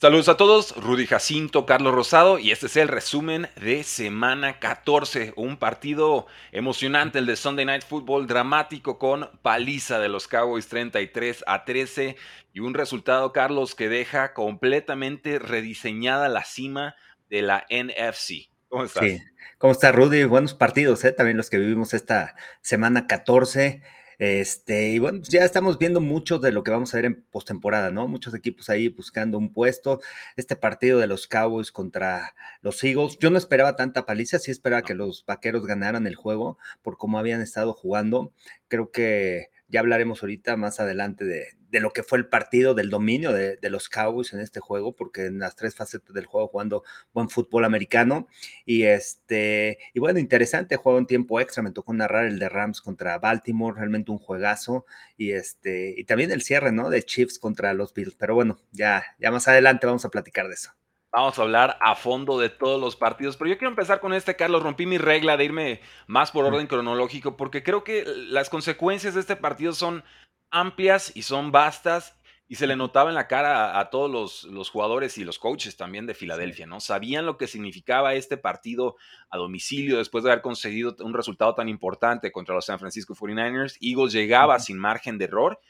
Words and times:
Saludos 0.00 0.28
a 0.28 0.36
todos, 0.36 0.76
Rudy 0.76 1.08
Jacinto, 1.08 1.66
Carlos 1.66 1.92
Rosado 1.92 2.38
y 2.38 2.52
este 2.52 2.66
es 2.66 2.76
el 2.76 2.86
resumen 2.86 3.48
de 3.60 3.82
semana 3.82 4.60
14, 4.60 5.32
un 5.34 5.56
partido 5.56 6.28
emocionante 6.52 7.18
el 7.18 7.26
de 7.26 7.34
Sunday 7.34 7.64
Night 7.64 7.82
Football, 7.82 8.28
dramático 8.28 8.96
con 9.00 9.28
paliza 9.42 9.98
de 9.98 10.08
los 10.08 10.28
Cowboys 10.28 10.68
33 10.68 11.42
a 11.48 11.64
13 11.64 12.14
y 12.52 12.60
un 12.60 12.74
resultado, 12.74 13.32
Carlos, 13.32 13.74
que 13.74 13.88
deja 13.88 14.34
completamente 14.34 15.40
rediseñada 15.40 16.28
la 16.28 16.44
cima 16.44 16.94
de 17.28 17.42
la 17.42 17.66
NFC. 17.68 18.50
¿Cómo 18.68 18.84
estás? 18.84 19.02
Sí. 19.02 19.20
¿Cómo 19.58 19.72
está 19.72 19.90
Rudy? 19.90 20.22
Buenos 20.22 20.54
partidos, 20.54 21.04
¿eh? 21.04 21.10
también 21.10 21.36
los 21.36 21.50
que 21.50 21.58
vivimos 21.58 21.92
esta 21.92 22.36
semana 22.60 23.08
14. 23.08 23.82
Este, 24.18 24.88
y 24.88 24.98
bueno, 24.98 25.18
pues 25.20 25.28
ya 25.28 25.44
estamos 25.44 25.78
viendo 25.78 26.00
mucho 26.00 26.40
de 26.40 26.50
lo 26.50 26.64
que 26.64 26.72
vamos 26.72 26.92
a 26.92 26.96
ver 26.98 27.04
en 27.06 27.22
postemporada, 27.30 27.90
¿no? 27.92 28.08
Muchos 28.08 28.34
equipos 28.34 28.68
ahí 28.68 28.88
buscando 28.88 29.38
un 29.38 29.52
puesto. 29.52 30.00
Este 30.36 30.56
partido 30.56 30.98
de 30.98 31.06
los 31.06 31.28
Cowboys 31.28 31.70
contra 31.70 32.34
los 32.60 32.82
Eagles, 32.82 33.18
yo 33.20 33.30
no 33.30 33.38
esperaba 33.38 33.76
tanta 33.76 34.06
paliza, 34.06 34.38
sí 34.40 34.50
esperaba 34.50 34.82
que 34.82 34.94
los 34.94 35.24
vaqueros 35.24 35.66
ganaran 35.66 36.06
el 36.06 36.16
juego 36.16 36.58
por 36.82 36.98
cómo 36.98 37.18
habían 37.18 37.40
estado 37.40 37.74
jugando. 37.74 38.32
Creo 38.66 38.90
que 38.90 39.50
ya 39.68 39.80
hablaremos 39.80 40.22
ahorita 40.22 40.56
más 40.56 40.80
adelante 40.80 41.24
de, 41.24 41.57
de 41.70 41.80
lo 41.80 41.90
que 41.90 42.02
fue 42.02 42.18
el 42.18 42.26
partido, 42.26 42.74
del 42.74 42.90
dominio 42.90 43.32
de, 43.32 43.58
los 43.68 43.88
Cowboys 43.88 44.32
en 44.32 44.40
este 44.40 44.60
juego, 44.60 44.96
porque 44.96 45.26
en 45.26 45.38
las 45.38 45.54
tres 45.54 45.74
facetas 45.74 46.14
del 46.14 46.26
juego 46.26 46.48
jugando 46.48 46.82
buen 47.12 47.28
fútbol 47.28 47.64
americano. 47.64 48.28
Y 48.64 48.84
este, 48.84 49.78
y 49.92 50.00
bueno, 50.00 50.18
interesante 50.18 50.76
juego 50.76 50.98
en 50.98 51.06
tiempo 51.06 51.40
extra. 51.40 51.62
Me 51.62 51.70
tocó 51.70 51.92
narrar 51.92 52.24
el 52.24 52.38
de 52.38 52.48
Rams 52.48 52.80
contra 52.80 53.18
Baltimore, 53.18 53.76
realmente 53.76 54.10
un 54.10 54.18
juegazo. 54.18 54.86
Y 55.16 55.32
este, 55.32 55.94
y 55.96 56.04
también 56.04 56.30
el 56.30 56.42
cierre, 56.42 56.72
¿no? 56.72 56.90
De 56.90 57.02
Chiefs 57.02 57.38
contra 57.38 57.74
los 57.74 57.92
Bills. 57.92 58.14
Pero 58.14 58.34
bueno, 58.34 58.58
ya, 58.72 59.04
ya 59.18 59.30
más 59.30 59.48
adelante 59.48 59.86
vamos 59.86 60.04
a 60.04 60.10
platicar 60.10 60.48
de 60.48 60.54
eso. 60.54 60.70
Vamos 61.10 61.38
a 61.38 61.42
hablar 61.42 61.78
a 61.80 61.96
fondo 61.96 62.38
de 62.38 62.50
todos 62.50 62.78
los 62.78 62.94
partidos, 62.94 63.38
pero 63.38 63.48
yo 63.48 63.56
quiero 63.56 63.70
empezar 63.70 63.98
con 63.98 64.12
este, 64.12 64.36
Carlos. 64.36 64.62
Rompí 64.62 64.84
mi 64.84 64.98
regla 64.98 65.38
de 65.38 65.46
irme 65.46 65.80
más 66.06 66.30
por 66.30 66.44
orden 66.44 66.66
cronológico, 66.66 67.36
porque 67.36 67.62
creo 67.62 67.82
que 67.82 68.04
las 68.04 68.50
consecuencias 68.50 69.14
de 69.14 69.20
este 69.20 69.34
partido 69.34 69.72
son 69.72 70.04
amplias 70.50 71.12
y 71.14 71.22
son 71.22 71.52
vastas 71.52 72.18
y 72.50 72.54
se 72.54 72.66
le 72.66 72.76
notaba 72.76 73.10
en 73.10 73.14
la 73.14 73.28
cara 73.28 73.78
a, 73.78 73.90
todos 73.90 74.44
los, 74.44 74.70
jugadores 74.70 75.18
y 75.18 75.24
los 75.24 75.38
coaches 75.38 75.76
también 75.76 76.06
de 76.06 76.14
Filadelfia, 76.14 76.66
¿no? 76.66 76.80
Sabían 76.80 77.26
lo 77.26 77.36
que 77.36 77.46
significaba 77.46 78.14
este 78.14 78.38
partido 78.38 78.96
a 79.28 79.36
domicilio 79.36 79.98
después 79.98 80.24
de 80.24 80.30
haber 80.30 80.42
conseguido 80.42 80.96
un 81.00 81.12
resultado 81.12 81.54
tan 81.54 81.68
importante 81.68 82.32
contra 82.32 82.54
los 82.54 82.64
San 82.64 82.78
Francisco 82.78 83.14
49ers. 83.14 83.76
Eagles 83.82 84.14
llegaba 84.14 84.58
sin 84.60 84.78
margen 84.78 85.18
de 85.18 85.26
error 85.26 85.60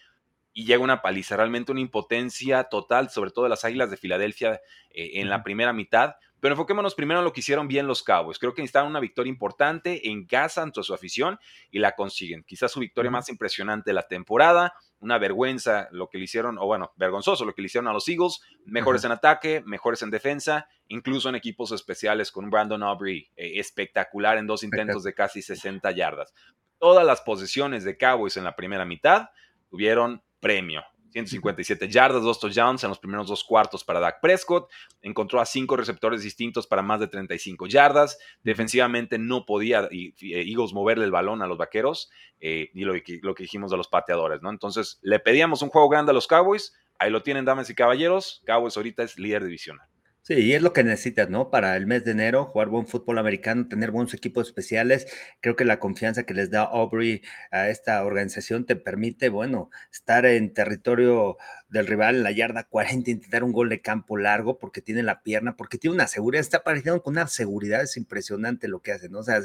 y 0.53 0.67
llega 0.67 0.83
una 0.83 1.03
paliza, 1.03 1.37
realmente 1.37 1.73
una 1.73 1.81
impotencia 1.81 2.65
total, 2.65 3.11
sobre 3.11 3.33
todo 3.33 3.45
de 3.45 3.51
las 3.51 3.65
Águilas 3.65 3.91
de 3.91 3.97
Filadelfia 3.97 4.61
eh, 4.91 5.20
en 5.20 5.29
la 5.29 5.42
primera 5.42 5.73
mitad. 5.73 6.15
Pero 6.41 6.55
enfoquémonos 6.55 6.94
primero 6.94 7.20
en 7.20 7.25
lo 7.25 7.33
que 7.33 7.41
hicieron 7.41 7.67
bien 7.67 7.86
los 7.86 8.03
Cowboys. 8.03 8.39
Creo 8.39 8.55
que 8.55 8.62
necesitaron 8.62 8.91
una 8.91 9.00
victoria 9.00 9.31
importante 9.31 10.08
en 10.08 10.27
casa 10.27 10.63
ante 10.63 10.83
su 10.83 10.95
afición 10.95 11.39
y 11.70 11.79
la 11.79 11.96
consiguen. 11.96 12.45
Quizás 12.45 12.70
su 12.70 12.80
victoria 12.80 13.11
más 13.11 13.29
impresionante 13.29 13.90
de 13.90 13.95
la 13.95 14.07
temporada. 14.07 14.74
Una 15.01 15.18
vergüenza 15.18 15.89
lo 15.90 16.08
que 16.08 16.18
le 16.18 16.24
hicieron, 16.24 16.58
o 16.58 16.67
bueno, 16.67 16.92
vergonzoso 16.96 17.45
lo 17.45 17.55
que 17.55 17.63
le 17.63 17.67
hicieron 17.67 17.89
a 17.89 17.92
los 17.92 18.08
Eagles. 18.08 18.40
Mejores 18.64 19.05
en 19.05 19.13
ataque, 19.13 19.63
mejores 19.67 20.02
en 20.02 20.11
defensa, 20.11 20.68
incluso 20.89 21.29
en 21.29 21.35
equipos 21.35 21.73
especiales 21.73 22.30
con 22.30 22.45
un 22.45 22.51
Brandon 22.51 22.83
Aubrey 22.83 23.30
eh, 23.36 23.58
espectacular 23.58 24.39
en 24.39 24.46
dos 24.46 24.63
intentos 24.63 25.02
de 25.02 25.14
casi 25.14 25.42
60 25.42 25.90
yardas. 25.92 26.33
Todas 26.79 27.05
las 27.05 27.20
posiciones 27.20 27.84
de 27.84 27.96
Cowboys 27.96 28.36
en 28.36 28.45
la 28.45 28.55
primera 28.55 28.84
mitad 28.84 29.30
tuvieron 29.68 30.23
premio. 30.40 30.84
157 31.13 31.89
yardas, 31.89 32.23
dos 32.23 32.41
touchdowns 32.41 32.85
en 32.85 32.91
los 32.91 32.98
primeros 32.98 33.29
dos 33.29 33.45
cuartos 33.45 33.85
para 33.85 34.01
Dak 34.01 34.20
Prescott. 34.20 34.70
Encontró 35.02 35.41
a 35.41 35.46
cinco 35.46 35.77
receptores 35.77 36.23
distintos 36.23 36.67
para 36.67 36.83
más 36.83 37.01
de 37.01 37.08
35 37.08 37.67
yardas. 37.67 38.19
Defensivamente 38.42 39.19
no 39.19 39.45
podía 39.46 39.89
eh, 39.91 40.13
Eagles 40.20 40.73
moverle 40.73 41.05
el 41.05 41.11
balón 41.11 41.42
a 41.42 41.46
los 41.46 41.58
vaqueros 41.58 42.11
eh, 42.41 42.70
y 42.74 42.85
lo, 42.85 42.95
lo, 42.95 43.35
que 43.35 43.42
dijimos 43.42 43.70
de 43.70 43.77
los 43.77 43.89
pateadores, 43.89 44.42
¿no? 44.42 44.51
Entonces 44.51 44.98
le 45.02 45.19
pedíamos 45.19 45.63
un 45.63 45.70
juego 45.70 45.89
grande 45.89 46.11
a 46.11 46.14
los 46.14 46.27
Cowboys. 46.27 46.74
Ahí 46.98 47.11
lo 47.11 47.23
tienen, 47.23 47.45
damas 47.45 47.70
y 47.70 47.75
caballeros. 47.75 48.42
Cowboys 48.46 48.77
ahorita 48.77 49.02
es 49.02 49.19
líder 49.19 49.45
divisional. 49.45 49.86
Sí, 50.28 50.34
y 50.34 50.52
es 50.52 50.61
lo 50.61 50.74
que 50.74 50.84
necesitas, 50.84 51.30
¿no? 51.30 51.48
Para 51.50 51.74
el 51.78 51.86
mes 51.86 52.05
de 52.05 52.11
enero, 52.11 52.44
jugar 52.44 52.68
buen 52.68 52.86
fútbol 52.86 53.16
americano, 53.18 53.66
tener 53.66 53.90
buenos 53.90 54.12
equipos 54.12 54.46
especiales. 54.48 55.06
Creo 55.40 55.56
que 55.56 55.64
la 55.64 55.78
confianza 55.80 56.24
que 56.24 56.34
les 56.34 56.50
da 56.50 56.64
Aubrey 56.64 57.22
a 57.50 57.70
esta 57.70 58.05
organización 58.05 58.66
te 58.66 58.77
permite, 58.77 59.30
bueno, 59.30 59.70
estar 59.90 60.27
en 60.27 60.52
territorio 60.52 61.39
del 61.70 61.86
rival 61.86 62.16
en 62.16 62.22
la 62.24 62.30
yarda 62.33 62.64
40, 62.64 63.11
intentar 63.11 63.42
un 63.42 63.52
gol 63.52 63.70
de 63.70 63.80
campo 63.80 64.18
largo 64.18 64.58
porque 64.58 64.83
tiene 64.83 65.02
la 65.02 65.22
pierna, 65.22 65.56
porque 65.56 65.78
tiene 65.78 65.94
una 65.94 66.06
seguridad, 66.06 66.40
está 66.42 66.58
apareciendo 66.58 67.02
con 67.02 67.14
una 67.14 67.27
seguridad, 67.27 67.80
es 67.83 67.96
impresionante 67.96 68.68
lo 68.68 68.80
que 68.83 68.92
hace, 68.92 69.08
¿no? 69.08 69.20
O 69.20 69.22
sea, 69.22 69.40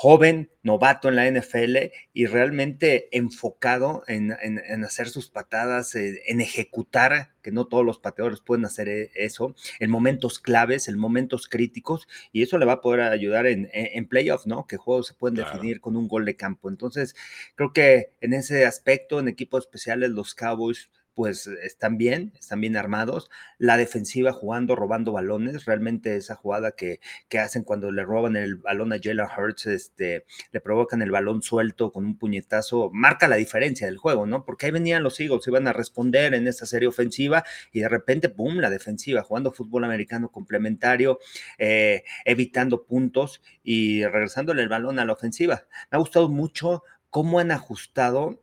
joven, 0.00 0.48
novato 0.62 1.08
en 1.08 1.16
la 1.16 1.28
NFL 1.28 1.90
y 2.12 2.26
realmente 2.26 3.08
enfocado 3.10 4.04
en, 4.06 4.30
hacer 4.84 5.08
sus 5.08 5.28
patadas, 5.28 5.92
eh, 5.96 6.22
en 6.28 6.40
ejecutar, 6.40 7.32
que 7.42 7.50
no 7.50 7.66
todos 7.66 7.84
los 7.84 7.98
pateadores 7.98 8.38
pueden 8.38 8.64
hacer 8.64 8.88
eh, 8.88 9.10
eso, 9.16 9.56
en 9.80 9.90
momentos 9.90 10.38
claves, 10.38 10.86
en 10.86 11.00
momentos 11.00 11.48
críticos, 11.48 12.06
y 12.30 12.44
eso 12.44 12.58
le 12.58 12.66
va 12.66 12.74
a 12.74 12.80
poder 12.80 13.00
ayudar 13.00 13.48
en, 13.48 13.68
en 13.72 14.06
playoffs, 14.06 14.46
¿no? 14.46 14.68
Que 14.68 14.76
juegos 14.76 15.08
se 15.08 15.14
pueden 15.14 15.34
definir 15.34 15.80
con 15.80 15.96
un 15.96 16.06
gol 16.06 16.24
de 16.24 16.36
campo. 16.36 16.68
Entonces, 16.68 17.16
creo 17.56 17.72
que 17.72 18.12
en 18.20 18.34
ese 18.34 18.66
aspecto, 18.66 19.18
en 19.18 19.26
equipos 19.26 19.64
especiales, 19.64 20.10
los 20.10 20.32
Cowboys 20.32 20.90
pues 21.18 21.48
están 21.48 21.98
bien, 21.98 22.32
están 22.38 22.60
bien 22.60 22.76
armados. 22.76 23.28
La 23.58 23.76
defensiva 23.76 24.32
jugando, 24.32 24.76
robando 24.76 25.10
balones, 25.10 25.64
realmente 25.64 26.14
esa 26.14 26.36
jugada 26.36 26.70
que, 26.70 27.00
que 27.28 27.40
hacen 27.40 27.64
cuando 27.64 27.90
le 27.90 28.04
roban 28.04 28.36
el 28.36 28.54
balón 28.54 28.92
a 28.92 29.00
Jalen 29.02 29.26
Hurts, 29.36 29.66
este, 29.66 30.26
le 30.52 30.60
provocan 30.60 31.02
el 31.02 31.10
balón 31.10 31.42
suelto 31.42 31.90
con 31.92 32.04
un 32.04 32.16
puñetazo, 32.16 32.90
marca 32.92 33.26
la 33.26 33.34
diferencia 33.34 33.88
del 33.88 33.96
juego, 33.96 34.26
¿no? 34.26 34.44
Porque 34.44 34.66
ahí 34.66 34.70
venían 34.70 35.02
los 35.02 35.18
Eagles, 35.18 35.48
iban 35.48 35.66
a 35.66 35.72
responder 35.72 36.34
en 36.34 36.46
esta 36.46 36.66
serie 36.66 36.86
ofensiva 36.86 37.42
y 37.72 37.80
de 37.80 37.88
repente, 37.88 38.28
¡pum!, 38.28 38.58
la 38.58 38.70
defensiva, 38.70 39.24
jugando 39.24 39.50
fútbol 39.50 39.82
americano 39.82 40.30
complementario, 40.30 41.18
eh, 41.58 42.04
evitando 42.26 42.84
puntos 42.84 43.42
y 43.64 44.04
regresándole 44.04 44.62
el 44.62 44.68
balón 44.68 45.00
a 45.00 45.04
la 45.04 45.14
ofensiva. 45.14 45.66
Me 45.90 45.96
ha 45.96 45.98
gustado 45.98 46.28
mucho 46.28 46.84
cómo 47.10 47.40
han 47.40 47.50
ajustado 47.50 48.40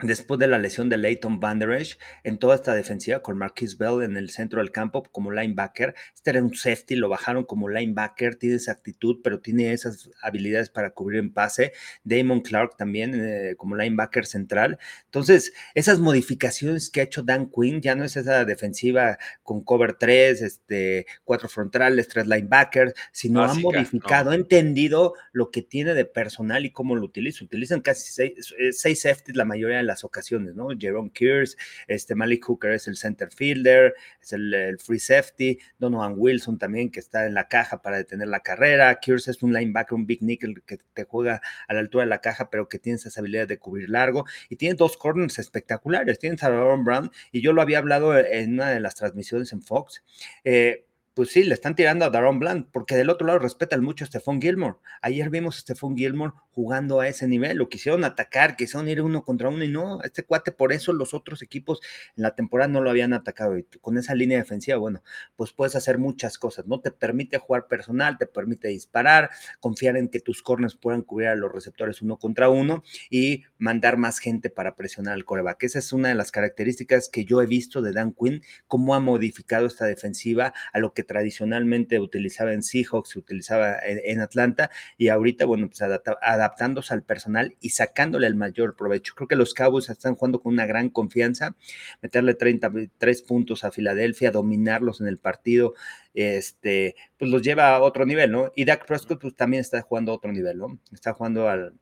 después 0.00 0.38
de 0.38 0.46
la 0.46 0.58
lesión 0.58 0.88
de 0.88 0.96
Leighton 0.96 1.40
Vanderage 1.40 1.96
en 2.22 2.38
toda 2.38 2.54
esta 2.54 2.72
defensiva 2.74 3.20
con 3.20 3.36
Marquis 3.36 3.76
Bell 3.78 4.02
en 4.02 4.16
el 4.16 4.30
centro 4.30 4.60
del 4.60 4.70
campo 4.70 5.02
como 5.02 5.32
linebacker. 5.32 5.94
Este 6.14 6.30
era 6.30 6.42
un 6.42 6.54
safety, 6.54 6.94
lo 6.94 7.08
bajaron 7.08 7.44
como 7.44 7.68
linebacker, 7.68 8.36
tiene 8.36 8.56
esa 8.56 8.72
actitud, 8.72 9.18
pero 9.24 9.40
tiene 9.40 9.72
esas 9.72 10.10
habilidades 10.22 10.70
para 10.70 10.90
cubrir 10.90 11.18
en 11.18 11.32
pase. 11.32 11.72
Damon 12.04 12.42
Clark 12.42 12.76
también 12.76 13.12
eh, 13.14 13.54
como 13.56 13.74
linebacker 13.74 14.24
central. 14.24 14.78
Entonces, 15.06 15.52
esas 15.74 15.98
modificaciones 15.98 16.90
que 16.90 17.00
ha 17.00 17.04
hecho 17.04 17.22
Dan 17.22 17.50
Quinn 17.50 17.80
ya 17.80 17.96
no 17.96 18.04
es 18.04 18.16
esa 18.16 18.44
defensiva 18.44 19.18
con 19.42 19.64
cover 19.64 19.94
3, 19.94 20.42
este, 20.42 21.06
cuatro 21.24 21.48
frontales, 21.48 22.06
tres 22.06 22.26
linebackers, 22.26 22.94
sino 23.10 23.42
han 23.42 23.60
modificado, 23.60 24.30
ha 24.30 24.36
entendido 24.36 25.14
lo 25.32 25.50
que 25.50 25.62
tiene 25.62 25.94
de 25.94 26.04
personal 26.04 26.64
y 26.64 26.70
cómo 26.70 26.94
lo 26.94 27.04
utiliza. 27.04 27.44
Utilizan 27.44 27.80
casi 27.80 28.12
seis, 28.12 28.54
eh, 28.58 28.72
seis 28.72 29.02
safeties 29.02 29.36
la 29.36 29.44
mayoría 29.44 29.78
de 29.78 29.87
las 29.88 30.04
ocasiones, 30.04 30.54
¿no? 30.54 30.68
Jerome 30.78 31.10
Kears, 31.12 31.56
este 31.88 32.14
Malik 32.14 32.44
Hooker 32.44 32.72
es 32.72 32.86
el 32.86 32.96
center 32.96 33.30
fielder, 33.32 33.94
es 34.22 34.32
el, 34.32 34.78
free 34.78 35.00
safety, 35.00 35.58
Donovan 35.78 36.14
Wilson 36.16 36.58
también 36.58 36.90
que 36.90 37.00
está 37.00 37.26
en 37.26 37.34
la 37.34 37.48
caja 37.48 37.82
para 37.82 37.96
detener 37.96 38.28
la 38.28 38.40
carrera, 38.40 38.98
Kears 39.00 39.28
es 39.28 39.42
un 39.42 39.52
linebacker, 39.52 39.94
un 39.94 40.06
big 40.06 40.22
nickel 40.22 40.62
que 40.62 40.78
te 40.94 41.04
juega 41.04 41.40
a 41.66 41.74
la 41.74 41.80
altura 41.80 42.04
de 42.04 42.10
la 42.10 42.20
caja, 42.20 42.50
pero 42.50 42.68
que 42.68 42.78
tiene 42.78 42.96
esa 42.96 43.20
habilidad 43.20 43.48
de 43.48 43.58
cubrir 43.58 43.90
largo 43.90 44.24
y 44.48 44.56
tiene 44.56 44.74
dos 44.74 44.96
corners 44.96 45.38
espectaculares, 45.38 46.18
tiene 46.18 46.36
a 46.40 46.48
Brown 46.48 47.10
y 47.32 47.40
yo 47.40 47.52
lo 47.52 47.62
había 47.62 47.78
hablado 47.78 48.16
en 48.16 48.54
una 48.54 48.70
de 48.70 48.80
las 48.80 48.94
transmisiones 48.94 49.52
en 49.52 49.62
Fox. 49.62 50.04
Eh, 50.44 50.87
pues 51.18 51.32
sí, 51.32 51.42
le 51.42 51.54
están 51.54 51.74
tirando 51.74 52.04
a 52.04 52.10
Daron 52.10 52.38
Bland, 52.38 52.66
porque 52.70 52.94
del 52.94 53.10
otro 53.10 53.26
lado 53.26 53.40
respetan 53.40 53.82
mucho 53.82 54.04
a 54.04 54.06
Stephon 54.06 54.40
Gilmore. 54.40 54.76
Ayer 55.02 55.30
vimos 55.30 55.56
a 55.56 55.60
Stephon 55.62 55.96
Gilmore 55.96 56.32
jugando 56.52 57.00
a 57.00 57.08
ese 57.08 57.26
nivel, 57.26 57.56
lo 57.56 57.68
quisieron 57.68 58.04
atacar, 58.04 58.54
quisieron 58.54 58.88
ir 58.88 59.02
uno 59.02 59.24
contra 59.24 59.48
uno 59.48 59.64
y 59.64 59.68
no, 59.68 60.00
este 60.02 60.22
cuate, 60.22 60.52
por 60.52 60.72
eso 60.72 60.92
los 60.92 61.14
otros 61.14 61.42
equipos 61.42 61.80
en 62.16 62.22
la 62.22 62.36
temporada 62.36 62.68
no 62.68 62.80
lo 62.80 62.90
habían 62.90 63.14
atacado. 63.14 63.58
Y 63.58 63.64
con 63.80 63.98
esa 63.98 64.14
línea 64.14 64.38
defensiva, 64.38 64.78
bueno, 64.78 65.02
pues 65.34 65.52
puedes 65.52 65.74
hacer 65.74 65.98
muchas 65.98 66.38
cosas, 66.38 66.68
¿no? 66.68 66.80
Te 66.80 66.92
permite 66.92 67.38
jugar 67.38 67.66
personal, 67.66 68.16
te 68.16 68.26
permite 68.26 68.68
disparar, 68.68 69.30
confiar 69.58 69.96
en 69.96 70.10
que 70.10 70.20
tus 70.20 70.40
corners 70.40 70.76
puedan 70.76 71.02
cubrir 71.02 71.30
a 71.30 71.34
los 71.34 71.50
receptores 71.50 72.00
uno 72.00 72.16
contra 72.16 72.48
uno 72.48 72.84
y 73.10 73.42
mandar 73.58 73.96
más 73.96 74.20
gente 74.20 74.50
para 74.50 74.76
presionar 74.76 75.14
al 75.14 75.24
coreback. 75.24 75.64
Esa 75.64 75.80
es 75.80 75.92
una 75.92 76.10
de 76.10 76.14
las 76.14 76.30
características 76.30 77.08
que 77.08 77.24
yo 77.24 77.42
he 77.42 77.46
visto 77.46 77.82
de 77.82 77.92
Dan 77.92 78.12
Quinn, 78.12 78.42
cómo 78.68 78.94
ha 78.94 79.00
modificado 79.00 79.66
esta 79.66 79.84
defensiva 79.84 80.54
a 80.72 80.78
lo 80.78 80.94
que 80.94 81.07
tradicionalmente 81.08 81.98
utilizaba 81.98 82.52
en 82.52 82.62
Seahawks, 82.62 83.08
se 83.10 83.18
utilizaba 83.18 83.76
en, 83.82 84.20
Atlanta, 84.20 84.70
y 84.96 85.08
ahorita, 85.08 85.46
bueno, 85.46 85.68
pues 85.68 85.80
adaptándose 85.82 86.94
al 86.94 87.02
personal 87.02 87.56
y 87.60 87.70
sacándole 87.70 88.26
el 88.26 88.36
mayor 88.36 88.76
provecho. 88.76 89.14
Creo 89.16 89.26
que 89.26 89.34
los 89.34 89.54
Cowboys 89.54 89.88
están 89.88 90.14
jugando 90.14 90.40
con 90.40 90.52
una 90.52 90.66
gran 90.66 90.90
confianza, 90.90 91.56
meterle 92.02 92.34
33 92.34 93.22
puntos 93.22 93.64
a 93.64 93.72
Filadelfia, 93.72 94.30
dominarlos 94.30 95.00
en 95.00 95.08
el 95.08 95.18
partido, 95.18 95.74
este, 96.14 96.94
pues 97.18 97.30
los 97.30 97.42
lleva 97.42 97.74
a 97.74 97.80
otro 97.80 98.04
nivel, 98.04 98.30
¿no? 98.30 98.52
Y 98.54 98.64
Dak 98.64 98.86
Prescott 98.86 99.20
pues 99.20 99.34
también 99.34 99.62
está 99.62 99.80
jugando 99.82 100.12
a 100.12 100.16
otro 100.16 100.30
nivel, 100.30 100.58
¿no? 100.58 100.78
Está 100.92 101.14
jugando 101.14 101.48
al, 101.48 101.74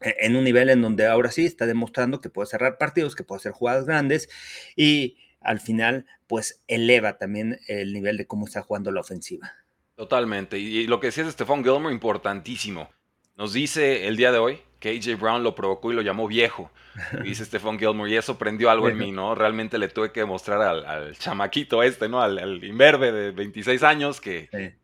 e, 0.00 0.16
en 0.20 0.36
un 0.36 0.44
nivel 0.44 0.70
en 0.70 0.80
donde 0.80 1.06
ahora 1.06 1.30
sí 1.30 1.44
está 1.44 1.66
demostrando 1.66 2.20
que 2.20 2.30
puede 2.30 2.48
cerrar 2.48 2.78
partidos, 2.78 3.14
que 3.14 3.24
puede 3.24 3.40
hacer 3.40 3.52
jugadas 3.52 3.84
grandes 3.84 4.28
y 4.76 5.16
al 5.44 5.60
final, 5.60 6.06
pues 6.26 6.62
eleva 6.68 7.18
también 7.18 7.58
el 7.68 7.92
nivel 7.92 8.16
de 8.16 8.26
cómo 8.26 8.46
está 8.46 8.62
jugando 8.62 8.90
la 8.90 9.00
ofensiva. 9.00 9.52
Totalmente. 9.94 10.58
Y, 10.58 10.86
lo 10.86 11.00
que 11.00 11.08
decía 11.08 11.24
de 11.24 11.30
Stephon 11.30 11.62
Gilmore, 11.62 11.94
importantísimo. 11.94 12.90
Nos 13.36 13.52
dice 13.52 14.06
el 14.08 14.16
día 14.16 14.32
de 14.32 14.38
hoy 14.38 14.60
que 14.78 14.90
AJ 14.90 15.18
Brown 15.20 15.44
lo 15.44 15.54
provocó 15.54 15.92
y 15.92 15.94
lo 15.94 16.02
llamó 16.02 16.26
viejo. 16.26 16.70
dice 17.22 17.44
Stephon 17.44 17.78
Gilmore, 17.78 18.10
y 18.10 18.16
eso 18.16 18.36
prendió 18.36 18.70
algo 18.70 18.88
en 18.88 18.98
mí, 18.98 19.12
¿no? 19.12 19.34
Realmente 19.34 19.78
le 19.78 19.88
tuve 19.88 20.10
que 20.10 20.20
demostrar 20.20 20.60
al, 20.60 21.16
chamaquito 21.16 21.82
este, 21.82 22.08
¿no? 22.08 22.20
Al, 22.20 22.38
al, 22.38 22.64
imberbe 22.64 23.12
de 23.12 23.30
26 23.30 23.82
años 23.82 24.20
que, 24.20 24.74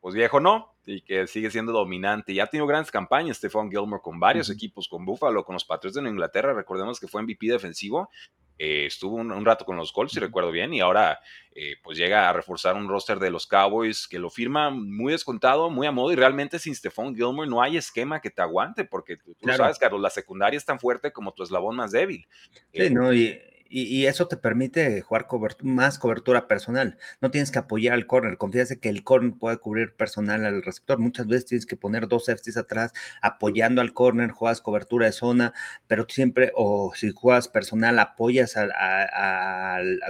pues 0.00 0.14
viejo 0.14 0.40
no, 0.40 0.72
y 0.86 1.02
que 1.02 1.26
sigue 1.26 1.50
siendo 1.50 1.72
dominante. 1.72 2.32
Ya 2.32 2.44
ha 2.44 2.46
tenido 2.46 2.66
grandes 2.66 2.90
campañas 2.90 3.36
Stephon 3.36 3.70
Gilmore 3.70 4.02
con 4.02 4.18
varios 4.20 4.48
equipos, 4.48 4.88
con 4.88 5.04
Buffalo, 5.04 5.44
con 5.44 5.54
los 5.54 5.64
Patriots 5.64 5.96
de 5.96 6.08
Inglaterra. 6.08 6.54
Recordemos 6.54 6.98
que 7.00 7.08
fue 7.08 7.22
MVP 7.22 7.48
defensivo 7.48 8.10
eh, 8.58 8.86
estuvo 8.86 9.16
un, 9.16 9.44
rato 9.44 9.64
con 9.64 9.76
los 9.76 9.92
Colts, 9.92 10.12
si 10.12 10.20
recuerdo 10.20 10.50
bien, 10.50 10.72
y 10.72 10.80
ahora 10.80 11.20
eh, 11.54 11.76
pues 11.82 11.98
llega 11.98 12.28
a 12.28 12.32
reforzar 12.32 12.76
un 12.76 12.88
roster 12.88 13.18
de 13.18 13.30
los 13.30 13.46
Cowboys 13.46 14.06
que 14.06 14.18
lo 14.18 14.30
firma 14.30 14.70
muy 14.70 15.12
descontado, 15.12 15.70
muy 15.70 15.86
a 15.86 15.92
modo, 15.92 16.12
y 16.12 16.16
realmente 16.16 16.58
sin 16.58 16.74
Stephon 16.74 17.14
Gilmore 17.14 17.48
no 17.48 17.62
hay 17.62 17.76
esquema 17.76 18.20
que 18.20 18.30
te 18.30 18.42
aguante, 18.42 18.84
porque 18.84 19.16
tú, 19.16 19.34
sabes, 19.56 19.78
Carlos, 19.78 20.00
la 20.00 20.10
secundaria 20.10 20.56
es 20.56 20.64
tan 20.64 20.78
fuerte 20.78 21.12
como 21.12 21.32
tu 21.32 21.42
eslabón 21.42 21.76
más 21.76 21.92
débil. 21.92 22.26
Sí, 22.72 22.90
no, 22.90 23.12
y 23.12 23.40
y, 23.74 24.06
eso 24.06 24.28
te 24.28 24.36
permite 24.36 25.00
jugar 25.00 25.26
más 25.62 25.98
cobertura 25.98 26.46
personal. 26.46 26.98
No 27.22 27.30
tienes 27.30 27.50
que 27.50 27.58
apoyar 27.58 27.94
al 27.94 28.06
corner. 28.06 28.36
Confías 28.36 28.76
que 28.78 28.88
el 28.90 29.02
corner 29.02 29.32
puede 29.38 29.56
cubrir 29.56 29.94
personal 29.94 30.44
al 30.44 30.62
receptor. 30.62 30.98
Muchas 30.98 31.26
veces 31.26 31.46
tienes 31.46 31.66
que 31.66 31.76
poner 31.76 32.06
dos 32.06 32.26
safeties 32.26 32.58
atrás 32.58 32.92
apoyando 33.22 33.80
al 33.80 33.94
corner, 33.94 34.30
juegas 34.30 34.60
cobertura 34.60 35.06
de 35.06 35.12
zona, 35.12 35.54
pero 35.86 36.06
siempre, 36.08 36.52
o 36.54 36.92
si 36.94 37.12
juegas 37.12 37.48
personal, 37.48 37.98
apoyas 37.98 38.54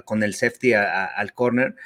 con 0.05 0.23
el 0.25 0.35
safety 0.35 0.75
al 0.75 1.33
corner. 1.35 1.77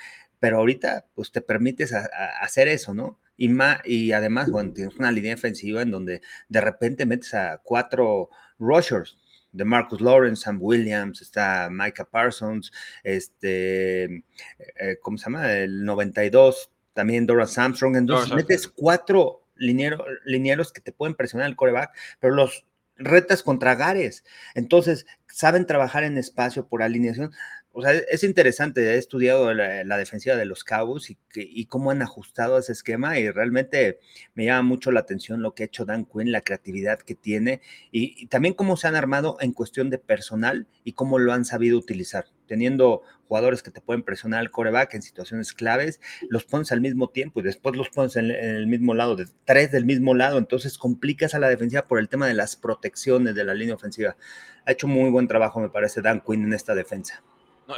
Pero 0.40 0.58
ahorita, 0.58 1.05
pues 1.14 1.31
te 1.31 1.43
permites 1.43 1.93
hacer 1.93 2.69
eso, 2.69 2.94
¿no? 2.94 3.19
Y, 3.37 3.50
y 3.84 4.12
además, 4.12 4.50
bueno, 4.50 4.72
tienes 4.72 4.96
una 4.96 5.12
línea 5.12 5.34
defensiva 5.34 5.82
en 5.82 5.90
donde 5.90 6.22
de 6.49 6.61
repente 6.62 7.05
metes 7.05 7.34
a 7.34 7.61
cuatro 7.62 8.31
rushers 8.58 9.19
de 9.52 9.64
Marcus 9.64 10.00
Lawrence, 10.00 10.43
Sam 10.43 10.58
Williams, 10.60 11.22
está 11.22 11.69
Micah 11.70 12.04
Parsons, 12.04 12.72
este, 13.02 14.04
eh, 14.04 14.98
¿cómo 15.00 15.16
se 15.19 15.25
llama? 15.25 15.52
El 15.52 15.84
92, 15.84 16.70
también 16.93 17.26
Dora 17.26 17.46
Armstrong. 17.56 17.96
Entonces 17.96 18.34
metes 18.34 18.69
cuatro 18.69 19.43
linieros 19.56 20.72
que 20.72 20.81
te 20.81 20.93
pueden 20.93 21.14
presionar 21.14 21.48
el 21.48 21.56
coreback, 21.56 21.96
pero 22.20 22.34
los 22.34 22.66
retas 22.96 23.43
contra 23.43 23.75
Gares. 23.75 24.25
Entonces, 24.54 25.06
saben 25.28 25.66
trabajar 25.66 26.04
en 26.04 26.19
espacio 26.19 26.66
por 26.66 26.82
alineación 26.82 27.32
o 27.78 27.82
sea, 27.82 27.93
es 27.93 28.25
interesante, 28.25 28.94
he 28.94 28.96
estudiado 28.96 29.52
la, 29.52 29.99
defensiva 29.99 30.34
de 30.34 30.46
los 30.46 30.64
Cowboys 30.64 31.14
y, 31.34 31.67
cómo 31.67 31.90
han 31.90 32.00
ajustado 32.00 32.56
ese 32.56 32.73
esquema 32.73 33.19
y 33.19 33.31
realmente 33.31 33.99
me 34.34 34.46
llama 34.46 34.62
mucho 34.62 34.90
la 34.93 35.00
atención 35.00 35.43
lo 35.43 35.55
que 35.55 35.64
ha 35.64 35.67
hecho 35.67 35.84
Dan 35.84 36.06
Quinn, 36.06 36.32
la 36.32 36.40
creatividad 36.40 36.99
que 36.99 37.14
tiene 37.14 37.61
y, 37.93 38.28
también 38.28 38.55
cómo 38.55 38.78
se 38.78 38.88
han 38.88 38.96
armado 38.96 39.37
en 39.40 39.52
cuestión 39.52 39.90
de 39.90 39.99
personal 39.99 40.67
y 40.84 40.93
cómo 40.93 41.19
lo 41.19 41.34
han 41.34 41.44
sabido 41.44 41.76
utilizar. 41.76 42.25
Teniendo 42.46 43.02
jugadores 43.28 43.62
que 43.62 43.70
te 43.70 43.82
pueden 43.82 44.05
presionar 44.05 44.40
al 44.40 44.50
coreback 44.50 44.94
en 44.94 45.02
situaciones 45.02 45.52
claves, 45.52 46.00
los 46.31 46.44
pones 46.44 46.72
al 46.72 46.81
mismo 46.81 47.11
tiempo 47.11 47.40
y 47.40 47.43
después 47.43 47.76
los 47.76 47.90
pones 47.90 48.17
en 48.17 48.31
el 48.31 48.69
mismo 48.69 48.94
lado, 48.94 49.17
de 49.17 49.26
tres 49.44 49.70
del 49.70 49.84
mismo 49.84 50.14
lado, 50.14 50.38
entonces 50.38 50.79
complicas 50.79 51.34
a 51.34 51.40
la 51.40 51.50
defensiva 51.50 51.87
por 51.87 51.99
el 51.99 52.08
tema 52.08 52.26
de 52.26 52.34
las 52.34 52.56
protecciones 52.56 53.34
de 53.34 53.44
la 53.44 53.52
línea 53.52 53.75
ofensiva. 53.75 54.17
Ha 54.64 54.72
hecho 54.72 54.88
muy 54.88 55.11
buen 55.11 55.29
trabajo, 55.29 55.61
me 55.61 55.69
parece, 55.69 56.00
Dan 56.00 56.22
Quinn 56.26 56.44
en 56.44 56.55
esta 56.55 56.75
defensa 56.75 57.22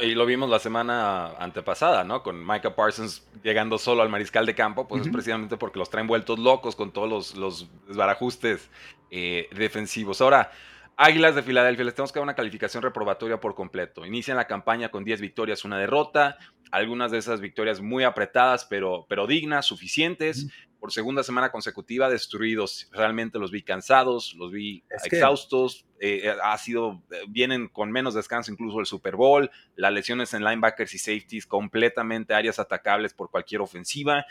y 0.01 0.13
lo 0.13 0.25
vimos 0.25 0.49
la 0.49 0.59
semana 0.59 1.31
antepasada, 1.39 2.03
¿no? 2.03 2.21
Con 2.21 2.45
Micah 2.45 2.75
Parsons 2.75 3.27
llegando 3.43 3.77
solo 3.77 4.01
al 4.01 4.09
mariscal 4.09 4.45
de 4.45 4.53
campo, 4.53 4.87
pues 4.87 5.01
es 5.01 5.11
precisamente 5.11 5.57
porque 5.57 5.79
los 5.79 5.89
traen 5.89 6.07
vueltos 6.07 6.37
locos 6.37 6.75
con 6.75 6.91
todos 6.91 7.09
los, 7.09 7.35
los 7.35 7.67
desbarajustes 7.87 8.69
eh, 9.09 9.49
defensivos. 9.51 10.21
Ahora, 10.21 10.51
Águilas 11.01 11.33
de 11.33 11.43
Filadelfia, 11.43 11.85
les 11.85 11.95
tenemos 11.95 12.11
que 12.11 12.19
dar 12.19 12.25
una 12.25 12.35
calificación 12.35 12.83
reprobatoria 12.83 13.39
por 13.39 13.55
completo. 13.55 14.05
Inician 14.05 14.35
la 14.35 14.47
campaña 14.47 14.91
con 14.91 15.05
10 15.05 15.21
victorias, 15.21 15.63
una 15.63 15.77
derrota, 15.77 16.37
algunas 16.71 17.09
de 17.09 17.19
esas 17.19 17.39
victorias 17.39 17.79
muy 17.79 18.03
apretadas, 18.03 18.65
pero, 18.65 19.05
pero 19.07 19.25
dignas, 19.25 19.65
suficientes 19.65 20.47
por 20.79 20.91
segunda 20.91 21.23
semana 21.23 21.51
consecutiva 21.51 22.09
destruidos. 22.09 22.89
Realmente 22.91 23.37
los 23.39 23.51
vi 23.51 23.63
cansados, 23.63 24.33
los 24.35 24.51
vi 24.51 24.83
exhaustos. 24.89 25.85
Eh, 25.99 26.21
eh, 26.23 26.35
ha 26.41 26.57
sido, 26.57 27.01
eh, 27.11 27.23
vienen 27.27 27.67
con 27.67 27.91
menos 27.91 28.13
descanso 28.13 28.51
incluso 28.51 28.79
el 28.79 28.85
Super 28.85 29.15
Bowl. 29.15 29.49
Las 29.75 29.91
lesiones 29.91 30.33
en 30.33 30.43
linebackers 30.43 30.93
y 30.93 30.97
safeties 30.97 31.45
completamente 31.45 32.33
áreas 32.33 32.59
atacables 32.59 33.13
por 33.13 33.29
cualquier 33.29 33.61
ofensiva. 33.61 34.25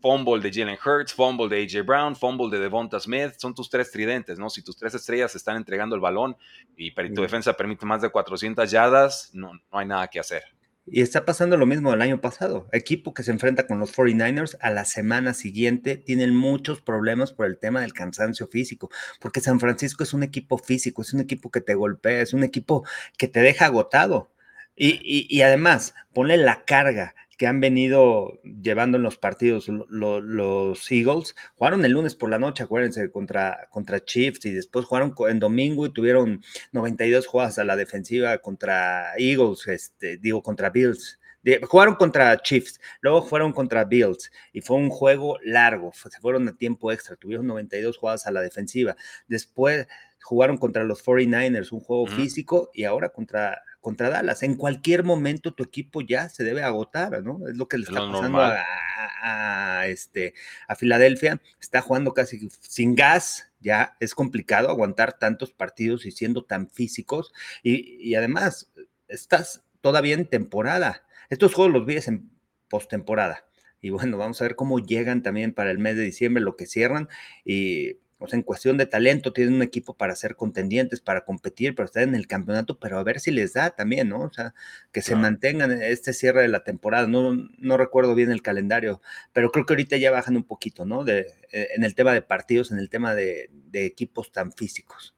Fumble 0.00 0.40
de 0.40 0.50
Jalen 0.50 0.78
Hurts, 0.84 1.12
fumble 1.12 1.48
de 1.48 1.62
AJ 1.62 1.84
Brown, 1.84 2.16
fumble 2.16 2.48
de 2.50 2.62
Devonta 2.62 2.98
Smith, 2.98 3.34
son 3.36 3.54
tus 3.54 3.68
tres 3.68 3.90
tridentes, 3.90 4.38
¿no? 4.38 4.48
Si 4.48 4.62
tus 4.62 4.76
tres 4.76 4.94
estrellas 4.94 5.34
están 5.34 5.56
entregando 5.56 5.94
el 5.94 6.00
balón 6.00 6.36
y 6.76 6.92
tu 6.92 7.22
defensa 7.22 7.52
permite 7.52 7.84
más 7.84 8.00
de 8.00 8.08
400 8.08 8.70
yardas, 8.70 9.30
no, 9.34 9.52
no 9.52 9.78
hay 9.78 9.86
nada 9.86 10.08
que 10.08 10.20
hacer. 10.20 10.42
Y 10.86 11.02
está 11.02 11.24
pasando 11.24 11.56
lo 11.56 11.66
mismo 11.66 11.90
del 11.90 12.02
año 12.02 12.20
pasado. 12.20 12.66
Equipo 12.72 13.14
que 13.14 13.22
se 13.22 13.30
enfrenta 13.30 13.66
con 13.66 13.78
los 13.78 13.94
49ers 13.94 14.56
a 14.60 14.70
la 14.70 14.84
semana 14.84 15.34
siguiente 15.34 15.96
tienen 15.96 16.34
muchos 16.34 16.80
problemas 16.80 17.32
por 17.32 17.46
el 17.46 17.58
tema 17.58 17.82
del 17.82 17.92
cansancio 17.92 18.48
físico, 18.48 18.90
porque 19.20 19.40
San 19.40 19.60
Francisco 19.60 20.02
es 20.02 20.14
un 20.14 20.22
equipo 20.22 20.58
físico, 20.58 21.02
es 21.02 21.12
un 21.12 21.20
equipo 21.20 21.50
que 21.50 21.60
te 21.60 21.74
golpea, 21.74 22.22
es 22.22 22.32
un 22.32 22.42
equipo 22.42 22.84
que 23.18 23.28
te 23.28 23.40
deja 23.40 23.66
agotado. 23.66 24.32
Y, 24.74 25.26
y 25.28 25.42
además, 25.42 25.94
ponle 26.14 26.38
la 26.38 26.64
carga 26.64 27.14
que 27.40 27.46
han 27.46 27.58
venido 27.58 28.38
llevando 28.42 28.98
en 28.98 29.02
los 29.02 29.16
partidos 29.16 29.66
los 29.88 30.92
Eagles. 30.92 31.34
Jugaron 31.54 31.82
el 31.86 31.92
lunes 31.92 32.14
por 32.14 32.28
la 32.28 32.38
noche, 32.38 32.64
acuérdense, 32.64 33.10
contra, 33.10 33.66
contra 33.70 34.04
Chiefs 34.04 34.44
y 34.44 34.50
después 34.50 34.84
jugaron 34.84 35.14
en 35.26 35.38
domingo 35.38 35.86
y 35.86 35.90
tuvieron 35.90 36.44
92 36.72 37.26
jugadas 37.26 37.58
a 37.58 37.64
la 37.64 37.76
defensiva 37.76 38.36
contra 38.36 39.14
Eagles, 39.16 39.66
este, 39.68 40.18
digo, 40.18 40.42
contra 40.42 40.68
Bills. 40.68 41.18
jugaron 41.66 41.94
contra 41.94 42.36
Chiefs, 42.42 42.78
luego 43.00 43.22
fueron 43.22 43.54
contra 43.54 43.86
Bills 43.86 44.30
y 44.52 44.60
fue 44.60 44.76
un 44.76 44.90
juego 44.90 45.38
largo, 45.42 45.92
se 45.94 46.20
fueron 46.20 46.46
a 46.46 46.54
tiempo 46.54 46.92
extra, 46.92 47.16
tuvieron 47.16 47.46
92 47.46 47.96
jugadas 47.96 48.26
a 48.26 48.32
la 48.32 48.42
defensiva. 48.42 48.96
Después 49.28 49.86
jugaron 50.22 50.58
contra 50.58 50.84
los 50.84 51.02
49ers, 51.02 51.72
un 51.72 51.80
juego 51.80 52.06
físico, 52.06 52.70
y 52.74 52.84
ahora 52.84 53.08
contra 53.08 53.62
contra 53.80 54.10
Dallas. 54.10 54.42
En 54.42 54.56
cualquier 54.56 55.04
momento 55.04 55.52
tu 55.52 55.62
equipo 55.62 56.00
ya 56.00 56.28
se 56.28 56.44
debe 56.44 56.62
agotar, 56.62 57.22
¿no? 57.22 57.48
Es 57.48 57.56
lo 57.56 57.68
que 57.68 57.78
le 57.78 57.84
está 57.84 58.00
pasando 58.00 58.38
a, 58.40 59.86
este, 59.86 60.34
a 60.68 60.74
Filadelfia. 60.76 61.40
Está 61.60 61.80
jugando 61.80 62.12
casi 62.12 62.48
sin 62.60 62.94
gas, 62.94 63.50
ya 63.60 63.96
es 64.00 64.14
complicado 64.14 64.68
aguantar 64.68 65.18
tantos 65.18 65.52
partidos 65.52 66.06
y 66.06 66.10
siendo 66.10 66.44
tan 66.44 66.68
físicos. 66.68 67.32
Y, 67.62 68.14
además, 68.14 68.70
estás 69.08 69.64
todavía 69.80 70.14
en 70.14 70.26
temporada. 70.26 71.02
Estos 71.30 71.54
juegos 71.54 71.72
los 71.72 71.86
vives 71.86 72.08
en 72.08 72.30
postemporada. 72.68 73.44
Y 73.80 73.90
bueno, 73.90 74.18
vamos 74.18 74.40
a 74.40 74.44
ver 74.44 74.56
cómo 74.56 74.78
llegan 74.78 75.22
también 75.22 75.54
para 75.54 75.70
el 75.70 75.78
mes 75.78 75.96
de 75.96 76.02
diciembre, 76.02 76.42
lo 76.42 76.56
que 76.56 76.66
cierran. 76.66 77.08
Y 77.44 77.96
o 78.20 78.28
sea, 78.28 78.36
en 78.36 78.42
cuestión 78.42 78.76
de 78.76 78.86
talento, 78.86 79.32
tienen 79.32 79.54
un 79.54 79.62
equipo 79.62 79.94
para 79.94 80.14
ser 80.14 80.36
contendientes, 80.36 81.00
para 81.00 81.24
competir, 81.24 81.74
para 81.74 81.86
estar 81.86 82.02
en 82.02 82.14
el 82.14 82.26
campeonato, 82.26 82.78
pero 82.78 82.98
a 82.98 83.02
ver 83.02 83.18
si 83.18 83.30
les 83.30 83.54
da 83.54 83.70
también, 83.70 84.10
¿no? 84.10 84.20
O 84.20 84.32
sea, 84.32 84.54
que 84.92 85.00
se 85.02 85.16
mantengan 85.16 85.72
este 85.82 86.12
cierre 86.12 86.42
de 86.42 86.48
la 86.48 86.62
temporada. 86.62 87.06
No, 87.06 87.34
no 87.58 87.76
recuerdo 87.78 88.14
bien 88.14 88.30
el 88.30 88.42
calendario, 88.42 89.00
pero 89.32 89.50
creo 89.50 89.64
que 89.64 89.72
ahorita 89.72 89.96
ya 89.96 90.10
bajan 90.10 90.36
un 90.36 90.44
poquito, 90.44 90.84
¿no? 90.84 91.04
De, 91.04 91.26
eh, 91.50 91.68
en 91.74 91.84
el 91.84 91.94
tema 91.94 92.12
de 92.12 92.22
partidos, 92.22 92.70
en 92.70 92.78
el 92.78 92.90
tema 92.90 93.14
de, 93.14 93.50
de 93.52 93.86
equipos 93.86 94.30
tan 94.32 94.52
físicos. 94.52 95.14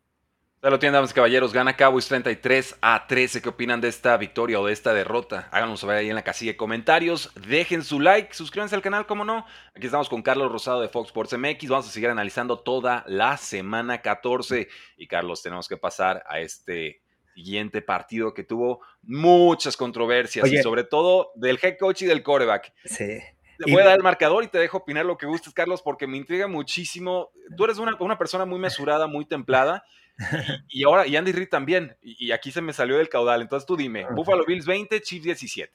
Ya 0.65 0.71
lo 0.71 0.79
tienen, 0.79 0.95
damas 0.95 1.11
y 1.11 1.15
caballeros. 1.15 1.53
Gana 1.53 1.77
Cowboys 1.77 2.07
33 2.07 2.77
a 2.81 3.09
13. 3.09 3.43
¿Qué 3.43 3.49
opinan 3.49 3.81
de 3.81 3.89
esta 3.89 4.17
victoria 4.17 4.61
o 4.61 4.67
de 4.67 4.73
esta 4.73 4.95
derrota? 4.95 5.49
Háganos 5.51 5.81
saber 5.81 5.97
ahí 5.97 6.09
en 6.09 6.15
la 6.15 6.23
casilla 6.23 6.53
de 6.53 6.57
comentarios. 6.57 7.33
Dejen 7.49 7.83
su 7.83 7.99
like, 7.99 8.33
suscríbanse 8.33 8.77
al 8.77 8.81
canal, 8.81 9.05
como 9.05 9.25
no. 9.25 9.45
Aquí 9.75 9.87
estamos 9.87 10.09
con 10.09 10.23
Carlos 10.23 10.53
Rosado 10.53 10.81
de 10.81 10.89
Fox 10.89 11.09
Sports 11.09 11.37
MX. 11.37 11.69
Vamos 11.69 11.89
a 11.89 11.91
seguir 11.91 12.11
analizando 12.11 12.61
toda 12.61 13.03
la 13.09 13.39
semana 13.39 14.03
14. 14.03 14.69
Y 14.99 15.09
Carlos, 15.09 15.43
tenemos 15.43 15.67
que 15.67 15.77
pasar 15.77 16.23
a 16.29 16.39
este 16.39 17.03
siguiente 17.35 17.83
partido 17.83 18.33
que 18.33 18.45
tuvo 18.45 18.83
muchas 19.03 19.77
controversias 19.77 20.47
y 20.47 20.59
sobre 20.59 20.85
todo 20.85 21.33
del 21.35 21.59
head 21.61 21.77
coach 21.77 22.03
y 22.03 22.07
del 22.07 22.23
quarterback. 22.23 22.73
Sí. 22.85 23.19
Te 23.59 23.73
voy 23.73 23.83
a 23.83 23.87
dar 23.87 23.97
el 23.97 24.05
marcador 24.05 24.45
y 24.45 24.49
te 24.49 24.59
dejo 24.59 24.79
opinar 24.79 25.07
lo 25.07 25.19
que 25.19 25.27
gustes, 25.27 25.53
Carlos, 25.55 25.83
porque 25.83 26.07
me 26.07 26.17
intriga 26.17 26.47
muchísimo. 26.47 27.33
Tú 27.57 27.65
eres 27.65 27.79
una, 27.79 27.97
una 27.99 28.17
persona 28.17 28.45
muy 28.45 28.61
mesurada, 28.61 29.09
muy 29.09 29.25
templada. 29.25 29.85
Y, 30.69 30.85
ahora, 30.85 31.07
y 31.07 31.17
Andy 31.17 31.33
Reid 31.33 31.49
también. 31.49 31.97
Y, 32.03 32.33
aquí 32.33 32.51
se 32.51 32.61
me 32.61 32.73
salió 32.73 32.99
del 32.99 33.09
caudal. 33.09 33.43
Entonces 33.43 33.67
tú 33.67 33.77
dime, 33.77 34.07
Buffalo 34.15 34.45
Bills 34.47 34.67
20, 34.67 35.01
Chiefs 35.01 35.25
17. 35.25 35.73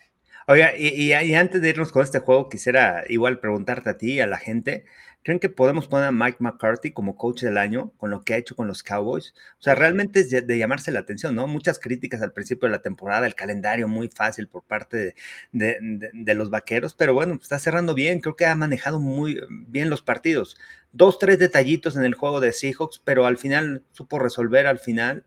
Oiga, 0.48 0.78
y, 0.78 1.12
y, 1.12 1.36
antes 1.36 1.62
de 1.62 1.70
irnos 1.70 1.92
con 1.92 2.04
este 2.04 2.20
juego, 2.20 2.48
quisiera 2.48 3.04
igual 3.10 3.40
preguntarte 3.40 3.90
a 3.90 3.98
ti 3.98 4.14
y 4.14 4.20
a 4.22 4.28
la 4.28 4.38
gente, 4.38 4.86
¿creen 5.24 5.40
que 5.40 5.50
podemos 5.50 5.88
poner 5.88 6.08
a 6.08 6.12
Mike 6.12 6.38
McCarthy 6.40 6.92
como 6.92 7.16
coach 7.16 7.42
del 7.42 7.58
año 7.58 7.92
con 7.98 8.10
lo 8.10 8.24
que 8.24 8.34
ha 8.34 8.38
hecho 8.38 8.56
con 8.56 8.68
los 8.68 8.84
Cowboys? 8.84 9.34
O 9.60 9.64
sea, 9.64 9.76
realmente 9.76 10.22
es 10.22 10.30
de, 10.30 10.58
llamarse 10.58 10.92
la 10.92 11.00
atención, 11.00 11.36
¿no? 11.36 11.48
Muchas 11.48 11.80
críticas 11.80 12.22
al 12.22 12.34
principio 12.34 12.68
de 12.68 12.74
la 12.74 12.82
temporada, 12.82 13.28
el 13.28 13.36
calendario 13.36 13.88
muy 13.88 14.10
fácil 14.10 14.48
por 14.48 14.64
parte 14.64 15.16
de, 15.52 16.10
de 16.14 16.34
los 16.34 16.50
vaqueros, 16.50 16.94
pero 16.96 17.14
bueno, 17.14 17.40
está 17.42 17.60
cerrando 17.60 17.94
bien, 17.94 18.20
creo 18.22 18.36
que 18.36 18.46
ha 18.46 18.56
manejado 18.56 19.00
muy 19.00 19.40
bien 19.50 19.90
los 19.90 20.02
partidos 20.02 20.58
dos, 20.98 21.20
tres 21.20 21.40
detallitos 21.40 21.96
en 21.96 22.04
el 22.04 22.16
juego 22.16 22.40
de 22.40 22.52
Seahawks, 22.52 23.00
pero 23.04 23.26
al 23.26 23.38
final 23.38 23.84
supo 23.92 24.20
resolver 24.20 24.68
al 24.68 24.80
final. 24.80 25.26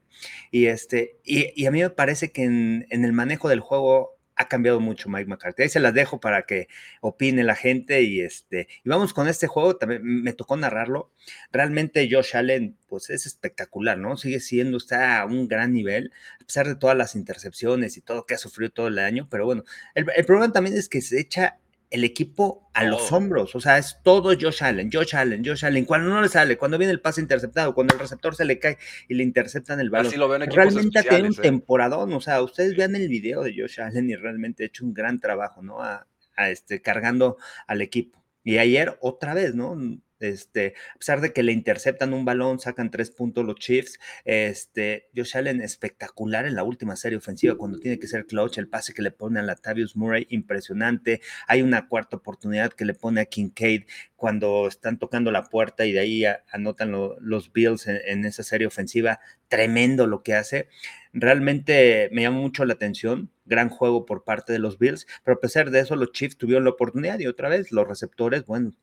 Y, 0.51 0.67
este, 0.67 1.19
y, 1.25 1.67
a 1.67 1.71
mí 1.71 1.81
me 1.81 1.91
parece 1.91 2.31
que 2.33 2.45
en, 2.45 2.87
el 2.91 3.13
manejo 3.13 3.49
del 3.49 3.61
juego 3.61 4.19
ha 4.41 4.49
cambiado 4.49 4.81
mucho 4.81 5.11
Mike 5.11 5.29
McCarthy. 5.29 5.65
Ahí 5.65 5.69
se 5.69 5.81
las 5.81 5.93
dejo 5.93 6.19
para 6.19 6.45
que 6.47 6.69
opine 7.03 7.45
la 7.45 7.55
gente 7.55 8.03
y 8.03 8.21
este 8.21 8.69
y 8.83 8.89
vamos 8.89 9.13
con 9.13 9.29
este 9.29 9.47
juego, 9.47 9.77
también 9.77 10.03
me 10.03 10.33
tocó 10.33 10.57
narrarlo. 10.57 11.13
Realmente 11.53 12.09
Josh 12.11 12.37
Allen 12.37 12.79
pues 12.89 13.11
es 13.11 13.27
espectacular, 13.27 13.99
¿no? 13.99 14.17
Sigue 14.17 14.41
siendo 14.41 14.79
está 14.79 15.21
a 15.21 15.27
un 15.27 15.47
gran 15.47 15.75
nivel 15.75 16.13
a 16.41 16.45
pesar 16.45 16.67
de 16.67 16.75
todas 16.75 16.97
las 16.97 17.15
intercepciones 17.17 17.99
y 17.99 18.01
todo 18.01 18.25
que 18.25 18.35
ha 18.35 18.39
sufrido 18.39 18.71
todo 18.71 18.89
el 18.89 18.99
año, 18.99 19.29
pero 19.31 19.45
bueno, 19.45 19.65
el, 19.95 20.07
el 20.17 20.25
problema 20.25 20.53
también 20.53 20.77
es 20.77 20.89
que 20.89 21.03
se 21.03 21.21
echa 21.21 21.59
el 21.91 22.05
equipo 22.05 22.71
a 22.73 22.85
los 22.85 23.11
hombros, 23.11 23.55
o 23.57 23.61
sea, 23.61 23.77
es 23.77 23.99
todo 24.05 24.33
Josh 24.41 24.63
Allen, 24.63 24.91
Josh 24.93 25.17
Allen, 25.17 25.45
Josh 25.45 25.65
Allen, 25.65 25.85
cuando 25.85 26.09
no 26.09 26.23
le 26.23 26.29
sale, 26.29 26.57
cuando 26.57 26.79
viene 26.79 26.93
el 26.93 27.01
pase 27.01 27.21
interceptado, 27.21 27.75
cuando 27.75 27.95
el 27.95 28.01
receptor 28.01 28.37
se 28.37 28.45
le 28.45 28.61
cae 28.61 28.79
y 29.09 29.15
le 29.15 29.25
interceptan 29.25 29.81
el 29.81 29.91
balón. 29.91 30.13
realmente 30.51 31.01
ha 31.01 31.03
tenido 31.03 31.27
un 31.27 31.35
¿eh? 31.35 31.43
temporadón, 31.43 32.13
o 32.13 32.21
sea, 32.21 32.43
ustedes 32.43 32.77
vean 32.77 32.95
el 32.95 33.09
video 33.09 33.43
de 33.43 33.55
Josh 33.57 33.81
Allen 33.81 34.09
y 34.09 34.15
realmente 34.15 34.63
ha 34.63 34.67
hecho 34.67 34.85
un 34.85 34.95
gran 34.95 35.19
trabajo, 35.19 35.63
¿no? 35.63 35.83
A, 35.83 36.07
a 36.37 36.51
este, 36.51 36.81
cargando 36.81 37.37
al 37.67 37.83
equipo. 37.83 38.23
Y 38.45 38.59
ayer 38.59 38.97
otra 39.01 39.35
vez, 39.35 39.55
¿no? 39.55 39.77
Este, 40.21 40.75
a 40.95 40.99
pesar 40.99 41.21
de 41.21 41.33
que 41.33 41.43
le 41.43 41.53
interceptan 41.53 42.13
un 42.13 42.25
balón, 42.25 42.61
sacan 42.61 42.91
tres 42.91 43.11
puntos 43.11 43.45
los 43.45 43.57
Chiefs. 43.57 43.99
Este, 44.25 45.09
Josh 45.17 45.37
Allen 45.37 45.63
espectacular 45.63 46.47
en 46.47 46.55
la 46.55 46.63
última 46.63 46.95
serie 46.97 47.19
ofensiva 47.19 47.57
cuando 47.57 47.79
tiene 47.79 47.99
que 47.99 48.07
ser 48.07 48.27
clutch, 48.27 48.59
el 48.59 48.69
pase 48.69 48.93
que 48.93 49.03
le 49.03 49.11
pone 49.11 49.41
a 49.41 49.43
Latavius 49.43 49.97
Murray, 49.97 50.27
impresionante. 50.31 51.21
Hay 51.47 51.63
una 51.63 51.89
cuarta 51.89 52.17
oportunidad 52.17 52.73
que 52.73 52.85
le 52.85 52.95
pone 52.95 53.23
a 53.23 53.25
Kincaid 53.25 53.85
cuando 54.17 54.69
están 54.69 54.99
tocando 54.99 55.31
la 55.31 55.45
puerta 55.45 55.87
y 55.87 55.93
de 55.93 56.01
ahí 56.01 56.25
anotan 56.53 56.93
los 56.93 57.53
Bills 57.53 57.87
en, 57.87 58.25
esa 58.27 58.43
serie 58.43 58.67
ofensiva. 58.67 59.21
Tremendo 59.49 60.07
lo 60.07 60.23
que 60.23 60.35
hace. 60.35 60.69
Realmente 61.13 62.11
me 62.13 62.23
llama 62.23 62.39
mucho 62.39 62.65
la 62.67 62.75
atención. 62.75 63.31
Gran 63.47 63.71
juego 63.71 64.05
por 64.05 64.23
parte 64.25 64.53
de 64.53 64.59
los 64.59 64.79
Bills, 64.79 65.07
pero 65.25 65.39
a 65.39 65.41
pesar 65.41 65.71
de 65.71 65.81
eso, 65.81 65.97
los 65.97 66.13
Chiefs 66.13 66.37
tuvieron 66.37 66.65
la 66.65 66.71
oportunidad 66.71 67.19
y 67.19 67.27
otra 67.27 67.49
vez 67.49 67.73
los 67.73 67.89
receptores, 67.89 68.45
bueno, 68.47 68.75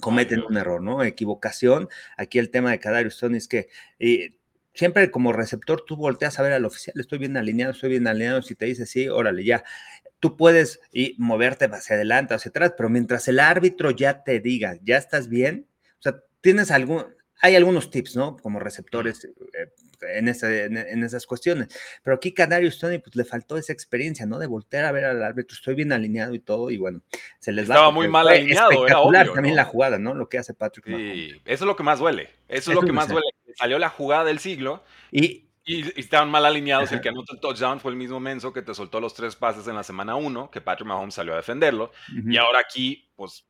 cometen 0.00 0.42
un 0.42 0.56
error, 0.56 0.82
¿no? 0.82 1.04
Equivocación. 1.04 1.88
Aquí 2.16 2.38
el 2.38 2.50
tema 2.50 2.70
de 2.70 2.80
Kadarius 2.80 3.14
Stone 3.14 3.38
es 3.38 3.48
que 3.48 3.68
eh, 3.98 4.34
siempre 4.74 5.10
como 5.10 5.32
receptor 5.32 5.84
tú 5.86 5.96
volteas 5.96 6.38
a 6.38 6.42
ver 6.42 6.52
al 6.52 6.64
oficial, 6.64 6.98
estoy 6.98 7.18
bien 7.18 7.36
alineado, 7.36 7.72
estoy 7.72 7.90
bien 7.90 8.06
alineado, 8.06 8.42
si 8.42 8.54
te 8.54 8.66
dice 8.66 8.86
sí, 8.86 9.08
órale, 9.08 9.44
ya. 9.44 9.64
Tú 10.20 10.36
puedes 10.36 10.80
y 10.92 11.14
moverte 11.18 11.64
hacia 11.66 11.96
adelante, 11.96 12.34
hacia 12.34 12.50
atrás, 12.50 12.74
pero 12.76 12.88
mientras 12.88 13.26
el 13.28 13.40
árbitro 13.40 13.90
ya 13.90 14.22
te 14.22 14.40
diga, 14.40 14.78
ya 14.82 14.98
estás 14.98 15.28
bien, 15.28 15.66
o 15.98 16.02
sea, 16.02 16.22
tienes 16.40 16.70
algún, 16.70 17.06
hay 17.42 17.56
algunos 17.56 17.90
tips, 17.90 18.16
¿no? 18.16 18.36
Como 18.36 18.60
receptores 18.60 19.24
eh, 19.24 19.72
en, 20.02 20.28
en, 20.76 21.04
esas 21.04 21.26
cuestiones. 21.26 21.68
Pero 22.02 22.16
aquí 22.16 22.32
Canario 22.32 22.70
Tony, 22.78 22.98
pues 22.98 23.16
le 23.16 23.24
faltó 23.24 23.56
esa 23.56 23.72
experiencia, 23.72 24.26
¿no? 24.26 24.38
De 24.38 24.46
voltear 24.46 24.84
a 24.84 24.92
ver 24.92 25.04
al 25.04 25.22
árbitro, 25.22 25.54
estoy 25.54 25.74
bien 25.74 25.92
alineado 25.92 26.34
y 26.34 26.40
todo, 26.40 26.70
y 26.70 26.76
bueno, 26.76 27.02
se 27.38 27.52
les 27.52 27.68
va. 27.68 27.74
Estaba 27.74 27.90
muy 27.90 28.08
mal 28.08 28.28
alineado, 28.28 28.86
era 28.86 29.00
obvio, 29.00 29.32
también 29.32 29.56
la 29.56 29.64
jugada, 29.64 29.98
¿no? 29.98 30.14
Lo 30.14 30.28
que 30.28 30.38
hace 30.38 30.54
Patrick 30.54 30.86
Sí, 30.86 31.32
eso 31.44 31.64
es 31.64 31.66
lo 31.66 31.76
que 31.76 31.82
más 31.82 31.98
duele. 31.98 32.30
Eso, 32.48 32.72
es 32.72 32.74
lo 32.74 32.82
que 32.82 32.92
más 32.92 33.08
duele. 33.08 33.26
Salió 33.56 33.78
la 33.78 33.88
jugada 33.88 34.24
del 34.24 34.38
siglo. 34.38 34.84
Y, 35.10 35.48
y, 35.64 35.98
estaban 35.98 36.30
mal 36.30 36.44
alineados. 36.44 36.92
El 36.92 37.00
que 37.00 37.08
anotó 37.08 37.34
el 37.34 37.40
touchdown 37.40 37.80
fue 37.80 37.92
el 37.92 37.96
mismo 37.96 38.20
Menso 38.20 38.52
que 38.52 38.62
te 38.62 38.74
soltó 38.74 39.00
los 39.00 39.14
tres 39.14 39.36
pases 39.36 39.66
en 39.66 39.74
la 39.74 39.82
semana 39.82 40.14
uno, 40.16 40.50
que 40.50 40.60
Patrick 40.60 40.86
Mahomes 40.88 41.14
salió 41.14 41.32
a 41.32 41.36
defenderlo. 41.36 41.92
Y 42.26 42.36
ahora 42.36 42.60
aquí, 42.60 43.10
pues, 43.16 43.46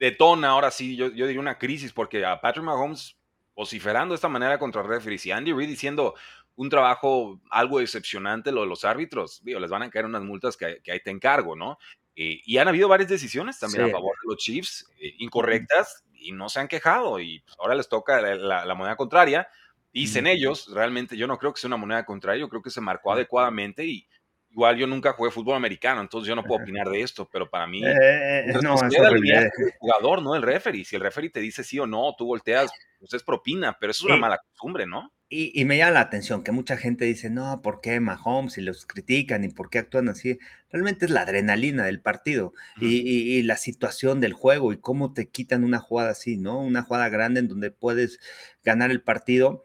detona, 0.00 0.48
ahora 0.48 0.72
sí, 0.72 0.96
yo, 0.96 1.08
yo 1.08 1.26
diría 1.26 1.40
una 1.40 1.58
crisis, 1.58 1.92
porque 1.92 2.24
a 2.24 2.40
Patrick 2.40 2.64
Mahomes 2.64 3.16
vociferando 3.54 4.14
de 4.14 4.16
esta 4.16 4.28
manera 4.28 4.58
contra 4.58 4.80
el 4.80 4.88
referee. 4.88 5.20
Y 5.22 5.30
Andy 5.30 5.52
Reid 5.52 5.68
diciendo 5.68 6.14
un 6.56 6.68
trabajo 6.68 7.40
algo 7.50 7.78
decepcionante 7.78 8.50
lo 8.50 8.62
de 8.62 8.66
los 8.66 8.84
árbitros, 8.84 9.40
digo, 9.44 9.60
les 9.60 9.70
van 9.70 9.82
a 9.82 9.90
caer 9.90 10.06
unas 10.06 10.22
multas 10.22 10.56
que, 10.56 10.80
que 10.82 10.92
ahí 10.92 11.00
te 11.00 11.10
encargo, 11.10 11.54
¿no? 11.54 11.78
Eh, 12.16 12.42
y 12.44 12.58
han 12.58 12.68
habido 12.68 12.88
varias 12.88 13.08
decisiones 13.08 13.58
también 13.58 13.84
a 13.84 13.90
favor 13.90 14.14
de 14.22 14.28
los 14.28 14.36
Chiefs, 14.36 14.86
eh, 15.00 15.14
incorrectas, 15.18 16.04
y 16.12 16.32
no 16.32 16.48
se 16.48 16.60
han 16.60 16.68
quejado. 16.68 17.20
Y 17.20 17.40
pues, 17.40 17.56
ahora 17.58 17.74
les 17.74 17.88
toca 17.88 18.20
la, 18.20 18.74
moneda 18.74 18.96
contraria. 18.96 19.48
Dicen 19.92 20.26
ellos, 20.26 20.70
realmente 20.72 21.16
yo 21.16 21.26
no 21.26 21.38
creo 21.38 21.52
que 21.52 21.60
sea 21.60 21.68
una 21.68 21.76
moneda 21.76 22.04
contraria, 22.04 22.40
yo 22.40 22.48
creo 22.48 22.62
que 22.62 22.70
se 22.70 22.80
marcó 22.80 23.12
adecuadamente 23.12 23.84
y 23.84 24.06
igual 24.50 24.76
yo 24.76 24.86
nunca 24.86 25.12
jugué 25.12 25.30
fútbol 25.30 25.56
americano, 25.56 26.00
entonces 26.00 26.28
yo 26.28 26.34
no 26.34 26.42
puedo 26.42 26.62
opinar 26.62 26.88
de 26.88 27.02
esto, 27.02 27.28
pero 27.30 27.48
para 27.48 27.66
mí 27.66 27.82
eh, 27.84 28.52
no, 28.62 28.74
es 28.74 28.82
el 28.82 29.52
jugador, 29.78 30.22
no 30.22 30.34
el 30.34 30.42
referee. 30.42 30.84
Si 30.84 30.96
el 30.96 31.02
referee 31.02 31.30
te 31.30 31.40
dice 31.40 31.64
sí 31.64 31.78
o 31.78 31.86
no, 31.86 32.14
tú 32.16 32.26
volteas 32.26 32.70
pues 32.98 33.14
es 33.14 33.22
propina, 33.22 33.76
pero 33.80 33.92
eso 33.92 34.06
es 34.06 34.12
una 34.12 34.20
mala 34.20 34.38
costumbre, 34.38 34.86
¿no? 34.86 35.10
Y, 35.32 35.64
me 35.64 35.78
llama 35.78 35.92
la 35.92 36.00
atención 36.00 36.42
que 36.42 36.50
mucha 36.50 36.76
gente 36.76 37.04
dice, 37.04 37.30
no, 37.30 37.62
¿por 37.62 37.80
qué 37.80 38.00
Mahomes? 38.00 38.58
Y 38.58 38.62
los 38.62 38.84
critican 38.84 39.44
y 39.44 39.48
por 39.48 39.70
qué 39.70 39.78
actúan 39.78 40.08
así. 40.08 40.40
Realmente 40.70 41.04
es 41.04 41.12
la 41.12 41.20
adrenalina 41.20 41.84
del 41.84 42.00
partido 42.00 42.52
y, 42.80 43.40
la 43.44 43.56
situación 43.56 44.20
del 44.20 44.32
juego 44.32 44.72
y 44.72 44.80
cómo 44.80 45.12
te 45.14 45.28
quitan 45.28 45.62
una 45.62 45.78
jugada 45.78 46.10
así, 46.10 46.36
¿no? 46.36 46.60
Una 46.60 46.82
jugada 46.82 47.08
grande 47.08 47.38
en 47.38 47.46
donde 47.46 47.70
puedes 47.70 48.18
ganar 48.64 48.90
el 48.90 49.02
partido. 49.02 49.62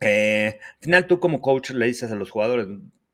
Eh, 0.00 0.58
al 0.60 0.84
final 0.84 1.06
tú 1.06 1.20
como 1.20 1.40
coach 1.40 1.70
le 1.70 1.86
dices 1.86 2.10
a 2.10 2.16
los 2.16 2.30
jugadores, 2.30 2.66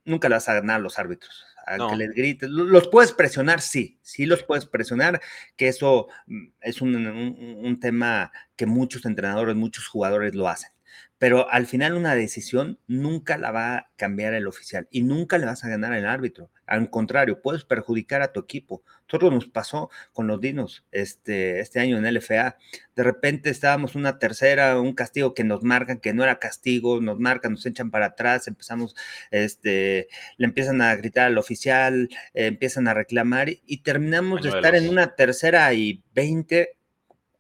nunca 0.05 0.29
le 0.29 0.37
vas 0.37 0.49
a 0.49 0.55
ganar 0.55 0.77
a 0.77 0.83
los 0.83 0.99
árbitros 0.99 1.45
que 1.91 1.97
les 1.97 2.15
grites. 2.15 2.49
Los 2.49 2.89
puedes 2.89 3.13
presionar, 3.13 3.61
sí, 3.61 3.99
sí 4.03 4.27
los 4.27 4.43
puedes 4.43 4.67
presionar, 4.67 5.21
que 5.57 5.69
eso 5.69 6.09
mm, 6.27 6.47
es 6.61 6.81
un, 6.83 7.79
tema 7.81 8.33
que 8.57 8.67
muchos 8.67 9.05
entrenadores, 9.05 9.57
muchos 9.57 9.89
jugadores 9.89 10.35
lo 10.35 10.49
hacen 10.49 10.71
pero 11.19 11.49
al 11.51 11.67
final 11.67 11.95
una 11.95 12.15
decisión 12.15 12.79
nunca 12.87 13.39
la 13.39 13.51
va 13.51 13.77
a 13.77 13.91
cambiar 13.97 14.35
el 14.35 14.47
oficial 14.47 14.89
y 14.91 15.03
nunca 15.03 15.39
le 15.39 15.47
vas 15.47 15.65
a 15.65 15.69
ganar 15.69 15.95
el 15.95 16.07
árbitro. 16.07 16.51
Al 16.67 16.91
contrario, 16.91 17.41
puedes 17.41 17.65
perjudicar 17.65 18.23
a 18.23 18.33
tu 18.33 18.41
equipo. 18.41 18.83
Todo 19.07 19.31
nos 19.31 19.47
pasó 19.47 19.91
con 20.13 20.27
los 20.27 20.41
Dinos 20.41 20.85
este, 20.91 21.61
este 21.61 21.79
año 21.81 21.99
en 21.99 22.13
LFA. 22.13 22.57
De 22.97 23.03
repente 23.03 23.51
estábamos 23.51 23.95
una 23.95 24.19
tercera, 24.19 24.81
un 24.81 24.95
castigo 24.95 25.35
que 25.35 25.45
nos 25.45 25.63
marcan, 25.63 25.99
que 25.99 26.13
no 26.13 26.25
era 26.25 26.39
castigo, 26.39 27.01
nos 27.01 27.19
marcan, 27.19 27.53
nos 27.53 27.67
echan 27.67 27.91
para 27.91 28.07
atrás, 28.07 28.49
empezamos, 28.49 28.97
este, 29.31 30.09
le 30.37 30.47
empiezan 30.47 30.81
a 30.81 30.95
gritar 30.97 31.27
al 31.27 31.39
oficial, 31.39 32.09
eh, 32.33 32.47
empiezan 32.47 32.89
a 32.89 32.95
reclamar 32.95 33.49
y 33.51 33.83
terminamos 33.83 34.43
de 34.43 34.49
estar 34.49 34.75
en 34.75 34.89
una 34.89 35.15
tercera 35.15 35.73
y 35.75 36.03
veinte 36.15 36.77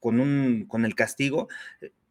con, 0.01 0.21
un, 0.21 0.67
con 0.69 0.85
el 0.85 0.95
castigo 0.95 1.49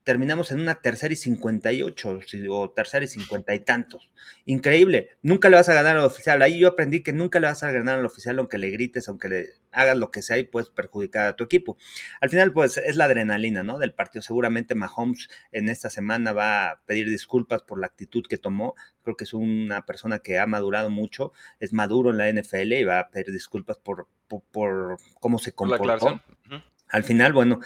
terminamos 0.04 0.52
en 0.52 0.60
una 0.60 0.76
tercera 0.76 1.14
y 1.14 1.18
58 1.18 2.20
o 2.50 2.70
tercera 2.72 3.06
y 3.06 3.08
cincuenta 3.08 3.56
y 3.56 3.60
tantos. 3.62 4.10
Increíble. 4.46 5.12
Nunca 5.22 5.50
le 5.50 5.56
vas 5.56 5.70
a 5.70 5.74
ganar 5.74 5.98
al 5.98 6.04
oficial. 6.04 6.42
Ahí 6.42 6.60
yo 6.60 6.68
aprendí 6.68 7.02
que 7.02 7.14
nunca 7.14 7.40
le 7.40 7.48
vas 7.48 7.64
a 7.64 7.72
ganar 7.72 8.00
al 8.00 8.06
oficial 8.06 8.40
aunque 8.40 8.58
le 8.58 8.70
grites, 8.70 9.08
aunque 9.08 9.30
le 9.30 9.50
hagas 9.72 9.98
lo 9.98 10.12
que 10.12 10.22
sea 10.22 10.38
y 10.38 10.44
puedes 10.44 10.70
perjudicar 10.70 11.28
a 11.28 11.36
tu 11.36 11.44
equipo. 11.46 11.78
Al 12.20 12.30
final, 12.30 12.52
pues 12.52 12.78
es 12.78 12.96
la 12.98 13.06
adrenalina, 13.06 13.64
¿no? 13.64 13.80
Del 13.80 13.94
partido. 13.94 14.22
Seguramente 14.22 14.76
Mahomes 14.76 15.30
en 15.52 15.70
esta 15.70 15.90
semana 15.90 16.34
va 16.34 16.70
a 16.70 16.82
pedir 16.86 17.10
disculpas 17.10 17.64
por 17.64 17.80
la 17.80 17.88
actitud 17.88 18.26
que 18.28 18.38
tomó. 18.38 18.76
Creo 19.04 19.16
que 19.16 19.24
es 19.24 19.34
una 19.34 19.86
persona 19.86 20.20
que 20.20 20.38
ha 20.38 20.48
madurado 20.48 20.90
mucho, 20.90 21.32
es 21.60 21.72
maduro 21.72 22.12
en 22.12 22.18
la 22.18 22.30
NFL 22.30 22.74
y 22.74 22.84
va 22.84 23.00
a 23.00 23.10
pedir 23.10 23.32
disculpas 23.32 23.78
por, 23.78 24.08
por, 24.52 24.98
cómo 25.20 25.40
se 25.40 25.54
comportó. 25.54 26.22
Al 26.90 27.04
final, 27.04 27.34
bueno, 27.34 27.60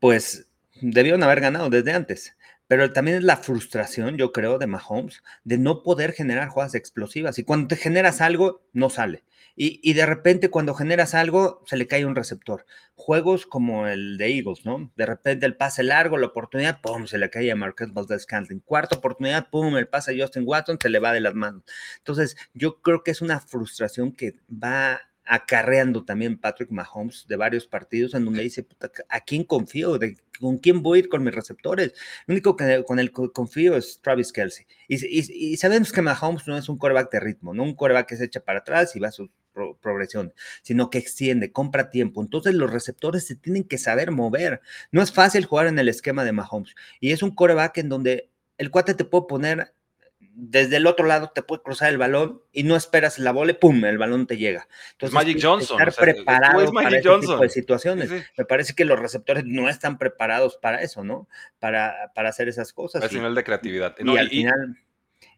pues 0.00 0.48
debieron 0.90 1.22
haber 1.22 1.40
ganado 1.40 1.70
desde 1.70 1.92
antes. 1.92 2.36
Pero 2.66 2.92
también 2.92 3.18
es 3.18 3.24
la 3.24 3.36
frustración, 3.36 4.16
yo 4.16 4.32
creo, 4.32 4.58
de 4.58 4.66
Mahomes 4.66 5.22
de 5.44 5.58
no 5.58 5.82
poder 5.82 6.12
generar 6.12 6.48
jugadas 6.48 6.74
explosivas. 6.74 7.38
Y 7.38 7.44
cuando 7.44 7.68
te 7.68 7.76
generas 7.76 8.20
algo, 8.20 8.62
no 8.72 8.88
sale. 8.88 9.24
Y, 9.56 9.92
de 9.92 10.04
repente 10.04 10.50
cuando 10.50 10.74
generas 10.74 11.14
algo, 11.14 11.62
se 11.66 11.76
le 11.76 11.86
cae 11.86 12.04
un 12.04 12.16
receptor. 12.16 12.66
Juegos 12.96 13.46
como 13.46 13.86
el 13.86 14.18
de 14.18 14.36
Eagles, 14.36 14.64
¿no? 14.66 14.90
De 14.96 15.06
repente 15.06 15.46
el 15.46 15.56
pase 15.56 15.84
largo, 15.84 16.18
la 16.18 16.26
oportunidad, 16.26 16.80
¡pum! 16.80 17.06
Se 17.06 17.18
le 17.18 17.30
cae 17.30 17.52
a 17.52 17.56
Marquez 17.56 17.92
Valdez 17.92 18.26
Cantlin. 18.26 18.58
Cuarta 18.58 18.96
oportunidad, 18.96 19.48
¡pum! 19.50 19.76
El 19.76 19.86
pase 19.86 20.10
a 20.10 20.24
Justin 20.24 20.42
Watson 20.44 20.78
se 20.80 20.88
le 20.88 20.98
va 20.98 21.12
de 21.12 21.20
las 21.20 21.34
manos. 21.34 21.62
Entonces, 21.98 22.36
yo 22.52 22.82
creo 22.82 23.04
que 23.04 23.12
es 23.12 23.22
una 23.22 23.38
frustración 23.38 24.10
que 24.10 24.34
va 24.50 25.00
acarreando 25.24 26.04
también 26.04 26.38
Patrick 26.38 26.70
Mahomes 26.70 27.26
de 27.26 27.36
varios 27.36 27.66
partidos 27.66 28.14
en 28.14 28.24
donde 28.24 28.42
dice, 28.42 28.66
¿a 29.08 29.20
quién 29.20 29.44
confío? 29.44 29.98
¿De, 29.98 30.16
¿Con 30.38 30.58
quién 30.58 30.82
voy 30.82 30.98
a 30.98 31.02
ir 31.02 31.08
con 31.08 31.22
mis 31.22 31.34
receptores? 31.34 31.94
Lo 32.26 32.34
único 32.34 32.56
que 32.56 32.84
con 32.86 32.98
el 32.98 33.12
que 33.12 33.30
confío 33.32 33.76
es 33.76 34.00
Travis 34.02 34.32
Kelsey. 34.32 34.66
Y, 34.88 35.56
sabemos 35.56 35.92
que 35.92 36.02
Mahomes 36.02 36.46
no 36.46 36.56
es 36.58 36.68
un 36.68 36.78
coreback 36.78 37.10
de 37.10 37.20
ritmo, 37.20 37.54
no 37.54 37.62
un 37.62 37.74
coreback 37.74 38.08
que 38.08 38.16
se 38.16 38.24
echa 38.24 38.40
para 38.40 38.60
atrás 38.60 38.94
y 38.96 39.00
va 39.00 39.08
a 39.08 39.12
su 39.12 39.30
progresión, 39.80 40.34
sino 40.62 40.90
que 40.90 40.98
extiende, 40.98 41.52
compra 41.52 41.90
tiempo. 41.90 42.20
Entonces 42.22 42.54
los 42.54 42.70
receptores 42.70 43.26
se 43.26 43.36
tienen 43.36 43.64
que 43.64 43.78
saber 43.78 44.10
mover. 44.10 44.60
No 44.90 45.00
es 45.02 45.12
fácil 45.12 45.44
jugar 45.44 45.68
en 45.68 45.78
el 45.78 45.88
esquema 45.88 46.24
de 46.24 46.32
Mahomes. 46.32 46.74
Y 47.00 47.12
es 47.12 47.22
un 47.22 47.34
coreback 47.34 47.78
en 47.78 47.88
donde 47.88 48.30
el 48.58 48.70
cuate 48.70 48.94
te 48.94 49.04
puede 49.04 49.26
poner 49.28 49.74
desde 50.36 50.76
el 50.76 50.86
otro 50.86 51.06
lado 51.06 51.30
te 51.32 51.42
puede 51.42 51.62
cruzar 51.62 51.90
el 51.90 51.98
balón 51.98 52.42
y 52.52 52.64
no 52.64 52.74
esperas 52.74 53.18
la 53.18 53.30
bola, 53.30 53.54
¡pum! 53.54 53.84
El 53.84 53.98
balón 53.98 54.26
te 54.26 54.36
llega. 54.36 54.66
Entonces, 54.92 55.14
Magic 55.14 55.38
Johnson. 55.40 55.80
Estar 55.80 55.94
preparado 55.94 56.72
para 56.72 56.88
ese 56.98 57.18
tipo 57.20 57.38
de 57.38 57.48
situaciones. 57.48 58.10
Me 58.36 58.44
parece 58.44 58.74
que 58.74 58.84
los 58.84 58.98
receptores 58.98 59.44
no 59.44 59.68
están 59.68 59.96
preparados 59.96 60.56
para 60.56 60.82
eso, 60.82 61.04
¿no? 61.04 61.28
Para, 61.60 62.12
para 62.14 62.30
hacer 62.30 62.48
esas 62.48 62.72
cosas. 62.72 63.04
A 63.04 63.08
nivel 63.08 63.34
de 63.34 63.44
creatividad. 63.44 63.94
y, 63.98 64.16
al 64.16 64.28
final, 64.28 64.78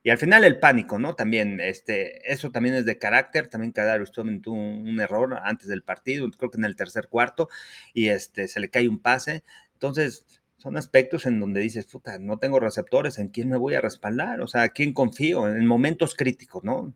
y 0.02 0.10
al 0.10 0.18
final 0.18 0.44
el 0.44 0.58
pánico, 0.58 0.98
¿no? 0.98 1.14
También, 1.14 1.60
este, 1.60 2.32
eso 2.32 2.50
también 2.50 2.74
es 2.74 2.86
de 2.86 2.98
carácter. 2.98 3.48
También 3.48 3.72
Kadarius 3.72 4.12
Tobin 4.12 4.40
tuvo 4.40 4.56
un, 4.56 4.88
un, 4.88 5.00
error 5.00 5.38
antes 5.42 5.68
del 5.68 5.82
partido, 5.82 6.30
creo 6.30 6.50
que 6.50 6.58
en 6.58 6.64
el 6.64 6.76
tercer 6.76 7.08
cuarto, 7.08 7.50
y 7.92 8.08
este, 8.08 8.48
se 8.48 8.60
le 8.60 8.70
cae 8.70 8.88
un 8.88 8.98
pase. 8.98 9.44
Entonces, 9.74 10.24
son 10.66 10.76
aspectos 10.76 11.26
en 11.26 11.38
donde 11.38 11.60
dices, 11.60 11.86
puta, 11.86 12.18
no 12.18 12.38
tengo 12.38 12.58
receptores, 12.58 13.20
¿en 13.20 13.28
quién 13.28 13.48
me 13.48 13.56
voy 13.56 13.76
a 13.76 13.80
respaldar? 13.80 14.40
O 14.40 14.48
sea, 14.48 14.62
¿a 14.62 14.68
quién 14.70 14.92
confío? 14.92 15.46
En 15.46 15.64
momentos 15.64 16.16
críticos, 16.16 16.64
¿no? 16.64 16.92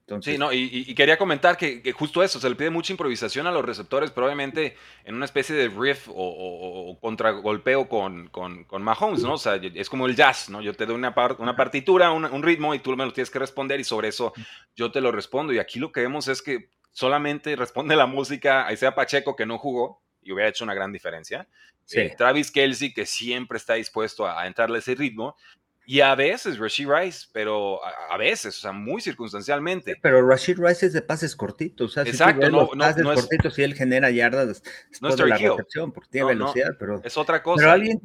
Entonces... 0.00 0.34
Sí, 0.34 0.38
no, 0.38 0.52
y, 0.52 0.94
quería 0.94 1.16
comentar 1.16 1.56
que, 1.56 1.80
justo 1.92 2.22
eso, 2.22 2.38
se 2.38 2.50
le 2.50 2.56
pide 2.56 2.68
mucha 2.68 2.92
improvisación 2.92 3.46
a 3.46 3.52
los 3.52 3.64
receptores, 3.64 4.10
pero 4.10 4.26
obviamente 4.26 4.76
en 5.04 5.14
una 5.14 5.24
especie 5.24 5.56
de 5.56 5.70
riff 5.70 6.10
o, 6.10 6.98
contragolpeo 7.00 7.88
con, 7.88 8.28
con, 8.28 8.64
con, 8.64 8.82
Mahomes, 8.82 9.22
¿no? 9.22 9.32
O 9.32 9.38
sea, 9.38 9.54
es 9.54 9.88
como 9.88 10.06
el 10.06 10.14
jazz, 10.14 10.50
¿no? 10.50 10.60
Yo 10.60 10.74
te 10.74 10.84
doy 10.84 10.94
una, 10.94 11.14
una 11.38 11.56
partitura, 11.56 12.10
un, 12.12 12.42
ritmo 12.42 12.74
y 12.74 12.80
tú 12.80 12.94
me 12.98 13.06
lo 13.06 13.14
tienes 13.14 13.30
que 13.30 13.38
responder 13.38 13.80
y 13.80 13.84
sobre 13.84 14.08
eso 14.08 14.34
yo 14.74 14.92
te 14.92 15.00
lo 15.00 15.10
respondo. 15.10 15.54
Y 15.54 15.58
aquí 15.58 15.78
lo 15.78 15.90
que 15.90 16.02
vemos 16.02 16.28
es 16.28 16.42
que 16.42 16.68
solamente 16.92 17.56
responde 17.56 17.96
la 17.96 18.04
música, 18.04 18.66
ahí 18.66 18.76
sea 18.76 18.94
Pacheco 18.94 19.36
que 19.36 19.46
no 19.46 19.56
jugó 19.56 20.02
y 20.26 20.32
hubiera 20.32 20.50
hecho 20.50 20.64
una 20.64 20.74
gran 20.74 20.92
diferencia. 20.92 21.46
Eh, 21.92 22.14
Travis 22.18 22.50
Kelsey, 22.50 22.92
que 22.92 23.06
siempre 23.06 23.58
está 23.58 23.74
dispuesto 23.74 24.26
a, 24.26 24.46
entrarle 24.46 24.80
ese 24.80 24.94
ritmo. 24.94 25.36
Y 25.88 26.00
a 26.00 26.16
veces 26.16 26.58
Rashid 26.58 26.88
Rice, 26.88 27.28
pero 27.32 27.78
a, 27.84 28.16
veces, 28.16 28.58
o 28.58 28.60
sea, 28.60 28.72
muy 28.72 29.00
circunstancialmente. 29.00 29.96
Pero 30.02 30.26
Rashid 30.26 30.58
Rice 30.58 30.86
es 30.86 30.92
de 30.92 31.00
pases 31.00 31.36
cortitos. 31.36 31.92
O 31.92 31.94
sea, 31.94 32.02
Exacto, 32.02 32.44
si 32.44 32.52
no, 32.52 32.68
pases 32.70 33.04
cortitos 33.04 33.56
y 33.56 33.62
él 33.62 33.74
genera 33.74 34.10
yardas 34.10 34.62
después 34.90 35.16
de 35.16 35.26
la 35.26 35.38
recepción, 35.38 35.92
porque 35.92 36.10
tiene 36.10 36.26
velocidad, 36.26 36.70
pero. 36.76 37.00
Es 37.04 37.16
otra 37.16 37.40
cosa. 37.40 37.60
Pero 37.60 37.70
alguien 37.70 38.00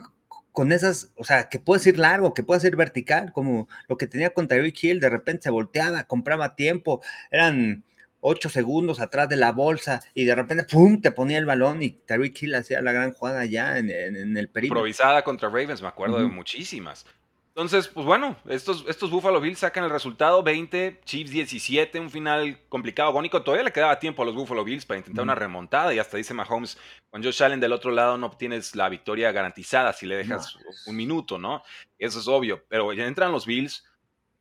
con 0.52 0.72
esas, 0.72 1.12
o 1.16 1.24
sea, 1.24 1.50
que 1.50 1.60
puede 1.60 1.82
ser 1.82 1.98
largo, 1.98 2.36
que 2.36 2.44
puede 2.44 2.60
ser 2.60 2.76
vertical, 2.76 3.32
como 3.32 3.68
lo 3.88 3.98
que 3.98 4.06
tenía 4.06 4.32
con 4.32 4.48
Tyreek 4.48 4.84
Hill, 4.84 5.00
de 5.00 5.10
repente 5.10 5.44
se 5.44 5.50
volteaba, 5.50 6.04
compraba 6.04 6.56
tiempo, 6.56 7.02
eran 7.32 7.84
ocho 8.22 8.50
segundos 8.50 9.00
atrás 9.00 9.28
de 9.28 9.36
la 9.36 9.52
bolsa 9.52 10.02
y 10.14 10.26
de 10.26 10.36
repente, 10.36 10.64
¡pum!, 10.64 11.02
te 11.02 11.12
ponía 11.12 11.38
el 11.38 11.46
balón 11.46 11.84
y 11.84 11.90
Tariq 11.90 12.42
Hill 12.42 12.56
hacía 12.56 12.82
la 12.82 12.92
gran 12.94 13.14
jugada 13.14 13.46
ya 13.46 13.78
en, 13.78 13.90
el 13.90 14.48
perímetro. 14.50 14.80
Improvisada 14.80 15.24
contra 15.24 15.50
Ravens, 15.50 15.82
me 15.82 15.88
acuerdo 15.88 16.20
de 16.20 16.26
muchísimas. 16.26 17.06
Entonces, 17.50 17.90
pues 17.90 18.06
bueno, 18.06 18.38
estos, 18.48 18.86
estos 18.88 19.12
Buffalo 19.12 19.42
Bills 19.42 19.60
sacan 19.60 19.84
el 19.84 19.90
resultado 19.90 20.42
20, 20.42 21.02
Chiefs 21.04 21.32
17, 21.32 22.00
un 22.00 22.10
final 22.10 22.58
complicado, 22.70 23.10
agónico. 23.10 23.44
Todavía 23.44 23.66
le 23.66 23.74
quedaba 23.74 24.00
tiempo 24.00 24.22
a 24.22 24.26
los 24.26 24.36
Buffalo 24.36 24.64
Bills 24.64 24.86
para 24.86 25.00
intentar 25.00 25.24
una 25.24 25.36
remontada 25.36 25.94
y 25.94 26.00
hasta 26.00 26.16
dice 26.16 26.34
Mahomes, 26.34 26.78
con 27.10 27.22
Josh 27.22 27.44
Allen 27.44 27.60
del 27.60 27.74
otro 27.74 27.92
lado 27.92 28.18
no 28.18 28.28
obtienes 28.28 28.74
la 28.78 28.88
victoria 28.88 29.34
garantizada 29.34 29.92
si 29.92 30.06
le 30.06 30.16
dejas 30.16 30.58
un 30.86 30.96
minuto, 30.96 31.38
¿no? 31.38 31.62
Eso 32.00 32.20
es 32.20 32.28
obvio, 32.30 32.64
pero 32.70 32.94
ya 32.94 33.06
entran 33.06 33.34
los 33.34 33.46
Bills, 33.46 33.84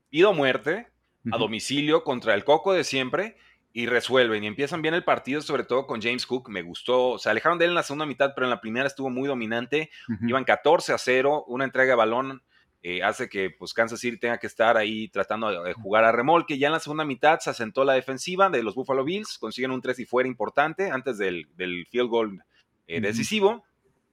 pido 0.08 0.32
muerte, 0.32 0.86
a 1.32 1.36
domicilio 1.36 2.04
contra 2.04 2.34
el 2.34 2.44
Coco 2.44 2.72
de 2.72 2.84
siempre 2.84 3.36
y 3.72 3.86
resuelven 3.86 4.42
y 4.42 4.46
empiezan 4.46 4.82
bien 4.82 4.94
el 4.94 5.04
partido, 5.04 5.40
sobre 5.40 5.64
todo 5.64 5.86
con 5.86 6.02
James 6.02 6.26
Cook. 6.26 6.48
Me 6.48 6.62
gustó, 6.62 7.18
se 7.18 7.30
alejaron 7.30 7.58
de 7.58 7.66
él 7.66 7.70
en 7.70 7.76
la 7.76 7.82
segunda 7.82 8.06
mitad, 8.06 8.32
pero 8.34 8.46
en 8.46 8.50
la 8.50 8.60
primera 8.60 8.86
estuvo 8.86 9.10
muy 9.10 9.28
dominante. 9.28 9.90
Iban 10.26 10.44
14 10.44 10.92
a 10.92 10.98
0, 10.98 11.44
una 11.46 11.64
entrega 11.64 11.90
de 11.90 11.96
balón 11.96 12.42
eh, 12.82 13.02
hace 13.02 13.28
que 13.28 13.50
pues, 13.50 13.74
Kansas 13.74 14.00
City 14.00 14.16
tenga 14.16 14.38
que 14.38 14.46
estar 14.46 14.78
ahí 14.78 15.08
tratando 15.08 15.62
de 15.62 15.74
jugar 15.74 16.04
a 16.04 16.12
remolque. 16.12 16.58
Ya 16.58 16.68
en 16.68 16.72
la 16.72 16.80
segunda 16.80 17.04
mitad 17.04 17.38
se 17.38 17.50
asentó 17.50 17.84
la 17.84 17.92
defensiva 17.92 18.48
de 18.48 18.62
los 18.62 18.74
Buffalo 18.74 19.04
Bills, 19.04 19.38
consiguen 19.38 19.70
un 19.70 19.82
3 19.82 19.98
y 20.00 20.06
fuera 20.06 20.28
importante 20.28 20.90
antes 20.90 21.18
del, 21.18 21.46
field 21.90 22.08
goal 22.08 22.44
eh, 22.86 23.00
decisivo. 23.00 23.64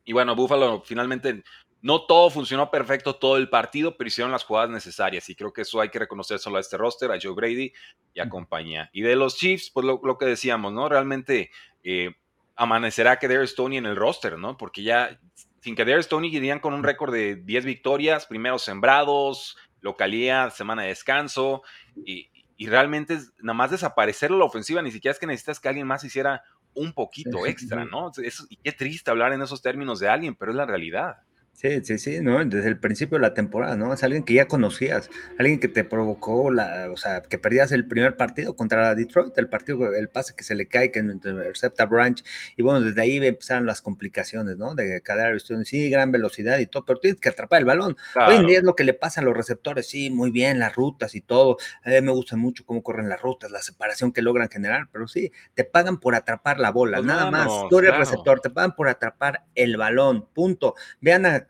Y 0.03 0.13
bueno, 0.13 0.35
Buffalo 0.35 0.81
finalmente 0.85 1.43
no 1.81 2.05
todo 2.05 2.29
funcionó 2.29 2.71
perfecto 2.71 3.15
todo 3.15 3.37
el 3.37 3.49
partido, 3.49 3.95
pero 3.97 4.07
hicieron 4.07 4.31
las 4.31 4.43
jugadas 4.43 4.69
necesarias 4.69 5.29
y 5.29 5.35
creo 5.35 5.53
que 5.53 5.61
eso 5.61 5.79
hay 5.79 5.89
que 5.89 5.99
reconocer 5.99 6.39
solo 6.39 6.57
a 6.57 6.59
este 6.59 6.77
roster, 6.77 7.11
a 7.11 7.19
Joe 7.21 7.33
Brady 7.33 7.71
y 8.13 8.19
a 8.19 8.29
compañía. 8.29 8.89
Y 8.93 9.01
de 9.01 9.15
los 9.15 9.37
Chiefs, 9.37 9.69
pues 9.69 9.85
lo, 9.85 10.17
que 10.17 10.25
decíamos, 10.25 10.73
¿no? 10.73 10.89
Realmente 10.89 11.51
eh, 11.83 12.15
amanecerá 12.55 13.19
que 13.19 13.27
Darius 13.27 13.55
Tony 13.55 13.77
en 13.77 13.85
el 13.85 13.95
roster, 13.95 14.37
¿no? 14.37 14.57
Porque 14.57 14.83
ya 14.83 15.19
sin 15.61 15.75
que 15.75 15.85
Darius 15.85 16.07
Tony 16.07 16.29
irían 16.29 16.59
con 16.59 16.73
un 16.73 16.83
récord 16.83 17.11
de 17.11 17.35
10 17.35 17.65
victorias, 17.65 18.25
primeros 18.25 18.63
sembrados, 18.63 19.57
localía, 19.81 20.49
semana 20.49 20.83
de 20.83 20.89
descanso 20.89 21.61
y, 22.05 22.29
realmente 22.59 23.19
nada 23.39 23.53
más 23.53 23.71
desaparecer 23.71 24.31
la 24.31 24.45
ofensiva, 24.45 24.81
ni 24.81 24.91
siquiera 24.91 25.11
es 25.11 25.19
que 25.19 25.27
necesitas 25.27 25.59
que 25.59 25.67
alguien 25.67 25.85
más 25.85 26.03
hiciera 26.03 26.43
un 26.73 26.93
poquito 26.93 27.45
extra, 27.45 27.85
¿no? 27.85 28.11
y 28.49 28.55
qué 28.57 28.71
triste 28.71 29.11
hablar 29.11 29.33
en 29.33 29.41
esos 29.41 29.61
términos 29.61 29.99
de 29.99 30.09
alguien, 30.09 30.35
pero 30.35 30.51
es 30.51 30.57
la 30.57 30.65
realidad. 30.65 31.17
Sí, 31.59 31.83
sí, 31.83 31.97
sí, 31.97 32.19
¿no? 32.21 32.45
Desde 32.45 32.67
el 32.67 32.79
principio 32.79 33.17
de 33.17 33.23
la 33.23 33.33
temporada, 33.33 33.75
¿no? 33.75 33.91
Es 33.91 34.03
alguien 34.03 34.21
que 34.21 34.35
ya 34.35 34.47
conocías, 34.47 35.09
alguien 35.39 35.59
que 35.59 35.67
te 35.67 35.83
provocó 35.83 36.51
la, 36.51 36.87
o 36.91 36.97
sea, 36.97 37.23
que 37.23 37.39
perdías 37.39 37.71
el 37.71 37.87
primer 37.87 38.15
partido 38.15 38.55
contra 38.55 38.93
Detroit, 38.93 39.35
el 39.39 39.49
partido, 39.49 39.91
el 39.95 40.07
pase 40.07 40.35
que 40.35 40.43
se 40.43 40.53
le 40.53 40.67
cae, 40.67 40.91
que 40.91 40.99
intercepta 40.99 41.87
Branch, 41.87 42.23
y 42.57 42.61
bueno, 42.61 42.81
desde 42.81 43.01
ahí 43.01 43.17
empezaron 43.17 43.65
las 43.65 43.81
complicaciones, 43.81 44.57
¿no? 44.57 44.75
De 44.75 45.01
cada 45.01 45.31
sí, 45.65 45.89
gran 45.89 46.11
velocidad 46.11 46.59
y 46.59 46.67
todo, 46.67 46.85
pero 46.85 46.99
tienes 46.99 47.19
que 47.19 47.29
atrapar 47.29 47.57
el 47.57 47.65
balón. 47.65 47.97
Hoy 48.27 48.35
en 48.35 48.45
día 48.45 48.59
es 48.59 48.63
lo 48.63 48.75
que 48.75 48.83
le 48.83 48.93
pasa 48.93 49.21
a 49.21 49.23
los 49.23 49.35
receptores, 49.35 49.87
sí, 49.87 50.11
muy 50.11 50.29
bien, 50.29 50.59
las 50.59 50.75
rutas 50.75 51.15
y 51.15 51.21
todo. 51.21 51.57
A 51.83 51.89
mí 51.89 52.01
me 52.01 52.11
gusta 52.11 52.35
mucho 52.35 52.65
cómo 52.67 52.83
corren 52.83 53.09
las 53.09 53.19
rutas, 53.19 53.49
la 53.49 53.63
separación 53.63 54.11
que 54.11 54.21
logran 54.21 54.47
generar, 54.47 54.89
pero 54.91 55.07
sí, 55.07 55.31
te 55.55 55.63
pagan 55.63 55.99
por 55.99 56.13
atrapar 56.13 56.59
la 56.59 56.69
bola, 56.69 56.97
pues 56.97 57.07
nada 57.07 57.31
más. 57.31 57.47
Tú 57.67 57.79
eres 57.79 57.97
receptor, 57.97 58.41
te 58.41 58.51
pagan 58.51 58.75
por 58.75 58.89
atrapar 58.89 59.45
el 59.55 59.75
balón, 59.75 60.27
punto. 60.35 60.75
Vean 61.01 61.25
a 61.25 61.46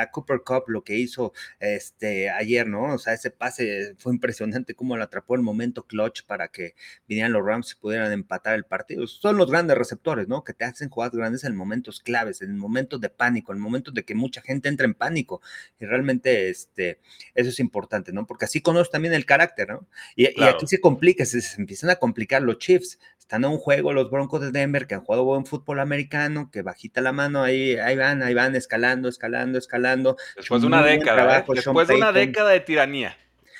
a 0.00 0.10
Cooper 0.10 0.40
Cup 0.44 0.64
lo 0.68 0.82
que 0.82 0.96
hizo 0.96 1.32
este, 1.60 2.30
ayer, 2.30 2.66
¿no? 2.66 2.94
O 2.94 2.98
sea, 2.98 3.14
ese 3.14 3.30
pase 3.30 3.94
fue 3.98 4.12
impresionante 4.12 4.74
cómo 4.74 4.96
lo 4.96 5.04
atrapó 5.04 5.34
el 5.34 5.42
momento 5.42 5.84
clutch 5.84 6.24
para 6.24 6.48
que 6.48 6.74
vinieran 7.06 7.32
los 7.32 7.44
Rams 7.44 7.72
y 7.72 7.80
pudieran 7.80 8.12
empatar 8.12 8.54
el 8.54 8.64
partido. 8.64 9.06
Son 9.06 9.36
los 9.36 9.50
grandes 9.50 9.76
receptores, 9.76 10.28
¿no? 10.28 10.44
Que 10.44 10.54
te 10.54 10.64
hacen 10.64 10.88
jugadas 10.88 11.14
grandes 11.14 11.44
en 11.44 11.56
momentos 11.56 12.00
claves, 12.00 12.42
en 12.42 12.56
momentos 12.58 13.00
de 13.00 13.10
pánico, 13.10 13.52
en 13.52 13.60
momentos 13.60 13.94
de 13.94 14.04
que 14.04 14.14
mucha 14.14 14.40
gente 14.40 14.68
entra 14.68 14.86
en 14.86 14.94
pánico. 14.94 15.40
Y 15.80 15.86
realmente 15.86 16.48
este, 16.48 17.00
eso 17.34 17.50
es 17.50 17.60
importante, 17.60 18.12
¿no? 18.12 18.26
Porque 18.26 18.44
así 18.44 18.60
conoces 18.60 18.90
también 18.90 19.14
el 19.14 19.26
carácter, 19.26 19.68
¿no? 19.68 19.86
Y, 20.16 20.26
aquí 20.42 20.66
se 20.66 20.80
complica, 20.80 21.24
se, 21.24 21.40
se 21.40 21.60
empiezan 21.60 21.90
a 21.90 21.96
complicar 21.96 22.42
los 22.42 22.58
Chiefs 22.58 22.98
están 23.28 23.44
en 23.44 23.50
un 23.50 23.58
juego 23.58 23.92
los 23.92 24.10
Broncos 24.10 24.40
de 24.40 24.50
Denver 24.50 24.86
que 24.86 24.94
han 24.94 25.02
jugado 25.02 25.22
buen 25.22 25.44
fútbol 25.44 25.80
americano, 25.80 26.50
que 26.50 26.62
bajita 26.62 27.02
la 27.02 27.12
mano, 27.12 27.42
ahí, 27.42 27.76
ahí 27.76 27.94
van, 27.94 28.22
ahí 28.22 28.32
van 28.32 28.56
escalando, 28.56 29.06
escalando 29.06 29.37
escalando, 29.38 29.58
escalando. 29.58 30.16
Después 30.36 30.60
de 30.62 30.66
una 30.66 30.82
década, 30.82 31.38
¿eh? 31.38 31.44
después 31.48 31.88
de 31.88 31.94
una 31.94 32.12
década 32.12 32.50
de 32.50 32.60
tiranía. 32.60 33.16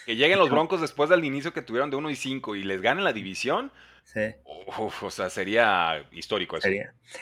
Que 0.07 0.17
lleguen 0.17 0.39
los 0.39 0.49
Broncos 0.49 0.81
después 0.81 1.11
del 1.11 1.25
inicio 1.25 1.53
que 1.53 1.61
tuvieron 1.61 1.91
de 1.91 1.97
1 1.97 2.11
y 2.11 2.17
5 2.17 2.57
y 2.57 2.65
les 2.65 2.81
ganen 2.81 3.05
la 3.05 3.13
división. 3.13 3.71
Sí. 4.05 4.21
o 4.79 5.11
sea, 5.11 5.29
sería 5.29 6.03
histórico 6.13 6.57
eso. 6.57 6.69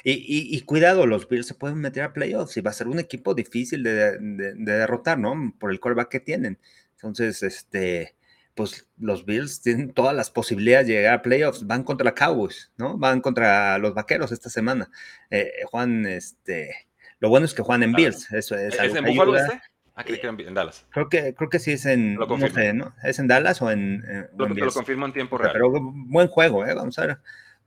Y, 0.05 0.61
cuidado, 0.61 1.05
los 1.05 1.29
Bills 1.29 1.49
se 1.49 1.55
pueden 1.55 1.79
meter 1.79 2.05
a 2.05 2.13
playoffs 2.13 2.57
y 2.57 2.61
va 2.61 2.71
a 2.71 2.75
ser 2.75 2.87
un 2.87 3.01
equipo 3.01 3.35
difícil 3.35 3.83
de, 3.83 4.19
derrotar, 4.55 5.19
¿no? 5.19 5.53
Por 5.59 5.73
el 5.73 5.81
coreback 5.81 6.09
que 6.09 6.21
tienen. 6.21 6.61
Entonces, 6.93 7.43
este, 7.43 8.15
pues 8.55 8.87
los 8.99 9.27
Bills 9.27 9.61
tienen 9.63 9.93
todas 9.93 10.15
las 10.15 10.31
posibilidades 10.31 10.87
de 10.87 10.93
llegar 10.95 11.15
a 11.15 11.23
playoffs. 11.23 11.67
Van 11.67 11.83
contra 11.83 12.15
Cowboys, 12.15 12.71
¿no? 12.77 12.97
Van 12.97 13.21
contra 13.21 13.79
los 13.79 13.93
Vaqueros 13.93 14.31
esta 14.31 14.49
semana. 14.49 14.89
Eh, 15.29 15.51
Juan, 15.69 16.07
este, 16.07 16.87
lo 17.21 17.29
bueno 17.29 17.47
es 17.47 17.55
que 17.55 17.63
juegan 17.63 17.83
en 17.83 17.93
Bills. 17.93 18.31
Eso 18.33 18.57
es. 18.57 18.79
¿Es 18.79 18.95
en 18.95 19.05
Buffalo 19.05 19.37
este? 19.37 19.61
Ah, 19.95 20.05
creí 20.05 20.21
que 20.21 20.27
en 20.27 20.55
Dallas. 20.55 20.85
Creo 20.91 21.09
que, 21.09 21.35
creo 21.35 21.49
que 21.49 21.59
sí 21.59 21.73
es 21.73 21.87
en. 21.87 22.17
Lo 22.17 22.27
no 22.27 22.49
sé, 22.49 22.75
¿no? 22.75 22.95
¿Es 23.03 23.19
en 23.19 23.29
Dallas 23.29 23.63
o 23.63 23.71
en. 23.71 24.05
lo, 24.37 24.47
lo 24.47 24.73
confirmo 24.73 25.07
en 25.07 25.13
tiempo 25.13 25.39
real. 25.39 25.53
Pero 25.55 25.71
buen 25.71 26.29
juego, 26.29 26.67
¿eh? 26.67 26.75
Vamos 26.75 26.99
a 26.99 27.07
ver. 27.07 27.19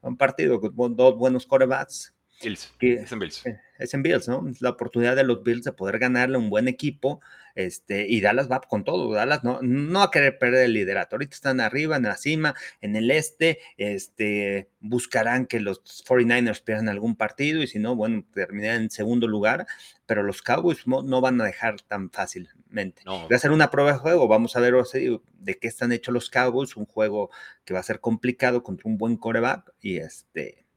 Un 0.01 0.15
partido 0.15 0.61
con 0.61 0.95
dos 0.95 1.17
buenos 1.17 1.47
quarterbacks. 1.47 2.13
Bills. 2.41 2.73
es 2.79 3.11
en 3.11 3.19
Bills. 3.19 3.45
Eh, 3.45 3.59
es 3.79 3.93
en 3.93 4.03
Bills, 4.03 4.27
¿no? 4.27 4.45
La 4.59 4.71
oportunidad 4.71 5.15
de 5.15 5.23
los 5.23 5.41
Bills 5.41 5.63
de 5.63 5.71
poder 5.71 5.99
ganarle 5.99 6.37
un 6.37 6.49
buen 6.49 6.67
equipo. 6.67 7.21
Este, 7.55 8.07
y 8.07 8.21
Dallas 8.21 8.51
va 8.51 8.59
con 8.61 8.83
todo. 8.83 9.11
Dallas 9.13 9.43
no, 9.43 9.59
no 9.61 9.99
va 9.99 10.05
a 10.05 10.11
querer 10.11 10.37
perder 10.37 10.65
el 10.65 10.73
liderato. 10.73 11.15
Ahorita 11.15 11.33
están 11.33 11.61
arriba, 11.61 11.95
en 11.95 12.03
la 12.03 12.17
cima, 12.17 12.55
en 12.81 12.97
el 12.97 13.09
este. 13.09 13.59
Este, 13.77 14.69
buscarán 14.81 15.45
que 15.45 15.61
los 15.61 15.81
49ers 16.05 16.61
pierdan 16.61 16.89
algún 16.89 17.15
partido 17.15 17.63
y 17.63 17.67
si 17.67 17.79
no, 17.79 17.95
bueno, 17.95 18.25
terminarán 18.33 18.83
en 18.83 18.91
segundo 18.91 19.27
lugar. 19.27 19.65
Pero 20.05 20.23
los 20.23 20.41
Cowboys 20.41 20.85
no, 20.85 21.21
van 21.21 21.39
a 21.39 21.45
dejar 21.45 21.79
tan 21.81 22.11
fácilmente. 22.11 23.01
Va 23.07 23.27
a 23.33 23.39
ser 23.39 23.51
una 23.51 23.71
prueba 23.71 23.93
de 23.93 23.99
juego. 23.99 24.27
Vamos 24.27 24.55
a 24.55 24.59
ver 24.59 24.73
de 24.73 25.57
qué 25.57 25.67
están 25.67 25.93
hechos 25.93 26.13
los 26.13 26.29
Cowboys. 26.29 26.75
Un 26.75 26.85
juego 26.85 27.29
que 27.63 27.73
va 27.73 27.79
a 27.79 27.83
ser 27.83 28.01
complicado 28.01 28.61
contra 28.61 28.89
un 28.89 28.97
buen 28.97 29.15
coreback. 29.15 29.73
Y 29.79 29.97
este 29.97 30.68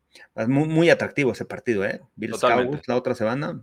muy, 0.49 0.69
muy 0.69 0.91
atractivo 0.91 1.33
ese 1.33 1.45
partido, 1.45 1.85
¿eh? 1.85 2.01
Bills 2.17 2.41
Cowboys 2.41 2.83
la 2.87 2.97
otra 2.97 3.15
semana. 3.15 3.63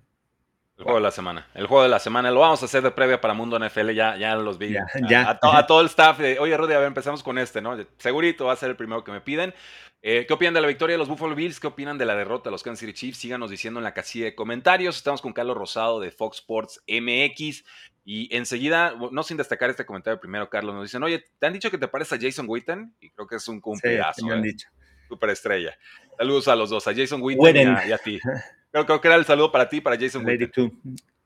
El 0.80 0.86
juego 0.86 1.00
de 1.00 1.04
la 1.04 1.12
semana. 1.12 1.48
El 1.56 1.68
juego 1.68 1.84
de 1.84 1.90
la 1.90 2.00
semana. 2.00 2.32
Lo 2.32 2.40
vamos 2.40 2.62
a 2.62 2.66
hacer 2.66 2.82
de 2.82 2.92
previa 2.92 3.20
para 3.20 3.34
Mundo 3.34 3.60
NFL. 3.60 3.90
Ya, 3.90 4.16
ya 4.16 4.36
los 4.36 4.58
vi. 4.58 4.74
Ya, 5.10 5.40
A, 5.42 5.68
todo 5.68 5.82
el 5.82 5.88
staff. 5.88 6.20
Oye, 6.40 6.56
Rudy, 6.56 6.74
a 6.74 6.80
ver, 6.80 6.88
empezamos 6.88 7.22
con 7.22 7.38
este, 7.38 7.62
¿no? 7.62 7.78
Segurito 7.98 8.46
va 8.46 8.54
a 8.54 8.56
ser 8.56 8.70
el 8.70 8.78
primero 8.78 9.04
que 9.04 9.12
me 9.12 9.20
piden. 9.20 9.54
Eh, 10.02 10.24
¿Qué 10.26 10.34
opinan 10.34 10.54
de 10.54 10.62
la 10.62 10.68
victoria 10.68 10.94
de 10.94 10.98
los 10.98 11.10
Buffalo 11.10 11.36
Bills? 11.36 11.60
¿Qué 11.60 11.68
opinan 11.68 11.98
de 11.98 12.06
la 12.06 12.16
derrota 12.16 12.46
de 12.46 12.52
los 12.52 12.64
Kansas 12.64 12.80
City 12.80 12.94
Chiefs? 12.94 13.18
Síganos 13.18 13.52
diciendo 13.52 13.82
en 13.82 13.84
la 13.84 13.94
casilla 13.94 14.24
de 14.26 14.36
comentarios. 14.36 14.96
Estamos 14.96 15.22
con 15.22 15.34
Carlos 15.34 15.58
Rosado 15.58 16.00
de 16.00 16.12
Fox 16.12 16.38
Sports 16.38 16.82
MX. 16.88 17.66
Y 18.06 18.34
enseguida, 18.34 18.96
no 19.12 19.24
sin 19.24 19.36
destacar 19.36 19.70
este 19.70 19.86
comentario 19.86 20.18
primero, 20.18 20.50
Carlos, 20.50 20.74
nos 20.74 20.86
dicen, 20.86 21.04
oye, 21.04 21.26
¿te 21.38 21.46
han 21.46 21.52
dicho 21.52 21.70
que 21.70 21.78
te 21.78 21.90
parece 21.90 22.16
a 22.16 22.20
Jason 22.20 22.46
Witten? 22.48 22.96
Y 23.02 23.10
creo 23.10 23.28
que 23.28 23.36
es 23.36 23.48
un 23.50 23.60
cumplidazo. 23.60 24.22
Sí, 24.22 24.30
han 24.32 24.40
¿eh? 24.40 24.48
dicho. 24.48 24.70
Superestrella. 25.10 25.78
Saludos 26.20 26.50
a 26.50 26.56
los 26.58 26.70
dos, 26.70 26.86
a 26.86 26.94
Jason 26.94 27.22
Witten 27.22 27.78
y 27.88 27.92
a, 27.94 27.98
ti. 27.98 28.20
Creo, 28.74 29.00
que 29.00 29.08
era 29.08 29.16
el 29.16 29.24
saludo 29.24 29.54
para 29.54 29.70
ti, 29.70 29.80
para 29.80 29.98
Jason 29.98 30.26
Witten. 30.26 30.52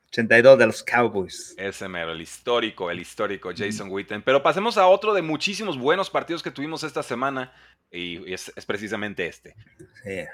82 0.10 0.60
de 0.60 0.68
los 0.68 0.84
Cowboys. 0.84 1.56
Ese 1.58 1.88
mero, 1.88 2.12
el 2.12 2.22
histórico, 2.22 2.92
el 2.92 3.00
histórico 3.00 3.50
Jason 3.58 3.90
Witten. 3.90 4.22
Pero 4.22 4.44
pasemos 4.44 4.78
a 4.78 4.86
otro 4.86 5.16
de 5.16 5.24
muchísimos 5.24 5.80
buenos 5.80 6.12
partidos 6.12 6.44
que 6.44 6.52
tuvimos 6.52 6.84
esta 6.84 7.02
semana 7.02 7.52
y 7.90 8.32
es, 8.32 8.54
es 8.56 8.66
precisamente 8.68 9.26
este. 9.26 9.56
Sí. 10.04 10.26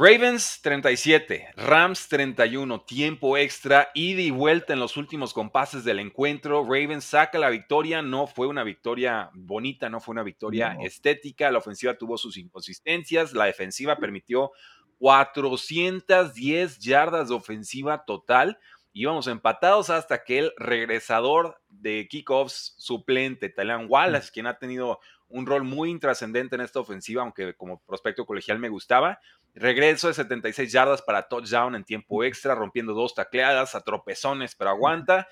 Ravens 0.00 0.60
37, 0.62 1.54
Rams 1.56 2.06
31, 2.06 2.82
tiempo 2.82 3.36
extra, 3.36 3.90
ida 3.94 4.20
y 4.20 4.30
vuelta 4.30 4.72
en 4.72 4.78
los 4.78 4.96
últimos 4.96 5.34
compases 5.34 5.82
del 5.82 5.98
encuentro. 5.98 6.62
Ravens 6.62 7.02
saca 7.02 7.36
la 7.36 7.50
victoria, 7.50 8.00
no 8.00 8.28
fue 8.28 8.46
una 8.46 8.62
victoria 8.62 9.28
bonita, 9.34 9.88
no 9.88 9.98
fue 9.98 10.12
una 10.12 10.22
victoria 10.22 10.78
estética. 10.84 11.50
La 11.50 11.58
ofensiva 11.58 11.98
tuvo 11.98 12.16
sus 12.16 12.36
inconsistencias, 12.36 13.32
la 13.32 13.46
defensiva 13.46 13.96
permitió 13.96 14.52
410 15.00 16.78
yardas 16.78 17.30
de 17.30 17.34
ofensiva 17.34 18.04
total. 18.04 18.60
Íbamos 18.92 19.26
empatados 19.26 19.90
hasta 19.90 20.22
que 20.22 20.38
el 20.38 20.52
regresador 20.58 21.60
de 21.70 22.06
kickoffs 22.08 22.74
suplente, 22.78 23.48
Talan 23.48 23.86
Wallace, 23.88 24.30
quien 24.32 24.46
ha 24.46 24.58
tenido 24.58 25.00
un 25.28 25.46
rol 25.46 25.64
muy 25.64 25.90
intrascendente 25.90 26.56
en 26.56 26.62
esta 26.62 26.80
ofensiva, 26.80 27.22
aunque 27.22 27.54
como 27.54 27.80
prospecto 27.82 28.24
colegial 28.24 28.58
me 28.58 28.68
gustaba, 28.68 29.20
Regreso 29.58 30.08
de 30.08 30.14
76 30.14 30.70
yardas 30.70 31.02
para 31.02 31.26
touchdown 31.26 31.74
en 31.74 31.84
tiempo 31.84 32.22
extra, 32.22 32.54
rompiendo 32.54 32.94
dos 32.94 33.14
tacleadas 33.14 33.74
a 33.74 33.80
tropezones, 33.80 34.54
pero 34.54 34.70
aguanta. 34.70 35.28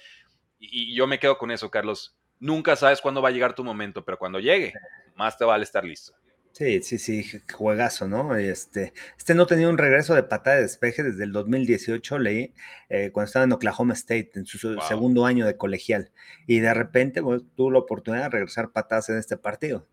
Y, 0.58 0.94
yo 0.96 1.06
me 1.06 1.18
quedo 1.18 1.38
con 1.38 1.50
eso, 1.50 1.70
Carlos. 1.70 2.16
Nunca 2.40 2.76
sabes 2.76 3.00
cuándo 3.00 3.22
va 3.22 3.28
a 3.28 3.32
llegar 3.32 3.54
tu 3.54 3.62
momento, 3.62 4.04
pero 4.04 4.18
cuando 4.18 4.40
llegue, 4.40 4.72
más 5.14 5.38
te 5.38 5.44
vale 5.44 5.64
estar 5.64 5.84
listo. 5.84 6.12
Sí, 6.52 6.82
sí, 6.82 6.98
sí, 6.98 7.24
juegazo, 7.52 8.08
¿no? 8.08 8.34
Este, 8.34 8.94
este 9.18 9.34
no 9.34 9.46
tenía 9.46 9.68
un 9.68 9.76
regreso 9.76 10.14
de 10.14 10.22
patada 10.22 10.56
de 10.56 10.62
despeje 10.62 11.02
desde 11.02 11.24
el 11.24 11.32
2018, 11.32 12.18
leí, 12.18 12.54
eh, 12.88 13.10
cuando 13.12 13.26
estaba 13.26 13.44
en 13.44 13.52
Oklahoma 13.52 13.92
State, 13.92 14.30
en 14.34 14.46
su 14.46 14.58
segundo 14.88 15.26
año 15.26 15.46
de 15.46 15.56
colegial. 15.56 16.10
Y 16.46 16.60
de 16.60 16.72
repente 16.72 17.20
tuvo 17.54 17.70
la 17.70 17.78
oportunidad 17.78 18.24
de 18.24 18.30
regresar 18.30 18.72
patadas 18.72 19.10
en 19.10 19.18
este 19.18 19.36
partido. 19.36 19.86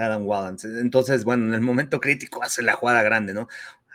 Adam 0.00 0.26
Wallens. 0.26 0.64
Entonces, 0.64 1.24
bueno, 1.24 1.46
en 1.46 1.54
el 1.54 1.60
momento 1.60 2.00
crítico 2.00 2.42
hace 2.42 2.62
la 2.62 2.74
jugada 2.74 3.02
grande, 3.02 3.34
¿no? 3.34 3.48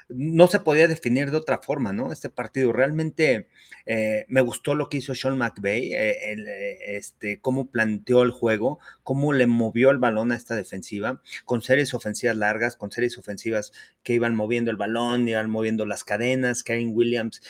No 0.10 0.48
se 0.48 0.60
podía 0.60 0.88
definir 0.88 1.32
de 1.32 1.38
otra 1.38 1.60
forma, 1.60 1.94
¿no? 1.94 2.12
Este 2.12 2.30
partido 2.30 2.74
realmente 2.74 3.48
eh, 3.86 4.26
me 4.30 4.42
gustó 4.42 4.76
lo 4.76 4.90
que 4.90 4.98
hizo 4.98 5.14
Sean 5.16 5.38
McVay, 5.38 5.94
eh, 5.94 6.34
eh, 6.34 6.78
este, 6.96 7.40
cómo 7.42 7.70
planteó 7.70 8.24
el 8.24 8.32
juego, 8.32 8.80
cómo 9.04 9.34
le 9.34 9.48
movió 9.48 9.92
el 9.92 9.98
balón 9.98 10.32
a 10.32 10.36
esta 10.36 10.56
defensiva, 10.56 11.22
con 11.46 11.62
series 11.62 11.94
ofensivas 11.94 12.38
largas, 12.38 12.78
con 12.78 12.92
series 12.92 13.18
ofensivas 13.18 13.74
que 14.04 14.14
iban 14.14 14.36
moviendo 14.36 14.72
el 14.72 14.78
balón, 14.78 15.28
iban 15.28 15.50
moviendo 15.50 15.86
las 15.86 16.04
cadenas, 16.04 16.64
Karen 16.64 16.92
Williams. 16.94 17.42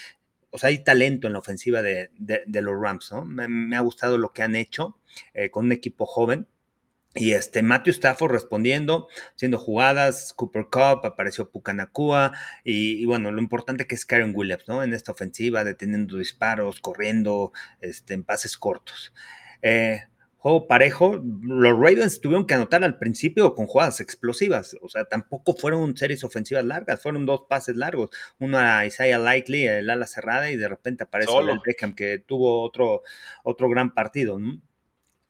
O 0.51 0.57
sea, 0.57 0.69
hay 0.69 0.83
talento 0.83 1.27
en 1.27 1.33
la 1.33 1.39
ofensiva 1.39 1.81
de, 1.81 2.09
los 2.47 2.79
Rams, 2.79 3.11
¿no? 3.11 3.25
Me, 3.25 3.75
ha 3.75 3.81
gustado 3.81 4.17
lo 4.17 4.33
que 4.33 4.43
han 4.43 4.55
hecho 4.55 4.99
con 5.51 5.65
un 5.65 5.71
equipo 5.71 6.05
joven 6.05 6.47
y 7.15 7.33
este 7.33 7.61
Matthew 7.61 7.91
Stafford 7.91 8.31
respondiendo, 8.31 9.07
haciendo 9.35 9.59
jugadas, 9.59 10.33
Cooper 10.35 10.65
Cup, 10.65 11.05
apareció 11.05 11.49
Pucanacua, 11.49 12.33
y, 12.63 13.05
bueno, 13.05 13.31
lo 13.31 13.39
importante 13.39 13.85
que 13.85 13.95
es 13.95 14.05
Karen 14.05 14.33
Williams, 14.35 14.63
¿no? 14.67 14.83
En 14.83 14.93
esta 14.93 15.11
ofensiva, 15.11 15.63
deteniendo 15.63 16.17
disparos, 16.17 16.79
corriendo, 16.79 17.53
este, 17.81 18.15
en 18.15 18.23
pases 18.23 18.57
cortos. 18.57 19.13
Eh, 19.61 20.03
juego 20.37 20.67
parejo, 20.67 21.23
los 21.41 21.71
Ravens 21.71 22.19
tuvieron 22.19 22.45
que 22.47 22.55
anotar 22.55 22.83
al 22.83 22.97
principio 22.97 23.53
con 23.53 23.67
jugadas 23.67 24.01
explosivas, 24.01 24.75
o 24.81 24.89
sea, 24.89 25.05
tampoco 25.05 25.53
fueron 25.55 25.95
series 25.95 26.23
ofensivas 26.23 26.65
largas, 26.65 27.01
fueron 27.01 27.25
dos 27.25 27.43
pases 27.47 27.77
largos, 27.77 28.09
uno 28.39 28.57
a 28.57 28.85
Isaiah 28.85 29.19
Likely, 29.19 29.67
el 29.67 29.89
ala 29.89 30.07
cerrada, 30.07 30.51
y 30.51 30.57
de 30.57 30.67
repente 30.67 31.03
aparece 31.03 31.31
el 31.37 31.61
Beckham, 31.65 31.95
que 31.95 32.19
tuvo 32.19 32.61
otro, 32.61 33.03
otro 33.43 33.69
gran 33.69 33.93
partido, 33.93 34.39
¿no? 34.39 34.59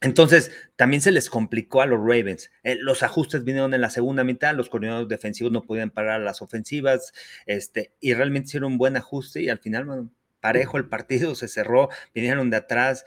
Entonces, 0.04 0.52
también 0.76 1.02
se 1.02 1.12
les 1.14 1.30
complicó 1.30 1.82
a 1.82 1.86
los 1.86 1.98
Ravens. 1.98 2.52
Eh, 2.64 2.76
los 2.76 3.04
ajustes 3.04 3.46
vinieron 3.46 3.74
en 3.74 3.80
la 3.80 3.90
segunda 3.90 4.26
mitad, 4.26 4.54
los 4.54 4.68
coordinadores 4.68 5.08
defensivos 5.08 5.54
no 5.54 5.64
podían 5.64 5.92
parar 5.92 6.20
las 6.20 6.42
ofensivas, 6.42 7.14
este, 7.46 7.94
y 8.02 8.14
realmente 8.14 8.48
hicieron 8.48 8.74
un 8.74 8.78
buen 8.78 8.98
ajuste 8.98 9.42
y 9.42 9.50
al 9.50 9.60
final, 9.60 10.10
parejo 10.42 10.78
el 10.78 10.90
partido, 10.90 11.36
se 11.36 11.48
cerró, 11.48 11.88
vinieron 12.14 12.50
de 12.50 12.58
atrás. 12.58 13.06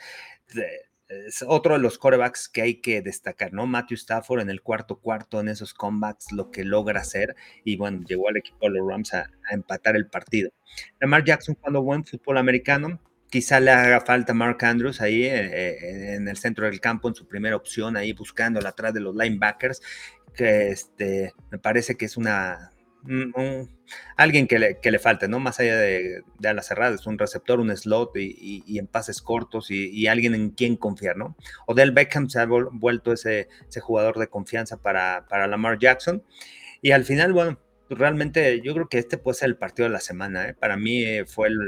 es 1.09 1.45
otro 1.47 1.75
de 1.75 1.81
los 1.81 1.99
corebacks 1.99 2.49
que 2.49 2.63
hay 2.63 2.81
que 2.81 3.03
destacar, 3.03 3.53
¿no? 3.53 3.67
Matthew 3.67 3.97
Stafford 3.97 4.41
en 4.41 4.49
el 4.51 4.63
cuarto 4.63 4.99
cuarto, 4.99 5.41
en 5.41 5.49
esos 5.49 5.75
comebacks, 5.75 6.33
lo 6.33 6.51
que 6.51 6.65
logra 6.65 7.01
hacer, 7.01 7.37
y 7.63 7.77
bueno, 7.77 8.05
llegó 8.09 8.31
al 8.31 8.39
equipo 8.39 8.59
de 8.63 8.71
los 8.71 8.89
Rams 8.89 9.13
a, 9.13 9.31
a 9.51 9.55
empatar 9.55 9.97
el 9.97 10.09
partido. 10.09 10.51
Lamar 10.99 11.25
Jackson 11.25 11.57
jugando 11.57 11.83
buen 11.83 12.07
fútbol 12.07 12.39
americano, 12.39 13.01
Quizá 13.31 13.61
le 13.61 13.71
haga 13.71 14.01
falta 14.01 14.35
Mark 14.35 14.65
Andrews 14.65 15.01
ahí 15.01 15.25
eh, 15.25 15.47
eh, 15.47 16.15
en 16.15 16.29
el 16.29 16.37
centro 16.37 16.67
del 16.67 16.81
campo, 16.81 17.09
en 17.09 17.15
su 17.15 17.27
primera 17.27 17.57
opción, 17.57 17.97
ahí 17.97 18.12
buscándola 18.12 18.71
atrás 18.71 18.95
de 18.95 19.01
los 19.01 19.15
linebackers, 19.15 19.83
que 20.35 20.69
este, 20.69 21.33
me 21.51 21.59
parece 21.59 21.97
que 21.97 22.05
es 22.05 22.17
una, 22.17 22.71
alguien 24.17 24.47
que 24.47 24.59
le, 24.59 24.79
que 24.81 24.91
le 24.91 24.99
falta, 24.99 25.29
¿no? 25.29 25.41
Más 25.41 25.61
allá 25.61 25.77
de, 25.77 26.23
de 26.39 26.49
alas 26.49 26.67
cerradas, 26.67 27.07
un 27.07 27.19
receptor, 27.19 27.61
un 27.61 27.75
slot 27.77 28.17
y, 28.17 28.79
en 28.79 28.87
pases 28.87 29.21
cortos 29.23 29.71
y, 29.71 30.07
alguien 30.07 30.35
en 30.35 30.51
quien 30.51 30.77
confiar, 30.77 31.17
¿no? 31.17 31.37
Odell 31.67 31.93
Beckham 31.93 32.29
se 32.29 32.41
ha 32.41 32.47
vuelto 32.47 33.12
ese, 33.12 33.49
ese 33.69 33.81
jugador 33.81 34.19
de 34.19 34.29
confianza 34.29 34.77
para, 34.79 35.27
para 35.29 35.47
Lamar 35.47 35.79
Jackson. 35.79 36.23
Y 36.83 36.93
al 36.93 37.05
final, 37.05 37.33
bueno, 37.33 37.59
realmente 37.89 38.61
yo 38.62 38.75
creo 38.75 38.89
que 38.89 38.99
este 38.99 39.19
puede 39.19 39.37
ser 39.37 39.49
el 39.49 39.57
partido 39.57 39.89
de 39.89 39.93
la 39.93 40.01
semana. 40.01 40.49
¿eh? 40.49 40.55
Para 40.55 40.77
mí 40.77 41.03
eh, 41.03 41.25
fue 41.27 41.49
el, 41.49 41.59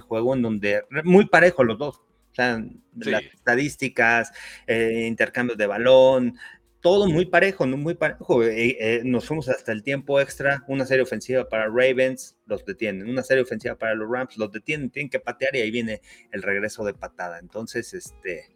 juego 0.00 0.34
en 0.34 0.42
donde 0.42 0.82
muy 1.04 1.26
parejo 1.26 1.64
los 1.64 1.78
dos. 1.78 1.96
O 1.96 2.34
sea, 2.34 2.64
las 2.96 3.22
estadísticas, 3.22 4.32
eh, 4.66 5.04
intercambios 5.06 5.56
de 5.56 5.68
balón, 5.68 6.36
todo 6.84 7.08
muy 7.08 7.24
parejo, 7.24 7.64
¿no? 7.64 7.78
muy 7.78 7.94
parejo. 7.94 8.44
Eh, 8.44 8.76
eh, 8.78 9.02
nos 9.04 9.26
fuimos 9.26 9.48
hasta 9.48 9.72
el 9.72 9.82
tiempo 9.82 10.20
extra, 10.20 10.62
una 10.68 10.84
serie 10.84 11.02
ofensiva 11.02 11.48
para 11.48 11.64
Ravens, 11.64 12.36
los 12.44 12.62
detienen, 12.64 13.08
una 13.08 13.22
serie 13.22 13.42
ofensiva 13.42 13.74
para 13.76 13.94
los 13.94 14.10
Rams, 14.10 14.36
los 14.36 14.52
detienen, 14.52 14.90
tienen 14.90 15.08
que 15.08 15.18
patear 15.18 15.56
y 15.56 15.60
ahí 15.60 15.70
viene 15.70 16.02
el 16.30 16.42
regreso 16.42 16.84
de 16.84 16.92
patada. 16.92 17.38
Entonces, 17.38 17.94
este, 17.94 18.54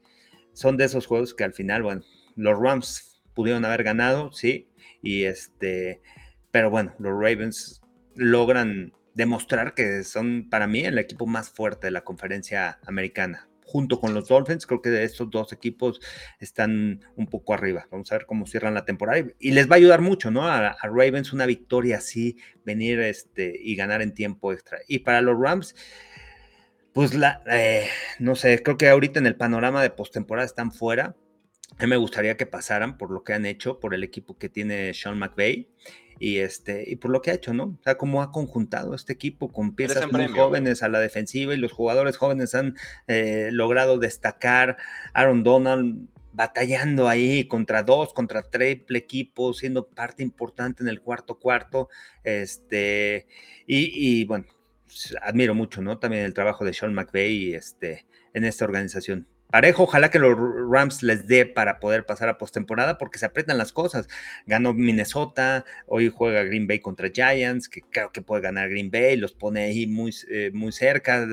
son 0.52 0.76
de 0.76 0.84
esos 0.84 1.06
juegos 1.06 1.32
que 1.32 1.44
al 1.44 1.54
final, 1.54 1.82
bueno, 1.82 2.02
los 2.36 2.58
Rams 2.58 3.22
pudieron 3.32 3.64
haber 3.64 3.82
ganado, 3.82 4.30
sí, 4.32 4.68
y 5.00 5.22
este, 5.24 6.02
pero 6.50 6.68
bueno, 6.68 6.94
los 6.98 7.12
Ravens 7.12 7.80
logran 8.14 8.92
demostrar 9.18 9.74
que 9.74 10.04
son 10.04 10.48
para 10.48 10.68
mí 10.68 10.85
el 10.85 10.96
equipo 10.96 11.26
más 11.26 11.50
fuerte 11.50 11.88
de 11.88 11.90
la 11.90 12.04
conferencia 12.04 12.78
americana 12.87 13.48
junto 13.64 14.00
con 14.00 14.14
los 14.14 14.28
Dolphins. 14.28 14.64
Creo 14.64 14.81
que 14.81 15.02
estos 15.02 15.28
dos 15.28 15.52
equipos 15.52 16.00
están 16.38 17.04
un 17.16 17.26
poco 17.26 17.52
arriba. 17.52 17.88
Vamos 17.90 18.12
a 18.12 18.14
ver 18.14 18.26
cómo 18.26 18.46
cierran 18.46 18.74
la 18.74 18.85
temporada. 18.85 19.24
Y 19.40 19.50
les 19.50 19.68
va 19.68 19.74
a 19.74 19.78
ayudar 19.78 20.02
mucho, 20.02 20.31
¿no? 20.31 20.46
A, 20.46 20.76
Ravens 20.85 21.33
una 21.33 21.46
victoria 21.46 21.96
así, 21.96 22.37
venir 22.64 23.00
este, 23.00 23.52
y 23.61 23.74
ganar 23.74 24.02
en 24.02 24.14
tiempo 24.14 24.52
extra. 24.52 24.78
Y 24.87 25.00
para 25.00 25.20
los 25.20 25.37
Rams, 25.37 25.74
pues 26.92 27.12
la, 27.14 27.42
eh, 27.50 27.88
no 28.20 28.37
sé, 28.37 28.62
creo 28.62 28.78
que 28.78 28.88
ahorita 28.88 29.18
en 29.18 29.26
el 29.26 29.35
panorama 29.35 29.83
de 29.83 29.90
postemporada 29.90 30.46
están 30.46 30.70
fuera. 30.70 31.16
A 31.76 31.83
mí 31.83 31.88
me 31.88 31.96
gustaría 31.96 32.37
que 32.37 32.46
pasaran 32.46 32.96
por 32.98 33.11
lo 33.11 33.22
que 33.22 33.35
han 33.35 33.46
hecho, 33.46 33.78
por 33.78 33.94
el 33.94 34.02
equipo 34.02 34.38
que 34.38 34.48
tiene 34.48 34.94
Sean 34.94 35.18
McVay 35.18 35.68
y 36.18 36.38
este 36.38 36.85
y 36.87 36.96
por 36.96 37.11
lo 37.11 37.22
que 37.22 37.31
ha 37.31 37.35
hecho, 37.35 37.54
¿no? 37.54 37.76
O 37.78 37.83
sea, 37.85 37.96
cómo 37.96 38.22
ha 38.22 38.33
conjuntado 38.33 38.94
este 38.94 39.12
equipo 39.12 39.52
con 39.52 39.74
piezas 39.74 40.11
muy 40.11 40.26
jóvenes 40.26 40.83
a 40.83 40.88
la 40.88 40.98
defensiva 40.98 41.54
y 41.54 41.59
los 41.59 41.72
jugadores 41.72 42.16
jóvenes 42.16 42.54
han 42.54 42.76
eh, 43.07 43.50
logrado 43.52 43.98
destacar. 43.98 44.76
Aaron 45.12 45.44
Donald 45.44 46.09
batallando 46.33 47.09
ahí 47.09 47.46
contra 47.48 47.83
dos, 47.83 48.12
contra 48.12 48.42
triple 48.42 48.98
equipo, 48.98 49.52
siendo 49.54 49.88
parte 49.88 50.22
importante 50.22 50.83
en 50.83 50.88
el 50.88 51.00
cuarto 51.00 51.38
cuarto, 51.38 51.88
este 52.24 53.26
y, 53.66 54.20
y 54.20 54.24
bueno, 54.24 54.46
admiro 55.22 55.54
mucho, 55.54 55.83
¿no? 55.83 55.98
También 55.98 56.24
el 56.24 56.35
trabajo 56.35 56.64
de 56.64 56.72
Sean 56.72 56.94
McVay 56.94 57.54
este, 57.54 58.07
en 58.35 58.44
esta 58.44 58.64
organización 58.64 59.26
parejo. 59.50 59.84
Ojalá 59.84 60.11
que 60.11 60.18
los 60.18 60.37
Rams 60.70 61.02
les 61.02 61.26
dé 61.26 61.46
para 61.46 61.80
poder 61.80 62.06
pasar 62.06 62.28
a 62.28 62.38
postemporada 62.38 62.98
porque 62.98 63.18
se 63.18 63.26
aprietan 63.26 63.58
las 63.58 63.72
cosas. 63.72 64.08
Ganó 64.46 64.74
Minnesota, 64.74 65.64
hoy 65.87 66.11
juega 66.14 66.44
Green 66.44 66.66
Bay 66.66 66.80
contra 66.80 67.11
Giants, 67.11 67.68
que 67.68 67.82
creo 67.82 68.12
que 68.12 68.22
puede 68.22 68.42
ganar 68.42 68.68
Green 68.68 68.90
Bay, 68.90 69.16
los 69.16 69.32
pone 69.32 69.64
ahí 69.64 69.87
muy, 69.87 70.14
eh, 70.30 70.50
muy 70.52 70.72
cerca. 70.72 71.26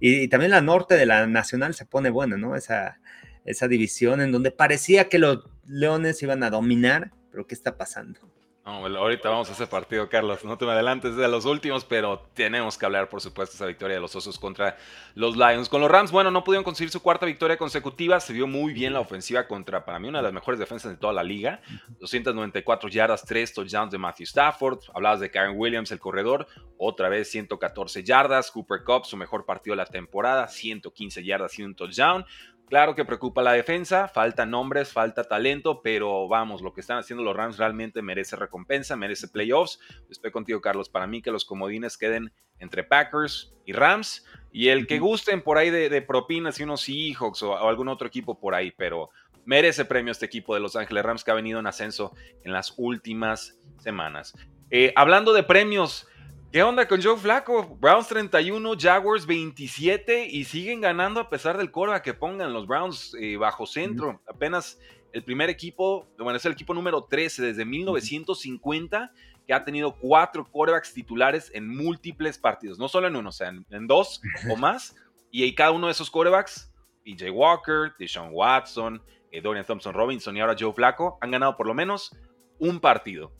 Y, 0.00 0.28
también 0.28 0.50
la 0.52 0.60
norte 0.60 0.96
de 0.96 1.06
la 1.06 1.26
nacional 1.26 1.74
se 1.74 1.86
pone 1.86 2.10
buena, 2.10 2.36
¿no? 2.36 2.56
Esa, 2.56 3.00
esa 3.44 3.68
división 3.68 4.20
en 4.20 4.32
donde 4.32 4.50
parecía 4.50 5.08
que 5.08 5.18
los 5.18 5.48
Leones 5.66 6.22
iban 6.22 6.42
a 6.42 6.50
dominar, 6.50 7.12
pero 7.30 7.46
¿qué 7.46 7.54
está 7.54 7.76
pasando? 7.76 8.20
No, 8.66 8.84
ahorita 8.84 9.30
vamos 9.30 9.48
a 9.48 9.52
ese 9.52 9.68
partido, 9.68 10.08
Carlos. 10.08 10.44
No 10.44 10.58
te 10.58 10.66
me 10.66 10.72
adelantes 10.72 11.14
de 11.14 11.28
los 11.28 11.44
últimos, 11.44 11.84
pero 11.84 12.18
tenemos 12.34 12.76
que 12.76 12.84
hablar, 12.84 13.08
por 13.08 13.20
supuesto, 13.20 13.54
esa 13.54 13.64
victoria 13.66 13.94
de 13.94 14.00
los 14.00 14.16
Osos 14.16 14.40
contra 14.40 14.76
los 15.14 15.36
Lions. 15.36 15.68
Con 15.68 15.80
los 15.80 15.88
Rams, 15.88 16.10
bueno, 16.10 16.32
no 16.32 16.42
pudieron 16.42 16.64
conseguir 16.64 16.90
su 16.90 17.00
cuarta 17.00 17.26
victoria 17.26 17.56
consecutiva. 17.56 18.18
Se 18.18 18.32
vio 18.32 18.48
muy 18.48 18.72
bien 18.72 18.92
la 18.92 18.98
ofensiva 18.98 19.46
contra, 19.46 19.84
para 19.84 20.00
mí, 20.00 20.08
una 20.08 20.18
de 20.18 20.24
las 20.24 20.32
mejores 20.32 20.58
defensas 20.58 20.90
de 20.90 20.98
toda 20.98 21.12
la 21.12 21.22
liga. 21.22 21.60
294 22.00 22.88
yardas, 22.88 23.24
3 23.24 23.54
touchdowns 23.54 23.92
de 23.92 23.98
Matthew 23.98 24.24
Stafford. 24.24 24.80
Hablabas 24.92 25.20
de 25.20 25.30
Karen 25.30 25.56
Williams, 25.56 25.92
el 25.92 26.00
corredor. 26.00 26.48
Otra 26.76 27.08
vez 27.08 27.30
114 27.30 28.02
yardas. 28.02 28.50
Cooper 28.50 28.82
Cup, 28.82 29.04
su 29.04 29.16
mejor 29.16 29.44
partido 29.44 29.74
de 29.74 29.76
la 29.76 29.86
temporada. 29.86 30.48
115 30.48 31.22
yardas 31.22 31.56
y 31.56 31.62
un 31.62 31.76
touchdown. 31.76 32.26
Claro 32.68 32.96
que 32.96 33.04
preocupa 33.04 33.42
la 33.42 33.52
defensa, 33.52 34.08
falta 34.08 34.44
nombres, 34.44 34.92
falta 34.92 35.22
talento, 35.22 35.82
pero 35.82 36.26
vamos, 36.26 36.62
lo 36.62 36.72
que 36.72 36.80
están 36.80 36.98
haciendo 36.98 37.22
los 37.22 37.36
Rams 37.36 37.58
realmente 37.58 38.02
merece 38.02 38.34
recompensa, 38.34 38.96
merece 38.96 39.28
playoffs. 39.28 39.78
Estoy 40.10 40.32
contigo, 40.32 40.60
Carlos. 40.60 40.88
Para 40.88 41.06
mí 41.06 41.22
que 41.22 41.30
los 41.30 41.44
comodines 41.44 41.96
queden 41.96 42.32
entre 42.58 42.82
Packers 42.82 43.54
y 43.64 43.72
Rams. 43.72 44.26
Y 44.50 44.68
el 44.68 44.88
que 44.88 44.98
gusten 44.98 45.42
por 45.42 45.58
ahí 45.58 45.70
de, 45.70 46.02
propinas 46.02 46.58
y 46.58 46.64
unos 46.64 46.80
Seahawks 46.80 47.42
o, 47.42 47.52
o, 47.52 47.68
algún 47.68 47.88
otro 47.88 48.08
equipo 48.08 48.40
por 48.40 48.54
ahí, 48.54 48.72
pero 48.72 49.10
merece 49.44 49.84
premio 49.84 50.10
este 50.10 50.26
equipo 50.26 50.54
de 50.54 50.60
Los 50.60 50.74
Ángeles 50.74 51.04
Rams 51.04 51.22
que 51.22 51.30
ha 51.30 51.34
venido 51.34 51.60
en 51.60 51.66
ascenso 51.68 52.14
en 52.42 52.52
las 52.52 52.74
últimas 52.78 53.60
semanas. 53.78 54.34
Eh, 54.70 54.92
hablando 54.96 55.32
de 55.32 55.44
premios, 55.44 56.08
¿Qué 56.52 56.62
onda 56.62 56.86
con 56.88 57.02
Joe 57.02 57.18
Flaco? 57.18 57.76
Browns 57.80 58.08
31, 58.08 58.74
Jaguars 58.78 59.26
27 59.26 60.26
y 60.26 60.44
siguen 60.44 60.80
ganando 60.80 61.20
a 61.20 61.28
pesar 61.28 61.58
del 61.58 61.70
cora 61.70 62.00
que 62.00 62.14
pongan 62.14 62.52
los 62.52 62.66
Browns 62.66 63.14
eh, 63.20 63.36
bajo 63.36 63.66
centro. 63.66 64.22
Apenas 64.26 64.78
el 65.12 65.22
primer 65.22 65.50
equipo, 65.50 66.06
bueno, 66.16 66.36
es 66.36 66.44
el 66.46 66.52
equipo 66.52 66.72
número 66.72 67.04
13 67.04 67.42
desde 67.42 67.64
1950 67.64 69.12
que 69.46 69.54
ha 69.54 69.64
tenido 69.64 69.96
cuatro 69.96 70.44
corebacks 70.50 70.94
titulares 70.94 71.50
en 71.54 71.68
múltiples 71.68 72.38
partidos, 72.38 72.78
no 72.78 72.88
solo 72.88 73.06
en 73.06 73.16
uno, 73.16 73.28
o 73.28 73.32
sea, 73.32 73.48
en, 73.48 73.86
dos 73.86 74.20
o 74.50 74.56
más. 74.56 74.96
Y 75.30 75.54
cada 75.54 75.72
uno 75.72 75.86
de 75.86 75.92
esos 75.92 76.10
corebacks, 76.10 76.72
PJ 77.04 77.30
Walker, 77.30 77.92
Deshaun 77.98 78.30
Watson, 78.32 79.02
eh, 79.30 79.40
Dorian 79.40 79.66
Thompson 79.66 79.92
Robinson 79.92 80.36
y 80.36 80.40
ahora 80.40 80.56
Joe 80.58 80.72
Flaco, 80.72 81.18
han 81.20 81.32
ganado 81.32 81.56
por 81.56 81.66
lo 81.66 81.74
menos 81.74 82.16
un 82.58 82.80
partido. 82.80 83.32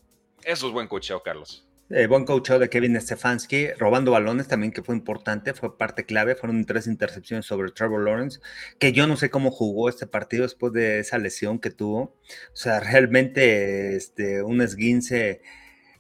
Eso 0.45 0.67
es 0.67 0.73
buen 0.73 0.87
cocheo, 0.87 1.23
Carlos. 1.23 1.66
Eh, 1.89 2.09
buen 2.09 2.25
coacheo 2.25 2.59
de 2.59 2.69
Kevin 2.69 3.01
Stefanski, 3.01 3.69
robando 3.79 4.11
balones 4.11 4.49
también, 4.49 4.73
que 4.73 4.83
fue 4.83 4.97
importante, 4.97 5.55
fue 5.55 5.79
parte 5.79 6.05
clave. 6.05 6.35
Fueron 6.35 6.65
tres 6.65 6.89
intercepciones 6.89 7.47
sobre 7.47 7.71
Trevor 7.71 8.03
Lawrence, 8.03 8.41
que 8.81 8.93
yo 8.93 9.07
no 9.07 9.17
sé 9.17 9.31
cómo 9.31 9.53
jugó 9.53 9.89
este 9.89 10.09
partido 10.09 10.43
después 10.43 10.73
de 10.73 10.99
esa 10.99 11.19
lesión 11.19 11.61
que 11.61 11.71
tuvo. 11.71 12.01
O 12.01 12.17
sea, 12.55 12.81
realmente 12.81 13.95
este, 13.95 14.43
un 14.43 14.63
esguince 14.63 15.43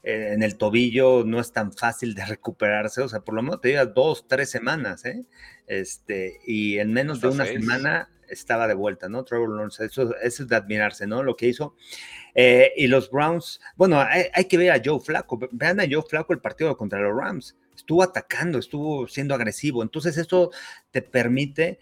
eh, 0.06 0.34
en 0.34 0.44
el 0.44 0.56
tobillo 0.56 1.24
no 1.24 1.40
es 1.40 1.52
tan 1.52 1.72
fácil 1.72 2.14
de 2.14 2.24
recuperarse. 2.26 3.02
O 3.02 3.08
sea, 3.08 3.20
por 3.20 3.34
lo 3.34 3.42
menos 3.42 3.60
te 3.60 3.68
digas 3.68 3.92
dos, 3.92 4.28
tres 4.28 4.48
semanas, 4.48 5.04
¿eh? 5.04 5.26
Este, 5.66 6.40
y 6.46 6.78
en 6.78 6.92
menos 6.92 7.20
de 7.20 7.28
una 7.28 7.44
semana 7.44 8.08
estaba 8.28 8.68
de 8.68 8.74
vuelta, 8.74 9.08
¿no? 9.08 9.24
Trevor 9.24 9.50
Lawrence, 9.50 9.84
eso, 9.84 10.14
eso 10.22 10.42
es 10.44 10.48
de 10.48 10.54
admirarse, 10.54 11.08
¿no? 11.08 11.24
Lo 11.24 11.36
que 11.36 11.48
hizo. 11.48 11.74
Eh, 12.36 12.72
y 12.76 12.86
los 12.86 13.10
Browns, 13.10 13.60
bueno, 13.74 14.00
hay, 14.00 14.44
que 14.44 14.56
ver 14.56 14.70
a 14.70 14.80
Joe 14.84 15.00
Flaco. 15.00 15.40
Vean 15.50 15.80
a 15.80 15.86
Joe 15.90 16.04
Flaco 16.08 16.32
el 16.32 16.40
partido 16.40 16.76
contra 16.76 17.00
los 17.00 17.16
Rams. 17.16 17.56
Estuvo 17.74 18.04
atacando, 18.04 18.58
estuvo 18.58 19.08
siendo 19.08 19.34
agresivo. 19.34 19.82
Entonces, 19.82 20.16
esto 20.18 20.52
te 20.92 21.02
permite, 21.02 21.80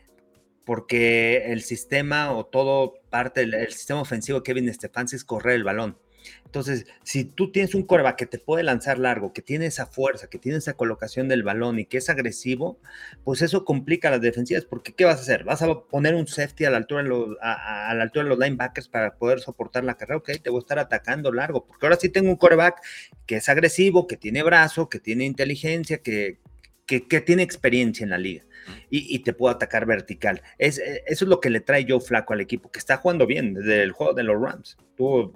porque 0.64 1.52
el 1.52 1.60
sistema 1.60 2.32
o 2.32 2.46
todo 2.46 2.94
parte 3.10 3.46
del 3.46 3.70
sistema 3.70 4.00
ofensivo 4.00 4.42
Kevin 4.42 4.72
Stefanski 4.72 5.16
es 5.16 5.24
correr 5.24 5.56
el 5.56 5.64
balón. 5.64 5.98
Entonces, 6.44 6.86
si 7.02 7.24
tú 7.24 7.50
tienes 7.50 7.74
un 7.74 7.82
coreback 7.82 8.16
que 8.16 8.26
te 8.26 8.38
puede 8.38 8.62
lanzar 8.62 8.98
largo, 8.98 9.32
que 9.32 9.42
tiene 9.42 9.66
esa 9.66 9.86
fuerza, 9.86 10.28
que 10.28 10.38
tiene 10.38 10.58
esa 10.58 10.74
colocación 10.74 11.28
del 11.28 11.42
balón 11.42 11.78
y 11.78 11.86
que 11.86 11.98
es 11.98 12.08
agresivo, 12.08 12.78
pues 13.24 13.42
eso 13.42 13.64
complica 13.64 14.10
las 14.10 14.20
defensivas, 14.20 14.64
porque 14.64 14.92
¿qué 14.92 15.04
vas 15.04 15.18
a 15.18 15.22
hacer? 15.22 15.44
¿Vas 15.44 15.62
a 15.62 15.80
poner 15.80 16.14
un 16.14 16.26
safety 16.26 16.64
a 16.64 16.70
la 16.70 16.76
altura 16.76 17.02
de 17.02 17.08
los, 17.08 17.36
a, 17.42 17.92
la 17.94 18.02
altura 18.04 18.24
de 18.24 18.28
los 18.28 18.38
linebackers 18.38 18.88
para 18.88 19.16
poder 19.16 19.40
soportar 19.40 19.84
la 19.84 19.96
carrera? 19.96 20.18
Ok, 20.18 20.30
te 20.42 20.50
voy 20.50 20.58
a 20.58 20.60
estar 20.60 20.78
atacando 20.78 21.32
largo, 21.32 21.66
porque 21.66 21.86
ahora 21.86 21.98
sí 21.98 22.08
tengo 22.08 22.30
un 22.30 22.36
coreback 22.36 22.80
que 23.26 23.36
es 23.36 23.48
agresivo, 23.48 24.06
que 24.06 24.16
tiene 24.16 24.42
brazo, 24.42 24.88
que 24.88 25.00
tiene 25.00 25.24
inteligencia, 25.24 25.98
que, 25.98 26.38
que, 26.86 27.00
tiene 27.00 27.42
experiencia 27.42 28.04
en 28.04 28.10
la 28.10 28.18
liga. 28.18 28.44
Y, 28.88 29.18
te 29.18 29.34
puedo 29.34 29.54
atacar 29.54 29.84
vertical. 29.84 30.40
Es, 30.56 30.78
eso 30.78 31.24
es 31.24 31.28
lo 31.28 31.40
que 31.40 31.50
le 31.50 31.60
trae 31.60 31.84
Joe 31.86 32.00
Flaco 32.00 32.32
al 32.32 32.40
equipo, 32.40 32.70
que 32.70 32.78
está 32.78 32.96
jugando 32.96 33.26
bien 33.26 33.54
desde 33.54 33.82
el 33.82 33.92
juego 33.92 34.14
de 34.14 34.22
los 34.22 34.40
Rams. 34.40 34.78
Tuvo 34.96 35.34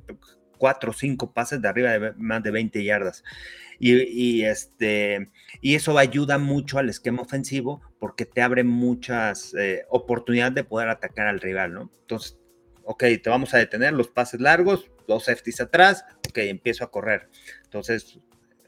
cuatro 0.59 0.90
o 0.90 0.94
cinco 0.94 1.33
pases 1.33 1.62
de 1.62 1.68
arriba 1.68 1.99
de 1.99 2.12
más 2.16 2.42
de 2.42 2.51
20 2.51 2.85
yardas. 2.85 3.25
Y, 3.81 4.42
este, 4.42 5.31
y 5.61 5.77
eso 5.77 5.97
ayuda 5.99 6.38
mucho 6.38 6.79
al 6.79 6.88
esquema 6.88 7.23
ofensivo 7.23 7.81
porque 8.01 8.27
te 8.27 8.42
abre 8.42 8.64
muchas 8.64 9.55
eh, 9.55 9.85
oportunidades 9.88 10.57
de 10.57 10.64
poder 10.64 10.88
atacar 10.88 11.29
al 11.29 11.40
rival, 11.40 11.75
¿no? 11.75 11.90
Entonces, 12.01 12.37
ok, 12.83 13.05
te 13.23 13.31
vamos 13.31 13.55
a 13.55 13.59
detener 13.59 13.92
los 13.92 14.09
pases 14.09 14.40
largos, 14.40 14.90
dos 15.07 15.27
safeties 15.27 15.61
atrás, 15.61 16.05
ok, 16.29 16.38
empiezo 16.38 16.83
a 16.83 16.90
correr. 16.90 17.29
Entonces, 17.64 18.18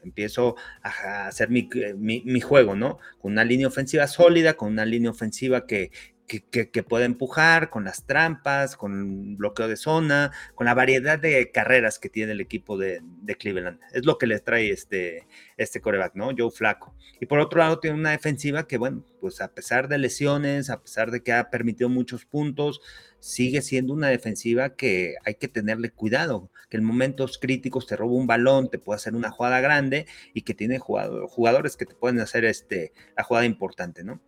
empiezo 0.03 0.55
a 0.81 1.27
hacer 1.27 1.49
mi, 1.49 1.67
mi, 1.97 2.41
juego, 2.41 2.75
¿no? 2.75 2.99
Con 3.19 3.33
una 3.33 3.43
línea 3.43 3.67
ofensiva 3.67 4.07
sólida, 4.07 4.53
con 4.53 4.69
una 4.71 4.85
línea 4.85 5.11
ofensiva 5.11 5.67
que, 5.67 5.91
que, 6.39 6.83
puede 6.83 7.05
empujar 7.05 7.69
con 7.69 7.83
las 7.83 8.05
trampas, 8.05 8.77
con 8.77 9.35
bloqueo 9.37 9.67
de 9.67 9.75
zona, 9.75 10.31
con 10.55 10.65
la 10.65 10.73
variedad 10.73 11.19
de 11.19 11.51
carreras 11.51 11.99
que 11.99 12.09
tiene 12.09 12.31
el 12.31 12.41
equipo 12.41 12.77
de, 12.77 13.01
Cleveland. 13.37 13.79
Es 13.93 14.05
lo 14.05 14.17
que 14.17 14.27
les 14.27 14.43
trae 14.43 14.71
este, 14.71 15.27
este 15.57 15.81
coreback, 15.81 16.15
¿no? 16.15 16.31
Joe 16.37 16.51
Flaco. 16.51 16.95
Y 17.19 17.25
por 17.25 17.39
otro 17.39 17.59
lado, 17.59 17.79
tiene 17.79 17.97
una 17.97 18.11
defensiva 18.11 18.67
que, 18.67 18.77
bueno, 18.77 19.05
pues 19.19 19.41
a 19.41 19.53
pesar 19.53 19.87
de 19.87 19.97
lesiones, 19.97 20.69
a 20.69 20.81
pesar 20.81 21.11
de 21.11 21.21
que 21.21 21.33
ha 21.33 21.49
permitido 21.49 21.89
muchos 21.89 22.25
puntos, 22.25 22.81
sigue 23.19 23.61
siendo 23.61 23.93
una 23.93 24.07
defensiva 24.07 24.75
que 24.75 25.15
hay 25.23 25.35
que 25.35 25.47
tenerle 25.47 25.91
cuidado, 25.91 26.49
que 26.69 26.77
en 26.77 26.83
momentos 26.83 27.37
críticos 27.37 27.87
te 27.87 27.95
roba 27.95 28.13
un 28.13 28.27
balón, 28.27 28.69
te 28.69 28.79
puede 28.79 28.97
hacer 28.97 29.15
una 29.15 29.31
jugada 29.31 29.59
grande 29.59 30.07
y 30.33 30.41
que 30.41 30.53
tiene 30.53 30.79
jugadores 30.79 31.77
que 31.77 31.85
te 31.85 31.95
pueden 31.95 32.19
hacer 32.19 32.45
este, 32.45 32.93
la 33.15 33.23
jugada 33.23 33.45
importante, 33.45 34.03
¿no? 34.03 34.21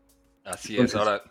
Así 0.43 0.77
es, 0.77 0.93
ahora 0.93 1.23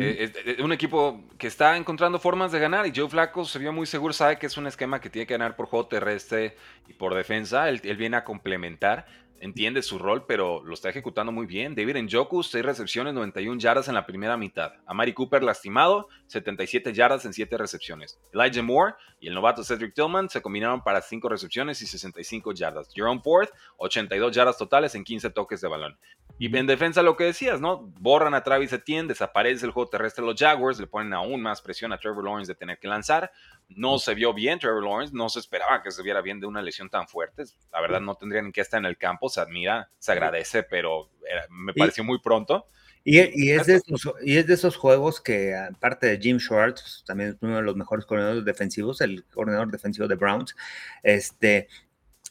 Eh, 0.00 0.56
un 0.62 0.72
equipo 0.72 1.24
que 1.38 1.46
está 1.46 1.76
encontrando 1.76 2.18
formas 2.18 2.52
de 2.52 2.58
ganar 2.58 2.86
y 2.86 2.92
Joe 2.94 3.08
Flacco 3.08 3.44
se 3.44 3.58
vio 3.58 3.72
muy 3.72 3.86
seguro, 3.86 4.12
sabe 4.12 4.38
que 4.38 4.46
es 4.46 4.56
un 4.56 4.66
esquema 4.66 5.00
que 5.00 5.10
tiene 5.10 5.26
que 5.26 5.34
ganar 5.34 5.56
por 5.56 5.66
juego 5.66 5.86
terrestre 5.86 6.56
y 6.88 6.92
por 6.92 7.14
defensa, 7.14 7.68
él, 7.68 7.80
él 7.84 7.96
viene 7.96 8.16
a 8.16 8.24
complementar 8.24 9.06
entiende 9.40 9.82
su 9.82 9.98
rol, 9.98 10.24
pero 10.26 10.62
lo 10.64 10.74
está 10.74 10.88
ejecutando 10.88 11.32
muy 11.32 11.46
bien. 11.46 11.74
David 11.74 11.96
Njoku, 12.02 12.42
6 12.42 12.64
recepciones, 12.64 13.14
91 13.14 13.60
yardas 13.60 13.88
en 13.88 13.94
la 13.94 14.06
primera 14.06 14.36
mitad. 14.36 14.72
Amari 14.86 15.12
Cooper 15.12 15.42
lastimado, 15.42 16.08
77 16.26 16.92
yardas 16.92 17.24
en 17.24 17.32
7 17.32 17.56
recepciones. 17.56 18.18
Elijah 18.32 18.62
Moore 18.62 18.94
y 19.20 19.28
el 19.28 19.34
novato 19.34 19.64
Cedric 19.64 19.94
Tillman 19.94 20.28
se 20.28 20.42
combinaron 20.42 20.82
para 20.82 21.00
5 21.00 21.28
recepciones 21.28 21.82
y 21.82 21.86
65 21.86 22.52
yardas. 22.52 22.88
Jerome 22.94 23.20
Ford, 23.22 23.48
82 23.78 24.34
yardas 24.34 24.58
totales 24.58 24.94
en 24.94 25.04
15 25.04 25.30
toques 25.30 25.60
de 25.60 25.68
balón. 25.68 25.98
Y 26.38 26.56
en 26.56 26.66
defensa 26.66 27.02
lo 27.02 27.16
que 27.16 27.24
decías, 27.24 27.60
¿no? 27.60 27.92
Borran 27.98 28.34
a 28.34 28.44
Travis 28.44 28.72
Etienne, 28.72 29.08
desaparece 29.08 29.66
el 29.66 29.72
juego 29.72 29.90
terrestre 29.90 30.22
de 30.22 30.30
los 30.30 30.40
Jaguars, 30.40 30.78
le 30.78 30.86
ponen 30.86 31.12
aún 31.12 31.42
más 31.42 31.60
presión 31.60 31.92
a 31.92 31.98
Trevor 31.98 32.24
Lawrence 32.24 32.52
de 32.52 32.56
tener 32.56 32.78
que 32.78 32.86
lanzar. 32.86 33.32
No 33.68 33.98
se 33.98 34.14
vio 34.14 34.32
bien 34.32 34.58
Trevor 34.58 34.82
Lawrence, 34.82 35.14
no 35.14 35.28
se 35.28 35.40
esperaba 35.40 35.82
que 35.82 35.90
se 35.90 36.02
viera 36.02 36.20
bien 36.20 36.40
de 36.40 36.46
una 36.46 36.62
lesión 36.62 36.88
tan 36.88 37.06
fuerte. 37.06 37.44
La 37.72 37.80
verdad 37.80 38.00
no 38.00 38.14
tendría 38.14 38.42
ni 38.42 38.50
que 38.50 38.60
estar 38.60 38.78
en 38.78 38.86
el 38.86 38.96
campo, 38.96 39.28
se 39.28 39.40
admira, 39.40 39.90
se 39.98 40.12
agradece, 40.12 40.62
pero 40.62 41.10
me 41.50 41.74
pareció 41.74 42.02
muy 42.02 42.18
pronto. 42.20 42.66
Y, 43.04 43.50
es 43.50 43.66
de 43.66 43.76
esos, 43.76 44.12
y 44.22 44.36
es 44.36 44.46
de 44.46 44.52
esos 44.52 44.76
juegos 44.76 45.20
que, 45.20 45.56
aparte 45.56 46.06
de 46.06 46.18
Jim 46.18 46.38
Schwartz, 46.38 47.04
también 47.06 47.30
es 47.30 47.36
uno 47.40 47.56
de 47.56 47.62
los 47.62 47.74
mejores 47.74 48.04
coordinadores 48.04 48.44
defensivos, 48.44 49.00
el 49.00 49.24
coordinador 49.24 49.70
defensivo 49.70 50.06
de 50.08 50.14
Browns, 50.14 50.54
este, 51.02 51.68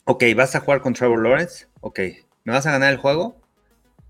ok, 0.04 0.23
vas 0.36 0.56
a 0.56 0.60
jugar 0.60 0.82
con 0.82 0.93
Trevor 0.93 1.23
Lawrence, 1.23 1.65
ok, 1.82 2.00
¿me 2.43 2.54
vas 2.54 2.67
a 2.67 2.71
ganar 2.71 2.91
el 2.91 3.00
juego? 3.00 3.41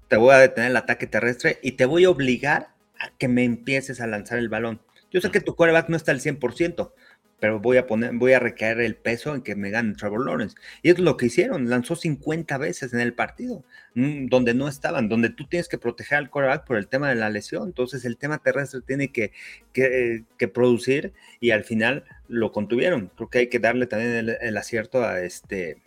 Te 0.09 0.17
voy 0.17 0.33
a 0.33 0.39
detener 0.39 0.71
el 0.71 0.77
ataque 0.77 1.07
terrestre 1.07 1.59
y 1.61 1.73
te 1.73 1.85
voy 1.85 2.03
a 2.03 2.09
obligar 2.09 2.73
a 2.99 3.11
que 3.17 3.29
me 3.29 3.45
empieces 3.45 4.01
a 4.01 4.07
lanzar 4.07 4.37
el 4.37 4.49
balón. 4.49 4.81
Yo 5.09 5.21
sé 5.21 5.31
que 5.31 5.39
tu 5.39 5.55
quarterback 5.55 5.87
no 5.87 5.95
está 5.95 6.11
al 6.11 6.19
100%, 6.19 6.91
pero 7.39 7.59
voy 7.59 7.77
a 7.77 7.85
poner, 7.85 8.13
voy 8.13 8.33
a 8.33 8.39
recaer 8.39 8.79
el 8.79 8.95
peso 8.95 9.35
en 9.35 9.41
que 9.41 9.55
me 9.55 9.69
gane 9.69 9.93
Trevor 9.93 10.25
Lawrence. 10.25 10.55
Y 10.81 10.89
es 10.89 10.99
lo 10.99 11.17
que 11.17 11.27
hicieron, 11.27 11.69
lanzó 11.69 11.95
50 11.95 12.57
veces 12.57 12.93
en 12.93 12.99
el 12.99 13.13
partido, 13.13 13.63
mm, 13.95 14.27
donde 14.27 14.53
no 14.53 14.67
estaban, 14.67 15.09
donde 15.09 15.29
tú 15.29 15.47
tienes 15.47 15.67
que 15.67 15.77
proteger 15.77 16.17
al 16.17 16.29
quarterback 16.29 16.65
por 16.65 16.77
el 16.77 16.87
tema 16.87 17.09
de 17.09 17.15
la 17.15 17.29
lesión. 17.29 17.67
Entonces 17.67 18.05
el 18.05 18.17
tema 18.17 18.39
terrestre 18.39 18.81
tiene 18.85 19.11
que, 19.11 19.31
que, 19.73 20.47
producir 20.47 21.13
y 21.39 21.51
al 21.51 21.63
final 21.63 22.05
lo 22.27 22.51
contuvieron. 22.51 23.11
Creo 23.15 23.29
que 23.29 23.39
hay 23.39 23.47
que 23.47 23.59
darle 23.59 23.85
también 23.87 24.37
el 24.41 24.57
acierto 24.57 25.03
a 25.03 25.21
este 25.21 25.77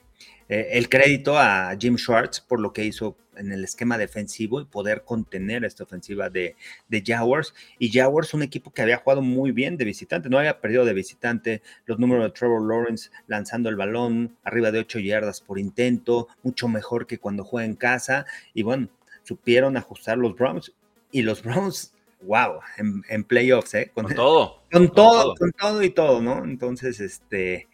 eh, 0.51 0.71
el 0.73 0.89
crédito 0.89 1.39
a 1.39 1.77
Jim 1.79 1.97
Schwartz 1.97 2.41
por 2.41 2.59
lo 2.59 2.73
que 2.73 2.85
hizo 2.85 3.17
en 3.37 3.53
el 3.53 3.63
esquema 3.63 3.97
defensivo 3.97 4.61
y 4.61 4.65
poder 4.65 5.05
contener 5.05 5.65
esta 5.65 5.85
ofensiva 5.85 6.29
de, 6.29 6.57
de 6.89 7.05
Jaguars. 7.07 7.55
Y 7.79 7.93
Jaguars, 7.93 8.35
un 8.35 8.43
equipo 8.43 8.73
que 8.73 8.83
había 8.83 8.97
jugado 8.97 9.23
muy 9.23 9.53
bien 9.53 9.77
de 9.77 9.85
visitante, 9.85 10.29
no 10.29 10.39
había 10.39 10.61
perdido 10.61 10.85
de 10.85 10.93
visitante. 10.93 11.63
Los 11.87 12.01
números 12.01 12.25
de 12.25 12.31
Trevor 12.33 12.67
Lawrence 12.67 13.11
lanzando 13.29 13.69
el 13.69 13.77
balón 13.77 14.37
arriba 14.43 14.73
de 14.73 14.81
8 14.81 14.99
yardas 14.99 15.41
por 15.41 15.61
intento, 15.61 16.27
mucho 16.43 16.67
mejor 16.67 17.07
que 17.07 17.19
cuando 17.19 17.45
juega 17.45 17.67
en 17.67 17.77
casa. 17.77 18.27
Y 18.53 18.65
bueno, 18.65 18.89
supieron 19.23 19.77
ajustar 19.77 20.19
los 20.19 20.35
Browns. 20.35 20.73
Y 21.13 21.23
los 21.23 21.45
Browns 21.45 21.95
wow, 22.23 22.61
en, 22.77 23.25
playoffs, 23.25 23.75
¿eh? 23.75 23.91
Con, 23.95 24.13
todo. 24.15 24.63
Con, 24.71 24.93
todo, 24.93 25.35
con 25.37 25.53
todo 25.53 25.83
y 25.83 25.91
todo, 25.91 26.21
¿no? 26.21 26.45
Entonces, 26.45 27.01
este, 27.01 27.69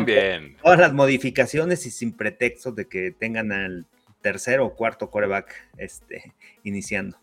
Bien. 0.00 0.56
Todas 0.62 0.78
las 0.78 0.92
modificaciones 0.92 1.86
y 1.86 1.90
sin 1.90 2.16
pretextos 2.16 2.74
de 2.74 2.88
que 2.88 3.10
tengan 3.10 3.52
al 3.52 3.86
tercero 4.20 4.66
o 4.66 4.74
cuarto 4.74 5.10
coreback 5.10 5.54
este, 5.76 6.32
iniciando. 6.62 7.18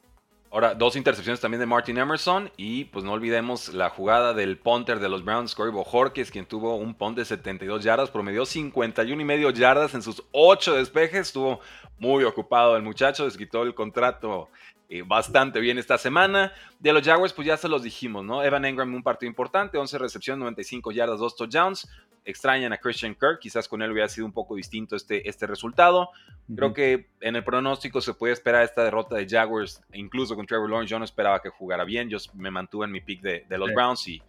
Ahora, 0.52 0.74
dos 0.74 0.96
intercepciones 0.96 1.40
también 1.40 1.60
de 1.60 1.68
Martin 1.68 2.00
Emerson 2.00 2.52
y 2.58 2.86
pues 2.86 3.06
no 3.06 3.14
olvidemos 3.14 3.72
la 3.72 3.92
jugada 3.92 4.34
del 4.34 4.58
punter 4.58 5.00
de 5.00 5.08
los 5.08 5.24
Browns, 5.24 5.54
Corey 5.54 5.72
Bojorquez, 5.72 6.32
quien 6.32 6.46
tuvo 6.46 6.76
un 6.76 6.96
punt 6.96 7.16
de 7.16 7.24
72 7.24 7.84
yardas, 7.84 8.10
promedió 8.10 8.48
51 8.48 9.22
y 9.22 9.26
medio 9.26 9.52
yardas 9.52 9.94
en 9.94 10.02
sus 10.02 10.24
8 10.32 10.76
despejes, 10.76 11.28
estuvo 11.28 11.60
muy 12.00 12.24
ocupado 12.24 12.76
el 12.76 12.82
muchacho, 12.82 13.26
les 13.26 13.38
quitó 13.38 13.62
el 13.62 13.76
contrato 13.76 14.50
eh, 14.92 15.04
bastante 15.06 15.60
bien 15.60 15.78
esta 15.78 16.00
semana. 16.00 16.52
De 16.80 16.92
los 16.92 17.04
Jaguars, 17.04 17.32
pues 17.32 17.46
ya 17.46 17.58
se 17.58 17.70
los 17.70 17.84
dijimos, 17.84 18.26
¿no? 18.26 18.44
Evan 18.44 18.66
Engram, 18.66 18.92
un 18.94 19.04
partido 19.04 19.30
importante, 19.30 19.78
11 19.78 20.00
recepciones, 20.00 20.40
95 20.40 20.92
yardas, 20.92 21.20
2 21.20 21.36
touchdowns. 21.36 21.88
Extrañan 22.26 22.74
a 22.74 22.78
Christian 22.78 23.14
Kirk, 23.14 23.40
quizás 23.40 23.68
con 23.68 23.82
él 23.82 23.92
hubiera 23.92 24.10
sido 24.10 24.26
un 24.26 24.34
poco 24.34 24.56
distinto 24.56 24.96
este, 24.96 25.30
este 25.30 25.46
resultado. 25.46 26.10
Creo 26.56 26.74
que 26.74 27.08
en 27.22 27.36
el 27.36 27.44
pronóstico 27.44 28.02
se 28.02 28.14
puede 28.16 28.34
esperar 28.34 28.64
esta 28.64 28.84
derrota 28.84 29.16
de 29.16 29.28
Jaguars, 29.28 29.82
incluso 29.94 30.36
con 30.36 30.46
Trevor 30.46 30.70
Lawrence. 30.70 30.92
Yo 30.92 31.00
no 31.00 31.06
esperaba 31.06 31.40
que 31.40 31.50
jugara 31.50 31.84
bien, 31.84 32.10
yo 32.10 32.18
me 32.34 32.50
mantuve 32.52 32.86
en 32.86 32.92
mi 32.92 33.02
pick 33.02 33.22
de, 33.22 33.46
de 33.48 33.58
los 33.58 33.72
Browns 33.72 34.08
y 34.08 34.22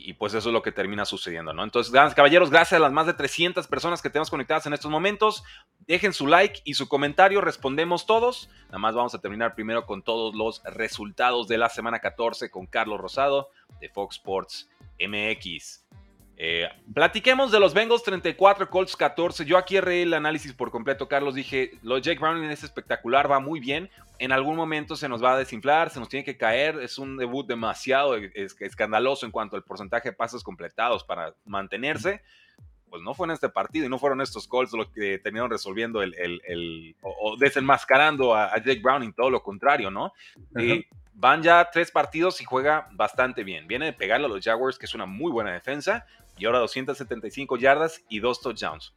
y 0.00 0.12
pues 0.12 0.32
eso 0.32 0.48
es 0.48 0.52
lo 0.52 0.62
que 0.62 0.70
termina 0.70 1.04
sucediendo, 1.04 1.52
¿no? 1.52 1.64
Entonces, 1.64 1.92
caballeros, 2.14 2.50
gracias 2.50 2.78
a 2.78 2.82
las 2.82 2.92
más 2.92 3.06
de 3.06 3.14
300 3.14 3.66
personas 3.66 4.00
que 4.00 4.08
tenemos 4.08 4.30
conectadas 4.30 4.64
en 4.66 4.72
estos 4.72 4.90
momentos. 4.90 5.42
Dejen 5.80 6.12
su 6.12 6.28
like 6.28 6.60
y 6.64 6.74
su 6.74 6.88
comentario, 6.88 7.40
respondemos 7.40 8.06
todos. 8.06 8.48
Nada 8.66 8.78
más 8.78 8.94
vamos 8.94 9.14
a 9.16 9.20
terminar 9.20 9.56
primero 9.56 9.86
con 9.86 10.02
todos 10.02 10.36
los 10.36 10.62
resultados 10.64 11.48
de 11.48 11.58
la 11.58 11.68
semana 11.68 11.98
14 11.98 12.48
con 12.48 12.66
Carlos 12.66 13.00
Rosado 13.00 13.50
de 13.80 13.88
Fox 13.88 14.16
Sports 14.16 14.70
MX. 15.00 15.84
Eh, 16.40 16.68
platiquemos 16.94 17.50
de 17.50 17.58
los 17.58 17.74
Bengals 17.74 18.04
34, 18.04 18.70
Colts 18.70 18.94
14. 18.94 19.44
Yo 19.44 19.58
aquí 19.58 19.76
erré 19.76 20.02
el 20.02 20.14
análisis 20.14 20.52
por 20.52 20.70
completo, 20.70 21.08
Carlos. 21.08 21.34
Dije, 21.34 21.72
lo 21.82 21.96
de 21.96 22.02
Jake 22.02 22.20
Browning 22.20 22.48
es 22.48 22.62
espectacular, 22.62 23.28
va 23.28 23.40
muy 23.40 23.58
bien. 23.58 23.90
En 24.20 24.30
algún 24.30 24.54
momento 24.54 24.94
se 24.94 25.08
nos 25.08 25.22
va 25.22 25.32
a 25.32 25.36
desinflar, 25.36 25.90
se 25.90 25.98
nos 25.98 26.08
tiene 26.08 26.24
que 26.24 26.36
caer. 26.36 26.78
Es 26.80 26.96
un 26.96 27.16
debut 27.16 27.44
demasiado 27.44 28.14
escandaloso 28.14 29.26
en 29.26 29.32
cuanto 29.32 29.56
al 29.56 29.64
porcentaje 29.64 30.10
de 30.10 30.12
pasos 30.16 30.44
completados 30.44 31.02
para 31.02 31.34
mantenerse. 31.44 32.22
Pues 32.88 33.02
no 33.02 33.14
fue 33.14 33.26
en 33.26 33.32
este 33.32 33.48
partido 33.48 33.86
y 33.86 33.88
no 33.88 33.98
fueron 33.98 34.20
estos 34.20 34.46
Colts 34.46 34.72
los 34.72 34.90
que 34.90 35.18
terminaron 35.18 35.50
resolviendo 35.50 36.02
el, 36.02 36.14
el, 36.14 36.96
o, 37.02 37.36
desenmascarando 37.36 38.34
a, 38.34 38.56
Jake 38.58 38.80
Browning, 38.80 39.12
todo 39.12 39.28
lo 39.28 39.42
contrario, 39.42 39.90
¿no? 39.90 40.12
Eh, 40.56 40.86
van 41.18 41.42
ya 41.42 41.68
tres 41.72 41.90
partidos 41.90 42.40
y 42.40 42.44
juega 42.44 42.88
bastante 42.92 43.42
bien. 43.42 43.66
Viene 43.66 43.86
de 43.86 43.92
pegarle 43.92 44.26
a 44.26 44.28
los 44.28 44.44
Jaguars, 44.44 44.78
que 44.78 44.86
es 44.86 44.94
una 44.94 45.04
muy 45.04 45.32
buena 45.32 45.52
defensa 45.52 46.06
y 46.36 46.46
ahora 46.46 46.60
275 46.60 47.56
yardas 47.56 48.02
y 48.08 48.20
dos 48.20 48.40
touchdowns. 48.40 48.94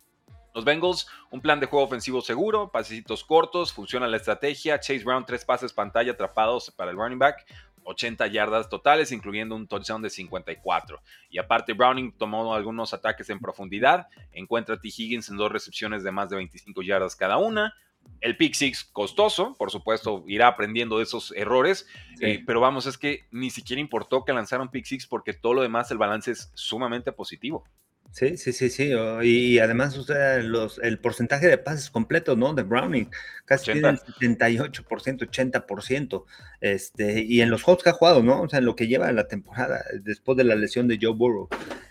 Los 0.53 0.63
Bengals, 0.63 1.07
un 1.31 1.41
plan 1.41 1.59
de 1.59 1.65
juego 1.65 1.85
ofensivo 1.85 2.21
seguro, 2.21 2.71
pasecitos 2.71 3.23
cortos, 3.23 3.73
funciona 3.73 4.07
la 4.07 4.17
estrategia. 4.17 4.79
Chase 4.79 5.03
Brown, 5.03 5.25
tres 5.25 5.45
pases 5.45 5.73
pantalla 5.73 6.11
atrapados 6.11 6.69
para 6.71 6.91
el 6.91 6.97
running 6.97 7.17
back, 7.17 7.45
80 7.85 8.27
yardas 8.27 8.69
totales, 8.69 9.11
incluyendo 9.11 9.55
un 9.55 9.67
touchdown 9.67 10.03
de 10.03 10.09
54. 10.11 11.01
Y 11.31 11.39
aparte, 11.39 11.73
Browning 11.73 12.11
tomó 12.17 12.53
algunos 12.53 12.93
ataques 12.93 13.29
en 13.31 13.39
profundidad. 13.39 14.07
Encuentra 14.31 14.75
a 14.75 14.79
T. 14.79 14.89
Higgins 14.89 15.29
en 15.29 15.37
dos 15.37 15.51
recepciones 15.51 16.03
de 16.03 16.11
más 16.11 16.29
de 16.29 16.35
25 16.35 16.83
yardas 16.83 17.15
cada 17.15 17.37
una. 17.37 17.73
El 18.19 18.37
pick 18.37 18.53
six 18.53 18.83
costoso, 18.83 19.55
por 19.57 19.71
supuesto, 19.71 20.23
irá 20.27 20.47
aprendiendo 20.47 20.97
de 20.97 21.03
esos 21.03 21.33
errores, 21.35 21.87
eh, 22.19 22.43
pero 22.45 22.59
vamos, 22.59 22.85
es 22.85 22.97
que 22.97 23.25
ni 23.31 23.49
siquiera 23.49 23.81
importó 23.81 24.23
que 24.25 24.33
lanzaron 24.33 24.69
pick 24.69 24.85
six 24.85 25.07
porque 25.07 25.33
todo 25.33 25.55
lo 25.55 25.61
demás, 25.63 25.89
el 25.89 25.97
balance 25.97 26.31
es 26.31 26.51
sumamente 26.53 27.11
positivo. 27.11 27.63
Sí, 28.11 28.35
sí, 28.35 28.51
sí, 28.51 28.69
sí. 28.69 28.91
Y 29.23 29.59
además, 29.59 29.97
o 29.97 30.03
sea, 30.03 30.39
los, 30.39 30.79
el 30.79 30.99
porcentaje 30.99 31.47
de 31.47 31.57
pases 31.57 31.89
completos, 31.89 32.37
¿no? 32.37 32.53
De 32.53 32.63
Browning, 32.63 33.09
casi 33.45 33.71
tiene 33.71 33.87
78%, 33.87 34.83
80%. 34.83 36.25
Este, 36.59 37.21
y 37.21 37.41
en 37.41 37.49
los 37.49 37.63
juegos 37.63 37.83
que 37.83 37.89
ha 37.89 37.93
jugado, 37.93 38.21
¿no? 38.21 38.41
O 38.41 38.49
sea, 38.49 38.59
en 38.59 38.65
lo 38.65 38.75
que 38.75 38.87
lleva 38.87 39.09
la 39.13 39.29
temporada, 39.29 39.85
después 40.01 40.37
de 40.37 40.43
la 40.43 40.55
lesión 40.55 40.89
de 40.89 40.99
Joe 41.01 41.13
Burrow. 41.13 41.47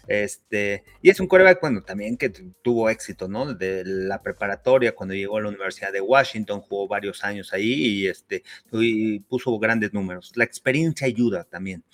Este, 0.08 0.84
y 1.00 1.08
es 1.08 1.20
un 1.20 1.26
coreback, 1.26 1.60
bueno, 1.60 1.82
también 1.82 2.18
que 2.18 2.28
tuvo 2.28 2.90
éxito, 2.90 3.26
¿no? 3.26 3.54
De 3.54 3.82
la 3.86 4.22
preparatoria, 4.22 4.94
cuando 4.94 5.14
llegó 5.14 5.38
a 5.38 5.40
la 5.40 5.48
Universidad 5.48 5.92
de 5.92 6.02
Washington, 6.02 6.60
jugó 6.60 6.86
varios 6.86 7.24
años 7.24 7.52
ahí 7.54 7.72
y, 7.72 8.08
este, 8.08 8.42
y 8.72 9.20
puso 9.20 9.58
grandes 9.58 9.94
números. 9.94 10.32
La 10.34 10.44
experiencia 10.44 11.06
ayuda 11.06 11.44
también. 11.44 11.84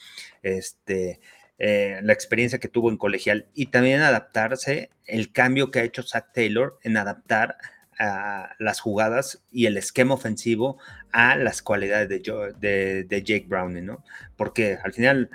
Este, 0.43 1.21
eh, 1.59 2.01
la 2.03 2.13
experiencia 2.13 2.59
que 2.59 2.69
tuvo 2.69 2.91
en 2.91 2.99
colegial 2.99 3.47
y 3.55 3.67
también 3.67 4.03
adaptarse, 4.03 4.91
el 5.07 5.33
cambio 5.33 5.71
que 5.71 5.81
ha 5.81 5.85
hecho 5.85 6.03
Zach 6.03 6.33
Taylor 6.35 6.79
en 6.83 6.97
adaptar 6.97 7.57
a 7.99 8.55
las 8.59 8.81
jugadas 8.81 9.43
y 9.51 9.67
el 9.67 9.79
esquema 9.79 10.15
ofensivo 10.15 10.79
a 11.13 11.35
las 11.37 11.63
cualidades 11.63 12.09
de, 12.11 13.05
de, 13.09 13.23
Jake 13.23 13.47
Browning, 13.49 13.87
¿no? 13.87 14.05
Porque 14.37 14.79
al 14.85 14.93
final 14.93 15.31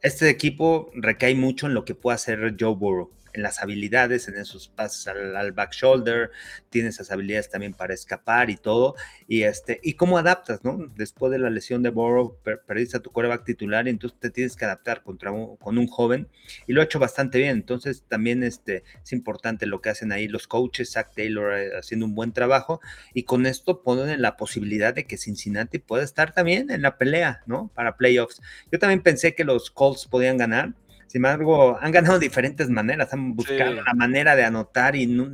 este 0.00 0.28
equipo 0.28 0.90
recae 0.94 1.34
mucho 1.34 1.66
en 1.66 1.74
lo 1.74 1.84
que 1.84 1.96
puede 1.96 2.14
hacer 2.14 2.54
Joe 2.58 2.76
Burrow, 2.76 3.10
en 3.34 3.42
las 3.42 3.60
habilidades, 3.62 4.28
en 4.28 4.38
esos 4.38 4.68
pases 4.68 5.08
al, 5.08 5.52
back 5.52 5.72
shoulder, 5.72 6.30
tiene 6.70 6.88
esas 6.88 7.10
habilidades 7.10 7.50
también 7.50 7.74
para 7.74 7.92
escapar 7.92 8.48
y 8.48 8.56
todo, 8.56 8.94
y 9.28 9.42
este, 9.42 9.80
y 9.82 9.94
cómo 9.94 10.18
adaptas, 10.18 10.64
¿no? 10.64 10.90
Después 10.96 11.32
de 11.32 11.38
la 11.38 11.50
lesión 11.50 11.82
de 11.82 11.90
Burrow, 11.90 12.38
perdiste 12.66 12.96
a 12.96 13.00
tu 13.00 13.10
coreback 13.10 13.44
titular 13.44 13.86
y 13.86 13.90
entonces 13.90 14.18
te 14.18 14.30
tienes 14.30 14.56
que 14.56 14.64
adaptar 14.64 15.02
contra 15.02 15.32
con 15.60 15.78
un 15.78 15.86
joven, 15.88 16.28
y 16.66 16.72
lo 16.72 16.80
ha 16.80 16.84
hecho 16.84 16.98
bastante 16.98 17.38
bien, 17.38 17.50
entonces 17.56 18.04
también 18.08 18.44
este, 18.44 18.84
es 19.02 19.12
importante 19.12 19.66
lo 19.66 19.80
que 19.80 19.90
hacen 19.90 20.12
ahí 20.12 20.28
los 20.28 20.46
coaches, 20.46 20.92
Zach 20.92 21.12
Taylor 21.14 21.58
eh, 21.58 21.70
haciendo 21.76 22.06
un 22.06 22.14
buen 22.14 22.32
trabajo, 22.32 22.80
y 23.12 23.24
con 23.24 23.46
esto 23.46 23.82
ponen 23.82 24.22
la 24.22 24.36
posibilidad 24.36 24.94
de 24.94 25.04
que 25.04 25.18
Cincinnati 25.18 25.78
pueda 25.80 26.04
estar 26.04 26.32
también 26.32 26.70
en 26.70 26.82
la 26.82 26.98
pelea, 26.98 27.42
¿no? 27.46 27.70
Para 27.74 27.96
playoffs. 27.96 28.40
Yo 28.70 28.78
también 28.78 29.02
pensé 29.02 29.34
que 29.34 29.44
los 29.44 29.70
Colts 29.72 30.06
podían 30.06 30.38
ganar, 30.38 30.74
sin 31.14 31.24
embargo, 31.24 31.78
han 31.80 31.92
ganado 31.92 32.18
de 32.18 32.26
diferentes 32.26 32.68
maneras, 32.68 33.12
han 33.12 33.36
buscado 33.36 33.74
la 33.74 33.94
manera 33.94 34.34
de 34.34 34.42
anotar 34.42 34.96
y 34.96 35.06
no, 35.06 35.26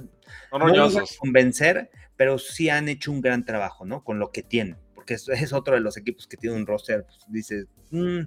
no 0.52 1.06
convencer, 1.18 1.90
pero 2.16 2.36
sí 2.38 2.68
han 2.68 2.90
hecho 2.90 3.10
un 3.10 3.22
gran 3.22 3.46
trabajo, 3.46 3.86
¿no? 3.86 4.04
Con 4.04 4.18
lo 4.18 4.30
que 4.30 4.42
tienen, 4.42 4.76
porque 4.94 5.14
es, 5.14 5.52
otro 5.54 5.76
de 5.76 5.80
los 5.80 5.96
equipos 5.96 6.26
que 6.26 6.36
tiene 6.36 6.54
un 6.54 6.66
roster, 6.66 7.06
pues, 7.06 7.20
dice, 7.28 7.64
mm, 7.92 8.18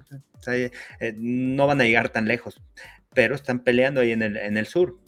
eh, 0.48 1.14
no 1.16 1.68
van 1.68 1.80
a 1.80 1.84
llegar 1.84 2.08
tan 2.08 2.26
lejos, 2.26 2.60
pero 3.14 3.36
están 3.36 3.60
peleando 3.60 4.00
ahí 4.00 4.10
en 4.10 4.22
el, 4.22 4.36
en 4.36 4.56
el 4.56 4.66
sur. 4.66 4.98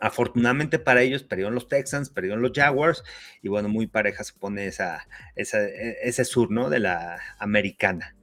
Afortunadamente 0.00 0.78
para 0.78 1.02
ellos 1.02 1.22
perdieron 1.22 1.54
los 1.54 1.68
Texans, 1.68 2.08
perdieron 2.08 2.40
los 2.40 2.52
Jaguars 2.54 3.04
y 3.42 3.48
bueno, 3.48 3.68
muy 3.68 3.88
pareja 3.88 4.24
se 4.24 4.32
pone 4.32 4.66
esa, 4.66 5.06
esa, 5.36 5.62
e, 5.62 5.98
ese 6.02 6.24
sur, 6.24 6.50
¿no? 6.50 6.70
De 6.70 6.78
la 6.78 7.20
americana. 7.38 8.16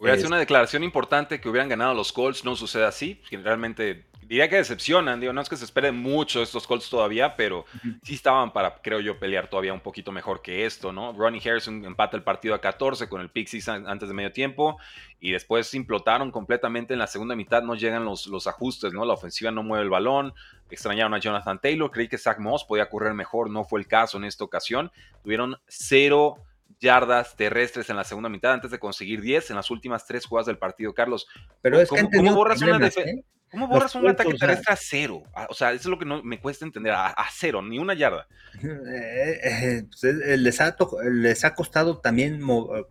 Hubiera 0.00 0.16
sido 0.16 0.28
una 0.28 0.38
declaración 0.38 0.82
importante 0.82 1.40
que 1.40 1.48
hubieran 1.50 1.68
ganado 1.68 1.92
los 1.92 2.10
Colts, 2.10 2.42
no 2.42 2.56
sucede 2.56 2.86
así, 2.86 3.20
realmente 3.30 4.06
diría 4.30 4.48
que 4.48 4.56
decepcionan, 4.56 5.20
digo, 5.20 5.32
no 5.32 5.42
es 5.42 5.48
que 5.48 5.56
se 5.56 5.64
esperen 5.66 5.96
mucho 5.96 6.40
estos 6.40 6.66
Colts 6.66 6.88
todavía, 6.88 7.36
pero 7.36 7.66
sí 8.02 8.14
estaban 8.14 8.52
para, 8.52 8.80
creo 8.80 9.00
yo, 9.00 9.18
pelear 9.18 9.50
todavía 9.50 9.74
un 9.74 9.80
poquito 9.80 10.10
mejor 10.10 10.40
que 10.40 10.64
esto, 10.64 10.90
¿no? 10.90 11.12
Ronnie 11.12 11.42
Harrison 11.44 11.84
empata 11.84 12.16
el 12.16 12.22
partido 12.22 12.54
a 12.54 12.60
14 12.60 13.10
con 13.10 13.20
el 13.20 13.28
Pixies 13.28 13.68
antes 13.68 14.08
de 14.08 14.14
medio 14.14 14.32
tiempo 14.32 14.78
y 15.20 15.32
después 15.32 15.74
implotaron 15.74 16.30
completamente 16.30 16.94
en 16.94 17.00
la 17.00 17.06
segunda 17.06 17.36
mitad, 17.36 17.62
no 17.62 17.74
llegan 17.74 18.04
los, 18.04 18.26
los 18.28 18.46
ajustes, 18.46 18.94
¿no? 18.94 19.04
La 19.04 19.14
ofensiva 19.14 19.50
no 19.50 19.64
mueve 19.64 19.82
el 19.82 19.90
balón, 19.90 20.32
extrañaron 20.70 21.12
a 21.12 21.18
Jonathan 21.18 21.60
Taylor, 21.60 21.90
creí 21.90 22.08
que 22.08 22.16
Zach 22.16 22.38
Moss 22.38 22.64
podía 22.64 22.88
correr 22.88 23.12
mejor, 23.12 23.50
no 23.50 23.64
fue 23.64 23.80
el 23.80 23.86
caso 23.86 24.16
en 24.16 24.24
esta 24.24 24.44
ocasión, 24.44 24.92
tuvieron 25.24 25.58
cero 25.66 26.36
yardas 26.78 27.36
terrestres 27.36 27.90
en 27.90 27.96
la 27.96 28.04
segunda 28.04 28.28
mitad 28.28 28.52
antes 28.52 28.70
de 28.70 28.78
conseguir 28.78 29.20
10 29.20 29.50
en 29.50 29.56
las 29.56 29.70
últimas 29.70 30.06
tres 30.06 30.26
jugadas 30.26 30.46
del 30.46 30.58
partido, 30.58 30.94
Carlos. 30.94 31.26
Pero 31.62 31.80
es 31.80 31.90
que 31.90 32.08
¿cómo 32.14 32.34
borras, 32.34 32.62
¿eh? 32.62 33.24
¿Cómo 33.50 33.66
borras 33.66 33.94
un 33.96 34.08
ataque 34.08 34.34
terrestre 34.34 34.72
a 34.72 34.76
cero? 34.76 35.24
O 35.48 35.54
sea, 35.54 35.72
eso 35.72 35.80
es 35.80 35.86
lo 35.86 35.98
que 35.98 36.04
no, 36.04 36.22
me 36.22 36.40
cuesta 36.40 36.64
entender, 36.64 36.92
a, 36.94 37.14
cero, 37.32 37.62
ni 37.62 37.78
una 37.78 37.94
yarda. 37.94 38.26
Eh, 38.62 39.40
eh, 39.42 39.84
pues, 39.88 40.02
les, 40.02 40.60
ha, 40.60 40.76
les, 41.04 41.44
ha, 41.44 41.54
costado 41.54 41.98
también 41.98 42.40
mover 42.40 42.86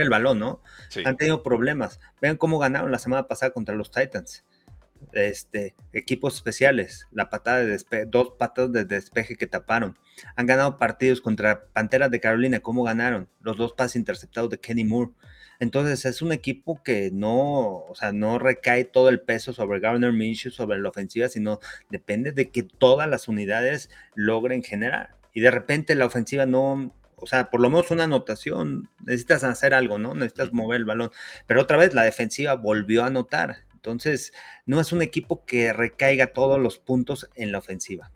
el 0.00 0.10
balón, 0.10 0.38
¿no? 0.38 0.62
Han 1.04 1.16
tenido 1.16 1.42
problemas. 1.42 2.00
Vean 2.20 2.36
cómo 2.36 2.58
ganaron 2.58 2.90
la 2.92 2.98
semana 2.98 3.26
pasada 3.26 3.52
contra 3.52 3.74
los 3.74 3.90
Titans 3.90 4.44
este, 5.14 5.74
equipos 5.92 6.34
especiales, 6.34 7.06
la 7.12 7.30
patada 7.30 7.64
de 7.64 8.06
dos 8.06 8.32
patadas 8.38 8.72
de 8.72 8.84
despeje 8.84 9.36
que 9.36 9.46
taparon. 9.46 9.98
Han 10.36 10.46
ganado 10.46 10.78
partidos 10.78 11.20
contra 11.20 11.66
Panteras 11.72 12.10
de 12.10 12.20
Carolina, 12.20 12.60
¿cómo 12.60 12.84
ganaron? 12.84 13.28
Los 13.40 13.56
dos 13.56 13.72
pases 13.72 13.96
interceptados 13.96 14.50
de 14.50 14.58
Kenny 14.58 14.84
Moore. 14.84 15.12
Entonces 15.60 16.04
es 16.04 16.22
un 16.22 16.32
equipo 16.32 16.82
que 16.82 17.10
no, 17.12 17.84
o 17.86 17.94
sea, 17.94 18.12
no 18.12 18.38
recae 18.38 18.84
todo 18.84 19.08
el 19.08 19.20
peso 19.20 19.52
sobre 19.52 19.80
Garner 19.80 20.12
Minshew, 20.12 20.50
sobre 20.50 20.78
la 20.78 20.88
ofensiva, 20.88 21.28
sino 21.28 21.60
depende 21.90 22.32
de 22.32 22.50
que 22.50 22.62
todas 22.62 23.08
las 23.08 23.28
unidades 23.28 23.90
logren 24.14 24.62
generar. 24.62 25.16
Y 25.32 25.40
de 25.40 25.50
repente 25.50 25.94
la 25.94 26.06
ofensiva 26.06 26.46
no, 26.46 26.92
o 27.16 27.26
sea, 27.26 27.50
por 27.50 27.60
lo 27.60 27.70
menos 27.70 27.90
una 27.90 28.04
anotación, 28.04 28.88
necesitas 29.04 29.44
hacer 29.44 29.74
algo, 29.74 29.98
¿no? 29.98 30.14
Necesitas 30.14 30.52
mover 30.52 30.78
el 30.78 30.84
balón. 30.84 31.10
Pero 31.46 31.62
otra 31.62 31.76
vez 31.76 31.94
la 31.94 32.02
defensiva 32.02 32.54
volvió 32.54 33.02
a 33.02 33.06
anotar. 33.06 33.64
Entonces, 33.84 34.32
no 34.64 34.80
es 34.80 34.92
un 34.92 35.02
equipo 35.02 35.44
que 35.44 35.74
recaiga 35.74 36.28
todos 36.28 36.58
los 36.58 36.78
puntos 36.78 37.28
en 37.34 37.52
la 37.52 37.58
ofensiva. 37.58 38.10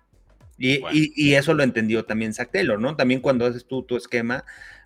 Y, 0.56 1.34
eso 1.34 1.52
lo 1.52 1.62
entendió 1.62 2.06
también 2.06 2.32
Zach 2.32 2.50
Taylor, 2.50 2.80
¿no? 2.80 2.96
También 2.96 3.20
cuando 3.20 3.44
haces 3.44 3.66
tú 3.66 3.82
tu 3.82 3.94
esquema, 3.96 4.44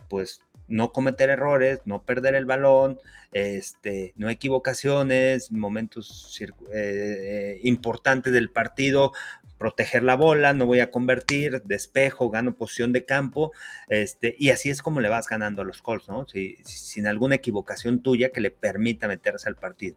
pues 0.08 0.42
no 0.66 0.92
cometer 0.92 1.30
errores, 1.30 1.78
no 1.84 2.02
perder 2.02 2.34
el 2.34 2.46
balón, 2.46 2.98
este, 3.30 4.12
no 4.16 4.28
equivocaciones, 4.28 5.52
momentos 5.52 6.36
eh, 6.74 7.60
importantes 7.62 8.32
del 8.32 8.50
partido, 8.50 9.12
proteger 9.58 10.02
la 10.02 10.16
bola, 10.16 10.52
no 10.52 10.66
voy 10.66 10.80
a 10.80 10.90
convertir, 10.90 11.62
despejo, 11.62 12.28
gano 12.28 12.56
posición 12.56 12.92
de 12.92 13.04
campo, 13.04 13.52
este, 13.88 14.34
y 14.36 14.50
así 14.50 14.68
es 14.68 14.82
como 14.82 15.00
le 15.00 15.08
vas 15.08 15.28
ganando 15.28 15.62
a 15.62 15.64
los 15.64 15.80
Colts, 15.80 16.08
¿no? 16.08 16.26
sin 16.64 17.06
alguna 17.06 17.36
equivocación 17.36 18.02
tuya 18.02 18.32
que 18.32 18.40
le 18.40 18.50
permita 18.50 19.06
meterse 19.06 19.48
al 19.48 19.54
partido. 19.54 19.96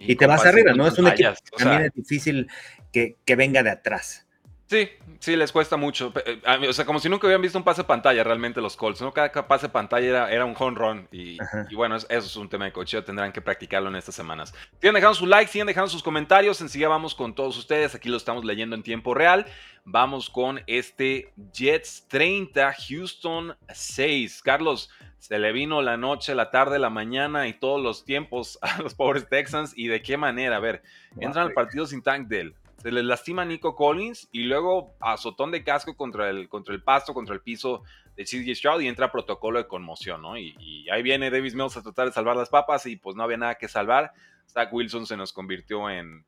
Y, 0.00 0.16
te 0.16 0.26
vas 0.26 0.44
arriba, 0.46 0.72
¿no? 0.74 0.86
Es 0.86 0.98
un 0.98 1.08
equipo 1.08 1.32
también 1.56 1.82
es 1.82 1.92
difícil 1.92 2.48
que, 2.92 3.16
venga 3.36 3.62
de 3.62 3.70
atrás. 3.70 4.27
Sí, 4.68 4.86
sí, 5.18 5.34
les 5.34 5.50
cuesta 5.50 5.78
mucho. 5.78 6.12
Eh, 6.26 6.68
o 6.68 6.72
sea, 6.74 6.84
como 6.84 7.00
si 7.00 7.08
nunca 7.08 7.26
hubieran 7.26 7.40
visto 7.40 7.56
un 7.56 7.64
pase 7.64 7.84
pantalla 7.84 8.22
realmente 8.22 8.60
los 8.60 8.76
Colts, 8.76 9.00
¿no? 9.00 9.14
Cada 9.14 9.48
pase 9.48 9.70
pantalla 9.70 10.06
era, 10.06 10.30
era 10.30 10.44
un 10.44 10.54
home 10.58 10.76
run. 10.78 11.08
Y, 11.10 11.38
bueno, 11.74 11.96
eso 11.96 12.06
es 12.10 12.36
un 12.36 12.50
tema 12.50 12.66
de 12.66 12.72
cocheo, 12.72 13.02
tendrán 13.02 13.32
que 13.32 13.40
practicarlo 13.40 13.88
en 13.88 13.96
estas 13.96 14.14
semanas. 14.14 14.52
Sigan 14.78 14.94
dejando 14.94 15.14
su 15.14 15.24
like, 15.24 15.50
sigan 15.50 15.66
dejando 15.66 15.88
sus 15.88 16.02
comentarios. 16.02 16.60
Enseguida 16.60 16.88
vamos 16.88 17.14
con 17.14 17.34
todos 17.34 17.56
ustedes. 17.56 17.94
Aquí 17.94 18.10
lo 18.10 18.18
estamos 18.18 18.44
leyendo 18.44 18.76
en 18.76 18.82
tiempo 18.82 19.14
real. 19.14 19.46
Vamos 19.86 20.28
con 20.28 20.60
este 20.66 21.32
Jets 21.54 22.04
30, 22.08 22.74
Houston 22.90 23.56
6. 23.72 24.42
Carlos, 24.42 24.90
se 25.18 25.38
le 25.38 25.50
vino 25.52 25.80
la 25.80 25.96
noche, 25.96 26.34
la 26.34 26.50
tarde, 26.50 26.78
la 26.78 26.90
mañana 26.90 27.48
y 27.48 27.54
todos 27.54 27.82
los 27.82 28.04
tiempos 28.04 28.58
a 28.60 28.82
los 28.82 28.92
pobres 28.92 29.30
Texans. 29.30 29.72
¿Y 29.74 29.88
de 29.88 30.02
qué 30.02 30.18
manera? 30.18 30.56
A 30.56 30.60
ver, 30.60 30.82
entran 31.18 31.46
al 31.46 31.54
partido 31.54 31.86
sin 31.86 32.02
Tank 32.02 32.28
Dell. 32.28 32.54
Se 32.78 32.92
les 32.92 33.04
lastima 33.04 33.42
a 33.42 33.44
Nico 33.44 33.74
Collins 33.74 34.28
y 34.30 34.44
luego 34.44 34.94
azotón 35.00 35.50
de 35.50 35.64
casco 35.64 35.96
contra 35.96 36.30
el, 36.30 36.48
contra 36.48 36.74
el 36.74 36.82
pasto, 36.82 37.12
contra 37.12 37.34
el 37.34 37.40
piso 37.40 37.82
de 38.16 38.24
CJ 38.24 38.54
Stroud 38.54 38.80
y 38.80 38.88
entra 38.88 39.10
protocolo 39.10 39.58
de 39.58 39.66
conmoción, 39.66 40.22
¿no? 40.22 40.38
Y, 40.38 40.88
ahí 40.90 41.02
viene 41.02 41.30
Davis 41.30 41.54
Mills 41.54 41.76
a 41.76 41.82
tratar 41.82 42.06
de 42.06 42.12
salvar 42.12 42.36
las 42.36 42.48
papas 42.48 42.86
y 42.86 42.96
pues 42.96 43.16
no 43.16 43.24
había 43.24 43.36
nada 43.36 43.56
que 43.56 43.68
salvar. 43.68 44.12
Zach 44.46 44.72
Wilson 44.72 45.06
se 45.06 45.16
nos 45.16 45.32
convirtió 45.32 45.90
en, 45.90 46.24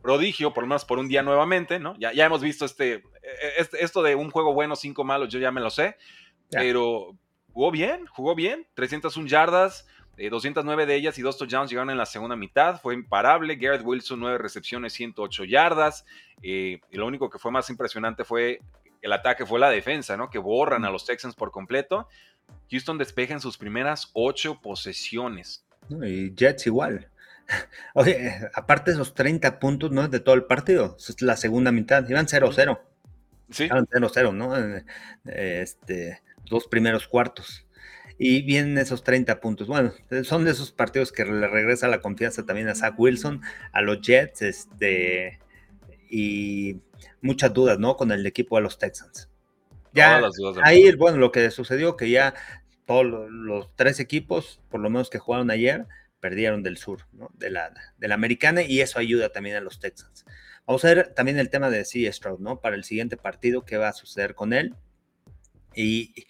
prodigio, 0.00 0.54
por 0.54 0.64
lo 0.64 0.68
menos 0.68 0.84
por 0.84 0.98
un 0.98 1.08
día 1.08 1.22
nuevamente, 1.22 1.78
¿no? 1.78 1.94
Ya, 1.98 2.12
ya 2.12 2.26
hemos 2.26 2.40
visto 2.40 2.64
este, 2.64 2.94
e, 2.94 3.00
e, 3.02 3.52
este, 3.58 3.84
esto 3.84 4.02
de 4.02 4.14
un 4.14 4.30
juego 4.30 4.54
bueno, 4.54 4.76
cinco 4.76 5.04
malos, 5.04 5.28
yo 5.28 5.38
ya 5.38 5.50
me 5.50 5.60
lo 5.60 5.70
sé, 5.70 5.96
pero 6.50 7.16
jugó 7.52 7.70
bien, 7.70 8.06
jugó 8.06 8.34
bien, 8.34 8.66
301 8.74 9.28
yardas, 9.28 9.86
209 10.16 10.82
eh, 10.82 10.86
de 10.86 10.94
ellas 10.94 11.18
y 11.18 11.22
dos 11.22 11.38
touchdowns 11.38 11.70
llegaron 11.70 11.90
en 11.90 11.98
la 11.98 12.06
segunda 12.06 12.36
mitad, 12.36 12.80
fue 12.80 12.94
imparable, 12.94 13.56
Garrett 13.56 13.82
Wilson 13.84 14.20
9 14.20 14.38
recepciones, 14.38 14.92
108 14.92 15.44
yardas, 15.44 16.04
eh, 16.42 16.80
y 16.90 16.96
lo 16.96 17.06
único 17.06 17.30
que 17.30 17.38
fue 17.38 17.50
más 17.50 17.68
impresionante 17.70 18.24
fue 18.24 18.60
el 19.00 19.12
ataque, 19.12 19.46
fue 19.46 19.58
la 19.58 19.70
defensa, 19.70 20.16
¿no? 20.16 20.30
Que 20.30 20.38
borran 20.38 20.84
a 20.84 20.90
los 20.90 21.04
Texans 21.04 21.34
por 21.34 21.50
completo. 21.50 22.08
Houston 22.70 22.98
despeja 22.98 23.34
en 23.34 23.40
sus 23.40 23.58
primeras 23.58 24.10
ocho 24.12 24.60
posesiones. 24.60 25.64
Y 25.90 26.34
Jets 26.34 26.66
igual. 26.66 27.08
Oye, 27.94 28.32
aparte 28.54 28.92
de 28.92 28.96
esos 28.96 29.14
30 29.14 29.58
puntos, 29.58 29.90
no 29.90 30.04
es 30.04 30.10
de 30.10 30.20
todo 30.20 30.34
el 30.34 30.44
partido, 30.44 30.96
es 30.98 31.20
la 31.20 31.36
segunda 31.36 31.72
mitad, 31.72 32.08
iban 32.08 32.26
0-0. 32.26 32.80
Sí. 33.50 33.64
Iban 33.64 33.86
0-0, 33.86 34.34
¿no? 34.34 34.56
Eh, 34.56 34.84
este, 35.24 36.22
dos 36.44 36.66
primeros 36.68 37.08
cuartos. 37.08 37.66
Y 38.18 38.42
vienen 38.42 38.78
esos 38.78 39.04
30 39.04 39.40
puntos. 39.40 39.66
Bueno, 39.66 39.92
son 40.24 40.44
de 40.44 40.52
esos 40.52 40.72
partidos 40.72 41.12
que 41.12 41.24
le 41.24 41.48
regresa 41.48 41.88
la 41.88 42.00
confianza 42.00 42.44
también 42.44 42.68
a 42.68 42.74
Zach 42.74 42.94
Wilson, 42.96 43.42
a 43.72 43.82
los 43.82 44.00
Jets, 44.00 44.42
este, 44.42 45.40
y 46.10 46.76
muchas 47.20 47.52
dudas, 47.52 47.78
¿no? 47.78 47.96
Con 47.96 48.12
el 48.12 48.26
equipo 48.26 48.56
de 48.56 48.62
los 48.62 48.78
Texans. 48.78 49.28
Ya 49.94 50.20
ahí, 50.62 50.94
bueno, 50.94 51.18
lo 51.18 51.32
que 51.32 51.50
sucedió 51.50 51.96
que 51.96 52.08
ya 52.10 52.34
todos 52.86 53.04
los, 53.04 53.74
tres 53.76 54.00
equipos, 54.00 54.60
por 54.70 54.80
lo 54.80 54.90
menos 54.90 55.10
que 55.10 55.18
jugaron 55.18 55.50
ayer, 55.50 55.86
perdieron 56.20 56.62
del 56.62 56.76
sur, 56.76 57.06
¿no? 57.12 57.30
De 57.34 57.50
la, 57.50 57.72
de 57.98 58.08
la 58.08 58.14
americana, 58.14 58.62
y 58.62 58.80
eso 58.80 58.98
ayuda 58.98 59.30
también 59.30 59.56
a 59.56 59.60
los 59.60 59.80
Texans. 59.80 60.24
Vamos 60.66 60.84
a 60.84 60.94
ver 60.94 61.14
también 61.14 61.38
el 61.38 61.50
tema 61.50 61.70
de 61.70 61.84
C. 61.84 62.10
Stroud, 62.12 62.38
¿no? 62.38 62.60
Para 62.60 62.76
el 62.76 62.84
siguiente 62.84 63.16
partido, 63.16 63.64
qué 63.64 63.76
va 63.76 63.88
a 63.88 63.92
suceder 63.92 64.34
con 64.34 64.52
él. 64.52 64.74
Y, 65.74 66.26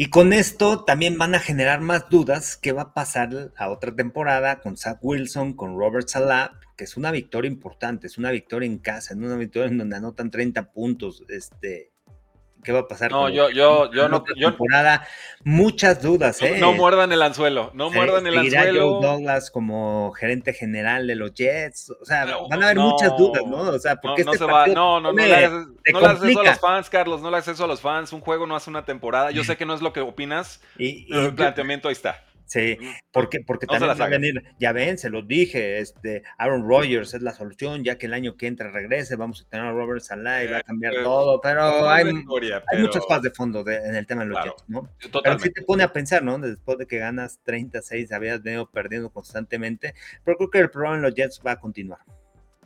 y 0.00 0.10
con 0.10 0.32
esto 0.32 0.84
también 0.84 1.18
van 1.18 1.34
a 1.34 1.40
generar 1.40 1.80
más 1.80 2.08
dudas 2.08 2.56
qué 2.56 2.70
va 2.70 2.82
a 2.82 2.94
pasar 2.94 3.52
a 3.56 3.68
otra 3.68 3.92
temporada 3.96 4.60
con 4.60 4.76
Zach 4.76 5.00
Wilson, 5.02 5.54
con 5.54 5.76
Robert 5.76 6.06
Salah, 6.06 6.52
que 6.76 6.84
es 6.84 6.96
una 6.96 7.10
victoria 7.10 7.50
importante, 7.50 8.06
es 8.06 8.16
una 8.16 8.30
victoria 8.30 8.68
en 8.68 8.78
casa, 8.78 9.12
es 9.12 9.18
una 9.18 9.34
victoria 9.34 9.68
en 9.68 9.78
donde 9.78 9.96
anotan 9.96 10.30
30 10.30 10.70
puntos. 10.70 11.24
Este, 11.28 11.90
qué 12.62 12.72
va 12.72 12.80
a 12.80 12.88
pasar. 12.88 13.10
No, 13.10 13.28
yo, 13.28 13.50
yo, 13.50 13.90
yo 13.92 14.08
no. 14.08 14.24
Yo, 14.36 14.50
temporada, 14.50 15.06
muchas 15.44 16.02
dudas, 16.02 16.40
¿eh? 16.42 16.58
No, 16.58 16.72
muerdan 16.72 17.12
el 17.12 17.22
anzuelo, 17.22 17.70
no 17.74 17.90
muerdan 17.90 18.26
el 18.26 18.38
anzuelo. 18.38 19.00
Joe 19.00 19.06
Douglas 19.08 19.50
como 19.50 20.12
gerente 20.12 20.52
general 20.52 21.06
de 21.06 21.14
los 21.14 21.34
Jets, 21.34 21.90
o 21.90 22.04
sea, 22.04 22.26
van 22.50 22.62
a 22.62 22.66
haber 22.66 22.78
muchas 22.78 23.16
dudas, 23.16 23.44
¿no? 23.46 23.60
O 23.60 23.78
sea, 23.78 23.96
porque 23.96 24.24
no, 24.24 24.32
este 24.32 24.44
se 24.44 24.50
va, 24.50 24.66
no, 24.66 25.00
no, 25.00 25.12
no, 25.12 25.12
le 25.12 25.34
haces, 25.34 25.66
no 25.92 26.00
le 26.00 26.06
haces 26.06 26.30
eso 26.30 26.40
a 26.40 26.44
los 26.44 26.60
fans, 26.60 26.90
Carlos, 26.90 27.20
no 27.20 27.30
le 27.30 27.36
haces 27.38 27.54
eso 27.54 27.64
a 27.64 27.68
los 27.68 27.80
fans. 27.80 28.12
Un 28.12 28.20
juego 28.20 28.46
no 28.46 28.56
hace 28.56 28.70
una 28.70 28.84
temporada. 28.84 29.30
Yo 29.30 29.44
sé 29.44 29.56
que 29.56 29.66
no 29.66 29.74
es 29.74 29.82
lo 29.82 29.92
que 29.92 30.00
opinas, 30.00 30.60
y, 30.78 31.06
y 31.08 31.18
el 31.18 31.34
planteamiento 31.34 31.88
ahí 31.88 31.92
está. 31.92 32.22
Sí, 32.48 32.78
porque, 33.12 33.40
porque 33.46 33.66
también 33.66 33.90
va 34.00 34.04
a 34.06 34.08
venir, 34.08 34.42
ya 34.58 34.72
ven, 34.72 34.96
se 34.96 35.10
los 35.10 35.28
dije, 35.28 35.80
este, 35.80 36.22
Aaron 36.38 36.66
Rodgers 36.66 37.12
es 37.12 37.20
la 37.20 37.32
solución, 37.32 37.84
ya 37.84 37.98
que 37.98 38.06
el 38.06 38.14
año 38.14 38.38
que 38.38 38.46
entra 38.46 38.70
regrese, 38.70 39.16
vamos 39.16 39.42
a 39.42 39.50
tener 39.50 39.66
a 39.66 39.72
Roberts 39.72 40.10
al 40.10 40.20
y 40.20 40.50
va 40.50 40.56
a 40.56 40.62
cambiar 40.62 40.94
todo, 41.02 41.42
pero 41.42 41.86
hay, 41.90 42.06
hay 42.06 42.80
muchos 42.80 43.06
fans 43.06 43.22
de 43.22 43.30
fondo 43.30 43.68
en 43.68 43.94
el 43.94 44.06
tema 44.06 44.22
de 44.22 44.30
los 44.30 44.42
Jets, 44.42 44.64
¿no? 44.66 44.90
Pero 45.22 45.38
sí 45.38 45.52
te 45.52 45.60
pone 45.60 45.82
a 45.82 45.92
pensar, 45.92 46.22
¿no? 46.22 46.38
Después 46.38 46.78
de 46.78 46.86
que 46.86 46.96
ganas 46.96 47.38
36, 47.44 48.12
habías 48.12 48.42
venido 48.42 48.70
perdiendo 48.70 49.10
constantemente, 49.10 49.94
pero 50.24 50.38
creo 50.38 50.50
que 50.50 50.58
el 50.60 50.70
problema 50.70 50.96
en 50.96 51.02
los 51.02 51.14
Jets 51.14 51.42
va 51.46 51.52
a 51.52 51.60
continuar. 51.60 52.00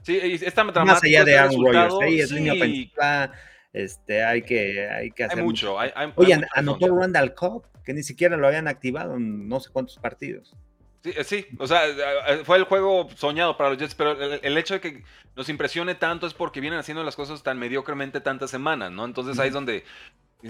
Sí, 0.03 0.17
está 0.43 0.63
Más 0.63 1.03
allá 1.03 1.25
de 1.25 1.39
Aaron 1.39 1.57
Rodgers, 1.61 1.95
¿eh? 2.03 2.19
es 2.21 2.31
línea 2.31 2.53
ofensiva, 2.53 3.33
este, 3.73 4.23
hay 4.23 4.43
que, 4.43 4.89
hay 4.89 5.11
que 5.11 5.25
hacer. 5.25 5.41
Hay 5.41 5.45
mucho, 5.45 5.81
hay, 5.81 5.91
Oye, 6.15 6.41
anotó 6.55 6.97
Randall 6.97 7.35
Cobb 7.35 7.72
que 7.85 7.95
ni 7.95 8.03
siquiera 8.03 8.37
lo 8.37 8.47
habían 8.47 8.69
activado 8.69 9.17
en 9.17 9.49
no 9.49 9.61
sé 9.61 9.71
cuántos 9.71 9.99
partidos. 9.99 10.55
Sí, 11.03 11.13
eh, 11.17 11.25
sí, 11.25 11.47
o 11.59 11.67
sea, 11.67 11.89
eh, 11.89 12.43
fue 12.45 12.59
el 12.59 12.65
juego 12.65 13.09
soñado 13.17 13.57
para 13.57 13.71
los 13.71 13.79
Jets, 13.79 13.95
pero 13.95 14.13
el, 14.13 14.59
hecho 14.59 14.75
de 14.75 14.81
que 14.81 15.05
nos 15.35 15.49
impresione 15.49 15.97
tanto 15.97 16.27
es 16.27 16.35
porque 16.35 16.61
vienen 16.61 16.79
haciendo 16.79 17.03
las 17.03 17.17
cosas 17.17 17.43
tan 17.43 17.59
mediocremente 17.59 18.21
tantas 18.21 18.51
semanas, 18.51 18.93
¿no? 18.93 19.05
Entonces 19.05 19.39
ahí 19.39 19.49
es 19.49 19.55
donde 19.55 19.85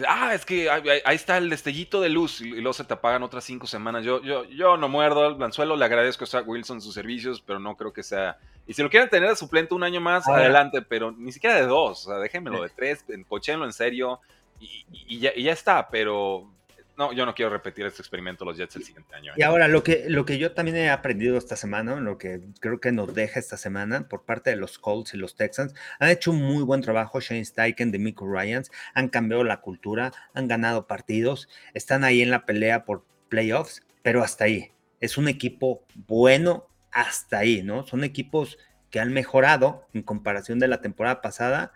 ah, 0.09 0.35
es 0.35 0.45
que 0.45 0.71
ahí, 0.71 1.01
está 1.15 1.39
el 1.39 1.51
destellito 1.51 2.01
de 2.01 2.09
luz 2.09 2.41
y, 2.41 2.51
luego 2.51 2.73
se 2.73 2.85
te 2.85 2.95
apagan 2.95 3.23
otras 3.23 3.45
cinco 3.45 3.67
semanas. 3.67 4.05
Yo, 4.05 4.23
yo, 4.23 4.45
yo 4.45 4.77
no 4.77 4.89
muerdo 4.89 5.27
al 5.27 5.35
Blanzuelo, 5.35 5.77
le 5.77 5.85
agradezco 5.85 6.25
a 6.25 6.27
Zach 6.27 6.47
Wilson 6.47 6.81
sus 6.81 6.95
servicios, 6.95 7.41
pero 7.41 7.59
no 7.59 7.77
creo 7.77 7.93
que 7.93 8.03
sea. 8.03 8.39
Y 8.67 8.75
si 8.75 8.83
lo 8.83 8.91
quieren 8.91 9.09
tener 9.09 9.29
de 9.29 9.37
suplente 9.37 9.75
un 9.75 9.83
año 9.83 10.01
más, 10.01 10.27
adelante, 10.29 10.83
pero 10.83 11.13
ni 11.13 11.33
siquiera 11.33 11.57
de 11.57 11.67
dos, 11.67 12.07
o 12.07 12.11
sea, 12.11 12.19
déjenmelo 12.19 12.63
de 12.63 12.71
tres, 12.71 13.05
cochenlo 13.29 13.65
en 13.65 13.73
serio 13.73 14.21
y, 14.61 15.19
ya, 15.19 15.33
y 15.35 15.43
ya 15.45 15.53
está, 15.53 15.89
pero 15.89 16.49
no, 16.97 17.13
yo 17.13 17.25
no 17.25 17.35
quiero 17.35 17.51
repetir 17.51 17.87
este 17.87 18.03
experimento 18.03 18.45
los 18.45 18.57
Jets 18.57 18.77
el 18.77 18.85
siguiente 18.85 19.15
año. 19.15 19.33
¿eh? 19.33 19.37
Y 19.39 19.43
ahora, 19.43 19.69
lo 19.69 19.83
que, 19.83 20.05
lo 20.09 20.25
que 20.25 20.39
yo 20.39 20.53
también 20.53 20.77
he 20.77 20.91
aprendido 20.91 21.39
esta 21.39 21.57
semana, 21.57 21.97
lo 21.97 22.19
que 22.19 22.41
creo 22.61 22.81
que 22.81 22.93
nos 22.93 23.15
deja 23.15 23.41
esta 23.41 23.57
semana 23.57 24.09
por 24.09 24.25
parte 24.25 24.51
de 24.51 24.57
los 24.57 24.79
Colts 24.79 25.15
y 25.15 25.17
los 25.17 25.35
Texans, 25.35 25.75
han 25.99 26.11
hecho 26.11 26.31
un 26.31 26.43
muy 26.43 26.63
buen 26.63 26.83
trabajo. 26.83 27.21
Shane 27.21 27.45
Steichen, 27.45 27.93
de 27.93 27.99
Mico 27.99 28.27
Ryans, 28.27 28.71
han 28.95 29.09
cambiado 29.09 29.45
la 29.45 29.61
cultura, 29.61 30.13
han 30.35 30.49
ganado 30.49 30.87
partidos, 30.87 31.49
están 31.75 32.05
ahí 32.05 32.21
en 32.21 32.31
la 32.31 32.45
pelea 32.45 32.85
por 32.85 33.05
playoffs, 33.29 33.83
pero 34.03 34.23
hasta 34.23 34.45
ahí. 34.45 34.73
Es 35.01 35.17
un 35.17 35.29
equipo 35.29 35.83
bueno 35.95 36.69
hasta 36.93 37.39
ahí, 37.39 37.63
¿no? 37.63 37.87
Son 37.87 38.05
equipos 38.05 38.59
que 38.91 39.01
han 39.01 39.13
mejorado 39.13 39.89
en 39.95 40.03
comparación 40.03 40.59
de 40.59 40.69
la 40.69 40.83
temporada 40.83 41.23
pasada, 41.23 41.73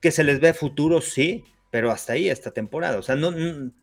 que 0.00 0.10
se 0.10 0.24
les 0.24 0.40
ve 0.40 0.54
futuro, 0.54 1.00
sí, 1.00 1.44
pero 1.70 1.90
hasta 1.90 2.14
ahí 2.14 2.28
esta 2.28 2.50
temporada. 2.50 2.98
O 2.98 3.02
sea, 3.02 3.16
no, 3.16 3.32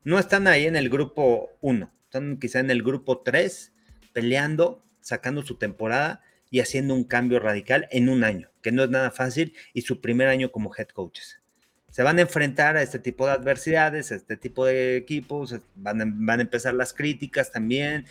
no 0.04 0.20
están 0.20 0.48
ahí 0.48 0.66
en 0.66 0.76
el 0.76 0.90
grupo 0.90 1.50
1, 1.62 1.92
están 2.06 2.38
quizá 2.38 2.60
en 2.60 2.72
el 2.72 2.84
grupo 2.84 3.20
3, 3.20 3.74
peleando, 4.14 4.84
sacando 5.02 5.44
su 5.44 5.56
temporada 5.56 6.24
y 6.50 6.60
haciendo 6.60 6.94
un 6.94 7.04
cambio 7.04 7.40
radical 7.40 7.88
en 7.92 8.10
un 8.10 8.24
año, 8.24 8.50
que 8.62 8.72
no 8.72 8.84
es 8.84 8.90
nada 8.90 9.12
fácil, 9.12 9.54
y 9.74 9.82
su 9.82 10.02
primer 10.02 10.28
año 10.28 10.52
como 10.52 10.74
head 10.76 10.88
coaches. 10.88 11.42
Se 11.92 12.04
van 12.04 12.18
a 12.18 12.22
enfrentar 12.22 12.76
a 12.76 12.82
este 12.82 13.00
tipo 13.00 13.26
de 13.26 13.34
adversidades, 13.34 14.12
a 14.12 14.16
este 14.16 14.36
tipo 14.36 14.66
de 14.66 14.98
equipos, 14.98 15.56
van 15.76 16.02
a, 16.02 16.06
van 16.08 16.40
a 16.40 16.44
empezar 16.44 16.74
las 16.74 16.94
críticas 16.94 17.52
también, 17.52 18.06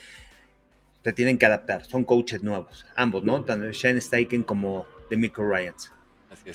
se 1.03 1.13
tienen 1.13 1.37
que 1.37 1.45
adaptar, 1.45 1.85
son 1.85 2.05
coaches 2.05 2.43
nuevos, 2.43 2.87
ambos, 2.97 3.25
¿no? 3.25 3.45
Tanto 3.45 3.71
Shane 3.73 4.01
Steichen 4.01 4.43
como 4.43 4.87
de 5.11 5.17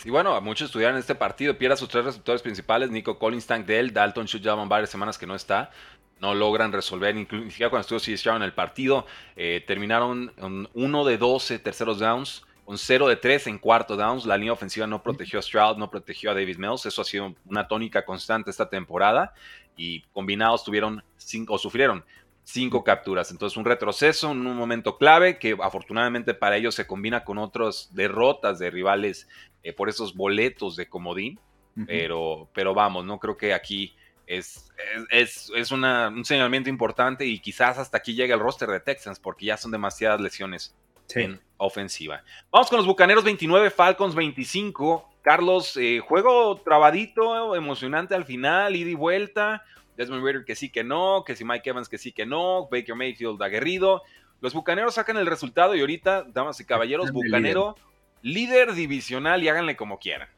Y 0.03 0.09
bueno, 0.09 0.39
muchos 0.41 0.67
estudiaron 0.67 0.97
este 0.97 1.15
partido, 1.15 1.57
pierde 1.57 1.73
a 1.73 1.77
sus 1.77 1.89
tres 1.89 2.05
receptores 2.05 2.41
principales, 2.41 2.89
Nico 2.89 3.17
Collins, 3.17 3.45
Tank 3.45 3.65
Dell, 3.65 3.93
Dalton 3.93 4.27
Schultz 4.27 4.43
llevan 4.43 4.69
varias 4.69 4.89
semanas 4.89 5.17
que 5.17 5.27
no 5.27 5.35
está. 5.35 5.71
No 6.19 6.33
logran 6.33 6.73
resolver, 6.73 7.15
ni 7.15 7.25
siquiera 7.49 7.69
cuando 7.69 7.81
estuvo 7.81 7.99
CSJ 7.99 8.35
en 8.35 8.41
el 8.41 8.53
partido. 8.53 9.05
Eh, 9.37 9.63
terminaron 9.65 10.33
1 10.73 11.05
de 11.05 11.17
12 11.17 11.59
terceros 11.59 11.99
downs, 11.99 12.43
con 12.65 12.77
0 12.77 13.07
de 13.07 13.15
3 13.15 13.47
en 13.47 13.57
cuarto 13.57 13.95
downs. 13.95 14.25
La 14.25 14.35
línea 14.35 14.51
ofensiva 14.51 14.85
no 14.85 15.01
protegió 15.01 15.39
a 15.39 15.41
Stroud, 15.41 15.77
no 15.77 15.89
protegió 15.89 16.31
a 16.31 16.33
David 16.33 16.57
Mills. 16.57 16.85
Eso 16.85 17.01
ha 17.01 17.05
sido 17.05 17.35
una 17.45 17.67
tónica 17.67 18.03
constante 18.03 18.51
esta 18.51 18.69
temporada. 18.69 19.33
Y 19.77 20.01
combinados 20.11 20.65
tuvieron 20.65 21.01
cinco, 21.15 21.53
o 21.53 21.57
sufrieron 21.57 22.03
cinco 22.43 22.83
capturas. 22.83 23.31
Entonces, 23.31 23.57
un 23.57 23.65
retroceso 23.65 24.31
en 24.31 24.45
un 24.45 24.55
momento 24.55 24.97
clave 24.97 25.37
que 25.37 25.57
afortunadamente 25.61 26.33
para 26.33 26.57
ellos 26.57 26.75
se 26.75 26.87
combina 26.87 27.23
con 27.23 27.37
otras 27.37 27.89
derrotas 27.93 28.59
de 28.59 28.71
rivales 28.71 29.27
eh, 29.63 29.73
por 29.73 29.89
esos 29.89 30.15
boletos 30.15 30.75
de 30.75 30.87
comodín. 30.87 31.39
pero, 31.87 32.49
pero 32.53 32.73
vamos, 32.73 33.05
no 33.05 33.19
creo 33.19 33.37
que 33.37 33.53
aquí 33.53 33.95
es, 34.27 34.69
es, 35.11 35.49
es 35.55 35.71
un 35.71 36.25
señalamiento 36.25 36.69
importante 36.69 37.25
y 37.25 37.39
quizás 37.39 37.77
hasta 37.77 37.97
aquí 37.97 38.13
llegue 38.15 38.33
el 38.33 38.39
roster 38.39 38.69
de 38.69 38.81
Texans 38.81 39.19
porque 39.19 39.45
ya 39.45 39.55
son 39.55 39.71
demasiadas 39.71 40.19
lesiones 40.19 40.75
en 41.15 41.39
ofensiva. 41.57 42.23
Vamos 42.51 42.69
con 42.69 42.77
los 42.77 42.85
Bucaneros 42.85 43.23
29, 43.23 43.69
Falcons 43.71 44.15
25. 44.15 45.09
Carlos, 45.21 45.75
eh, 45.77 45.99
juego 45.99 46.61
trabadito, 46.61 47.55
emocionante 47.55 48.15
al 48.15 48.25
final, 48.25 48.75
ida 48.75 48.89
y 48.89 48.95
vuelta. 48.95 49.63
Desmond 49.99 50.25
Ritter 50.25 50.45
que 50.45 50.55
sí 50.55 50.69
que 50.69 50.83
no, 50.83 51.23
que 51.25 51.35
si 51.35 51.43
Mike 51.43 51.69
Evans 51.69 51.89
que 51.89 51.97
sí 51.97 52.13
que 52.13 52.25
no, 52.25 52.69
Baker 52.71 52.95
Mayfield 52.95 53.41
aguerrido. 53.43 54.01
Los 54.39 54.53
Bucaneros 54.53 54.95
sacan 54.95 55.17
el 55.17 55.27
resultado 55.27 55.75
y 55.75 55.81
ahorita, 55.81 56.25
damas 56.33 56.59
y 56.61 56.65
caballeros, 56.65 57.11
Bucanero 57.11 57.75
líder 58.21 58.73
divisional 58.73 59.43
y 59.43 59.49
háganle 59.49 59.75
como 59.75 59.99
quieran. 59.99 60.29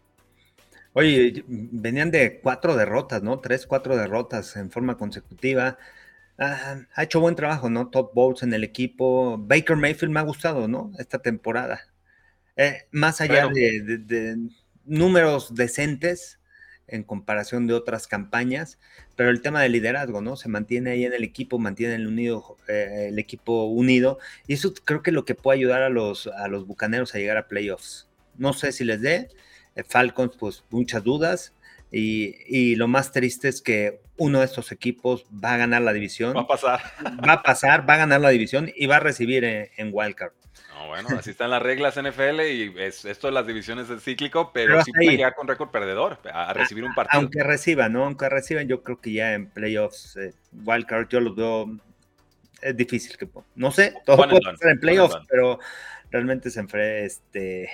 Oye, 0.94 1.44
venían 1.48 2.12
de 2.12 2.40
cuatro 2.42 2.76
derrotas, 2.76 3.24
¿no? 3.24 3.40
Tres, 3.40 3.66
cuatro 3.66 3.96
derrotas 3.96 4.56
en 4.58 4.72
forma 4.72 4.98
consecutiva. 4.98 5.78
Ah, 6.38 6.82
ha 6.96 7.04
hecho 7.04 7.22
buen 7.22 7.36
trabajo, 7.36 7.70
¿no? 7.70 7.90
Top 7.90 8.14
Bowls 8.14 8.44
en 8.44 8.54
el 8.54 8.64
equipo. 8.64 9.38
Baker 9.38 9.78
Mayfield 9.78 10.12
me 10.12 10.20
ha 10.20 10.24
gustado, 10.24 10.68
¿no? 10.68 10.92
Esta 10.98 11.20
temporada. 11.20 11.82
Eh, 12.58 12.88
más 12.92 13.22
allá 13.22 13.48
de, 13.48 14.38
números 14.86 15.54
decentes, 15.56 16.40
en 16.92 17.04
comparación 17.04 17.68
de 17.68 17.74
otras 17.74 18.08
campañas, 18.08 18.78
pero 19.16 19.30
el 19.30 19.42
tema 19.42 19.62
del 19.62 19.72
liderazgo, 19.72 20.22
¿no? 20.22 20.36
Se 20.36 20.50
mantiene 20.50 20.92
ahí 20.92 21.06
en 21.06 21.14
el 21.14 21.24
equipo, 21.24 21.58
mantiene 21.58 21.96
el, 21.96 22.08
unido, 22.08 22.58
eh, 22.68 23.08
el 23.10 23.20
equipo 23.20 23.66
unido, 23.66 24.20
y 24.48 24.54
eso 24.54 24.74
creo 24.86 25.02
que 25.02 25.10
es 25.10 25.16
lo 25.16 25.26
que 25.26 25.36
puede 25.36 25.60
ayudar 25.60 25.82
a 25.82 25.90
los, 25.90 26.28
a 26.28 26.48
los 26.48 26.68
bucaneros 26.68 27.16
a 27.16 27.18
llegar 27.18 27.38
a 27.38 27.48
playoffs. 27.48 28.08
No 28.38 28.54
sé 28.54 28.72
si 28.72 28.84
les 28.84 29.02
dé, 29.02 29.30
eh, 29.76 29.84
Falcons, 29.88 30.36
pues 30.38 30.64
muchas 30.70 31.04
dudas, 31.04 31.54
y, 31.94 32.76
lo 32.76 32.88
más 32.88 33.12
triste 33.12 33.50
es 33.50 33.62
que 33.62 34.00
uno 34.16 34.40
de 34.40 34.46
estos 34.46 34.72
equipos 34.72 35.26
va 35.44 35.56
a 35.56 35.58
ganar 35.58 35.82
la 35.82 35.92
división. 35.92 36.36
Va 36.36 36.42
a 36.42 36.48
pasar. 36.48 36.80
Va 37.28 37.34
a 37.34 37.44
pasar, 37.44 37.90
va 37.90 37.96
a 37.96 37.98
ganar 37.98 38.22
la 38.22 38.30
división 38.30 38.72
y 38.74 38.86
va 38.86 38.98
a 38.98 39.00
recibir 39.02 39.44
en, 39.44 39.70
en 39.76 39.90
Wildcard 39.92 40.32
bueno, 40.88 41.10
así 41.18 41.32
están 41.32 41.50
las 41.50 41.62
reglas 41.62 41.96
NFL 41.96 42.42
y 42.42 42.74
esto 42.78 43.28
de 43.28 43.34
las 43.34 43.48
divisiones 43.48 43.90
es 43.90 44.04
cíclico, 44.04 44.52
pero, 44.54 44.84
sí 44.84 44.92
puede 44.92 45.12
llegar 45.12 45.36
con 45.36 45.48
récord 45.48 45.70
perdedor 45.70 46.20
a, 46.32 46.54
recibir 46.54 46.84
un 46.84 46.94
partido. 46.94 47.22
Aunque 47.22 47.44
reciban, 47.44 47.94
¿no? 47.94 48.06
Aunque 48.06 48.30
reciban, 48.30 48.68
yo 48.68 48.84
creo 48.84 49.00
que 49.00 49.14
ya 49.14 49.34
en 49.34 49.50
playoffs, 49.50 50.18
eh, 50.18 50.34
wildcard, 50.66 51.08
yo 51.10 51.20
los 51.20 51.36
veo, 51.36 51.78
es 52.62 52.76
difícil 52.76 53.18
que, 53.18 53.28
no 53.56 53.72
sé, 53.72 53.96
todo 54.06 54.18
puede 54.18 54.38
estar 54.38 54.72
en 54.72 54.80
playoffs, 54.80 55.18
pero 55.30 55.60
realmente 56.10 56.50
se 56.50 56.60
enfrenta, 56.60 57.06
este, 57.06 57.70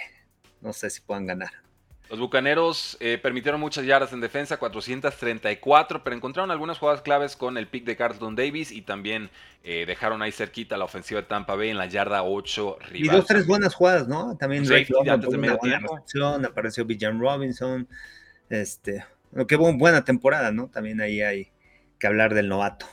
no 0.61 0.73
sé 0.73 0.89
si 0.89 1.01
puedan 1.01 1.25
ganar. 1.25 1.66
Los 2.09 2.19
Bucaneros 2.19 2.95
eh, 2.99 3.17
permitieron 3.21 3.59
muchas 3.59 3.85
yardas 3.85 4.13
en 4.13 4.21
defensa, 4.21 4.57
434, 4.57 6.03
pero 6.03 6.15
encontraron 6.15 6.51
algunas 6.51 6.77
jugadas 6.77 7.01
claves 7.01 7.35
con 7.35 7.57
el 7.57 7.67
pick 7.67 7.85
de 7.85 7.97
Carlton 7.97 8.35
Davis 8.35 8.71
y 8.71 8.81
también 8.81 9.29
eh, 9.63 9.85
dejaron 9.85 10.21
ahí 10.21 10.31
cerquita 10.31 10.77
la 10.77 10.85
ofensiva 10.85 11.21
de 11.21 11.27
Tampa 11.27 11.55
Bay 11.55 11.69
en 11.69 11.77
la 11.77 11.85
yarda 11.85 12.23
8 12.23 12.77
rival. 12.91 13.15
Y 13.15 13.17
dos, 13.17 13.25
tres 13.25 13.45
buenas 13.45 13.75
jugadas, 13.75 14.07
¿no? 14.07 14.37
También 14.37 14.63
una 14.63 16.47
apareció 16.47 16.85
Bijan 16.85 17.19
Robinson, 17.19 17.87
este, 18.49 19.03
que 19.47 19.55
buena 19.55 20.05
temporada, 20.05 20.51
¿no? 20.51 20.69
También 20.69 21.01
ahí 21.01 21.21
hay 21.21 21.51
que 21.99 22.07
hablar 22.07 22.33
del 22.33 22.47
novato. 22.47 22.85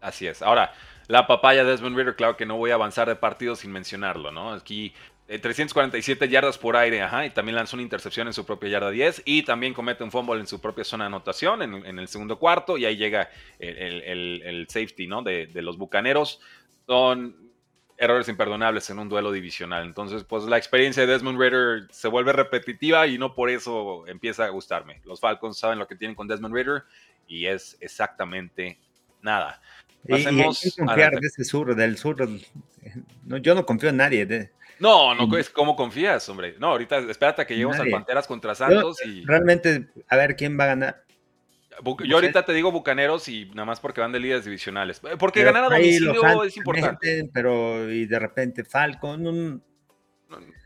Así 0.00 0.26
es. 0.26 0.42
Ahora, 0.42 0.72
la 1.08 1.26
papaya 1.26 1.64
de 1.64 1.70
Desmond 1.72 1.96
Ritter, 1.96 2.16
claro 2.16 2.36
que 2.36 2.46
no 2.46 2.56
voy 2.56 2.70
a 2.70 2.74
avanzar 2.74 3.08
de 3.08 3.16
partido 3.16 3.54
sin 3.54 3.70
mencionarlo, 3.70 4.32
¿no? 4.32 4.52
Aquí 4.52 4.94
347 5.38 6.24
eh, 6.24 6.28
yardas 6.28 6.58
por 6.58 6.76
aire, 6.76 7.02
ajá, 7.02 7.26
y 7.26 7.30
también 7.30 7.56
lanzó 7.56 7.76
una 7.76 7.82
intercepción 7.82 8.26
en 8.26 8.32
su 8.32 8.44
propia 8.44 8.70
yarda 8.70 8.90
10 8.90 9.22
y 9.24 9.42
también 9.42 9.74
comete 9.74 10.04
un 10.04 10.10
fumble 10.10 10.40
en 10.40 10.46
su 10.46 10.60
propia 10.60 10.84
zona 10.84 11.04
de 11.04 11.08
anotación 11.08 11.62
en, 11.62 11.98
el 11.98 12.08
segundo 12.08 12.38
cuarto 12.38 12.76
y 12.78 12.84
ahí 12.84 12.96
llega 12.96 13.30
el, 13.58 14.66
safety, 14.68 15.06
¿no? 15.06 15.22
De, 15.22 15.48
los 15.54 15.78
Bucaneros. 15.78 16.40
Son, 16.86 17.52
errores 17.98 18.28
imperdonables 18.28 18.90
en 18.90 18.98
un 18.98 19.08
duelo 19.08 19.30
divisional. 19.30 19.84
Entonces, 19.84 20.24
pues 20.24 20.42
la 20.44 20.56
experiencia 20.56 21.06
de 21.06 21.12
Desmond 21.12 21.40
Ritter 21.40 21.86
se 21.90 22.08
vuelve 22.08 22.32
repetitiva 22.32 23.06
y 23.06 23.16
no 23.16 23.32
por 23.32 23.48
eso 23.48 24.04
empieza 24.08 24.44
a 24.44 24.48
gustarme. 24.48 25.00
Los 25.04 25.20
Falcons 25.20 25.56
saben 25.56 25.78
lo 25.78 25.86
que 25.86 25.94
tienen 25.94 26.16
con 26.16 26.26
Desmond 26.26 26.52
Ritter 26.52 26.82
y 27.28 27.46
es 27.46 27.76
exactamente 27.80 28.80
nada. 29.20 29.62
Pasemos 30.08 30.66
y, 30.66 30.72
confiar 30.72 31.12
de 31.20 31.26
ese 31.28 31.44
sur, 31.44 31.76
del 31.76 31.96
sur. 31.96 32.28
No, 33.24 33.36
yo 33.36 33.54
no 33.54 33.64
confío 33.64 33.90
en 33.90 33.98
nadie. 33.98 34.50
No, 34.82 35.14
no, 35.14 35.28
¿cómo 35.52 35.76
confías, 35.76 36.28
hombre? 36.28 36.56
No, 36.58 36.68
ahorita 36.68 36.98
espérate 36.98 37.42
a 37.42 37.46
que 37.46 37.54
lleguemos 37.54 37.78
a 37.78 37.84
Panteras 37.88 38.26
contra 38.26 38.52
Santos 38.54 38.98
y... 39.06 39.24
Realmente, 39.24 39.88
a 40.08 40.16
ver 40.16 40.34
quién 40.34 40.58
va 40.58 40.64
a 40.64 40.66
ganar. 40.66 41.04
Yo 42.04 42.16
ahorita 42.16 42.44
te 42.44 42.52
digo 42.52 42.72
Bucaneros 42.72 43.28
y 43.28 43.46
nada 43.46 43.64
más 43.64 43.78
porque 43.78 44.00
van 44.00 44.10
de 44.10 44.18
líderes 44.18 44.44
divisionales. 44.44 45.00
Porque 45.20 45.44
ganar 45.44 45.64
a 45.64 45.68
domicilio 45.68 46.42
es 46.42 46.56
importante. 46.56 47.30
Pero 47.32 47.90
y 47.90 48.06
de 48.06 48.18
repente 48.18 48.64
Falcon. 48.64 49.22
no, 49.22 49.62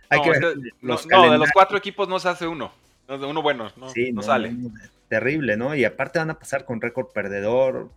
hay 0.08 0.22
que 0.22 0.54
los 0.80 1.06
no, 1.06 1.30
de 1.30 1.38
los 1.38 1.50
cuatro 1.52 1.76
equipos 1.76 2.08
no 2.08 2.18
se 2.18 2.28
hace 2.28 2.46
uno. 2.46 2.72
Uno 3.08 3.42
bueno, 3.42 3.70
no, 3.76 4.22
sale. 4.22 4.54
terrible, 5.08 5.58
¿no? 5.58 5.74
Y 5.74 5.84
aparte 5.84 6.18
van 6.18 6.30
a 6.30 6.38
pasar 6.38 6.64
con 6.64 6.80
récord 6.80 7.08
perdedor. 7.12 7.90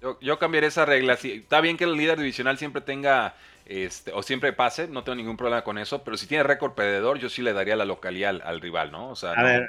Yo, 0.00 0.18
yo 0.20 0.38
cambiaré 0.38 0.68
esa 0.68 0.86
regla. 0.86 1.14
está 1.14 1.60
bien 1.60 1.76
que 1.76 1.84
el 1.84 1.92
líder 1.92 2.18
divisional 2.18 2.56
siempre 2.56 2.80
tenga, 2.80 3.34
este, 3.68 4.12
o 4.12 4.22
siempre 4.22 4.52
pase, 4.52 4.88
no 4.88 5.04
tengo 5.04 5.16
ningún 5.16 5.36
problema 5.36 5.62
con 5.62 5.78
eso, 5.78 6.02
pero 6.02 6.16
si 6.16 6.26
tiene 6.26 6.42
récord 6.42 6.72
perdedor, 6.72 7.18
yo 7.18 7.28
sí 7.28 7.42
le 7.42 7.52
daría 7.52 7.76
la 7.76 7.84
localidad 7.84 8.40
al, 8.42 8.60
rival, 8.60 8.90
¿no? 8.90 9.10
O 9.10 9.14
sea, 9.14 9.32
a 9.32 9.42
ver, 9.42 9.68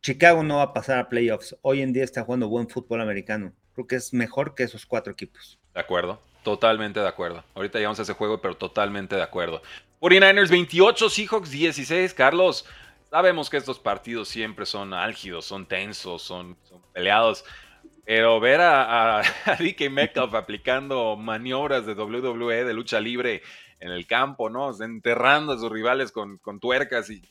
Chicago 0.00 0.42
no 0.42 0.56
va 0.56 0.62
a 0.62 0.72
pasar 0.72 0.98
a 0.98 1.08
playoffs. 1.08 1.56
Hoy 1.62 1.82
en 1.82 1.92
día 1.92 2.04
está 2.04 2.22
jugando 2.24 2.48
buen 2.48 2.68
fútbol 2.68 3.00
americano. 3.00 3.52
Creo 3.74 3.86
que 3.86 3.96
es 3.96 4.14
mejor 4.14 4.54
que 4.54 4.62
esos 4.62 4.86
cuatro 4.86 5.12
equipos. 5.12 5.58
De 5.74 5.80
acuerdo, 5.80 6.22
totalmente 6.42 7.00
de 7.00 7.08
acuerdo. 7.08 7.44
Ahorita 7.54 7.78
llegamos 7.78 7.98
a 7.98 8.02
ese 8.02 8.14
juego, 8.14 8.40
pero 8.40 8.56
totalmente 8.56 9.16
de 9.16 9.22
acuerdo. 9.22 9.62
49ers 10.00 10.48
28, 10.48 11.10
Seahawks 11.10 11.50
16. 11.50 12.14
Carlos, 12.14 12.64
sabemos 13.10 13.50
que 13.50 13.56
estos 13.58 13.78
partidos 13.78 14.28
siempre 14.28 14.64
son 14.64 14.94
álgidos, 14.94 15.44
son 15.44 15.66
tensos, 15.66 16.22
son, 16.22 16.56
peleados. 16.92 17.44
Pero 18.04 18.38
ver 18.40 18.60
a, 18.60 19.18
a, 19.18 19.22
DK 19.58 19.90
Metcalf 19.90 20.34
aplicando 20.34 21.16
maniobras 21.16 21.86
de 21.86 21.94
WWE, 21.94 22.64
de 22.64 22.74
lucha 22.74 23.00
libre 23.00 23.42
en 23.80 23.90
el 23.90 24.06
campo, 24.06 24.48
¿no? 24.48 24.70
Enterrando 24.80 25.52
a 25.52 25.58
sus 25.58 25.70
rivales 25.70 26.12
con, 26.12 26.38
con 26.38 26.60
tuercas 26.60 27.10
y 27.10 27.22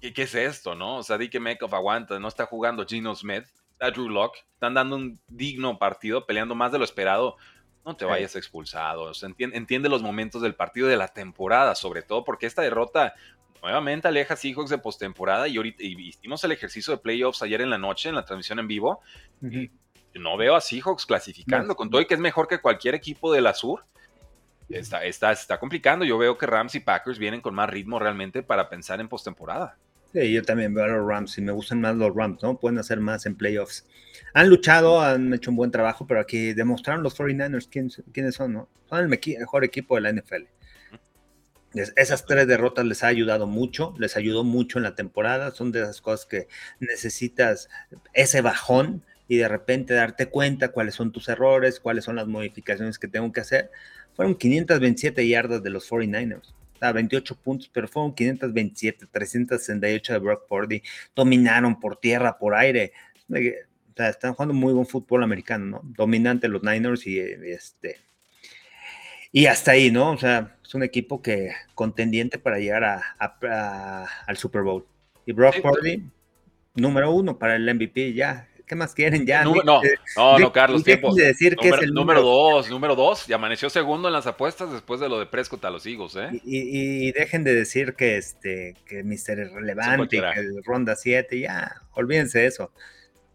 ¿qué, 0.00 0.12
qué 0.12 0.22
es 0.22 0.34
esto, 0.34 0.74
no? 0.74 0.96
O 0.96 1.02
sea, 1.02 1.18
que 1.18 1.40
Metcalf 1.40 1.72
aguanta, 1.74 2.18
no 2.18 2.28
está 2.28 2.46
jugando 2.46 2.86
Gino 2.86 3.14
Smith, 3.14 3.44
está 3.72 3.90
Drew 3.90 4.08
Locke, 4.08 4.44
están 4.54 4.74
dando 4.74 4.96
un 4.96 5.20
digno 5.28 5.78
partido, 5.78 6.26
peleando 6.26 6.54
más 6.54 6.72
de 6.72 6.78
lo 6.78 6.84
esperado. 6.84 7.36
No 7.84 7.96
te 7.96 8.04
vayas 8.04 8.36
expulsado. 8.36 9.04
O 9.04 9.14
sea, 9.14 9.30
entiende, 9.38 9.88
los 9.88 10.02
momentos 10.02 10.42
del 10.42 10.54
partido 10.54 10.88
de 10.88 10.98
la 10.98 11.08
temporada, 11.08 11.74
sobre 11.74 12.02
todo 12.02 12.22
porque 12.22 12.44
esta 12.44 12.60
derrota 12.60 13.14
nuevamente 13.62 14.08
aleja 14.08 14.34
a 14.34 14.36
Seahawks 14.36 14.70
de 14.70 14.78
postemporada 14.78 15.48
y 15.48 15.56
ahorita 15.56 15.82
hicimos 15.82 16.42
el 16.44 16.52
ejercicio 16.52 16.92
de 16.92 16.98
playoffs 16.98 17.42
ayer 17.42 17.60
en 17.60 17.70
la 17.70 17.78
noche 17.78 18.08
en 18.08 18.14
la 18.14 18.24
transmisión 18.24 18.58
en 18.58 18.68
vivo. 18.68 19.00
y 19.42 19.70
no 20.14 20.36
veo 20.36 20.56
a 20.56 20.60
Seahawks 20.60 21.06
clasificando, 21.06 21.76
con 21.76 21.90
todo 21.90 22.00
y 22.00 22.06
que 22.06 22.14
es 22.14 22.20
mejor 22.20 22.48
que 22.48 22.58
cualquier 22.58 22.94
equipo 22.94 23.32
de 23.32 23.40
la 23.40 23.54
Sur 23.54 23.84
está, 24.68 25.04
está, 25.04 25.32
está 25.32 25.58
complicando. 25.58 26.04
Yo 26.04 26.18
veo 26.18 26.36
que 26.36 26.46
Rams 26.46 26.74
y 26.74 26.80
Packers 26.80 27.18
vienen 27.18 27.40
con 27.40 27.54
más 27.54 27.70
ritmo 27.70 27.98
realmente 27.98 28.42
para 28.42 28.68
pensar 28.68 29.00
en 29.00 29.08
postemporada. 29.08 29.76
Sí, 30.12 30.32
yo 30.32 30.42
también 30.42 30.72
veo 30.72 30.84
a 30.84 30.88
los 30.88 31.06
Rams 31.06 31.36
y 31.36 31.42
me 31.42 31.52
gustan 31.52 31.82
más 31.82 31.94
los 31.94 32.14
Rams, 32.14 32.42
¿no? 32.42 32.58
Pueden 32.58 32.78
hacer 32.78 32.98
más 32.98 33.26
en 33.26 33.36
playoffs. 33.36 33.86
Han 34.32 34.48
luchado, 34.48 35.02
han 35.02 35.34
hecho 35.34 35.50
un 35.50 35.56
buen 35.56 35.70
trabajo, 35.70 36.06
pero 36.06 36.20
aquí 36.20 36.54
demostraron 36.54 37.02
los 37.02 37.18
49ers 37.18 37.68
quiénes, 38.12 38.34
son, 38.34 38.54
¿no? 38.54 38.68
Son 38.88 39.00
el 39.00 39.08
mejor 39.08 39.64
equipo 39.64 39.96
de 39.96 40.00
la 40.00 40.12
NFL. 40.12 40.44
Esas 41.74 42.24
tres 42.24 42.46
derrotas 42.46 42.84
les 42.86 43.04
ha 43.04 43.08
ayudado 43.08 43.46
mucho, 43.46 43.94
les 43.98 44.16
ayudó 44.16 44.44
mucho 44.44 44.78
en 44.78 44.84
la 44.84 44.94
temporada, 44.94 45.50
son 45.50 45.70
de 45.72 45.82
esas 45.82 46.00
cosas 46.00 46.26
que 46.26 46.48
necesitas 46.80 47.68
ese 48.14 48.40
bajón 48.40 49.04
y 49.28 49.36
de 49.36 49.48
repente 49.48 49.94
darte 49.94 50.26
cuenta 50.26 50.68
cuáles 50.68 50.94
son 50.94 51.12
tus 51.12 51.28
errores, 51.28 51.80
cuáles 51.80 52.04
son 52.04 52.16
las 52.16 52.26
modificaciones 52.26 52.98
que 52.98 53.08
tengo 53.08 53.30
que 53.32 53.40
hacer. 53.40 53.70
Fueron 54.14 54.34
527 54.34 55.28
yardas 55.28 55.62
de 55.62 55.70
los 55.70 55.88
49ers 55.90 56.54
a 56.80 56.92
28 56.92 57.36
puntos, 57.36 57.70
pero 57.72 57.88
fueron 57.88 58.14
527, 58.14 59.06
368 59.10 60.12
de 60.12 60.18
Brock 60.18 60.48
Purdy, 60.48 60.82
dominaron 61.14 61.78
por 61.78 61.96
tierra, 61.96 62.38
por 62.38 62.54
aire. 62.54 62.92
O 63.28 63.34
sea, 63.96 64.08
están 64.08 64.34
jugando 64.34 64.54
muy 64.54 64.72
buen 64.72 64.86
fútbol 64.86 65.22
americano, 65.22 65.66
¿no? 65.66 65.80
Dominante 65.84 66.48
los 66.48 66.62
Niners 66.62 67.06
y 67.06 67.18
este. 67.18 67.98
Y 69.32 69.46
hasta 69.46 69.72
ahí, 69.72 69.90
¿no? 69.90 70.12
O 70.12 70.18
sea, 70.18 70.56
es 70.68 70.74
un 70.74 70.82
equipo 70.82 71.22
que 71.22 71.52
contendiente 71.74 72.38
para 72.38 72.58
llegar 72.58 72.84
a, 72.84 74.06
al 74.26 74.36
Super 74.36 74.60
Bowl. 74.60 74.84
Y 75.24 75.32
Brock 75.32 75.62
Purdy, 75.62 76.04
número 76.74 77.10
uno 77.10 77.38
para 77.38 77.56
el 77.56 77.74
MVP, 77.74 78.12
ya, 78.12 78.46
¿Qué 78.66 78.74
más 78.74 78.94
quieren 78.94 79.24
ya? 79.24 79.44
No, 79.44 79.54
no, 79.64 79.80
no, 80.38 80.52
Carlos, 80.52 80.84
tiempo. 80.84 81.14
decir 81.14 81.56
que 81.56 81.70
es 81.70 81.78
el 81.80 81.94
número, 81.94 82.20
dos, 82.20 82.68
número 82.68 82.94
dos, 82.94 83.26
y 83.26 83.32
amaneció 83.32 83.70
segundo 83.70 84.08
en 84.08 84.12
las 84.12 84.26
apuestas 84.26 84.70
después 84.70 85.00
de 85.00 85.08
lo 85.08 85.18
de 85.18 85.24
Prescott 85.24 85.64
a 85.64 85.70
los 85.70 85.86
Eagles, 85.86 86.16
¿eh? 86.16 86.38
Y, 86.44 87.10
dejen 87.12 87.44
de 87.44 87.54
decir 87.54 87.94
que 87.94 88.18
este, 88.18 88.74
que 88.84 89.02
Mister 89.02 89.40
es 89.40 89.50
relevante, 89.50 90.20
que 90.20 90.60
ronda 90.66 90.96
7, 90.96 91.40
ya, 91.40 91.76
olvídense 91.94 92.40
de 92.40 92.46
eso. 92.46 92.70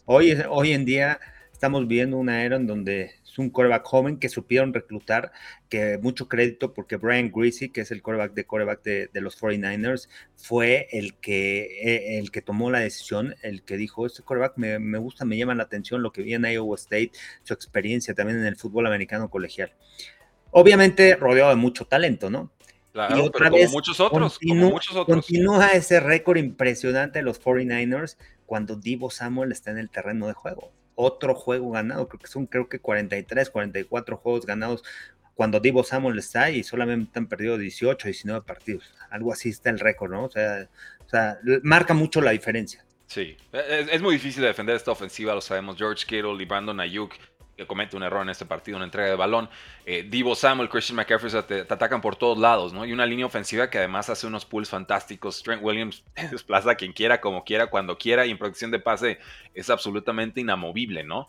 Hoy, 0.06 0.38
hoy 0.50 0.72
en 0.72 0.86
día 0.86 1.20
estamos 1.52 1.88
viendo 1.88 2.18
una 2.18 2.44
era 2.44 2.58
en 2.58 2.68
donde 2.68 3.16
es 3.34 3.40
un 3.40 3.50
coreback 3.50 3.84
joven 3.84 4.20
que 4.20 4.30
supieron 4.30 4.74
reclutar, 4.76 5.32
que 5.68 5.98
mucho 5.98 6.28
crédito 6.28 6.72
porque 6.72 6.98
Brian 6.98 7.32
Greasy, 7.32 7.70
que 7.70 7.82
es 7.82 7.90
el 7.90 8.04
coreback 8.04 8.34
de 8.36 8.46
coreback 8.46 8.84
de, 8.84 9.22
los 9.22 9.42
49ers, 9.42 10.08
fue 10.36 10.88
el 10.92 11.16
que, 11.16 11.64
eh, 11.82 12.20
el 12.20 12.30
que 12.30 12.44
tomó 12.44 12.70
la 12.70 12.82
decisión, 12.82 13.36
el 13.42 13.64
que 13.64 13.76
dijo, 13.76 14.06
este 14.06 14.22
coreback 14.22 14.54
me, 14.58 14.78
me, 14.78 15.00
gusta, 15.00 15.26
me 15.26 15.36
llama 15.36 15.56
la 15.56 15.64
atención 15.64 16.04
lo 16.04 16.12
que 16.12 16.22
vi 16.22 16.36
en 16.36 16.46
Iowa 16.46 16.76
State, 16.76 17.12
su 17.42 17.56
experiencia 17.56 18.14
también 18.14 18.38
en 18.38 18.46
el 18.46 18.56
fútbol 18.56 18.86
americano 18.86 19.32
colegial. 19.32 19.74
Obviamente 20.52 21.16
rodeado 21.16 21.50
de 21.50 21.56
mucho 21.56 21.86
talento, 21.86 22.30
¿no? 22.30 22.52
Claro, 22.92 23.18
y 23.18 23.22
otra 23.22 23.50
vez, 23.50 23.66
como 23.66 23.78
muchos 23.78 24.00
otros, 24.00 24.38
como 24.38 24.70
muchos 24.70 24.96
otros. 24.96 25.08
Continúa 25.08 25.70
ese 25.70 26.00
récord 26.00 26.38
impresionante 26.38 27.18
de 27.18 27.26
los 27.26 27.42
49ers 27.42 28.18
cuando 28.46 28.76
Divo 28.76 29.10
Samuel 29.10 29.52
está 29.52 29.72
en 29.72 29.80
el 29.80 29.90
terreno 29.90 30.28
de 30.28 30.34
juego 30.34 30.72
otro 30.96 31.36
juego 31.36 31.72
ganado, 31.72 32.08
creo 32.08 32.20
que 32.20 32.28
son 32.28 32.46
creo 32.46 32.70
que 32.70 32.80
43, 32.80 33.50
44 33.50 34.18
juegos 34.18 34.46
ganados 34.46 34.84
cuando 35.36 35.60
Divo 35.60 35.84
Samuel 35.84 36.20
está 36.20 36.52
y 36.52 36.64
solamente 36.64 37.18
han 37.18 37.28
perdido 37.28 37.58
18, 37.58 38.08
19 38.08 38.46
partidos. 38.46 38.94
Algo 39.10 39.34
así 39.34 39.50
está 39.50 39.70
el 39.70 39.80
récord, 39.80 40.12
¿no? 40.12 40.26
O 40.26 40.30
sea, 40.30 40.70
o 41.06 41.10
sea 41.10 41.40
marca 41.64 41.94
mucho 41.94 42.22
la 42.22 42.32
diferencia. 42.32 42.86
Sí, 43.08 43.38
es, 43.52 43.90
es, 43.92 44.02
muy 44.02 44.16
difícil 44.16 44.44
defender 44.44 44.76
esta 44.76 44.92
ofensiva, 44.92 45.36
lo 45.36 45.42
sabemos. 45.42 45.78
George 45.78 46.06
Kittle 46.06 46.42
y 46.42 46.46
Brandon 46.46 46.80
que 47.56 47.68
comete 47.68 47.96
un 47.96 48.04
error 48.04 48.22
en 48.24 48.30
este 48.30 48.46
partido, 48.46 48.78
una 48.78 48.86
entrega 48.86 49.10
de 49.10 49.16
balón. 49.16 49.50
Eh, 49.86 50.06
Divo 50.10 50.36
Samuel, 50.36 50.70
Christian 50.70 50.96
McCaffrey 50.96 51.32
te, 51.44 51.62
atacan 51.62 52.02
por 52.02 52.16
todos 52.16 52.38
lados, 52.38 52.74
¿no? 52.74 52.86
Y 52.86 52.94
una 52.94 53.06
línea 53.06 53.26
ofensiva 53.26 53.70
que 53.70 53.78
además 53.78 54.10
hace 54.10 54.26
unos 54.28 54.46
pulls 54.46 54.70
fantásticos. 54.70 55.44
Trent 55.44 55.62
Williams 55.64 56.04
desplaza 56.32 56.72
a 56.72 56.76
quien 56.76 56.94
quiera, 56.94 57.22
como 57.22 57.44
quiera, 57.44 57.68
cuando 57.68 57.98
quiera, 57.98 58.26
y 58.26 58.32
en 58.32 58.38
protección 58.38 58.72
de 58.72 58.80
pase 58.80 59.20
es 59.54 59.70
absolutamente 59.70 60.42
inamovible, 60.42 61.04
¿no? 61.04 61.28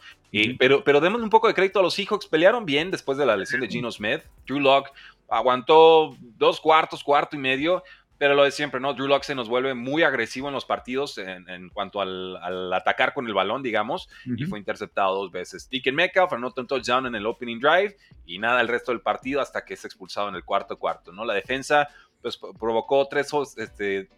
pero, 0.59 0.83
pero 0.83 1.01
démosle 1.01 1.25
un 1.25 1.31
poco 1.31 1.47
de 1.47 1.55
crédito 1.55 1.79
a 1.79 1.83
los 1.83 1.95
Seahawks. 1.95 2.27
Pelearon 2.27 2.64
bien 2.64 2.91
después 2.91 3.16
de 3.18 3.27
la 3.27 3.37
lesión 3.37 3.61
de 3.61 3.68
Gino 3.68 3.91
Smith. 3.91 4.22
Drew 4.47 4.59
Locke 4.59 4.91
aguantó 5.29 6.16
dos 6.20 6.61
cuartos, 6.61 7.05
cuarto 7.05 7.37
y 7.37 7.39
medio 7.39 7.83
pero 8.25 8.37
lo 8.37 8.45
de 8.45 8.53
siempre, 8.53 8.81
¿no? 8.81 8.95
Drew 8.95 9.07
Locke 9.07 9.25
se 9.25 9.35
nos 9.35 9.51
vuelve 9.51 9.75
muy 9.75 10.03
agresivo 10.03 10.49
en 10.49 10.55
los 10.55 10.64
partidos 10.64 11.18
en, 11.18 11.68
cuanto 11.68 12.01
al, 12.01 12.72
atacar 12.72 13.12
con 13.12 13.27
el 13.27 13.35
balón, 13.35 13.62
digamos, 13.62 14.09
y 14.25 14.47
fue 14.47 14.59
interceptado 14.59 15.14
dos 15.14 15.31
veces. 15.31 15.68
Deacon 15.68 15.95
Metcalf 15.95 16.33
anotó 16.33 16.62
un 16.62 16.66
touchdown 16.66 17.05
en 17.05 17.16
el 17.16 17.27
opening 17.27 17.61
drive 17.61 17.99
y 18.25 18.39
nada 18.39 18.62
el 18.62 18.68
resto 18.68 18.93
del 18.93 19.03
partido 19.03 19.43
hasta 19.43 19.62
que 19.66 19.75
es 19.75 19.85
expulsado 19.85 20.31
en 20.31 20.37
el 20.37 20.43
cuarto 20.43 20.79
cuarto, 20.79 21.12
¿no? 21.12 21.27
La 21.27 21.35
defensa 21.35 21.87
pues 22.22 22.41
provocó 22.59 23.07
tres 23.09 23.29
este, 23.59 24.09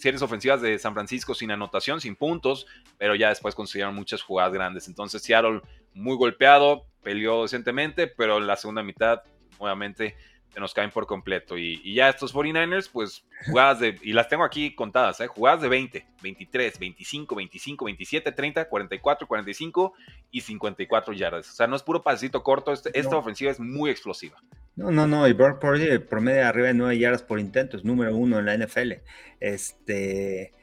series 0.00 0.22
ofensivas 0.22 0.60
de 0.60 0.76
San 0.80 0.92
Francisco 0.92 1.32
sin 1.32 1.52
anotación, 1.52 2.00
sin 2.00 2.16
puntos, 2.16 2.66
pero 2.98 3.14
ya 3.14 3.28
después 3.28 3.54
consiguieron 3.54 3.94
muchas 3.94 4.20
jugadas 4.20 4.52
grandes. 4.52 4.88
Entonces 4.88 5.22
Seattle 5.22 5.60
muy 5.92 6.16
golpeado, 6.16 6.86
peleó 7.04 7.42
decentemente, 7.42 8.08
pero 8.08 8.38
en 8.38 8.48
la 8.48 8.56
segunda 8.56 8.82
mitad 8.82 9.22
nuevamente 9.60 10.16
se 10.54 10.60
nos 10.60 10.72
caen 10.72 10.92
por 10.92 11.06
completo. 11.06 11.58
Y, 11.58 11.94
ya 11.94 12.08
estos 12.08 12.32
49ers, 12.32 12.88
pues 12.92 13.24
jugadas 13.46 13.80
de, 13.80 13.98
y 14.02 14.12
las 14.12 14.28
tengo 14.28 14.44
aquí 14.44 14.72
contadas, 14.74 15.20
¿eh? 15.20 15.26
jugadas 15.26 15.62
de 15.62 15.68
20, 15.68 16.06
23, 16.22 16.78
25, 16.78 17.34
25, 17.34 17.84
27, 17.84 18.32
30, 18.32 18.68
44, 18.68 19.26
45 19.26 19.94
y 20.30 20.40
54 20.40 21.12
yardas. 21.12 21.50
O 21.50 21.54
sea, 21.54 21.66
no 21.66 21.74
es 21.74 21.82
puro 21.82 22.04
pasito 22.04 22.44
corto, 22.44 22.72
este, 22.72 22.96
esta 22.98 23.16
ofensiva 23.16 23.50
es 23.50 23.58
muy 23.58 23.90
explosiva. 23.90 24.40
No, 24.76 24.92
no, 24.92 25.08
no, 25.08 25.26
y 25.26 25.32
Brock 25.32 25.60
Purdy 25.60 25.98
promedio 25.98 26.46
arriba 26.46 26.68
de 26.68 26.74
9 26.74 26.98
yardas 26.98 27.22
por 27.22 27.40
intento, 27.40 27.76
es 27.76 27.84
número 27.84 28.16
uno 28.16 28.38
en 28.38 28.46
la 28.46 28.56
NFL. 28.56 28.92
Este, 29.40 30.54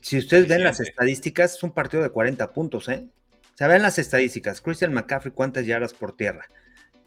si 0.00 0.18
ustedes 0.18 0.48
ven 0.48 0.64
las 0.64 0.80
estadísticas, 0.80 1.54
es 1.54 1.62
un 1.62 1.70
partido 1.70 2.02
de 2.02 2.10
40 2.10 2.52
puntos, 2.52 2.88
¿eh? 2.88 3.06
O 3.54 3.56
sea, 3.56 3.68
ven 3.68 3.82
las 3.82 3.98
estadísticas. 3.98 4.60
Christian 4.60 4.92
McCaffrey, 4.92 5.32
¿cuántas 5.32 5.66
yardas 5.66 5.94
por 5.94 6.16
tierra? 6.16 6.48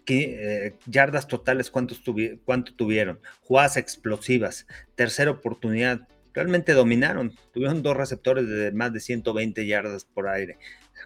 Eh, 0.10 0.76
yardas 0.86 1.28
totales, 1.28 1.72
¿cuántos 1.72 2.02
¿cuánto 2.46 2.74
tuvieron? 2.74 3.20
Jugadas 3.42 3.78
explosivas, 3.78 4.68
tercera 4.96 5.32
oportunidad. 5.32 6.08
Realmente 6.34 6.74
dominaron. 6.74 7.34
Tuvieron 7.54 7.84
dos 7.84 7.96
receptores 7.96 8.48
de 8.48 8.72
más 8.72 8.92
de 8.92 9.00
120 9.00 9.66
yardas 9.68 10.06
por 10.06 10.28
aire. 10.28 10.58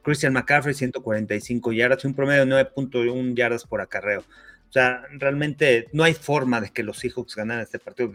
Christian 0.04 0.34
McCaffrey, 0.34 0.74
145 0.74 1.74
yardas 1.74 2.04
y 2.04 2.08
un 2.08 2.14
promedio 2.14 2.45
de 2.45 2.52
9.1 2.52 3.36
yardas 3.36 3.66
por 3.66 3.82
acarreo. 3.82 4.24
O 4.70 4.72
sea, 4.72 5.04
realmente 5.12 5.88
no 5.93 6.04
hay 6.04 6.14
forma 6.14 6.60
de 6.60 6.70
que 6.70 6.84
los 6.84 6.98
Seahawks 7.00 7.36
ganaran 7.36 7.64
este 7.64 7.80
partido. 7.80 8.12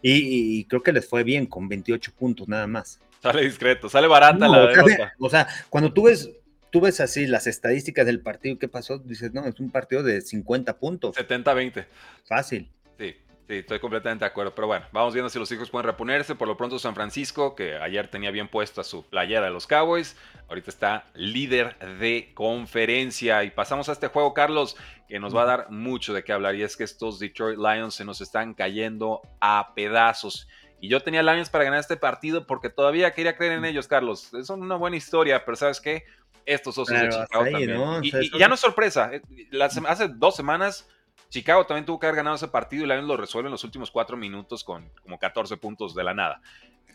Y, 0.00 0.64
creo 0.66 0.82
que 0.82 0.92
les 0.92 1.08
fue 1.08 1.24
bien 1.24 1.46
con 1.46 1.68
28 1.68 2.12
puntos 2.16 2.48
nada 2.48 2.66
más. 2.66 3.00
Sale 3.20 3.42
discreto, 3.42 3.88
sale 3.88 4.06
barata 4.06 4.48
la 4.48 4.66
derrota. 4.66 5.12
O 5.18 5.30
sea, 5.30 5.46
cuando 5.70 5.92
tú 5.92 6.04
ves, 6.04 6.30
tú 6.72 6.80
ves 6.80 7.00
así 7.00 7.26
las 7.26 7.46
estadísticas 7.46 8.06
del 8.06 8.20
partido, 8.20 8.58
¿qué 8.58 8.66
pasó? 8.66 8.98
Dices, 8.98 9.32
no, 9.32 9.44
es 9.44 9.60
un 9.60 9.70
partido 9.70 10.02
de 10.02 10.20
50 10.22 10.78
puntos. 10.78 11.16
70-20. 11.16 11.86
Fácil. 12.24 12.72
Sí. 12.98 13.14
Sí, 13.48 13.56
estoy 13.56 13.80
completamente 13.80 14.24
de 14.24 14.30
acuerdo. 14.30 14.54
Pero 14.54 14.68
bueno, 14.68 14.86
vamos 14.92 15.12
viendo 15.12 15.28
si 15.28 15.38
los 15.38 15.50
hijos 15.52 15.68
pueden 15.68 15.86
reponerse. 15.86 16.34
Por 16.34 16.48
lo 16.48 16.56
pronto, 16.56 16.78
San 16.78 16.94
Francisco, 16.94 17.54
que 17.54 17.74
ayer 17.76 18.08
tenía 18.08 18.30
bien 18.30 18.48
puesta 18.48 18.82
su 18.84 19.04
playera 19.04 19.46
de 19.46 19.52
los 19.52 19.66
Cowboys, 19.66 20.16
ahorita 20.48 20.70
está 20.70 21.04
líder 21.14 21.76
de 21.98 22.30
conferencia. 22.34 23.44
Y 23.44 23.50
pasamos 23.50 23.88
a 23.88 23.92
este 23.92 24.06
juego, 24.06 24.32
Carlos, 24.32 24.76
que 25.08 25.18
nos 25.18 25.36
va 25.36 25.42
a 25.42 25.46
dar 25.46 25.70
mucho 25.70 26.14
de 26.14 26.24
qué 26.24 26.32
hablar. 26.32 26.54
Y 26.54 26.62
es 26.62 26.76
que 26.76 26.84
estos 26.84 27.18
Detroit 27.18 27.58
Lions 27.58 27.94
se 27.94 28.04
nos 28.04 28.20
están 28.22 28.54
cayendo 28.54 29.20
a 29.40 29.74
pedazos. 29.74 30.48
Y 30.80 30.88
yo 30.88 31.00
tenía 31.00 31.22
Lions 31.22 31.50
para 31.50 31.64
ganar 31.64 31.80
este 31.80 31.96
partido 31.96 32.46
porque 32.46 32.70
todavía 32.70 33.12
quería 33.12 33.36
creer 33.36 33.52
en 33.52 33.64
ellos, 33.64 33.86
Carlos. 33.86 34.32
Es 34.34 34.50
una 34.50 34.76
buena 34.76 34.96
historia, 34.96 35.44
pero 35.44 35.56
¿sabes 35.56 35.80
qué? 35.80 36.04
Estos 36.44 36.76
osos 36.78 36.94
de 36.94 37.08
Chicago 37.08 37.44
también. 37.44 37.80
y, 38.02 38.38
ya 38.38 38.48
no 38.48 38.54
es 38.54 38.60
sorpresa. 38.60 39.10
Eh, 39.12 39.22
hace 39.60 40.08
dos 40.08 40.36
semanas 40.36 40.88
Chicago 41.32 41.64
también 41.64 41.86
tuvo 41.86 41.98
que 41.98 42.06
haber 42.06 42.16
ganado 42.16 42.36
ese 42.36 42.48
partido 42.48 42.84
y 42.84 42.86
Lions 42.86 43.08
lo 43.08 43.16
resuelve 43.16 43.48
en 43.48 43.52
los 43.52 43.64
últimos 43.64 43.90
cuatro 43.90 44.18
minutos 44.18 44.62
con 44.62 44.90
como 45.02 45.18
14 45.18 45.56
puntos 45.56 45.94
de 45.94 46.04
la 46.04 46.12
nada. 46.12 46.42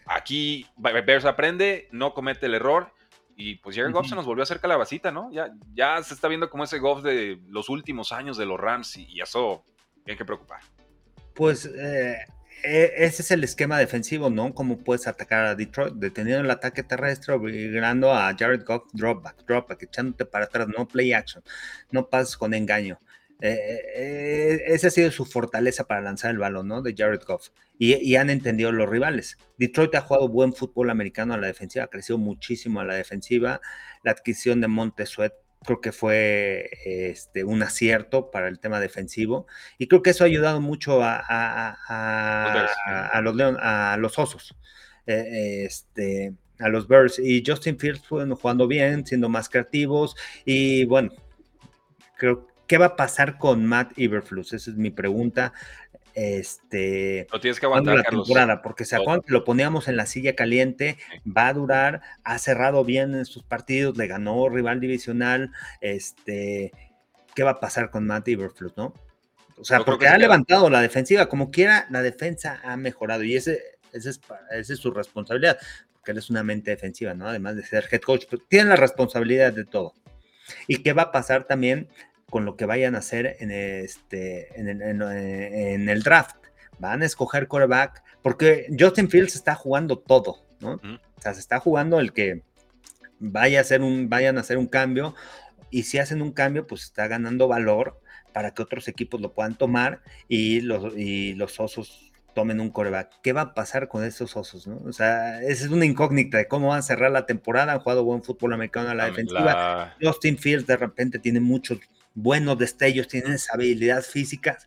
Aquí 0.05 0.67
Bears 0.77 1.25
aprende, 1.25 1.87
no 1.91 2.13
comete 2.13 2.45
el 2.45 2.53
error 2.53 2.91
y 3.35 3.55
pues 3.55 3.75
Jared 3.75 3.91
Goff 3.91 4.07
se 4.07 4.13
nos 4.13 4.25
volvió 4.25 4.43
a 4.43 4.45
hacer 4.45 4.59
calabacita, 4.59 5.11
¿no? 5.11 5.31
Ya, 5.31 5.51
ya 5.73 6.01
se 6.03 6.13
está 6.13 6.27
viendo 6.27 6.51
como 6.51 6.63
ese 6.63 6.77
Goff 6.77 7.01
de 7.01 7.39
los 7.47 7.67
últimos 7.69 8.11
años 8.11 8.37
de 8.37 8.45
los 8.45 8.59
Rams 8.59 8.97
y, 8.97 9.19
eso 9.19 9.63
tiene 10.05 10.19
que 10.19 10.25
preocupar. 10.25 10.61
Pues 11.33 11.65
eh, 11.65 12.17
ese 12.63 13.21
es 13.21 13.31
el 13.31 13.43
esquema 13.43 13.77
defensivo, 13.79 14.29
¿no? 14.29 14.53
Cómo 14.53 14.79
puedes 14.83 15.07
atacar 15.07 15.45
a 15.45 15.55
Detroit, 15.55 15.93
deteniendo 15.95 16.43
el 16.43 16.51
ataque 16.51 16.83
terrestre, 16.83 17.33
obligando 17.33 18.13
a 18.13 18.35
Jared 18.37 18.63
Goff 18.65 18.85
dropback, 18.93 19.45
dropback, 19.45 19.83
echándote 19.83 20.25
para 20.25 20.45
atrás, 20.45 20.67
no 20.75 20.87
play 20.87 21.13
action, 21.13 21.43
no 21.91 22.09
pases 22.09 22.37
con 22.37 22.53
engaño. 22.53 22.99
Eh, 23.39 23.81
eh, 23.95 24.63
esa 24.67 24.87
ha 24.87 24.91
sido 24.91 25.11
su 25.11 25.25
fortaleza 25.25 25.85
para 25.85 26.01
lanzar 26.01 26.31
el 26.31 26.39
balón, 26.39 26.67
¿no? 26.67 26.81
De 26.81 26.95
Jared 26.97 27.21
Goff. 27.25 27.49
Y, 27.79 28.15
han 28.15 28.31
entendido 28.31 28.71
los 28.71 28.89
rivales. 28.89 29.37
Detroit 29.57 29.93
ha 29.95 30.01
jugado 30.01 30.27
buen 30.27 30.53
fútbol 30.53 30.89
americano 30.89 31.35
a 31.35 31.37
la 31.37 31.47
defensiva, 31.47 31.85
ha 31.85 31.89
crecido 31.89 32.17
muchísimo 32.17 32.79
a 32.79 32.85
la 32.85 32.95
defensiva. 32.95 33.61
La 34.03 34.11
adquisición 34.11 34.61
de 34.61 34.67
Montesuet 34.67 35.33
creo 35.67 35.81
que 35.81 35.91
fue 35.91 36.71
este, 36.83 37.43
un 37.43 37.61
acierto 37.61 38.31
para 38.31 38.47
el 38.47 38.59
tema 38.59 38.79
defensivo. 38.79 39.45
Y 39.77 39.87
creo 39.87 40.01
que 40.01 40.11
eso 40.11 40.23
ha 40.23 40.27
ayudado 40.27 40.61
mucho 40.61 41.03
a, 41.03 41.19
a, 41.19 43.21
los, 43.21 43.35
a 43.39 43.97
los 43.99 44.17
osos. 44.17 44.55
Eh, 45.05 45.65
este, 45.65 46.33
a 46.59 46.69
los 46.69 46.87
Bears 46.87 47.19
y 47.19 47.43
Justin 47.45 47.77
Fields 47.77 48.01
jugando 48.07 48.67
bien, 48.67 49.05
siendo 49.05 49.29
más 49.29 49.47
creativos 49.47 50.15
y 50.43 50.85
bueno, 50.85 51.11
creo 52.17 52.47
que 52.47 52.57
¿Qué 52.67 52.77
va 52.77 52.87
a 52.87 52.95
pasar 52.97 53.37
con 53.37 53.65
Matt 53.65 53.97
Iberflus? 53.97 54.51
Esa 54.51 54.71
es 54.71 54.77
mi 54.77 54.91
pregunta. 54.91 55.53
Este, 56.19 57.27
lo 57.31 57.39
tienes 57.39 57.59
que 57.59 57.67
aguantar, 57.67 57.95
la 57.95 58.01
temporada, 58.01 58.63
porque 58.63 58.85
se 58.85 58.95
acuerdan 58.95 59.21
que 59.21 59.31
lo 59.31 59.43
poníamos 59.43 59.87
en 59.87 59.97
la 59.97 60.07
silla 60.07 60.35
caliente, 60.35 60.97
va 61.25 61.47
a 61.47 61.53
durar, 61.53 62.01
ha 62.23 62.39
cerrado 62.39 62.83
bien 62.83 63.13
en 63.13 63.23
sus 63.23 63.43
partidos, 63.43 63.95
le 63.97 64.07
ganó 64.07 64.49
rival 64.49 64.79
divisional, 64.79 65.51
este, 65.79 66.71
¿qué 67.35 67.43
va 67.43 67.51
a 67.51 67.59
pasar 67.59 67.91
con 67.91 68.07
Matt 68.07 68.29
Iberflus, 68.29 68.75
no? 68.75 68.95
O 69.59 69.63
sea, 69.63 69.81
porque 69.81 70.07
ha 70.07 70.17
levantado 70.17 70.71
la 70.71 70.81
defensiva, 70.81 71.29
como 71.29 71.51
quiera, 71.51 71.85
la 71.91 72.01
defensa 72.01 72.61
ha 72.63 72.77
mejorado 72.77 73.21
y 73.21 73.35
ese, 73.35 73.77
ese 73.93 74.09
es, 74.09 74.19
esa 74.49 74.73
es 74.73 74.79
su 74.79 74.89
responsabilidad, 74.89 75.59
porque 75.93 76.13
él 76.13 76.17
es 76.17 76.31
una 76.31 76.41
mente 76.41 76.71
defensiva, 76.71 77.13
¿no? 77.13 77.27
Además 77.27 77.57
de 77.57 77.63
ser 77.63 77.87
head 77.91 78.01
coach, 78.01 78.25
pero 78.27 78.41
tiene 78.49 78.69
la 78.69 78.75
responsabilidad 78.75 79.53
de 79.53 79.65
todo. 79.65 79.93
¿Y 80.65 80.81
qué 80.81 80.93
va 80.93 81.03
a 81.03 81.11
pasar 81.11 81.43
también 81.43 81.87
con 82.29 82.45
lo 82.45 82.55
que 82.57 82.65
vayan 82.65 82.95
a 82.95 82.99
hacer 82.99 83.37
en, 83.39 83.51
este, 83.51 84.59
en, 84.59 85.89
el, 85.89 86.03
draft. 86.03 86.35
Van 86.79 87.01
a 87.01 87.05
escoger 87.05 87.47
quarterback, 87.47 88.03
porque 88.21 88.67
Justin 88.77 89.09
Fields 89.09 89.35
está 89.35 89.55
jugando 89.55 89.97
todo, 89.97 90.43
¿no? 90.59 90.73
O 90.73 91.21
sea, 91.21 91.33
se 91.33 91.39
está 91.39 91.59
jugando 91.59 91.99
el 91.99 92.13
que 92.13 92.43
vaya 93.19 93.59
a 93.59 93.61
hacer 93.61 93.81
un, 93.81 94.09
vayan 94.09 94.37
a 94.37 94.41
hacer 94.41 94.57
un 94.57 94.67
cambio, 94.67 95.15
y 95.69 95.83
si 95.83 95.99
hacen 95.99 96.21
un 96.21 96.31
cambio, 96.31 96.67
pues 96.67 96.83
está 96.83 97.07
ganando 97.07 97.47
valor 97.47 97.99
para 98.33 98.51
que 98.51 98.61
otros 98.61 98.87
equipos 98.87 99.19
lo 99.19 99.33
puedan 99.33 99.57
tomar 99.57 100.01
y 100.27 100.61
los, 100.61 100.95
y 100.95 101.33
los 101.33 101.59
osos 101.59 102.11
tomen 102.33 102.59
un 102.59 102.69
coreback. 102.69 103.19
¿Qué 103.23 103.33
va 103.33 103.41
a 103.41 103.53
pasar 103.53 103.87
con 103.87 104.03
esos 104.03 104.37
osos? 104.37 104.67
¿no? 104.67 104.79
O 104.85 104.93
sea, 104.93 105.41
esa 105.41 105.65
es 105.65 105.71
una 105.71 105.85
incógnita 105.85 106.37
de 106.37 106.47
cómo 106.47 106.67
van 106.67 106.79
a 106.79 106.83
cerrar 106.83 107.09
la 107.11 107.25
temporada. 107.25 107.73
Han 107.73 107.79
jugado 107.79 108.03
buen 108.03 108.21
fútbol 108.21 108.53
americano 108.53 108.89
a 108.89 108.93
la 108.93 109.05
defensiva. 109.05 109.95
Justin 109.99 110.37
Fields 110.37 110.67
de 110.67 110.77
repente 110.77 111.19
tiene 111.19 111.39
muchos 111.39 111.79
buenos 112.17 112.57
destellos, 112.57 113.07
tienes 113.07 113.53
habilidad 113.53 114.01
física, 114.01 114.57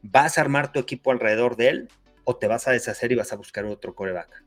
¿vas 0.00 0.38
a 0.38 0.42
armar 0.42 0.70
tu 0.70 0.78
equipo 0.78 1.10
alrededor 1.10 1.56
de 1.56 1.68
él 1.68 1.88
o 2.22 2.36
te 2.36 2.46
vas 2.46 2.68
a 2.68 2.70
deshacer 2.70 3.10
y 3.10 3.16
vas 3.16 3.32
a 3.32 3.36
buscar 3.36 3.64
otro 3.64 3.96
coreback? 3.96 4.44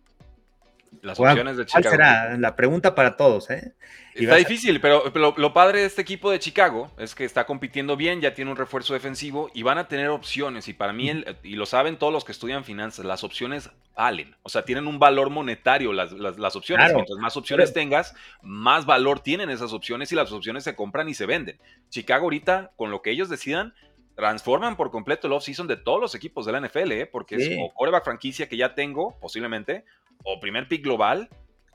Las 1.01 1.19
opciones 1.19 1.57
de 1.57 1.65
Chicago. 1.65 1.83
¿Cuál 1.83 1.91
será? 1.91 2.37
La 2.37 2.55
pregunta 2.55 2.93
para 2.93 3.15
todos, 3.15 3.49
¿eh? 3.49 3.73
está 4.13 4.35
difícil, 4.35 4.81
pero, 4.81 5.03
lo 5.37 5.53
padre 5.53 5.79
de 5.79 5.85
este 5.85 6.01
equipo 6.01 6.29
de 6.29 6.39
Chicago 6.39 6.91
es 6.97 7.15
que 7.15 7.23
está 7.23 7.45
compitiendo 7.45 7.95
bien, 7.95 8.19
ya 8.19 8.33
tiene 8.33 8.51
un 8.51 8.57
refuerzo 8.57 8.93
defensivo 8.93 9.49
y 9.53 9.63
van 9.63 9.77
a 9.77 9.87
tener 9.87 10.09
opciones. 10.09 10.67
Y 10.67 10.73
para 10.73 10.91
mí, 10.91 11.09
y 11.43 11.55
lo 11.55 11.65
saben 11.65 11.97
todos 11.97 12.11
los 12.11 12.25
que 12.25 12.33
estudian 12.33 12.65
finanzas, 12.65 13.05
las 13.05 13.23
opciones 13.23 13.69
valen. 13.95 14.35
O 14.43 14.49
sea, 14.49 14.65
tienen 14.65 14.87
un 14.87 14.99
valor 14.99 15.29
monetario 15.29 15.93
las, 15.93 16.11
opciones. 16.55 16.93
Mientras 16.93 17.17
más 17.19 17.37
opciones 17.37 17.73
tengas, 17.73 18.13
más 18.41 18.85
valor 18.85 19.21
tienen 19.21 19.49
esas 19.49 19.73
opciones 19.73 20.11
y 20.11 20.15
las 20.15 20.31
opciones 20.31 20.63
se 20.63 20.75
compran 20.75 21.07
y 21.07 21.13
se 21.13 21.25
venden. 21.25 21.57
Chicago 21.89 22.23
ahorita, 22.25 22.71
con 22.75 22.91
lo 22.91 23.01
que 23.01 23.11
ellos 23.11 23.29
decidan, 23.29 23.73
transforman 24.15 24.75
por 24.75 24.91
completo 24.91 25.27
el 25.27 25.33
off-season 25.33 25.67
de 25.67 25.77
todos 25.77 25.99
los 25.99 26.15
equipos 26.15 26.45
de 26.45 26.51
la 26.51 26.59
NFL, 26.61 26.91
¿eh? 26.91 27.05
porque 27.05 27.35
es 27.35 27.49
o 27.59 27.73
coreback 27.73 28.03
franquicia 28.03 28.47
que 28.49 28.57
ya 28.57 28.75
tengo, 28.75 29.17
posiblemente, 29.19 29.85
o 30.23 30.39
primer 30.39 30.67
pick 30.67 30.83
global, 30.83 31.29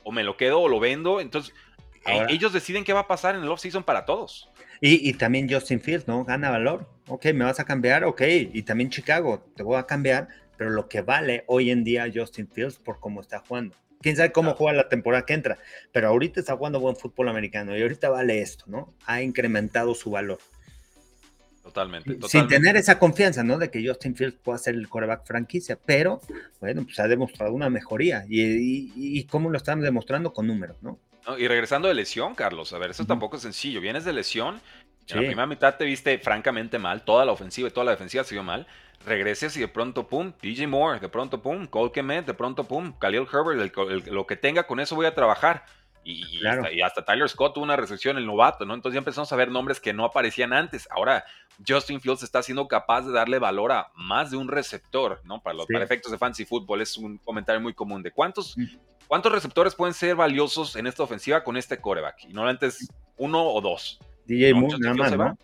o 0.04 0.12
me 0.12 0.22
lo 0.24 0.36
quedo 0.36 0.60
o 0.60 0.68
lo 0.68 0.80
vendo. 0.80 1.20
Entonces, 1.20 1.54
e, 2.06 2.32
ellos 2.32 2.52
deciden 2.52 2.84
qué 2.84 2.92
va 2.92 3.00
a 3.00 3.08
pasar 3.08 3.34
en 3.34 3.42
el 3.42 3.48
off-season 3.48 3.84
para 3.84 4.04
todos. 4.04 4.48
Y, 4.80 5.12
también 5.14 5.50
Justin 5.50 5.80
Fields, 5.80 6.06
¿no? 6.06 6.24
Gana 6.24 6.50
valor. 6.50 6.88
Ok, 7.08 7.26
me 7.34 7.44
vas 7.44 7.60
a 7.60 7.64
cambiar, 7.64 8.04
ok. 8.04 8.22
Y 8.52 8.62
también 8.62 8.90
Chicago, 8.90 9.44
te 9.56 9.62
voy 9.62 9.76
a 9.76 9.86
cambiar, 9.86 10.28
pero 10.56 10.70
lo 10.70 10.88
que 10.88 11.00
vale 11.00 11.44
hoy 11.46 11.70
en 11.70 11.82
día 11.82 12.10
Justin 12.14 12.48
Fields 12.48 12.78
por 12.78 13.00
cómo 13.00 13.20
está 13.20 13.40
jugando. 13.40 13.74
Quién 14.02 14.16
sabe 14.16 14.32
cómo 14.32 14.54
juega 14.54 14.76
la 14.76 14.88
temporada 14.88 15.24
que 15.24 15.32
entra, 15.32 15.58
pero 15.92 16.08
ahorita 16.08 16.40
está 16.40 16.56
jugando 16.56 16.78
buen 16.78 16.96
fútbol 16.96 17.28
americano 17.28 17.76
y 17.76 17.82
ahorita 17.82 18.10
vale 18.10 18.40
esto, 18.42 18.64
¿no? 18.68 18.94
Ha 19.06 19.22
incrementado 19.22 19.94
su 19.94 20.10
valor. 20.10 20.38
Totalmente, 21.66 22.16
Sin 22.28 22.46
tener 22.46 22.76
esa 22.76 22.96
confianza, 22.96 23.42
¿no? 23.42 23.58
De 23.58 23.72
que 23.72 23.84
Justin 23.84 24.14
Fields 24.14 24.36
pueda 24.40 24.56
ser 24.56 24.76
el 24.76 24.88
coreback 24.88 25.26
franquicia, 25.26 25.76
pero 25.84 26.20
bueno, 26.60 26.84
pues 26.84 27.00
ha 27.00 27.08
demostrado 27.08 27.52
una 27.52 27.68
mejoría. 27.68 28.24
Y, 28.28 29.24
cómo 29.24 29.50
lo 29.50 29.56
están 29.56 29.80
demostrando 29.80 30.32
con 30.32 30.46
números, 30.46 30.76
¿no? 30.80 31.00
Y 31.36 31.48
regresando 31.48 31.88
de 31.88 31.94
lesión, 31.94 32.36
Carlos, 32.36 32.72
a 32.72 32.78
ver, 32.78 32.90
eso 32.90 33.04
tampoco 33.04 33.34
es 33.34 33.42
sencillo. 33.42 33.80
Vienes 33.80 34.04
de 34.04 34.12
lesión, 34.12 34.60
en 35.08 35.16
la 35.16 35.26
primera 35.26 35.46
mitad 35.46 35.74
te 35.74 35.84
viste 35.84 36.16
francamente 36.20 36.78
mal, 36.78 37.02
toda 37.04 37.24
la 37.24 37.32
ofensiva 37.32 37.66
y 37.66 37.72
toda 37.72 37.84
la 37.86 37.90
defensiva 37.90 38.22
se 38.22 38.36
vio 38.36 38.44
mal. 38.44 38.68
Regreses 39.04 39.56
y 39.56 39.60
de 39.60 39.68
pronto, 39.68 40.06
pum, 40.06 40.34
DJ 40.40 40.68
Moore, 40.68 41.00
de 41.00 41.08
pronto, 41.08 41.42
pum, 41.42 41.66
Cole 41.66 41.90
Kemet, 41.90 42.26
de 42.26 42.34
pronto, 42.34 42.62
pum, 42.62 42.96
Khalil 42.96 43.26
Herbert, 43.32 43.76
lo 44.06 44.24
que 44.24 44.36
tenga, 44.36 44.68
con 44.68 44.78
eso 44.78 44.94
voy 44.94 45.06
a 45.06 45.16
trabajar. 45.16 45.64
Y, 46.08 46.46
hasta, 46.82 47.04
Tyler 47.04 47.28
Scott 47.28 47.54
tuvo 47.54 47.64
una 47.64 47.74
recepción, 47.74 48.16
el 48.16 48.26
novato, 48.26 48.64
¿no? 48.64 48.74
Entonces 48.74 48.94
ya 48.94 49.00
empezamos 49.00 49.32
a 49.32 49.36
ver 49.36 49.50
nombres 49.50 49.80
que 49.80 49.92
no 49.92 50.04
aparecían 50.04 50.52
antes. 50.52 50.88
Ahora 50.92 51.24
Justin 51.66 52.00
Fields 52.00 52.22
está 52.22 52.44
siendo 52.44 52.68
capaz 52.68 53.02
de 53.02 53.12
darle 53.12 53.40
valor 53.40 53.72
a 53.72 53.90
más 53.96 54.30
de 54.30 54.36
un 54.36 54.46
receptor, 54.46 55.20
¿no? 55.24 55.42
Para 55.42 55.56
los 55.56 55.66
efectos 55.68 56.12
de 56.12 56.18
fantasy 56.18 56.44
fútbol 56.44 56.80
es 56.80 56.96
un 56.96 57.18
comentario 57.18 57.60
muy 57.60 57.74
común 57.74 58.04
de 58.04 58.12
cuántos, 58.12 58.56
mm. 58.56 58.76
cuántos 59.08 59.32
receptores 59.32 59.74
pueden 59.74 59.94
ser 59.94 60.14
valiosos 60.14 60.76
en 60.76 60.86
esta 60.86 61.02
ofensiva 61.02 61.42
con 61.42 61.56
este 61.56 61.78
coreback. 61.78 62.22
Y 62.24 62.32
normalmente 62.32 62.66
es 62.66 62.88
uno 63.16 63.44
o 63.44 63.60
dos. 63.60 63.98
DJ 64.26 64.54
Moore, 64.54 64.78
nada 64.78 64.94
más, 64.94 65.16
¿no? 65.16 65.38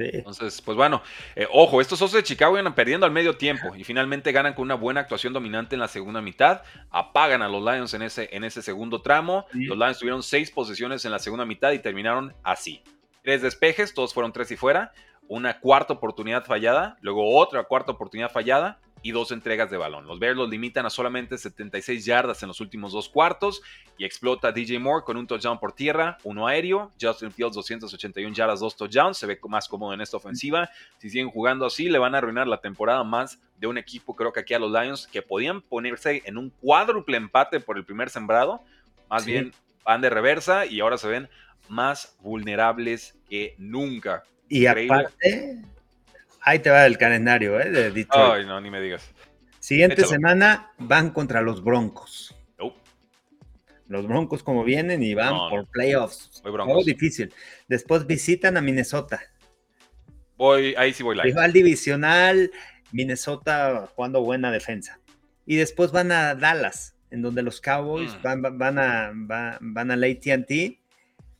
Entonces, 0.00 0.60
pues 0.62 0.76
bueno, 0.76 1.02
eh, 1.36 1.46
ojo, 1.52 1.80
estos 1.80 2.00
osos 2.00 2.14
de 2.14 2.22
Chicago 2.22 2.58
iban 2.58 2.74
perdiendo 2.74 3.06
al 3.06 3.12
medio 3.12 3.36
tiempo 3.36 3.74
y 3.76 3.84
finalmente 3.84 4.32
ganan 4.32 4.54
con 4.54 4.64
una 4.64 4.74
buena 4.74 5.00
actuación 5.00 5.32
dominante 5.32 5.76
en 5.76 5.80
la 5.80 5.88
segunda 5.88 6.20
mitad. 6.20 6.62
Apagan 6.90 7.42
a 7.42 7.48
los 7.48 7.62
Lions 7.62 7.94
en 7.94 8.02
ese, 8.02 8.28
en 8.32 8.44
ese 8.44 8.62
segundo 8.62 9.02
tramo. 9.02 9.46
Los 9.52 9.76
Lions 9.76 9.98
tuvieron 9.98 10.22
seis 10.22 10.50
posesiones 10.50 11.04
en 11.04 11.12
la 11.12 11.18
segunda 11.18 11.44
mitad 11.44 11.72
y 11.72 11.78
terminaron 11.78 12.34
así. 12.42 12.82
tres 13.22 13.42
despejes, 13.42 13.92
todos 13.94 14.14
fueron 14.14 14.32
tres 14.32 14.50
y 14.50 14.56
fuera, 14.56 14.92
una 15.28 15.60
cuarta 15.60 15.92
oportunidad 15.92 16.44
fallada, 16.44 16.96
luego 17.02 17.36
otra 17.36 17.62
cuarta 17.64 17.92
oportunidad 17.92 18.30
fallada 18.30 18.80
y 19.02 19.12
dos 19.12 19.32
entregas 19.32 19.70
de 19.70 19.76
balón. 19.76 20.06
Los 20.06 20.18
Bears 20.18 20.36
los 20.36 20.48
limitan 20.48 20.86
a 20.86 20.90
solamente 20.90 21.38
76 21.38 22.04
yardas 22.04 22.42
en 22.42 22.48
los 22.48 22.60
últimos 22.60 22.92
dos 22.92 23.08
cuartos 23.08 23.62
y 23.96 24.04
explota 24.04 24.52
DJ 24.52 24.78
Moore 24.78 25.04
con 25.04 25.16
un 25.16 25.26
touchdown 25.26 25.58
por 25.58 25.72
tierra, 25.72 26.18
uno 26.24 26.46
aéreo, 26.46 26.92
Justin 27.00 27.32
Fields 27.32 27.54
281 27.54 28.34
yardas, 28.34 28.60
dos 28.60 28.76
touchdowns, 28.76 29.18
se 29.18 29.26
ve 29.26 29.38
más 29.48 29.68
cómodo 29.68 29.94
en 29.94 30.00
esta 30.00 30.16
ofensiva. 30.16 30.70
Si 30.98 31.10
siguen 31.10 31.30
jugando 31.30 31.66
así, 31.66 31.88
le 31.88 31.98
van 31.98 32.14
a 32.14 32.18
arruinar 32.18 32.46
la 32.46 32.60
temporada 32.60 33.04
más 33.04 33.40
de 33.58 33.66
un 33.66 33.78
equipo, 33.78 34.14
creo 34.16 34.32
que 34.32 34.40
aquí 34.40 34.54
a 34.54 34.58
los 34.58 34.70
Lions, 34.70 35.06
que 35.06 35.22
podían 35.22 35.60
ponerse 35.60 36.22
en 36.24 36.38
un 36.38 36.50
cuádruple 36.50 37.16
empate 37.16 37.60
por 37.60 37.76
el 37.76 37.84
primer 37.84 38.10
sembrado, 38.10 38.62
más 39.08 39.26
bien 39.26 39.52
van 39.84 40.00
de 40.00 40.10
reversa 40.10 40.66
y 40.66 40.80
ahora 40.80 40.98
se 40.98 41.08
ven 41.08 41.28
más 41.68 42.16
vulnerables 42.20 43.16
que 43.28 43.54
nunca. 43.58 44.24
Y 44.48 44.66
aparte, 44.66 45.62
ahí 46.40 46.58
te 46.58 46.70
va 46.70 46.86
el 46.86 46.98
calendario 46.98 47.60
¿eh? 47.60 47.70
de 47.70 47.90
Detroit. 47.90 48.40
Ay, 48.40 48.46
no, 48.46 48.60
ni 48.60 48.70
me 48.70 48.80
digas. 48.80 49.08
Siguiente 49.58 50.04
semana 50.04 50.72
van 50.78 51.10
contra 51.10 51.42
los 51.42 51.62
Broncos. 51.62 52.34
Los 53.88 54.06
Broncos 54.06 54.44
como 54.44 54.62
vienen 54.62 55.02
y 55.02 55.14
van 55.14 55.34
por 55.50 55.66
playoffs. 55.66 56.42
Muy 56.44 56.84
difícil. 56.84 57.34
Después 57.66 58.06
visitan 58.06 58.56
a 58.56 58.60
Minnesota. 58.60 59.20
Voy, 60.36 60.76
ahí 60.78 60.92
sí 60.92 61.02
voy 61.02 61.16
la. 61.16 61.24
Rival 61.24 61.52
divisional, 61.52 62.52
Minnesota 62.92 63.90
jugando 63.96 64.22
buena 64.22 64.52
defensa. 64.52 65.00
Y 65.44 65.56
después 65.56 65.90
van 65.90 66.12
a 66.12 66.36
Dallas, 66.36 66.94
en 67.10 67.20
donde 67.20 67.42
los 67.42 67.60
Cowboys 67.60 68.14
mm. 68.14 68.22
van, 68.22 68.58
van, 68.58 68.78
a, 68.78 69.10
van, 69.12 69.58
van 69.60 69.90
a 69.90 69.96
la 69.96 70.06
ATT, 70.06 70.78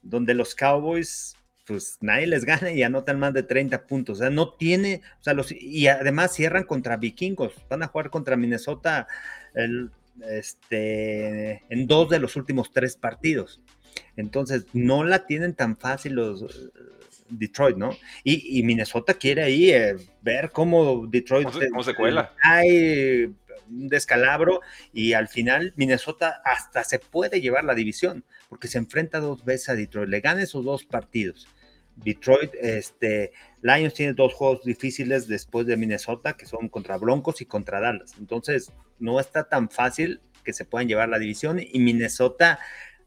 donde 0.03 0.35
los 0.35 0.57
Cowboys 0.57 1.37
pues 1.71 1.99
nadie 2.01 2.27
les 2.27 2.45
gana 2.45 2.73
y 2.73 2.83
anotan 2.83 3.21
más 3.21 3.33
de 3.33 3.45
30 3.45 3.87
puntos. 3.87 4.19
O 4.19 4.23
sea, 4.23 4.31
no 4.31 4.55
tiene, 4.55 5.03
o 5.21 5.23
sea, 5.23 5.35
los, 5.35 5.53
y 5.53 5.87
además 5.87 6.35
cierran 6.35 6.65
contra 6.65 6.97
vikingos, 6.97 7.53
van 7.69 7.85
a 7.85 7.87
jugar 7.87 8.11
contra 8.11 8.37
Minnesota 8.37 9.07
este, 10.29 11.63
en 11.73 11.87
dos 11.87 12.11
de 12.11 12.19
los 12.19 12.35
últimos 12.35 12.73
tres 12.73 12.97
partidos. 12.97 13.61
Entonces, 14.17 14.67
no 14.73 15.05
la 15.05 15.27
tienen 15.27 15.55
tan 15.55 15.77
fácil 15.77 16.15
los 16.15 16.73
Detroit, 17.29 17.77
¿no? 17.77 17.97
Y, 18.25 18.61
Minnesota 18.65 19.15
quiere 19.15 19.45
ahí 19.45 19.71
eh, 19.71 19.95
ver 20.23 20.51
cómo 20.51 21.07
Detroit 21.07 21.51
¿Cómo 21.71 21.85
se, 21.85 21.95
cuela. 21.95 22.35
Hay 22.43 23.27
un 23.69 23.89
descalabro 23.89 24.61
y 24.93 25.13
al 25.13 25.29
final 25.29 25.73
Minnesota 25.77 26.43
hasta 26.45 26.83
se 26.83 26.99
puede 26.99 27.41
llevar 27.41 27.63
la 27.63 27.77
división 27.77 28.25
porque 28.49 28.67
se 28.67 28.79
enfrenta 28.79 29.21
dos 29.21 29.45
veces 29.45 29.69
a 29.69 29.77
Detroit, 29.77 30.09
le 30.09 30.19
gana 30.19 30.43
esos 30.43 30.65
dos 30.65 30.85
partidos 30.85 31.47
Detroit, 31.97 32.53
este, 32.55 33.33
Lions 33.63 33.95
tiene 33.95 34.15
dos 34.15 34.33
juegos 34.35 34.65
difíciles 34.65 35.29
después 35.29 35.67
de 35.67 35.77
Minnesota, 35.77 36.35
que 36.35 36.47
son 36.47 36.69
contra 36.69 36.97
Broncos 36.97 37.41
y 37.41 37.47
contra 37.47 37.81
Dallas. 37.81 38.15
Entonces, 38.19 38.73
no 38.99 39.21
está 39.21 39.49
tan 39.49 39.71
fácil 39.71 40.21
que 40.45 40.53
se 40.53 40.65
puedan 40.65 40.89
llevar 40.89 41.09
la 41.09 41.19
división 41.19 41.61
y 41.61 41.79
Minnesota, 41.81 42.59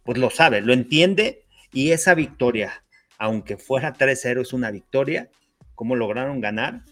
pues 0.04 0.18
lo 0.18 0.30
sabe, 0.30 0.62
lo 0.62 0.74
entiende 0.74 1.46
y 1.72 1.92
esa 1.92 2.14
victoria, 2.14 2.84
aunque 3.18 3.58
fuera 3.58 3.94
3-0, 3.94 4.42
es 4.42 4.54
una 4.54 4.70
victoria, 4.70 5.30
como 5.76 5.96
lograron 5.96 6.40
ganar, 6.40 6.84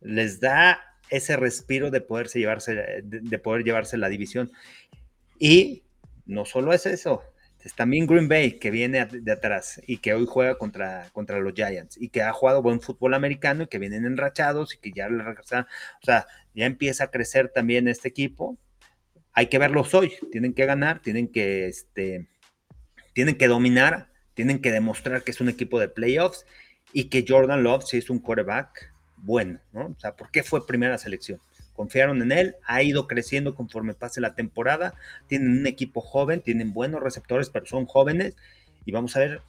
les 0.00 0.40
da 0.40 0.80
ese 1.10 1.36
respiro 1.36 1.90
de 1.90 2.00
poderse 2.00 2.38
llevarse, 2.38 3.02
de 3.02 3.38
poder 3.38 3.64
llevarse 3.64 3.96
la 3.96 4.08
división. 4.08 4.52
Y 5.38 5.82
no 6.26 6.44
solo 6.44 6.72
es 6.72 6.86
eso, 6.86 7.22
también 7.74 8.06
Green 8.06 8.28
Bay, 8.28 8.58
que 8.58 8.70
viene 8.70 9.06
de 9.06 9.32
atrás 9.32 9.80
y 9.86 9.98
que 9.98 10.14
hoy 10.14 10.26
juega 10.26 10.56
contra, 10.56 11.08
contra 11.12 11.38
los 11.38 11.54
Giants 11.54 11.96
y 12.00 12.08
que 12.08 12.22
ha 12.22 12.32
jugado 12.32 12.62
buen 12.62 12.80
fútbol 12.80 13.14
americano 13.14 13.64
y 13.64 13.66
que 13.66 13.78
vienen 13.78 14.04
enrachados 14.04 14.74
y 14.74 14.78
que 14.78 14.92
ya 14.92 15.08
le 15.08 15.22
regresan. 15.22 15.64
O 16.02 16.04
sea, 16.04 16.26
ya 16.54 16.66
empieza 16.66 17.04
a 17.04 17.10
crecer 17.10 17.50
también 17.50 17.88
este 17.88 18.08
equipo. 18.08 18.58
Hay 19.32 19.46
que 19.46 19.58
verlos 19.58 19.94
hoy. 19.94 20.12
Tienen 20.30 20.54
que 20.54 20.66
ganar, 20.66 21.00
tienen 21.00 21.28
que, 21.28 21.66
este, 21.66 22.28
tienen 23.12 23.36
que 23.36 23.48
dominar, 23.48 24.10
tienen 24.34 24.60
que 24.60 24.70
demostrar 24.70 25.22
que 25.24 25.32
es 25.32 25.40
un 25.40 25.48
equipo 25.48 25.80
de 25.80 25.88
playoffs 25.88 26.46
y 26.92 27.04
que 27.04 27.24
Jordan 27.26 27.62
Love 27.62 27.84
sí 27.84 27.98
es 27.98 28.10
un 28.10 28.18
quarterback 28.18 28.92
bueno, 29.16 29.60
¿no? 29.72 29.86
O 29.86 29.96
sea, 29.98 30.14
¿por 30.14 30.30
qué 30.30 30.42
fue 30.42 30.66
primera 30.66 30.96
selección? 30.96 31.40
Confiaron 31.78 32.20
en 32.22 32.32
él, 32.32 32.56
ha 32.66 32.82
ido 32.82 33.06
creciendo 33.06 33.54
conforme 33.54 33.94
pase 33.94 34.20
la 34.20 34.34
temporada, 34.34 34.94
tienen 35.28 35.60
un 35.60 35.66
equipo 35.68 36.00
joven, 36.00 36.42
tienen 36.42 36.72
buenos 36.72 37.00
receptores, 37.00 37.50
pero 37.50 37.66
son 37.66 37.86
jóvenes 37.86 38.34
y 38.84 38.90
vamos 38.90 39.16
a 39.16 39.20
ver 39.20 39.42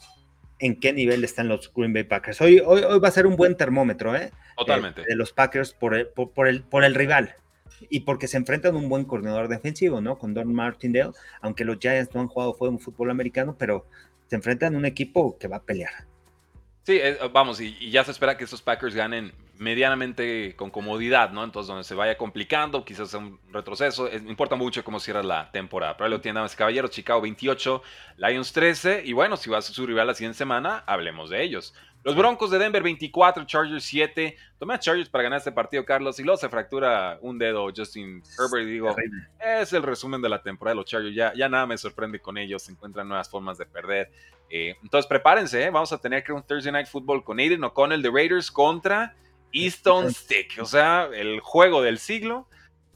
en 0.60 0.80
qué 0.80 0.94
nivel 0.94 1.24
están 1.24 1.48
los 1.48 1.74
Green 1.74 1.92
Bay 1.92 2.04
Packers. 2.04 2.40
Hoy, 2.40 2.62
hoy, 2.64 2.84
hoy 2.84 3.00
va 3.00 3.08
a 3.08 3.12
ser 3.12 3.26
un 3.26 3.36
buen 3.36 3.58
termómetro, 3.58 4.16
¿eh? 4.16 4.32
Totalmente. 4.56 5.02
de 5.08 5.16
los 5.16 5.34
Packers 5.34 5.74
por 5.74 5.96
el, 5.96 6.08
por, 6.08 6.48
el, 6.48 6.62
por 6.62 6.84
el 6.84 6.94
rival 6.94 7.36
y 7.90 8.02
porque 8.02 8.28
se 8.28 8.38
enfrentan 8.38 8.76
a 8.76 8.78
un 8.78 8.90
buen 8.90 9.06
coordinador 9.06 9.48
defensivo, 9.48 10.00
¿no? 10.00 10.20
Con 10.20 10.36
Don 10.36 10.54
Martindale, 10.54 11.14
aunque 11.42 11.66
los 11.66 11.80
Giants 11.80 12.14
no 12.14 12.22
han 12.22 12.28
jugado 12.28 12.56
un 12.60 12.80
fútbol 12.80 13.10
americano, 13.10 13.56
pero 13.58 13.88
se 14.28 14.36
enfrentan 14.36 14.76
a 14.76 14.78
un 14.78 14.86
equipo 14.86 15.36
que 15.40 15.48
va 15.48 15.58
a 15.58 15.64
pelear. 15.64 16.06
Sí, 16.84 17.00
eh, 17.02 17.18
vamos, 17.34 17.60
y, 17.60 17.90
ya 17.90 18.04
se 18.04 18.12
espera 18.12 18.38
que 18.38 18.44
estos 18.44 18.62
Packers 18.62 18.94
ganen 18.94 19.34
medianamente 19.60 20.56
con 20.56 20.72
comodidad, 20.72 21.32
¿no? 21.32 21.44
Entonces, 21.44 21.68
donde 21.68 21.84
se 21.84 21.94
vaya 21.94 22.18
complicando, 22.18 22.86
quizás 22.86 23.10
sea 23.10 23.20
un 23.20 23.38
retroceso, 23.52 24.10
importa 24.10 24.56
mucho 24.56 24.86
cómo 24.86 25.02
cierra 25.02 25.22
la 25.22 25.52
temporada. 25.52 25.98
Pero 25.98 26.06
ahí 26.06 26.12
lo 26.12 26.22
tienen, 26.22 26.48
caballeros, 26.56 26.92
Chicago 26.92 27.20
28, 27.20 27.84
Lions 28.18 28.54
13, 28.54 29.04
y 29.06 29.12
bueno, 29.12 29.36
si 29.36 29.50
va 29.50 29.58
a 29.58 29.62
ser 29.62 29.76
su 29.76 29.86
rival 29.86 30.08
la 30.08 30.14
siguiente 30.14 30.38
semana, 30.38 30.86
hablemos 30.88 31.30
de 31.30 31.44
ellos. 31.44 31.74
Los 32.04 32.16
Broncos 32.16 32.50
de 32.52 32.58
Denver 32.58 32.82
24, 32.82 33.44
Chargers 33.44 33.84
7. 33.84 34.38
Tomé 34.58 34.76
a 34.76 34.80
Chargers 34.80 35.10
para 35.10 35.26
ganar 35.26 35.40
este 35.40 35.52
partido, 35.52 35.84
Carlos, 35.84 36.18
y 36.22 36.24
luego 36.24 36.38
se 36.38 36.48
fractura 36.48 37.20
un 37.22 37.38
dedo 37.38 37.68
Justin 37.76 38.24
Herbert. 38.40 38.66
Y 38.66 38.72
digo, 38.72 38.96
es 39.38 39.74
el 39.74 39.84
resumen 39.84 40.22
de 40.22 40.30
la 40.30 40.42
temporada 40.42 40.76
de 40.76 40.78
los 40.78 40.86
Chargers. 40.86 41.14
Ya, 41.14 41.34
ya 41.34 41.50
nada 41.50 41.66
me 41.66 41.78
sorprende 41.78 42.22
con 42.22 42.38
ellos, 42.38 42.64
se 42.64 42.72
encuentran 42.72 43.10
nuevas 43.10 43.30
formas 43.30 43.58
de 43.58 43.66
perder. 43.66 44.10
Eh, 44.50 44.78
entonces 44.82 45.06
prepárense, 45.08 45.62
¿eh? 45.62 45.70
vamos 45.70 45.92
a 45.92 45.98
tener 45.98 46.24
que 46.24 46.32
un 46.32 46.42
Thursday 46.42 46.72
Night 46.72 46.88
Football 46.88 47.26
con 47.26 47.38
Aiden 47.38 47.64
O'Connell 47.66 48.02
de 48.02 48.10
Raiders 48.10 48.50
contra 48.50 49.14
Easton 49.52 50.14
Stick. 50.14 50.58
O 50.60 50.66
sea, 50.66 51.10
el 51.14 51.40
juego 51.40 51.82
del 51.82 52.00
siglo. 52.00 52.48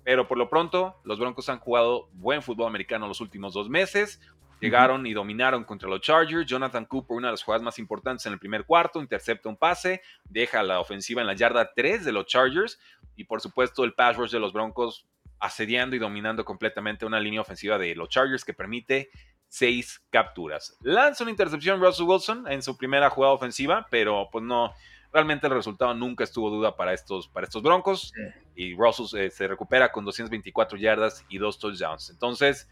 Pero 0.04 0.28
por 0.28 0.38
lo 0.38 0.50
pronto, 0.50 1.00
los 1.06 1.18
Broncos 1.18 1.48
han 1.50 1.60
jugado 1.60 2.10
buen 2.14 2.42
fútbol 2.42 2.68
americano 2.68 3.08
los 3.08 3.22
últimos 3.22 3.54
dos 3.54 3.70
meses. 3.70 4.20
Llegaron 4.60 5.06
y 5.06 5.14
dominaron 5.14 5.64
contra 5.64 5.90
los 5.90 6.02
Chargers. 6.02 6.46
Jonathan 6.46 6.86
Cooper, 6.86 7.18
una 7.18 7.28
de 7.28 7.34
las 7.34 7.44
jugadas 7.44 7.64
más 7.64 7.80
importantes 7.80 8.26
en 8.26 8.34
el 8.34 8.40
primer 8.40 8.66
cuarto, 8.66 9.02
intercepta 9.02 9.50
un 9.50 9.58
pase, 9.58 10.02
deja 10.26 10.64
la 10.64 10.80
ofensiva 10.80 11.22
en 11.22 11.28
la 11.28 11.34
yarda 11.34 11.74
3 11.74 12.06
de 12.06 12.12
los 12.12 12.26
Chargers. 12.26 12.80
Y 13.16 13.26
por 13.26 13.42
supuesto, 13.42 13.84
el 13.84 13.94
pass 13.94 14.18
rush 14.18 14.32
de 14.32 14.40
los 14.40 14.54
Broncos 14.54 15.06
asediando 15.40 15.96
y 15.96 16.00
dominando 16.00 16.46
completamente 16.46 17.06
una 17.06 17.20
línea 17.20 17.42
ofensiva 17.42 17.78
de 17.78 17.96
los 17.96 18.08
Chargers 18.08 18.46
que 18.46 18.54
permite 18.54 19.10
seis 19.50 20.02
capturas. 20.10 20.78
Lanza 20.82 21.24
una 21.24 21.32
intercepción 21.32 21.82
Russell 21.82 22.06
Wilson 22.06 22.50
en 22.50 22.64
su 22.64 22.78
primera 22.78 23.10
jugada 23.10 23.34
ofensiva, 23.34 23.86
pero 23.92 24.30
pues 24.32 24.44
no, 24.44 24.74
realmente 25.14 25.48
el 25.48 25.54
resultado 25.54 25.94
nunca 25.94 26.24
estuvo 26.24 26.50
duda 26.50 26.76
para 26.76 26.94
estos, 26.94 27.28
para 27.28 27.46
estos 27.46 27.62
Broncos. 27.62 28.14
Y 28.56 28.76
Russell 28.76 29.20
eh, 29.20 29.30
se 29.30 29.48
recupera 29.48 29.92
con 29.92 30.04
224 30.04 30.78
yardas 30.78 31.24
y 31.30 31.38
dos 31.38 31.60
touchdowns. 31.60 32.10
Entonces, 32.10 32.68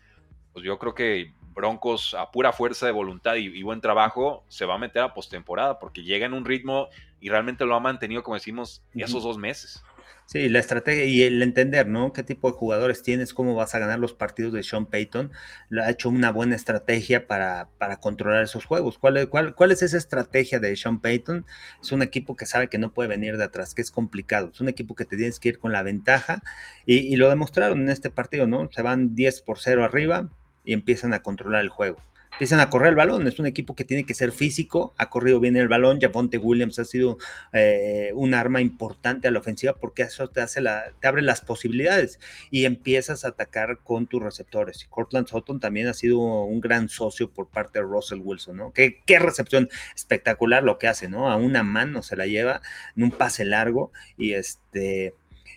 pues 0.51 0.65
yo 0.65 0.77
creo 0.79 0.95
que 0.95 1.33
Broncos 1.53 2.13
a 2.13 2.31
pura 2.31 2.51
fuerza 2.51 2.85
de 2.85 2.91
voluntad 2.91 3.35
y, 3.35 3.61
buen 3.61 3.81
trabajo 3.81 4.43
se 4.47 4.65
va 4.65 4.75
a 4.75 4.77
meter 4.77 5.03
a 5.03 5.13
postemporada 5.13 5.79
porque 5.79 6.03
llega 6.03 6.25
en 6.25 6.33
un 6.33 6.45
ritmo 6.45 6.87
y 7.19 7.29
realmente 7.29 7.65
lo 7.65 7.75
ha 7.75 7.79
mantenido, 7.79 8.23
como 8.23 8.35
decimos, 8.35 8.81
esos 8.95 9.23
dos 9.23 9.37
meses. 9.37 9.83
Sí, 10.31 10.47
la 10.47 10.59
estrategia 10.59 11.03
y 11.03 11.23
el 11.23 11.41
entender, 11.41 11.87
¿no? 11.87 12.13
¿Qué 12.13 12.23
tipo 12.23 12.49
de 12.49 12.57
jugadores 12.57 13.03
tienes? 13.03 13.33
¿Cómo 13.33 13.53
vas 13.53 13.75
a 13.75 13.79
ganar 13.79 13.99
los 13.99 14.13
partidos 14.13 14.53
de 14.53 14.63
Sean 14.63 14.85
Payton? 14.85 15.29
Ha 15.77 15.89
hecho 15.91 16.07
una 16.07 16.31
buena 16.31 16.55
estrategia 16.55 17.27
para, 17.27 17.67
para 17.77 17.97
controlar 17.97 18.41
esos 18.43 18.63
juegos. 18.63 18.97
¿Cuál, 18.97 19.27
cuál, 19.27 19.55
cuál 19.55 19.71
es 19.73 19.81
esa 19.81 19.97
estrategia 19.97 20.61
de 20.61 20.73
Sean 20.77 21.01
Payton? 21.01 21.45
Es 21.81 21.91
un 21.91 22.01
equipo 22.01 22.37
que 22.37 22.45
sabe 22.45 22.69
que 22.69 22.77
no 22.77 22.93
puede 22.93 23.09
venir 23.09 23.35
de 23.35 23.43
atrás, 23.43 23.73
que 23.75 23.81
es 23.81 23.91
complicado. 23.91 24.51
Es 24.53 24.61
un 24.61 24.69
equipo 24.69 24.95
que 24.95 25.03
te 25.03 25.17
tienes 25.17 25.37
que 25.37 25.49
ir 25.49 25.59
con 25.59 25.73
la 25.73 25.83
ventaja 25.83 26.41
y, 26.85 26.99
y 26.99 27.17
lo 27.17 27.27
demostraron 27.27 27.81
en 27.81 27.89
este 27.89 28.09
partido, 28.09 28.47
¿no? 28.47 28.69
Se 28.71 28.81
van 28.81 29.15
10 29.15 29.41
por 29.41 29.59
0 29.59 29.83
arriba, 29.83 30.29
y 30.63 30.73
empiezan 30.73 31.13
a 31.13 31.21
controlar 31.21 31.61
el 31.61 31.69
juego. 31.69 31.97
Empiezan 32.33 32.59
a 32.59 32.69
correr 32.69 32.89
el 32.89 32.95
balón, 32.95 33.27
es 33.27 33.37
un 33.39 33.45
equipo 33.45 33.75
que 33.75 33.83
tiene 33.83 34.03
que 34.03 34.13
ser 34.13 34.31
físico, 34.31 34.95
ha 34.97 35.09
corrido 35.09 35.39
bien 35.39 35.55
el 35.57 35.67
balón, 35.67 35.99
Javonte 36.01 36.37
Williams 36.37 36.79
ha 36.79 36.85
sido 36.85 37.17
eh, 37.53 38.11
un 38.15 38.33
arma 38.33 38.61
importante 38.61 39.27
a 39.27 39.31
la 39.31 39.39
ofensiva 39.39 39.73
porque 39.73 40.03
eso 40.03 40.27
te, 40.27 40.41
hace 40.41 40.59
la, 40.59 40.85
te 40.99 41.07
abre 41.07 41.21
las 41.21 41.41
posibilidades 41.41 42.19
y 42.49 42.65
empiezas 42.65 43.25
a 43.25 43.29
atacar 43.29 43.79
con 43.83 44.07
tus 44.07 44.23
receptores. 44.23 44.83
Y 44.83 44.87
Cortland 44.87 45.27
Sutton 45.27 45.59
también 45.59 45.87
ha 45.87 45.93
sido 45.93 46.19
un 46.19 46.61
gran 46.61 46.89
socio 46.89 47.29
por 47.29 47.47
parte 47.47 47.79
de 47.79 47.85
Russell 47.85 48.21
Wilson, 48.23 48.57
¿no? 48.57 48.73
Qué, 48.73 49.01
qué 49.05 49.19
recepción 49.19 49.69
espectacular 49.95 50.63
lo 50.63 50.79
que 50.79 50.87
hace, 50.87 51.09
¿no? 51.09 51.29
A 51.29 51.35
una 51.35 51.63
mano 51.63 52.01
se 52.01 52.15
la 52.15 52.25
lleva 52.25 52.61
en 52.95 53.03
un 53.03 53.11
pase 53.11 53.45
largo 53.45 53.91
y 54.17 54.33
este, 54.33 55.13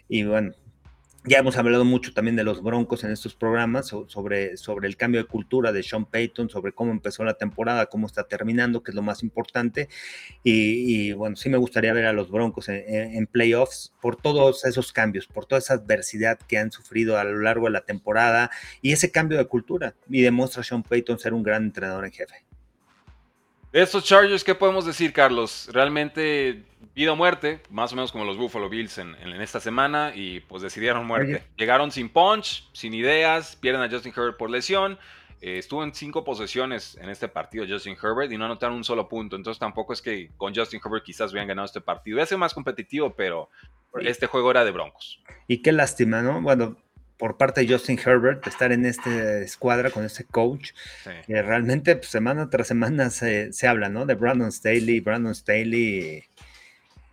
y 0.09 0.25
bueno, 0.25 0.53
ya 1.27 1.39
hemos 1.39 1.57
hablado 1.57 1.85
mucho 1.87 2.13
también 2.13 2.37
de 2.37 2.45
los 2.45 2.63
Broncos 2.63 3.03
en 3.03 3.11
estos 3.11 3.35
programas, 3.35 3.87
sobre, 3.87 4.57
sobre 4.59 4.89
el 4.89 4.97
cambio 4.97 5.23
de 5.23 5.27
cultura 5.27 5.73
de 5.73 5.83
Sean 5.83 6.05
Payton, 6.05 6.51
sobre 6.51 6.73
cómo 6.73 6.93
empezó 6.93 7.25
la 7.25 7.35
temporada, 7.35 7.87
cómo 7.87 8.07
está 8.07 8.25
terminando, 8.25 8.83
que 8.83 8.91
es 8.91 8.95
lo 8.95 9.01
más 9.01 9.23
importante. 9.23 9.89
Y, 10.43 11.13
bueno, 11.13 11.37
sí 11.37 11.49
me 11.49 11.57
gustaría 11.57 11.95
ver 11.95 12.05
a 12.07 12.13
los 12.13 12.31
Broncos 12.31 12.69
en, 12.69 13.27
playoffs 13.27 13.95
por 14.03 14.17
todos 14.17 14.67
esos 14.67 14.93
cambios, 14.93 15.27
por 15.27 15.47
toda 15.47 15.61
esa 15.61 15.75
adversidad 15.75 16.39
que 16.39 16.59
han 16.59 16.71
sufrido 16.71 17.19
a 17.19 17.25
lo 17.25 17.39
largo 17.39 17.67
de 17.67 17.73
la 17.73 17.81
temporada 17.81 18.51
y 18.83 18.93
ese 18.93 19.11
cambio 19.11 19.39
de 19.39 19.47
cultura. 19.47 19.95
Y 20.11 20.21
demuestra 20.21 20.63
Sean 20.63 20.83
Payton 20.83 21.19
ser 21.19 21.33
un 21.33 21.43
gran 21.43 21.65
entrenador 21.65 22.05
en 22.05 22.13
jefe. 22.13 22.45
De 23.75 23.83
estos 23.83 24.05
Chargers, 24.05 24.45
¿qué 24.45 24.55
podemos 24.55 24.87
decir, 24.87 25.13
Carlos? 25.13 25.69
Realmente 25.73 26.63
vida 26.95 27.11
o 27.11 27.17
muerte, 27.17 27.61
más 27.71 27.93
o 27.93 27.97
menos 27.97 28.13
como 28.13 28.25
los 28.25 28.37
Buffalo 28.37 28.69
Bills 28.69 28.99
en, 28.99 29.17
esta 29.43 29.59
semana, 29.59 30.13
y 30.15 30.39
pues 30.39 30.63
decidieron 30.63 31.05
muerte. 31.05 31.43
Llegaron 31.57 31.91
sin 31.91 32.09
punch, 32.09 32.71
sin 32.73 32.95
ideas, 32.95 33.57
pierden 33.57 33.83
a 33.83 33.91
Justin 33.91 34.13
Herbert 34.17 34.37
por 34.37 34.49
lesión. 34.49 34.97
Eh, 35.41 35.59
estuvo 35.59 35.83
en 35.83 35.93
cinco 35.93 36.23
posesiones 36.23 36.97
en 37.01 37.09
este 37.09 37.27
partido 37.27 37.67
Justin 37.69 37.97
Herbert 38.01 38.31
y 38.31 38.39
no 38.39 38.45
anotaron 38.45 38.77
un 38.77 38.85
solo 38.85 39.09
punto. 39.09 39.35
Entonces 39.35 39.59
tampoco 39.59 39.93
es 39.93 40.01
que 40.01 40.31
con 40.37 40.55
Justin 40.55 40.81
Herbert 40.85 41.05
quizás 41.05 41.33
hubieran 41.33 41.49
ganado 41.49 41.67
este 41.67 41.81
partido. 41.81 42.19
Iba 42.19 42.29
a 42.31 42.37
más 42.37 42.55
competitivo, 42.55 43.17
pero 43.17 43.51
este 44.03 44.29
juego 44.29 44.53
era 44.53 44.65
de 44.65 44.71
Broncos. 44.71 45.21
Y 45.49 45.63
qué 45.63 45.73
lástima, 45.73 46.23
¿no? 46.23 46.41
Bueno, 46.41 46.77
por 47.19 47.37
parte 47.37 47.61
de 47.61 47.73
Justin 47.73 47.99
Herbert, 47.99 48.45
de 48.45 48.51
estar 48.51 48.73
en 48.73 48.85
esta 48.87 49.39
escuadra 49.39 49.91
con 49.91 50.05
este 50.05 50.25
coach, 50.25 50.73
que 51.27 51.43
realmente 51.43 51.97
pues, 51.97 52.09
semana 52.09 52.51
tras 52.51 52.69
semana 52.69 53.11
se, 53.11 53.51
habla, 53.67 53.89
¿no? 53.89 54.07
De 54.07 54.15
Brandon 54.15 54.51
Staley, 54.51 55.01
Brandon 55.01 55.35
Staley, 55.35 56.25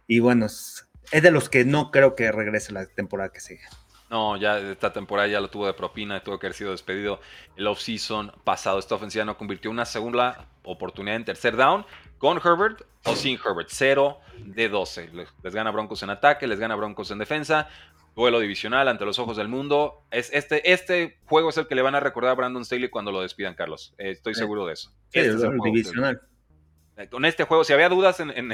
y, 0.07 0.19
bueno, 0.19 0.47
es, 0.47 0.87
de 1.11 1.31
los 1.31 1.49
que 1.49 1.63
no 1.65 1.91
creo 1.91 2.15
que 2.15 2.31
regrese 2.31 2.73
la 2.73 2.85
temporada 2.85 3.31
que 3.31 3.39
sigue. 3.39 3.63
No, 4.09 4.35
ya 4.35 4.57
esta 4.59 4.91
temporada 4.91 5.29
ya 5.29 5.39
lo 5.39 5.49
tuvo 5.49 5.67
de 5.67 5.73
propina, 5.73 6.21
tuvo 6.21 6.37
que 6.37 6.47
haber 6.47 6.57
sido 6.57 6.71
despedido 6.71 7.21
el 7.55 7.65
off-season 7.67 8.33
pasado. 8.43 8.77
Esta 8.77 8.95
ofensiva 8.95 9.23
no 9.23 9.37
convirtió 9.37 9.71
una 9.71 9.85
segunda 9.85 10.49
oportunidad 10.63 11.15
en 11.15 11.23
tercer 11.23 11.55
down 11.55 11.85
con 12.17 12.41
Herbert 12.43 12.81
o 13.05 13.15
sin 13.15 13.39
Herbert. 13.39 13.69
0 13.71 14.19
de 14.39 14.67
12. 14.67 15.11
Les 15.43 15.55
gana 15.55 15.71
Broncos 15.71 16.03
en 16.03 16.09
ataque, 16.09 16.45
les 16.45 16.59
gana 16.59 16.75
Broncos 16.75 17.09
en 17.11 17.19
defensa 17.19 17.69
duelo 18.15 18.39
divisional 18.39 18.87
ante 18.87 19.05
los 19.05 19.19
ojos 19.19 19.37
del 19.37 19.47
mundo. 19.47 20.05
Es, 20.11 20.31
este, 20.33 20.71
este 20.71 21.19
juego 21.25 21.49
es 21.49 21.57
el 21.57 21.67
que 21.67 21.75
le 21.75 21.81
van 21.81 21.95
a 21.95 21.99
recordar 21.99 22.31
a 22.31 22.35
Brandon 22.35 22.65
Staley 22.65 22.89
cuando 22.89 23.11
lo 23.11 23.21
despidan, 23.21 23.55
Carlos. 23.55 23.93
Eh, 23.97 24.11
estoy 24.11 24.35
seguro 24.35 24.65
de 24.65 24.73
eso. 24.73 24.89
Sí, 25.09 25.19
este 25.19 25.35
es 25.35 25.43
el 25.43 25.57
divisional. 25.59 26.21
Eh, 26.97 27.07
con 27.07 27.23
este 27.23 27.45
juego, 27.45 27.63
si 27.63 27.71
había 27.71 27.87
dudas 27.87 28.19
en, 28.19 28.49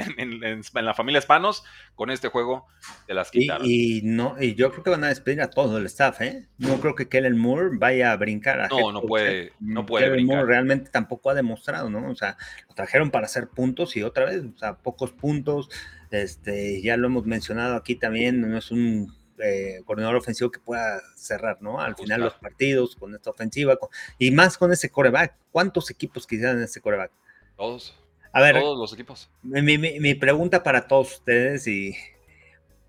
la 0.72 0.94
familia 0.94 1.18
Hispanos, 1.18 1.64
con 1.96 2.10
este 2.10 2.28
juego 2.28 2.66
te 3.06 3.14
las 3.14 3.30
quitaron. 3.30 3.66
Y, 3.68 4.00
no, 4.02 4.36
y 4.40 4.54
yo 4.54 4.70
creo 4.70 4.84
que 4.84 4.90
van 4.90 5.04
a 5.04 5.08
despedir 5.08 5.42
a 5.42 5.50
todo 5.50 5.76
el 5.78 5.86
staff, 5.86 6.20
¿eh? 6.20 6.46
No 6.56 6.80
creo 6.80 6.94
que 6.94 7.08
Kellen 7.08 7.36
Moore 7.36 7.70
vaya 7.72 8.12
a 8.12 8.16
brincar. 8.16 8.60
A 8.60 8.68
no, 8.68 8.92
no 8.92 9.02
puede, 9.02 9.42
¿eh? 9.42 9.52
no 9.58 9.84
puede 9.84 10.06
Kellen 10.06 10.26
Moore 10.26 10.44
realmente 10.44 10.90
tampoco 10.90 11.30
ha 11.30 11.34
demostrado, 11.34 11.90
¿no? 11.90 12.08
O 12.08 12.14
sea, 12.14 12.36
lo 12.68 12.74
trajeron 12.74 13.10
para 13.10 13.26
hacer 13.26 13.48
puntos 13.48 13.96
y 13.96 14.04
otra 14.04 14.26
vez, 14.26 14.44
o 14.44 14.58
sea, 14.58 14.78
pocos 14.78 15.12
puntos. 15.12 15.68
Este, 16.10 16.80
ya 16.80 16.96
lo 16.96 17.08
hemos 17.08 17.26
mencionado 17.26 17.76
aquí 17.76 17.96
también, 17.96 18.40
no 18.40 18.56
es 18.56 18.70
un 18.70 19.17
eh, 19.42 19.82
coordinador 19.84 20.16
ofensivo 20.16 20.50
que 20.50 20.60
pueda 20.60 21.00
cerrar, 21.16 21.60
¿no? 21.60 21.80
Al 21.80 21.94
final 21.96 22.20
los 22.20 22.34
partidos 22.34 22.96
con 22.96 23.14
esta 23.14 23.30
ofensiva 23.30 23.78
y 24.18 24.30
más 24.30 24.58
con 24.58 24.72
ese 24.72 24.90
coreback. 24.90 25.36
¿Cuántos 25.50 25.90
equipos 25.90 26.26
quisieran 26.26 26.62
ese 26.62 26.80
coreback? 26.80 27.10
Todos. 27.56 27.98
A 28.32 28.40
ver, 28.40 28.56
todos 28.60 28.78
los 28.78 28.92
equipos. 28.92 29.30
Mi, 29.42 30.14
pregunta 30.14 30.62
para 30.62 30.86
todos 30.86 31.14
ustedes 31.14 31.66
y 31.66 31.96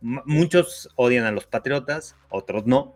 muchos 0.02 0.90
odian 0.96 1.26
a 1.26 1.32
los 1.32 1.46
Patriotas, 1.46 2.16
otros 2.30 2.66
no. 2.66 2.96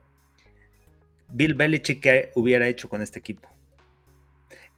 Bill 1.30 1.56
Belichick, 1.56 2.02
¿qué 2.02 2.32
hubiera 2.36 2.68
hecho 2.68 2.90
con 2.90 3.02
este 3.02 3.20
equipo? 3.20 3.50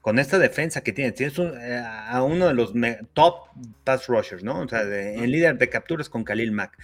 Con 0.06 0.20
esta 0.20 0.38
defensa 0.38 0.84
que 0.84 0.93
tiene, 0.93 1.14
tienes 1.14 1.39
eh, 1.39 1.84
a 1.84 2.22
uno 2.22 2.45
de 2.45 2.53
los 2.53 2.74
top 3.14 3.47
pass 3.84 4.06
rushers, 4.06 4.43
¿no? 4.43 4.60
O 4.60 4.68
sea, 4.68 4.84
en 4.84 5.32
líder 5.32 5.58
de 5.58 5.68
capturas 5.68 6.10
con 6.10 6.24
Khalil 6.24 6.51
Mack. 6.51 6.78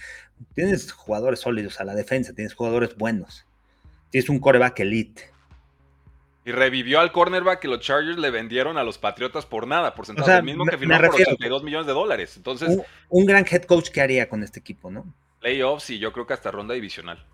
Tienes 0.56 0.90
jugadores 0.90 1.38
sólidos 1.38 1.80
a 1.80 1.84
la 1.84 1.94
defensa, 1.94 2.32
tienes 2.32 2.52
jugadores 2.52 2.96
buenos. 2.96 3.46
Tienes 4.10 4.28
un 4.28 4.40
coreback 4.40 4.80
elite. 4.80 5.30
Y 6.44 6.50
revivió 6.50 6.98
al 6.98 7.12
cornerback 7.12 7.60
que 7.60 7.68
los 7.68 7.78
Chargers 7.78 8.18
le 8.18 8.32
vendieron 8.32 8.76
a 8.76 8.82
los 8.82 8.98
Patriotas 8.98 9.46
por 9.46 9.68
nada, 9.68 9.94
por 9.94 10.04
sentado 10.04 10.38
el 10.38 10.42
mismo 10.42 10.64
que 10.64 10.76
firmó 10.76 10.96
por 10.96 11.14
82 11.14 11.62
millones 11.62 11.86
de 11.86 11.92
dólares. 11.92 12.36
Entonces, 12.36 12.76
un, 13.08 13.24
gran 13.24 13.46
head 13.48 13.62
coach 13.62 13.90
que 13.90 14.00
haría 14.00 14.28
con 14.28 14.42
este 14.42 14.58
equipo, 14.58 14.90
¿no? 14.90 15.06
Playoffs 15.38 15.90
y 15.90 16.00
yo 16.00 16.12
creo 16.12 16.26
que 16.26 16.34
hasta 16.34 16.50
ronda 16.50 16.74
divisional. 16.74 17.24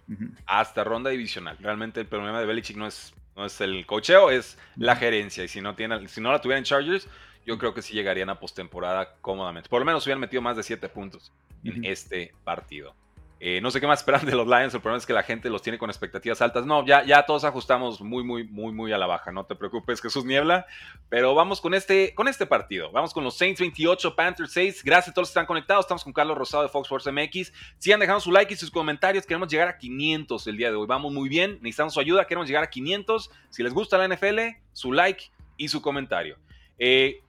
Hasta 0.44 0.84
ronda 0.84 1.08
divisional. 1.08 1.56
Realmente 1.60 1.98
el 1.98 2.06
problema 2.06 2.40
de 2.40 2.44
Belichick 2.44 2.76
no 2.76 2.86
es 2.86 3.14
no 3.38 3.46
es 3.46 3.60
el 3.60 3.86
cocheo, 3.86 4.30
es 4.30 4.58
la 4.76 4.96
gerencia. 4.96 5.44
Y 5.44 5.48
si 5.48 5.60
no, 5.60 5.76
tiene, 5.76 6.08
si 6.08 6.20
no 6.20 6.32
la 6.32 6.40
tuvieran 6.40 6.64
Chargers, 6.64 7.08
yo 7.46 7.56
creo 7.56 7.72
que 7.72 7.82
sí 7.82 7.94
llegarían 7.94 8.28
a 8.28 8.40
postemporada 8.40 9.14
cómodamente. 9.20 9.68
Por 9.68 9.80
lo 9.80 9.86
menos 9.86 10.04
hubieran 10.04 10.20
metido 10.20 10.42
más 10.42 10.56
de 10.56 10.64
7 10.64 10.88
puntos 10.88 11.32
en 11.64 11.84
este 11.84 12.34
partido. 12.44 12.94
Eh, 13.40 13.60
no 13.60 13.70
sé 13.70 13.80
qué 13.80 13.86
más 13.86 14.00
esperan 14.00 14.26
de 14.26 14.34
los 14.34 14.46
Lions. 14.46 14.74
El 14.74 14.80
problema 14.80 14.98
es 14.98 15.06
que 15.06 15.12
la 15.12 15.22
gente 15.22 15.48
los 15.48 15.62
tiene 15.62 15.78
con 15.78 15.90
expectativas 15.90 16.42
altas. 16.42 16.66
No, 16.66 16.84
ya, 16.84 17.04
ya 17.04 17.24
todos 17.24 17.44
ajustamos 17.44 18.00
muy, 18.00 18.24
muy, 18.24 18.44
muy, 18.44 18.72
muy 18.72 18.92
a 18.92 18.98
la 18.98 19.06
baja. 19.06 19.30
No 19.30 19.46
te 19.46 19.54
preocupes, 19.54 20.00
Jesús 20.00 20.24
Niebla. 20.24 20.66
Pero 21.08 21.34
vamos 21.34 21.60
con 21.60 21.74
este, 21.74 22.14
con 22.14 22.26
este 22.26 22.46
partido. 22.46 22.90
Vamos 22.90 23.14
con 23.14 23.22
los 23.22 23.36
Saints 23.36 23.60
28, 23.60 24.16
Panthers 24.16 24.52
6. 24.52 24.82
Gracias 24.82 25.10
a 25.10 25.14
todos 25.14 25.24
los 25.24 25.28
que 25.28 25.32
están 25.32 25.46
conectados. 25.46 25.84
Estamos 25.84 26.02
con 26.02 26.12
Carlos 26.12 26.36
Rosado 26.36 26.64
de 26.64 26.68
Fox 26.68 26.86
Sports 26.90 27.06
MX. 27.12 27.52
Sigan 27.78 28.00
dejando 28.00 28.20
su 28.20 28.32
like 28.32 28.52
y 28.52 28.56
sus 28.56 28.70
comentarios. 28.70 29.24
Queremos 29.24 29.48
llegar 29.48 29.68
a 29.68 29.78
500 29.78 30.46
el 30.48 30.56
día 30.56 30.70
de 30.70 30.76
hoy. 30.76 30.86
Vamos 30.86 31.12
muy 31.12 31.28
bien. 31.28 31.58
Necesitamos 31.62 31.94
su 31.94 32.00
ayuda. 32.00 32.26
Queremos 32.26 32.48
llegar 32.48 32.64
a 32.64 32.70
500. 32.70 33.30
Si 33.50 33.62
les 33.62 33.72
gusta 33.72 33.98
la 33.98 34.08
NFL, 34.08 34.40
su 34.72 34.92
like 34.92 35.30
y 35.56 35.68
su 35.68 35.80
comentario. 35.80 36.38
Eh, 36.78 37.22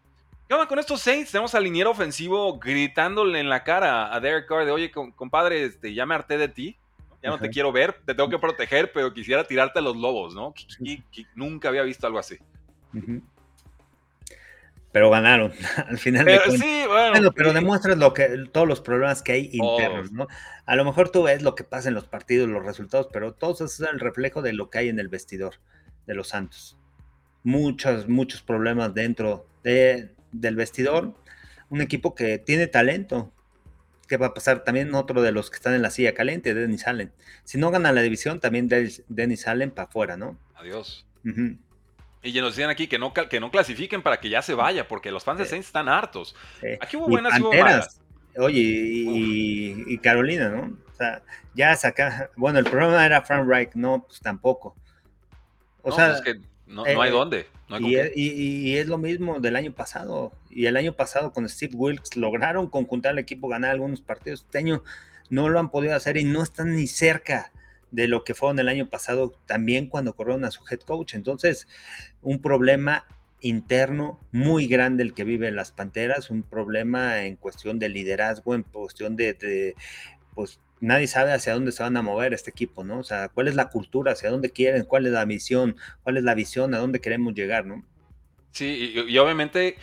¿Qué 0.49 0.55
onda 0.55 0.67
con 0.67 0.79
estos 0.79 1.01
Saints? 1.01 1.31
Tenemos 1.31 1.53
al 1.53 1.63
liniero 1.63 1.91
ofensivo 1.91 2.57
gritándole 2.57 3.39
en 3.39 3.49
la 3.49 3.63
cara 3.63 4.11
a 4.11 4.19
Derek 4.19 4.47
Carr 4.47 4.65
de, 4.65 4.71
oye, 4.71 4.89
compadre, 4.89 5.63
este, 5.63 5.93
ya 5.93 6.07
me 6.07 6.15
harté 6.15 6.39
de 6.39 6.47
ti, 6.47 6.75
ya 7.21 7.29
no 7.29 7.37
te 7.37 7.51
quiero 7.51 7.71
ver, 7.71 8.01
te 8.03 8.15
tengo 8.15 8.31
que 8.31 8.39
proteger, 8.39 8.91
pero 8.91 9.13
quisiera 9.13 9.43
tirarte 9.43 9.77
a 9.77 9.83
los 9.83 9.95
lobos, 9.95 10.33
¿no? 10.33 10.55
nunca 11.35 11.69
había 11.69 11.83
visto 11.83 12.07
algo 12.07 12.17
así. 12.17 12.39
Pero 14.91 15.11
ganaron, 15.11 15.53
al 15.87 15.99
final. 15.99 16.25
Pero, 16.25 16.49
sí, 16.49 16.83
bueno, 16.87 17.31
pero 17.31 17.53
demuestras 17.53 17.99
lo 17.99 18.15
que, 18.15 18.45
todos 18.51 18.67
los 18.67 18.81
problemas 18.81 19.21
que 19.21 19.33
hay 19.33 19.49
internos, 19.53 20.11
¿no? 20.11 20.27
A 20.65 20.75
lo 20.75 20.83
mejor 20.83 21.09
tú 21.09 21.21
ves 21.21 21.43
lo 21.43 21.53
que 21.53 21.63
pasa 21.63 21.89
en 21.89 21.93
los 21.93 22.07
partidos, 22.07 22.49
los 22.49 22.65
resultados, 22.65 23.07
pero 23.13 23.35
todo 23.35 23.53
eso 23.53 23.65
es 23.65 23.79
el 23.81 23.99
reflejo 23.99 24.41
de 24.41 24.53
lo 24.53 24.71
que 24.71 24.79
hay 24.79 24.89
en 24.89 24.99
el 24.99 25.09
vestidor 25.09 25.57
de 26.07 26.15
los 26.15 26.29
Santos. 26.29 26.75
Muchos, 27.43 28.07
muchos 28.07 28.41
problemas 28.41 28.95
dentro 28.95 29.45
de, 29.61 30.09
del 30.31 30.55
vestidor, 30.55 31.15
un 31.69 31.81
equipo 31.81 32.15
que 32.15 32.37
tiene 32.37 32.67
talento. 32.67 33.31
¿Qué 34.07 34.17
va 34.17 34.27
a 34.27 34.33
pasar? 34.33 34.63
También 34.63 34.93
otro 34.95 35.21
de 35.21 35.31
los 35.31 35.49
que 35.51 35.57
están 35.57 35.75
en 35.75 35.83
la 35.83 35.91
silla 35.91 36.13
caliente, 36.15 36.53
Dennis 36.53 36.87
Allen. 36.87 37.11
Si 37.43 37.57
no 37.57 37.69
gana 37.69 37.91
la 37.91 38.01
división, 38.01 38.39
también 38.39 38.67
Dennis 38.67 39.47
Allen 39.47 39.69
para 39.69 39.87
afuera, 39.87 40.17
¿no? 40.17 40.37
Adiós. 40.55 41.05
Y 42.21 42.31
ya 42.31 42.41
nos 42.41 42.55
decían 42.55 42.69
aquí 42.69 42.87
que 42.87 42.97
no, 42.97 43.13
que 43.13 43.39
no 43.39 43.51
clasifiquen 43.51 44.01
para 44.01 44.19
que 44.19 44.29
ya 44.29 44.41
se 44.41 44.53
vaya, 44.53 44.87
porque 44.87 45.11
los 45.11 45.23
fans 45.23 45.39
de 45.39 45.45
Saints 45.45 45.67
están 45.67 45.87
hartos. 45.87 46.35
Aquí 46.81 46.97
hubo 46.97 47.07
buenas 47.07 47.37
y, 47.37 47.41
hubo 47.41 47.53
malas. 47.53 48.01
Oye, 48.37 48.59
y, 48.61 49.97
Carolina, 49.99 50.49
¿no? 50.49 50.77
O 50.91 50.95
sea, 50.95 51.21
ya 51.53 51.75
saca. 51.75 52.29
Bueno, 52.35 52.59
el 52.59 52.65
problema 52.65 53.05
era 53.05 53.21
Frank 53.21 53.47
Reich, 53.47 53.71
no, 53.75 54.03
pues 54.07 54.19
tampoco. 54.19 54.75
O 55.81 55.91
sea, 55.91 56.07
pues 56.07 56.17
es 56.17 56.25
que 56.25 56.41
no, 56.69 56.85
no 56.85 57.01
hay 57.01 57.09
eh, 57.09 57.11
dónde. 57.11 57.47
y, 57.79 58.75
es, 58.77 58.87
lo 58.87 58.99
mismo 58.99 59.39
del 59.39 59.55
año 59.55 59.73
pasado. 59.73 60.31
Y 60.49 60.67
el 60.67 60.77
año 60.77 60.93
pasado 60.93 61.33
con 61.33 61.49
Steve 61.49 61.75
Wilkes 61.75 62.15
lograron 62.15 62.69
conjuntar 62.69 63.11
al 63.11 63.19
equipo, 63.19 63.47
ganar 63.47 63.71
algunos 63.71 64.01
partidos. 64.01 64.41
Este 64.41 64.59
año 64.59 64.83
no 65.29 65.49
lo 65.49 65.59
han 65.59 65.71
podido 65.71 65.95
hacer 65.95 66.17
y 66.17 66.23
no 66.23 66.43
están 66.43 66.75
ni 66.75 66.85
cerca 66.85 67.51
de 67.89 68.07
lo 68.07 68.23
que 68.23 68.35
fueron 68.35 68.59
el 68.59 68.69
año 68.69 68.87
pasado, 68.87 69.33
también 69.47 69.87
cuando 69.87 70.15
corrieron 70.15 70.45
a 70.45 70.51
su 70.51 70.61
head 70.69 70.81
coach. 70.81 71.15
Entonces, 71.15 71.67
un 72.21 72.39
problema 72.39 73.05
interno 73.41 74.19
muy 74.31 74.67
grande 74.67 75.01
el 75.01 75.15
que 75.15 75.23
viven 75.23 75.55
las 75.55 75.71
Panteras, 75.71 76.29
un 76.29 76.43
problema 76.43 77.23
en 77.23 77.35
cuestión 77.35 77.79
de 77.79 77.89
liderazgo, 77.89 78.53
en 78.53 78.61
cuestión 78.61 79.15
de, 79.15 79.33
de 79.33 79.75
pues 80.35 80.59
nadie 80.81 81.07
sabe 81.07 81.33
hacia 81.33 81.53
dónde 81.53 81.71
se 81.71 81.83
van 81.83 81.97
a 81.97 82.01
mover 82.01 82.33
este 82.33 82.49
equipo, 82.49 82.83
¿no? 82.83 82.99
O 82.99 83.03
sea, 83.03 83.29
cuál 83.29 83.47
es 83.47 83.55
la 83.55 83.69
cultura, 83.69 84.13
hacia 84.13 84.29
dónde 84.29 84.51
quieren, 84.51 84.85
cuál 84.85 85.05
es 85.05 85.11
la 85.11 85.25
misión, 85.25 85.75
cuál 86.03 86.17
es 86.17 86.23
la 86.23 86.35
visión, 86.35 86.73
a 86.73 86.79
dónde 86.79 87.01
queremos 87.01 87.33
llegar, 87.33 87.65
¿no? 87.65 87.83
Sí, 88.51 88.93
y, 89.07 89.17
obviamente 89.17 89.77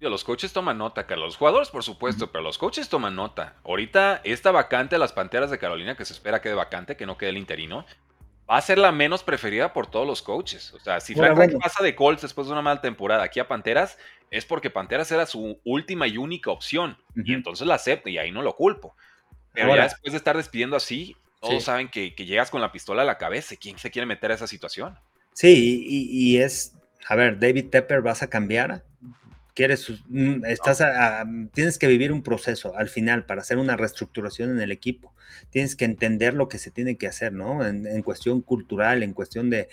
los 0.00 0.22
coaches 0.22 0.52
toman 0.52 0.76
nota, 0.76 1.06
Carlos. 1.06 1.28
Los 1.28 1.36
jugadores, 1.36 1.70
por 1.70 1.82
supuesto, 1.82 2.30
pero 2.30 2.44
los 2.44 2.58
coaches 2.58 2.90
toman 2.90 3.16
nota. 3.16 3.54
Ahorita, 3.64 4.20
esta 4.24 4.50
vacante 4.50 4.98
las 4.98 5.14
Panteras 5.14 5.50
de 5.50 5.58
Carolina, 5.58 5.96
que 5.96 6.04
se 6.04 6.12
espera 6.12 6.42
quede 6.42 6.52
vacante, 6.52 6.96
que 6.96 7.06
no 7.06 7.16
quede 7.16 7.30
el 7.30 7.38
interino, 7.38 7.86
va 8.48 8.58
a 8.58 8.60
ser 8.60 8.78
la 8.78 8.92
menos 8.92 9.22
preferida 9.22 9.72
por 9.72 9.86
todos 9.86 10.06
los 10.06 10.20
coaches. 10.20 10.74
O 10.74 10.80
sea, 10.80 11.00
si 11.00 11.14
Frank 11.14 11.38
pasa 11.58 11.82
de 11.82 11.94
Colts 11.94 12.22
después 12.22 12.46
de 12.46 12.52
una 12.52 12.60
mala 12.60 12.80
temporada 12.80 13.22
aquí 13.22 13.40
a 13.40 13.48
Panteras, 13.48 13.98
es 14.30 14.44
porque 14.44 14.68
Panteras 14.68 15.10
era 15.10 15.26
su 15.26 15.58
última 15.64 16.06
y 16.06 16.18
única 16.18 16.50
opción. 16.50 16.98
Y 17.14 17.32
entonces 17.32 17.66
la 17.66 17.76
acepta 17.76 18.10
y 18.10 18.18
ahí 18.18 18.30
no 18.30 18.42
lo 18.42 18.54
culpo. 18.56 18.94
Pero 19.54 19.74
ya 19.74 19.84
después 19.84 20.12
de 20.12 20.18
estar 20.18 20.36
despidiendo 20.36 20.76
así, 20.76 21.16
Todos 21.40 21.64
saben 21.64 21.88
que, 21.88 22.10
llegas 22.10 22.50
con 22.50 22.60
la 22.60 22.72
pistola 22.72 23.02
a 23.02 23.04
la 23.04 23.18
cabeza. 23.18 23.54
¿Quién 23.56 23.78
se 23.78 23.90
quiere 23.90 24.04
meter 24.06 24.32
a 24.32 24.34
esa 24.34 24.46
situación? 24.46 24.98
Sí, 25.32 25.84
y, 25.88 26.38
es, 26.38 26.74
a 27.06 27.14
ver, 27.16 27.38
David 27.38 27.70
Tepper, 27.70 28.02
¿vas 28.02 28.22
a 28.22 28.28
cambiar? 28.28 28.84
¿Quieres, 29.54 29.88
mm, 30.08 30.44
estás 30.46 30.82
tienes 31.52 31.78
que 31.78 31.86
vivir 31.86 32.12
un 32.12 32.22
proceso 32.22 32.76
al 32.76 32.88
final 32.88 33.24
para 33.24 33.42
hacer 33.42 33.58
una 33.58 33.76
reestructuración 33.76 34.50
en 34.50 34.60
el 34.60 34.72
equipo. 34.72 35.14
Tienes 35.50 35.76
que 35.76 35.84
entender 35.84 36.34
lo 36.34 36.48
que 36.48 36.58
se 36.58 36.72
tiene 36.72 36.96
que 36.96 37.06
hacer, 37.06 37.32
¿no? 37.32 37.64
en 37.64 38.02
cuestión 38.02 38.42
cultural, 38.42 39.04
en 39.04 39.12
cuestión 39.12 39.50
de 39.50 39.68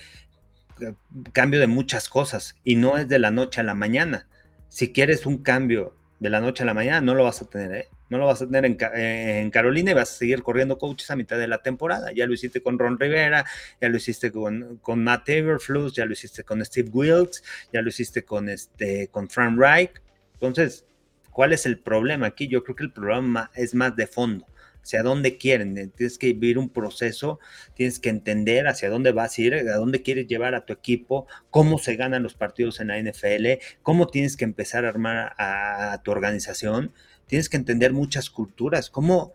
eh, 0.82 0.94
cambio 1.34 1.60
de 1.60 1.68
muchas 1.68 2.10
cosas. 2.10 2.56
Y 2.64 2.76
no 2.76 2.98
es 2.98 3.08
de 3.08 3.20
la 3.20 3.32
noche 3.32 3.62
a 3.62 3.64
la 3.64 3.74
mañana. 3.74 4.28
Si 4.70 4.92
quieres 4.92 5.26
un 5.26 5.40
cambio 5.40 5.96
de 6.22 6.30
la 6.30 6.40
noche 6.40 6.62
a 6.62 6.68
la 6.68 6.76
mañana, 6.76 7.02
no 7.02 7.16
lo 7.16 7.24
vas 7.24 7.42
a 7.42 7.50
tener, 7.50 7.74
¿eh? 7.76 7.90
No 8.10 8.20
lo 8.20 8.28
vas 8.28 8.44
a 8.44 8.46
tener 8.46 8.64
en, 8.64 9.50
Carolina 9.50 9.90
y 9.90 9.94
vas 9.96 10.12
a 10.12 10.18
seguir 10.18 10.44
corriendo 10.44 10.78
coaches 10.78 11.10
a 11.10 11.16
mitad 11.16 11.40
de 11.40 11.48
la 11.48 11.64
temporada. 11.64 12.12
Ya 12.12 12.28
lo 12.28 12.34
hiciste 12.34 12.62
con 12.62 12.78
Ron 12.78 13.00
Rivera, 13.00 13.44
ya 13.82 13.90
lo 13.90 13.98
hiciste 13.98 14.32
con, 14.32 14.80
Matt 14.98 15.30
Everflus, 15.30 15.96
ya 15.96 16.06
lo 16.06 16.14
hiciste 16.14 16.44
con 16.44 16.64
Steve 16.64 16.92
Wilkes, 16.94 17.44
ya 17.74 17.82
lo 17.82 17.90
hiciste 17.90 18.24
con, 18.24 18.50
este, 18.50 19.08
con 19.08 19.30
Frank 19.30 19.58
Reich. 19.58 19.94
Entonces, 20.34 20.86
¿cuál 21.32 21.54
es 21.54 21.66
el 21.66 21.80
problema 21.80 22.28
aquí? 22.28 22.48
Yo 22.48 22.64
creo 22.64 22.76
que 22.76 22.84
el 22.84 22.94
problema 22.94 23.50
es 23.56 23.74
más 23.74 23.96
de 23.96 24.06
fondo 24.06 24.46
hacia 24.84 25.04
dónde 25.04 25.38
quieren, 25.38 25.78
eh, 25.78 25.88
tienes 25.88 26.18
que 26.18 26.28
vivir 26.28 26.58
un 26.58 26.70
proceso, 26.70 27.40
tienes 27.76 28.00
que 28.00 28.10
entender 28.10 28.68
hacia 28.68 28.90
dónde 28.90 29.12
vas 29.12 29.38
a 29.38 29.42
ir, 29.42 29.54
a 29.54 29.76
dónde 29.76 30.02
quieres 30.02 30.28
llevar 30.28 30.56
a 30.56 30.66
tu 30.66 30.74
equipo, 30.74 31.28
cómo 31.50 31.78
se 31.78 31.96
ganan 31.96 32.24
los 32.24 32.34
partidos 32.34 32.80
en 32.80 32.88
la 32.88 32.98
NFL, 32.98 33.62
cómo 33.84 34.08
tienes 34.08 34.38
que 34.38 34.46
empezar 34.46 34.86
a 34.86 34.90
armar 34.90 35.34
a, 35.38 36.02
tu 36.04 36.12
organización, 36.12 36.94
tienes 37.28 37.50
que 37.50 37.58
entender 37.58 37.94
muchas 37.94 38.30
culturas, 38.30 38.90
cómo 38.90 39.34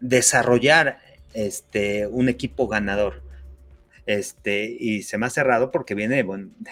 desarrollar 0.00 0.98
este, 1.32 2.06
un 2.06 2.28
equipo 2.28 2.68
ganador. 2.68 3.22
Este, 4.06 4.66
y 4.78 5.02
se 5.02 5.16
me 5.16 5.26
ha 5.26 5.30
cerrado 5.30 5.70
porque 5.70 5.94
viene 5.94 6.22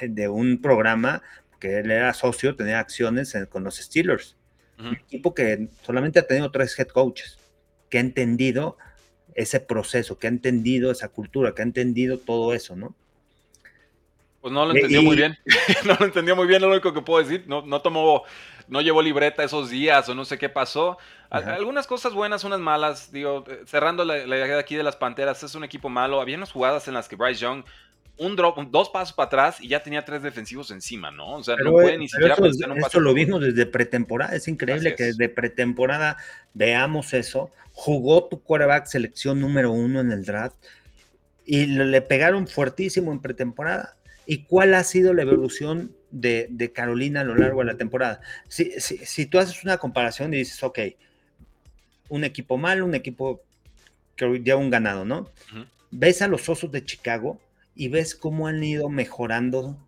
de, 0.03 0.29
un 0.29 0.61
programa 0.61 1.23
que 1.59 1.79
él 1.79 1.91
era 1.91 2.13
socio, 2.13 2.57
tenía 2.57 2.79
acciones 2.79 3.35
con 3.49 3.65
los 3.65 3.77
Steelers. 3.77 4.37
Un 4.79 4.97
equipo 4.97 5.33
que 5.33 5.69
solamente 5.83 6.19
ha 6.19 6.27
tenido 6.27 6.51
tres 6.51 6.77
head 6.77 6.89
coaches 6.89 7.39
que 7.93 7.99
ha 7.99 8.01
entendido 8.01 8.79
ese 9.35 9.61
proceso, 9.61 10.19
que 10.19 10.27
ha 10.27 10.31
entendido 10.31 10.91
esa 10.91 11.11
cultura, 11.11 11.55
que 11.55 11.61
ha 11.61 11.65
entendido 11.67 12.17
todo 12.17 12.55
eso, 12.55 12.75
¿no? 12.75 12.95
Pues 14.41 14.51
no 14.51 14.65
lo 14.65 14.75
entendió 14.75 15.03
muy 15.03 15.15
bien. 15.15 15.37
no 15.85 15.95
lo 16.01 16.07
entendió 16.07 16.35
muy 16.35 16.47
bien, 16.47 16.63
lo 16.63 16.71
único 16.71 16.95
que 16.95 17.03
puedo 17.03 17.23
decir. 17.23 17.45
No, 17.47 17.61
no 17.67 17.83
tomó, 17.83 18.23
no 18.67 18.81
llevó 18.81 19.03
libreta 19.03 19.45
esos 19.45 19.69
días 19.69 20.09
o 20.09 20.15
no 20.15 20.25
sé 20.25 20.39
qué 20.39 20.49
pasó. 20.49 20.97
Algunas 21.29 21.87
cosas 21.87 22.15
buenas, 22.15 22.45
unas 22.45 22.61
malas. 22.61 23.13
Digo, 23.13 23.45
eh, 23.47 23.61
cerrando 23.67 24.07
la, 24.07 24.25
idea 24.25 24.47
de 24.47 24.59
aquí 24.59 24.75
de 24.75 24.83
las 24.83 24.97
Panteras, 24.97 25.43
es 25.43 25.55
un 25.55 25.63
equipo 25.63 25.91
malo. 25.91 26.23
Había 26.23 26.39
unas 26.39 26.51
jugadas 26.51 26.89
en 26.89 26.95
las 26.95 27.11
que 27.11 27.17
Bryce 27.17 27.43
Young 27.43 27.63
un 28.19 28.37
drop, 28.37 28.59
dos 28.71 28.91
pasos 28.91 29.15
para 29.15 29.27
atrás 29.27 29.61
y 29.61 29.69
ya 29.69 29.83
tenía 29.83 30.05
tres 30.05 30.23
defensivos 30.23 30.71
encima, 30.71 31.11
¿no? 31.11 31.37
O 31.37 31.45
sea, 31.45 31.57
no 31.57 31.73
puede 31.73 31.99
ni 31.99 32.09
siquiera 32.09 32.35
eso, 32.35 32.43
pensar 32.43 32.71
un 32.71 32.77
paso. 32.77 32.87
Esto 32.89 33.01
lo 33.01 33.15
vimos 33.15 33.41
desde 33.41 33.67
pretemporada. 33.67 34.37
Es 34.37 34.49
increíble 34.49 34.95
que 34.95 35.05
desde 35.05 35.29
pretemporada 35.29 36.17
veamos 36.55 37.15
eso. 37.15 37.51
Jugó 37.73 38.25
tu 38.25 38.43
quarterback 38.43 38.87
selección 38.87 39.41
número 39.41 39.73
uno 39.73 40.01
en 40.01 40.13
el 40.13 40.25
draft 40.25 40.57
y 41.45 41.67
le 41.67 42.03
pegaron 42.03 42.47
fuertísimo 42.47 43.13
en 43.13 43.21
pretemporada. 43.21 43.97
¿Y 44.27 44.45
cuál 44.45 44.75
ha 44.75 44.85
sido 44.85 45.15
la 45.15 45.23
evolución 45.23 45.93
de, 46.11 46.71
Carolina 46.73 47.23
a 47.23 47.25
lo 47.25 47.35
largo 47.35 47.61
de 47.61 47.67
la 47.67 47.77
temporada? 47.77 48.21
Si, 48.49 48.79
si, 48.81 49.27
tú 49.27 49.39
haces 49.39 49.65
una 49.65 49.79
comparación 49.79 50.33
y 50.33 50.39
dices, 50.39 50.63
ok, 50.63 50.79
un 52.09 52.25
equipo 52.25 52.57
malo, 52.57 52.85
un 52.85 52.95
equipo 52.95 53.43
que 54.15 54.27
lleva 54.39 54.61
un 54.61 54.71
ganado, 54.71 55.05
¿no? 55.05 55.31
Ves 55.91 56.23
a 56.23 56.29
los 56.29 56.49
Osos 56.49 56.71
de 56.71 56.85
Chicago 56.85 57.41
y 57.75 57.89
ves 57.89 58.15
cómo 58.15 58.47
han 58.47 58.63
ido 58.63 58.89
mejorando 58.89 59.79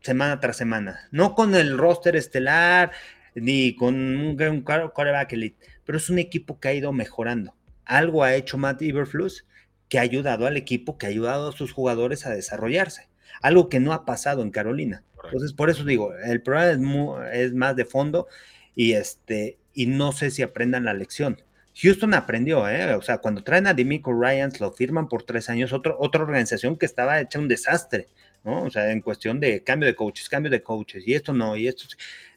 semana 0.00 0.40
tras 0.40 0.56
semana. 0.56 1.08
No 1.10 1.34
con 1.34 1.54
el 1.54 1.78
roster 1.78 2.16
estelar 2.16 2.92
ni 3.34 3.74
con 3.74 3.94
un, 3.94 4.40
un 4.40 4.60
quarterback 4.62 5.32
elite, 5.32 5.66
pero 5.84 5.98
es 5.98 6.08
un 6.10 6.18
equipo 6.18 6.60
que 6.60 6.68
ha 6.68 6.74
ido 6.74 6.92
mejorando. 6.92 7.54
Algo 7.84 8.22
ha 8.22 8.34
hecho 8.34 8.58
Matt 8.58 8.82
Iberflus 8.82 9.46
que 9.88 9.98
ha 9.98 10.02
ayudado 10.02 10.46
al 10.46 10.56
equipo, 10.56 10.98
que 10.98 11.06
ha 11.06 11.10
ayudado 11.10 11.48
a 11.48 11.52
sus 11.52 11.72
jugadores 11.72 12.26
a 12.26 12.30
desarrollarse. 12.30 13.08
Algo 13.42 13.68
que 13.68 13.80
no 13.80 13.92
ha 13.92 14.04
pasado 14.04 14.42
en 14.42 14.50
Carolina. 14.50 15.02
Entonces, 15.24 15.52
por 15.52 15.70
eso 15.70 15.84
digo, 15.84 16.14
el 16.14 16.42
problema 16.42 17.28
es, 17.30 17.46
es 17.46 17.54
más 17.54 17.76
de 17.76 17.84
fondo 17.84 18.28
y, 18.74 18.92
este, 18.92 19.58
y 19.72 19.86
no 19.86 20.12
sé 20.12 20.30
si 20.30 20.42
aprendan 20.42 20.84
la 20.84 20.94
lección. 20.94 21.42
Houston 21.82 22.14
aprendió, 22.14 22.68
¿eh? 22.68 22.94
O 22.94 23.02
sea, 23.02 23.18
cuando 23.18 23.42
traen 23.42 23.66
a 23.66 23.74
Demico 23.74 24.12
Ryans, 24.12 24.60
lo 24.60 24.72
firman 24.72 25.08
por 25.08 25.24
tres 25.24 25.50
años, 25.50 25.72
otra 25.72 26.22
organización 26.22 26.76
que 26.76 26.86
estaba 26.86 27.20
hecha 27.20 27.38
un 27.38 27.48
desastre, 27.48 28.08
¿no? 28.44 28.62
O 28.62 28.70
sea, 28.70 28.92
en 28.92 29.00
cuestión 29.00 29.40
de 29.40 29.64
cambio 29.64 29.86
de 29.86 29.96
coaches, 29.96 30.28
cambio 30.28 30.50
de 30.50 30.62
coaches, 30.62 31.02
y 31.06 31.14
esto 31.14 31.32
no, 31.32 31.56
y 31.56 31.66
esto. 31.66 31.84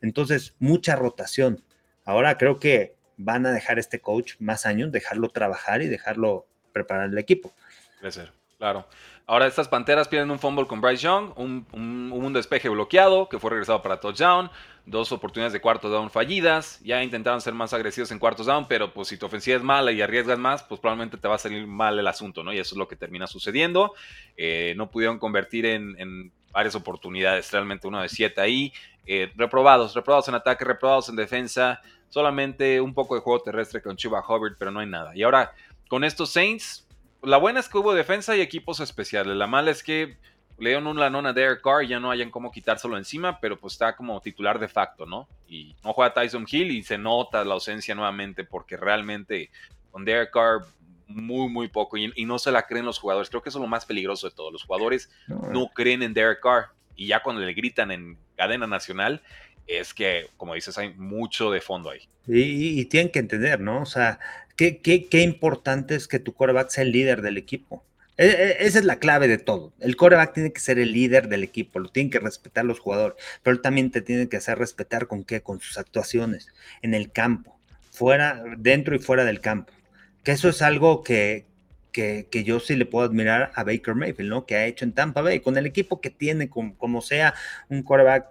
Entonces, 0.01 0.55
mucha 0.59 0.95
rotación. 0.95 1.63
Ahora 2.03 2.37
creo 2.37 2.59
que 2.59 2.95
van 3.17 3.45
a 3.45 3.51
dejar 3.51 3.77
este 3.79 3.99
coach 3.99 4.35
más 4.39 4.65
años, 4.65 4.91
dejarlo 4.91 5.29
trabajar 5.29 5.81
y 5.81 5.87
dejarlo 5.87 6.47
preparar 6.71 7.09
el 7.09 7.17
equipo. 7.17 7.53
Crecer, 7.99 8.31
claro. 8.57 8.87
Ahora 9.25 9.45
estas 9.45 9.67
Panteras 9.67 10.07
pierden 10.07 10.31
un 10.31 10.39
fumble 10.39 10.67
con 10.67 10.79
Bryce 10.79 11.03
Young, 11.03 11.33
un, 11.35 11.67
un, 11.73 12.33
despeje 12.33 12.69
bloqueado 12.69 13.27
que 13.27 13.39
fue 13.39 13.51
regresado 13.51 13.81
para 13.81 13.99
touchdown, 13.99 14.49
dos 14.87 15.11
oportunidades 15.11 15.51
de 15.51 15.59
cuarto 15.59 15.89
down 15.89 16.09
fallidas, 16.09 16.79
ya 16.79 17.03
intentaron 17.03 17.41
ser 17.41 17.53
más 17.53 17.73
agresivos 17.73 18.09
en 18.11 18.19
cuartos 18.19 18.45
down, 18.45 18.67
pero 18.69 18.93
pues 18.93 19.09
si 19.09 19.17
tu 19.17 19.25
ofensiva 19.25 19.57
es 19.57 19.63
mala 19.63 19.91
y 19.91 20.01
arriesgas 20.01 20.39
más, 20.39 20.63
pues 20.63 20.79
probablemente 20.79 21.17
te 21.17 21.27
va 21.27 21.35
a 21.35 21.39
salir 21.39 21.67
mal 21.67 21.99
el 21.99 22.07
asunto, 22.07 22.41
¿no? 22.41 22.53
Y 22.53 22.57
eso 22.57 22.73
es 22.73 22.79
lo 22.79 22.87
que 22.87 22.95
termina 22.95 23.27
sucediendo. 23.27 23.93
Eh, 24.37 24.73
no 24.77 24.89
pudieron 24.89 25.19
convertir 25.19 25.65
en, 25.65 26.31
varias 26.53 26.73
oportunidades, 26.73 27.51
realmente 27.51 27.87
uno 27.87 28.01
de 28.01 28.09
siete 28.09 28.41
ahí. 28.41 28.73
Eh, 29.05 29.31
reprobados, 29.35 29.93
reprobados 29.93 30.27
en 30.29 30.35
ataque, 30.35 30.65
reprobados 30.65 31.09
en 31.09 31.17
defensa, 31.17 31.81
solamente 32.09 32.81
un 32.81 32.93
poco 32.93 33.15
de 33.15 33.21
juego 33.21 33.41
terrestre 33.43 33.81
con 33.81 33.97
Chuba 33.97 34.23
Hubbard, 34.27 34.55
pero 34.57 34.71
no 34.71 34.79
hay 34.79 34.87
nada. 34.87 35.15
Y 35.15 35.23
ahora, 35.23 35.53
con 35.89 36.05
estos 36.05 36.31
Saints, 36.31 36.87
la 37.21 37.37
buena 37.37 37.59
es 37.59 37.67
que 37.67 37.77
hubo 37.77 37.93
defensa 37.93 38.35
y 38.37 38.41
equipos 38.41 38.79
especiales. 38.79 39.35
La 39.35 39.47
mala 39.47 39.69
es 39.69 39.83
que 39.83 40.17
le 40.59 40.69
dieron 40.69 40.87
un 40.87 40.99
lanón 40.99 41.25
a 41.25 41.33
Derek 41.33 41.61
Carr 41.61 41.85
ya 41.85 41.99
no 41.99 42.09
hayan 42.09 42.31
cómo 42.31 42.51
quitárselo 42.51 42.97
encima, 42.97 43.39
pero 43.39 43.59
pues 43.59 43.73
está 43.73 43.95
como 43.95 44.19
titular 44.21 44.59
de 44.59 44.67
facto, 44.67 45.05
¿no? 45.05 45.27
Y 45.47 45.75
no 45.83 45.93
juega 45.93 46.13
Tyson 46.13 46.45
Hill 46.49 46.71
y 46.71 46.83
se 46.83 46.97
nota 46.97 47.45
la 47.45 47.53
ausencia 47.53 47.93
nuevamente 47.93 48.43
porque 48.43 48.75
realmente 48.75 49.51
con 49.91 50.03
Derek 50.03 50.31
Carr 50.31 50.65
muy, 51.07 51.49
muy 51.49 51.67
poco 51.67 51.97
y, 51.97 52.25
no 52.25 52.39
se 52.39 52.51
la 52.51 52.63
creen 52.63 52.85
los 52.85 52.99
jugadores. 52.99 53.29
Creo 53.29 53.41
que 53.41 53.49
eso 53.49 53.59
es 53.59 53.61
lo 53.61 53.67
más 53.67 53.85
peligroso 53.85 54.29
de 54.29 54.35
todo. 54.35 54.51
Los 54.51 54.63
jugadores 54.63 55.09
no, 55.27 55.69
creen 55.73 56.03
en 56.03 56.13
Derek 56.13 56.41
Carr 56.41 56.71
y 56.95 57.07
ya 57.07 57.21
cuando 57.21 57.41
le 57.41 57.53
gritan 57.53 57.91
en 57.91 58.17
cadena 58.35 58.67
nacional, 58.67 59.21
es 59.67 59.93
que, 59.93 60.27
como 60.37 60.53
dices, 60.53 60.77
hay 60.77 60.93
mucho 60.93 61.51
de 61.51 61.61
fondo 61.61 61.89
ahí. 61.89 62.01
Y, 62.25 62.79
y, 62.79 62.85
tienen 62.85 63.11
que 63.11 63.19
entender, 63.19 63.59
¿no? 63.59 63.81
O 63.81 63.85
sea, 63.85 64.19
qué, 64.55 64.79
qué, 64.81 65.07
qué 65.07 65.21
importante 65.21 65.95
es 65.95 66.07
que 66.07 66.19
tu 66.19 66.33
coreback 66.33 66.69
sea 66.69 66.83
el 66.83 66.91
líder 66.91 67.21
del 67.21 67.37
equipo. 67.37 67.83
E, 68.17 68.25
e, 68.25 68.65
esa 68.65 68.79
es 68.79 68.85
la 68.85 68.99
clave 68.99 69.27
de 69.27 69.37
todo. 69.37 69.73
El 69.79 69.95
coreback 69.95 70.33
tiene 70.33 70.51
que 70.51 70.59
ser 70.59 70.79
el 70.79 70.91
líder 70.91 71.29
del 71.29 71.43
equipo, 71.43 71.79
lo 71.79 71.89
tienen 71.89 72.09
que 72.09 72.19
respetar 72.19 72.65
los 72.65 72.79
jugadores, 72.79 73.17
pero 73.43 73.61
también 73.61 73.91
te 73.91 74.01
tiene 74.01 74.27
que 74.27 74.37
hacer 74.37 74.57
respetar 74.57 75.07
con 75.07 75.23
qué, 75.23 75.41
con 75.41 75.59
sus 75.59 75.77
actuaciones 75.77 76.47
en 76.81 76.93
el 76.93 77.11
campo, 77.11 77.59
fuera, 77.91 78.43
dentro 78.57 78.95
y 78.95 78.99
fuera 78.99 79.23
del 79.23 79.39
campo. 79.39 79.71
Que 80.23 80.31
eso 80.31 80.49
es 80.49 80.61
algo 80.61 81.03
que, 81.03 81.45
que, 81.91 82.27
que 82.31 82.43
yo 82.43 82.59
sí 82.59 82.75
le 82.75 82.85
puedo 82.85 83.05
admirar 83.07 83.51
a 83.55 83.63
Baker 83.63 83.95
Mayfield, 83.95 84.29
¿no? 84.29 84.45
Que 84.45 84.55
ha 84.55 84.65
hecho 84.65 84.83
en 84.85 84.93
Tampa 84.93 85.21
Bay, 85.21 85.39
con 85.39 85.57
el 85.57 85.65
equipo 85.67 86.01
que 86.01 86.09
tiene, 86.09 86.49
como, 86.49 87.01
sea 87.01 87.35
un 87.69 87.83
coreback 87.83 88.27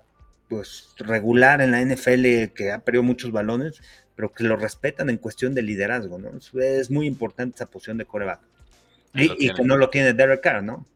pues 0.49 0.91
regular 0.99 1.61
en 1.61 1.73
la 1.73 1.81
NFL 1.81 2.53
que 2.55 2.71
ha 2.73 2.81
perdido 2.81 3.03
muchos 3.03 3.33
balones, 3.33 3.81
pero 4.15 4.33
que 4.33 4.45
lo 4.45 4.57
respetan 4.57 5.11
en 5.11 5.19
cuestión 5.19 5.55
de 5.55 5.63
liderazgo, 5.63 6.19
¿no? 6.19 6.31
Es 6.61 6.91
muy 6.91 7.07
importante 7.07 7.57
esa 7.57 7.67
posición 7.67 7.99
de 7.99 8.05
coreback. 8.05 8.41
Y, 9.17 9.53
que 9.53 9.63
no 9.63 9.77
lo 9.77 9.91
tiene 9.91 10.13
Derek 10.13 10.43
Carr, 10.43 10.63
¿no? 10.63 10.87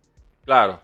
Claro. 0.45 0.81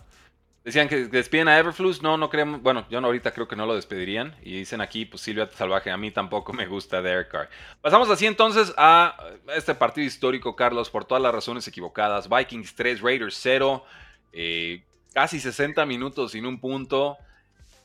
Decían 0.64 0.88
que 0.88 1.06
despiden 1.06 1.46
a 1.46 1.58
Everflux, 1.58 2.02
no, 2.02 2.16
no 2.16 2.28
creemos, 2.28 2.60
bueno, 2.60 2.86
yo 2.90 2.98
ahorita 2.98 3.30
creo 3.32 3.46
que 3.46 3.54
no 3.54 3.66
lo 3.66 3.76
despedirían. 3.76 4.34
Y 4.42 4.58
dicen 4.58 4.80
aquí, 4.80 5.04
pues 5.04 5.22
Silvia 5.22 5.48
Salvaje, 5.54 5.90
a 5.90 5.96
mí 5.96 6.10
tampoco 6.10 6.52
me 6.52 6.66
gusta 6.66 7.00
Derek 7.00 7.28
Carr. 7.28 7.48
Pasamos 7.80 8.10
así 8.10 8.26
entonces 8.26 8.74
a 8.76 9.16
este 9.54 9.74
partido 9.74 10.06
histórico, 10.06 10.56
Carlos, 10.56 10.90
por 10.90 11.04
todas 11.04 11.22
las 11.22 11.32
razones 11.32 11.68
equivocadas. 11.68 12.28
Vikings 12.28 12.74
3, 12.74 13.00
Raiders 13.00 13.38
0, 13.40 13.84
eh, 14.32 14.82
casi 15.14 15.38
60 15.38 15.86
minutos 15.86 16.32
sin 16.32 16.44
un 16.46 16.58
punto. 16.58 17.16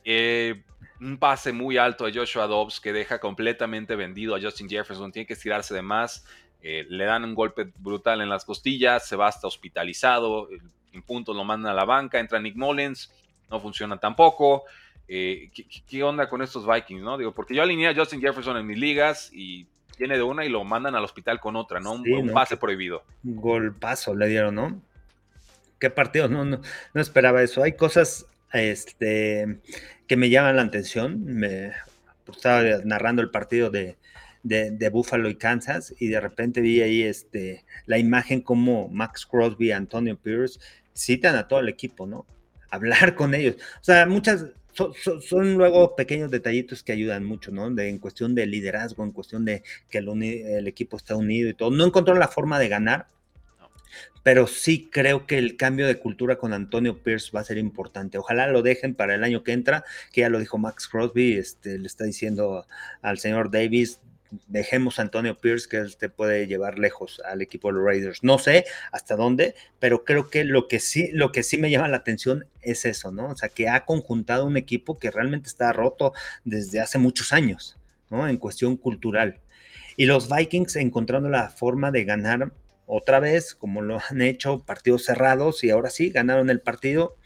Eh, 0.04 0.60
un 1.02 1.18
pase 1.18 1.52
muy 1.52 1.76
alto 1.76 2.06
a 2.06 2.10
Joshua 2.12 2.46
Dobbs 2.46 2.80
que 2.80 2.92
deja 2.92 3.18
completamente 3.18 3.96
vendido 3.96 4.34
a 4.34 4.40
Justin 4.40 4.68
Jefferson, 4.68 5.10
tiene 5.10 5.26
que 5.26 5.32
estirarse 5.32 5.74
de 5.74 5.82
más, 5.82 6.24
eh, 6.62 6.86
le 6.88 7.04
dan 7.04 7.24
un 7.24 7.34
golpe 7.34 7.72
brutal 7.76 8.20
en 8.20 8.28
las 8.28 8.44
costillas, 8.44 9.06
se 9.06 9.16
va 9.16 9.26
hasta 9.26 9.48
hospitalizado, 9.48 10.48
en 10.92 11.02
puntos 11.02 11.34
lo 11.34 11.42
mandan 11.44 11.72
a 11.72 11.74
la 11.74 11.84
banca, 11.84 12.20
entra 12.20 12.38
Nick 12.40 12.56
Mullins, 12.56 13.12
no 13.50 13.60
funciona 13.60 13.98
tampoco. 13.98 14.64
Eh, 15.08 15.50
¿qué, 15.88 16.02
onda 16.04 16.28
con 16.28 16.40
estos 16.40 16.66
Vikings? 16.66 17.02
no 17.02 17.18
Digo, 17.18 17.32
porque 17.32 17.54
yo 17.54 17.62
alineé 17.62 17.88
a 17.88 17.94
Justin 17.94 18.20
Jefferson 18.20 18.56
en 18.56 18.66
mis 18.66 18.78
ligas 18.78 19.30
y 19.32 19.66
tiene 19.96 20.16
de 20.16 20.22
una 20.22 20.44
y 20.44 20.48
lo 20.48 20.62
mandan 20.64 20.94
al 20.94 21.04
hospital 21.04 21.40
con 21.40 21.56
otra, 21.56 21.80
¿no? 21.80 21.92
un, 21.92 22.30
pase 22.32 22.56
prohibido. 22.56 23.02
Un 23.24 23.36
golpazo 23.36 24.14
le 24.14 24.28
dieron, 24.28 24.54
¿no? 24.54 24.80
Qué 25.78 25.90
partido, 25.90 26.28
no, 26.28 26.44
no, 26.44 26.60
no 26.94 27.00
esperaba 27.00 27.42
eso. 27.42 27.62
Hay 27.62 27.76
cosas 27.76 28.26
este, 28.52 29.58
que 30.06 30.16
me 30.16 30.30
llaman 30.30 30.56
la 30.56 30.62
atención. 30.62 31.24
Me, 31.24 31.72
estaba 32.32 32.62
narrando 32.84 33.20
el 33.20 33.30
partido 33.30 33.68
de, 33.68 33.96
de, 34.42 34.88
Buffalo 34.88 35.28
y 35.28 35.36
Kansas 35.36 35.94
y 35.98 36.08
de 36.08 36.20
repente 36.20 36.60
vi 36.60 36.80
ahí 36.80 37.02
este, 37.02 37.64
la 37.86 37.98
imagen 37.98 38.40
como 38.40 38.88
Max 38.88 39.26
Crosby 39.26 39.68
y 39.68 39.72
Antonio 39.72 40.16
Pierce 40.16 40.58
citan 40.94 41.36
a 41.36 41.48
todo 41.48 41.60
el 41.60 41.68
equipo, 41.68 42.06
¿no? 42.06 42.26
Hablar 42.70 43.14
con 43.14 43.34
ellos. 43.34 43.56
O 43.80 43.84
sea, 43.84 44.06
muchas, 44.06 44.46
son, 44.72 45.54
luego 45.54 45.94
pequeños 45.94 46.30
detallitos 46.30 46.82
que 46.82 46.92
ayudan 46.92 47.24
mucho, 47.24 47.50
¿no? 47.50 47.70
De, 47.70 47.88
en 47.88 47.98
cuestión 47.98 48.34
de 48.34 48.46
liderazgo, 48.46 49.04
en 49.04 49.12
cuestión 49.12 49.44
de 49.44 49.62
que 49.88 49.98
el, 49.98 50.08
el 50.22 50.66
equipo 50.66 50.96
está 50.96 51.14
unido 51.14 51.50
y 51.50 51.54
todo. 51.54 51.70
No 51.70 51.84
encontró 51.84 52.14
la 52.14 52.28
forma 52.28 52.58
de 52.58 52.68
ganar, 52.68 53.06
pero 54.22 54.46
sí 54.46 54.88
creo 54.90 55.26
que 55.26 55.38
el 55.38 55.56
cambio 55.56 55.86
de 55.86 55.98
cultura 55.98 56.36
con 56.36 56.52
Antonio 56.52 57.02
Pierce 57.02 57.30
va 57.34 57.40
a 57.40 57.44
ser 57.44 57.58
importante. 57.58 58.18
Ojalá 58.18 58.46
lo 58.46 58.62
dejen 58.62 58.94
para 58.94 59.14
el 59.14 59.24
año 59.24 59.42
que 59.42 59.52
entra, 59.52 59.84
que 60.12 60.22
ya 60.22 60.30
lo 60.30 60.38
dijo 60.38 60.58
Max 60.58 60.88
Crosby, 60.88 61.34
este, 61.34 61.78
le 61.78 61.86
está 61.86 62.04
diciendo 62.04 62.66
al 63.02 63.18
señor 63.18 63.50
Davis, 63.50 64.00
dejemos 64.46 64.98
a 64.98 65.02
Antonio 65.02 65.38
Pierce, 65.38 65.68
que 65.68 65.78
él 65.78 65.96
te 65.96 66.08
puede 66.08 66.46
llevar 66.46 66.78
lejos 66.78 67.20
al 67.24 67.42
equipo 67.42 67.68
de 67.68 67.74
los 67.74 67.84
Raiders. 67.84 68.22
No 68.22 68.38
sé 68.38 68.64
hasta 68.90 69.16
dónde, 69.16 69.54
pero 69.78 70.04
creo 70.04 70.28
que 70.28 70.44
lo 70.44 70.68
que 70.68 70.80
sí, 70.80 71.10
lo 71.12 71.32
que 71.32 71.42
sí 71.42 71.58
me 71.58 71.70
llama 71.70 71.88
la 71.88 71.98
atención 71.98 72.46
es 72.60 72.84
eso, 72.84 73.12
¿no? 73.12 73.28
O 73.28 73.36
sea, 73.36 73.48
que 73.48 73.68
ha 73.68 73.84
conjuntado 73.84 74.46
un 74.46 74.56
equipo 74.56 74.98
que 74.98 75.10
realmente 75.10 75.48
está 75.48 75.72
roto 75.72 76.12
desde 76.44 76.80
hace 76.80 76.98
muchos 76.98 77.32
años, 77.32 77.78
¿no? 78.10 78.28
En 78.28 78.36
cuestión 78.36 78.76
cultural. 78.76 79.40
Y 79.96 80.06
los 80.06 80.34
Vikings 80.34 80.76
encontrando 80.76 81.28
la 81.28 81.50
forma 81.50 81.90
de 81.90 82.04
ganar 82.04 82.52
otra 82.86 83.20
vez, 83.20 83.54
como 83.54 83.82
lo 83.82 84.00
han 84.08 84.22
hecho, 84.22 84.64
partidos 84.64 85.04
cerrados, 85.04 85.64
y 85.64 85.70
ahora 85.70 85.90
sí, 85.90 86.10
ganaron 86.10 86.50
el 86.50 86.60
partido. 86.60 87.16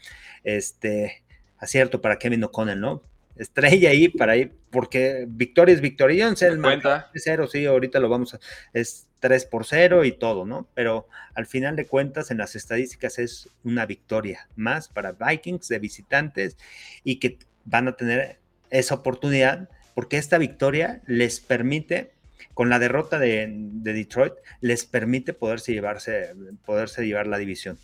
Este, 0.43 1.23
acierto 1.57 2.01
para 2.01 2.19
Kevin 2.19 2.43
O'Connell, 2.43 2.79
¿no? 2.79 3.03
Estrella 3.39 3.89
ahí 3.89 4.09
para 4.09 4.35
ir, 4.35 4.53
porque 4.69 5.25
victoria 5.27 5.73
es 5.73 5.81
victoria. 5.81 6.27
el 6.27 6.61
cuenta. 6.61 7.09
cero, 7.15 7.47
sí, 7.47 7.65
ahorita 7.65 7.99
lo 7.99 8.09
vamos 8.09 8.33
a, 8.33 8.39
es 8.73 9.07
3 9.19 9.45
por 9.45 9.65
0 9.65 10.05
y 10.05 10.11
todo, 10.11 10.45
¿no? 10.45 10.67
Pero 10.73 11.07
al 11.33 11.45
final 11.45 11.75
de 11.75 11.85
cuentas, 11.85 12.31
en 12.31 12.37
las 12.37 12.55
estadísticas 12.55 13.19
es 13.19 13.49
una 13.63 13.85
victoria 13.85 14.47
más 14.55 14.87
para 14.89 15.13
Vikings 15.13 15.67
de 15.67 15.79
visitantes 15.79 16.57
y 17.03 17.19
que 17.19 17.39
van 17.65 17.87
a 17.87 17.93
tener 17.93 18.39
esa 18.69 18.95
oportunidad 18.95 19.69
porque 19.95 20.17
esta 20.17 20.37
victoria 20.37 21.01
les 21.07 21.39
permite, 21.39 22.13
con 22.53 22.69
la 22.69 22.77
derrota 22.77 23.17
de, 23.17 23.47
Detroit, 23.49 24.33
les 24.61 24.85
permite 24.85 25.33
poderse 25.33 25.73
llevarse, 25.73 26.35
poderse 26.65 27.05
llevar 27.05 27.25
la 27.25 27.39
división. 27.39 27.79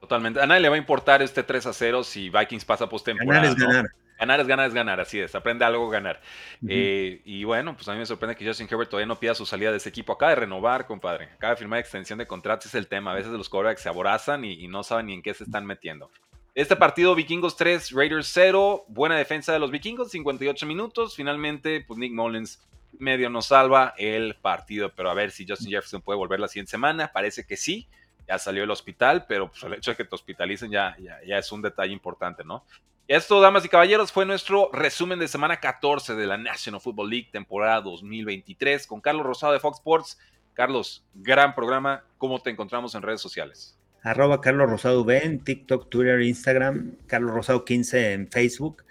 Totalmente. 0.00 0.40
A 0.40 0.46
nadie 0.46 0.60
le 0.60 0.68
va 0.68 0.76
a 0.76 0.78
importar 0.78 1.22
este 1.22 1.42
3 1.42 1.66
a 1.66 1.72
0 1.72 2.04
si 2.04 2.30
Vikings 2.30 2.64
pasa 2.64 2.88
postemporada. 2.88 3.42
Ganar 3.42 3.58
es 3.58 3.66
ganar. 3.66 3.86
Ganar 4.18 4.40
es 4.40 4.46
ganar 4.46 4.66
es 4.66 4.74
ganar, 4.74 5.00
así 5.00 5.20
es, 5.20 5.34
aprende 5.34 5.64
algo 5.64 5.88
ganar. 5.90 6.20
Eh, 6.66 7.20
y 7.24 7.44
bueno, 7.44 7.74
pues 7.74 7.86
a 7.88 7.92
mí 7.92 7.98
me 7.98 8.06
sorprende 8.06 8.34
que 8.34 8.46
Justin 8.46 8.66
Herbert 8.70 8.88
todavía 8.88 9.06
no 9.06 9.20
pida 9.20 9.34
su 9.34 9.44
salida 9.44 9.70
de 9.70 9.76
ese 9.76 9.90
equipo. 9.90 10.14
Acaba 10.14 10.30
de 10.30 10.36
renovar, 10.36 10.86
compadre. 10.86 11.26
Acaba 11.34 11.52
de 11.52 11.58
firmar 11.58 11.80
extensión 11.80 12.18
de 12.18 12.26
contratos, 12.26 12.66
es 12.66 12.74
el 12.74 12.86
tema. 12.86 13.12
A 13.12 13.14
veces 13.14 13.30
los 13.32 13.48
quarterbacks 13.48 13.82
se 13.82 13.88
aborazan 13.88 14.44
y, 14.44 14.66
no 14.68 14.82
saben 14.82 15.06
ni 15.06 15.14
en 15.14 15.22
qué 15.22 15.34
se 15.34 15.44
están 15.44 15.66
metiendo. 15.66 16.10
Este 16.54 16.76
partido, 16.76 17.14
Vikingos 17.14 17.56
3, 17.56 17.92
Raiders 17.92 18.30
0. 18.32 18.86
Buena 18.88 19.16
defensa 19.16 19.52
de 19.52 19.58
los 19.58 19.70
Vikingos, 19.70 20.10
58 20.10 20.64
minutos. 20.64 21.14
Finalmente, 21.14 21.84
pues 21.86 21.98
Nick 21.98 22.12
Mullins 22.12 22.66
medio 22.98 23.28
nos 23.28 23.46
salva 23.46 23.92
el 23.98 24.36
partido. 24.36 24.90
Pero 24.96 25.10
a 25.10 25.14
ver 25.14 25.30
si 25.30 25.46
Justin 25.46 25.72
Jefferson 25.72 26.00
puede 26.00 26.16
volver 26.16 26.40
la 26.40 26.48
siguiente 26.48 26.70
semana. 26.70 27.12
Parece 27.12 27.44
que 27.44 27.58
sí 27.58 27.86
ya 28.26 28.38
salió 28.38 28.62
del 28.62 28.70
hospital, 28.70 29.26
pero 29.28 29.48
pues 29.50 29.62
el 29.62 29.74
hecho 29.74 29.90
de 29.90 29.96
que 29.96 30.04
te 30.04 30.14
hospitalicen 30.14 30.70
ya, 30.70 30.96
ya, 30.98 31.18
ya, 31.26 31.38
es 31.38 31.52
un 31.52 31.62
detalle 31.62 31.92
importante, 31.92 32.44
¿no? 32.44 32.64
Esto, 33.08 33.40
damas 33.40 33.64
y 33.64 33.68
caballeros, 33.68 34.10
fue 34.10 34.26
nuestro 34.26 34.68
resumen 34.72 35.20
de 35.20 35.28
semana 35.28 35.60
14 35.60 36.16
de 36.16 36.26
la 36.26 36.36
National 36.36 36.80
Football 36.80 37.10
League 37.10 37.28
temporada 37.30 37.80
2023 37.80 38.84
con 38.88 39.00
Carlos 39.00 39.24
Rosado 39.24 39.52
de 39.52 39.60
Fox 39.60 39.78
Sports. 39.78 40.18
Carlos, 40.54 41.06
gran 41.14 41.54
programa. 41.54 42.04
¿Cómo 42.18 42.40
te 42.40 42.50
encontramos 42.50 42.96
en 42.96 43.02
redes 43.02 43.20
sociales? 43.20 43.78
Arroba 44.02 44.40
Carlos 44.40 44.68
Rosado 44.68 45.02
V 45.02 45.24
en 45.24 45.44
TikTok, 45.44 45.88
Twitter, 45.88 46.20
Instagram, 46.20 46.96
Carlos 47.06 47.30
Rosado 47.30 47.64
15 47.64 48.12
en 48.12 48.28
Facebook, 48.28 48.82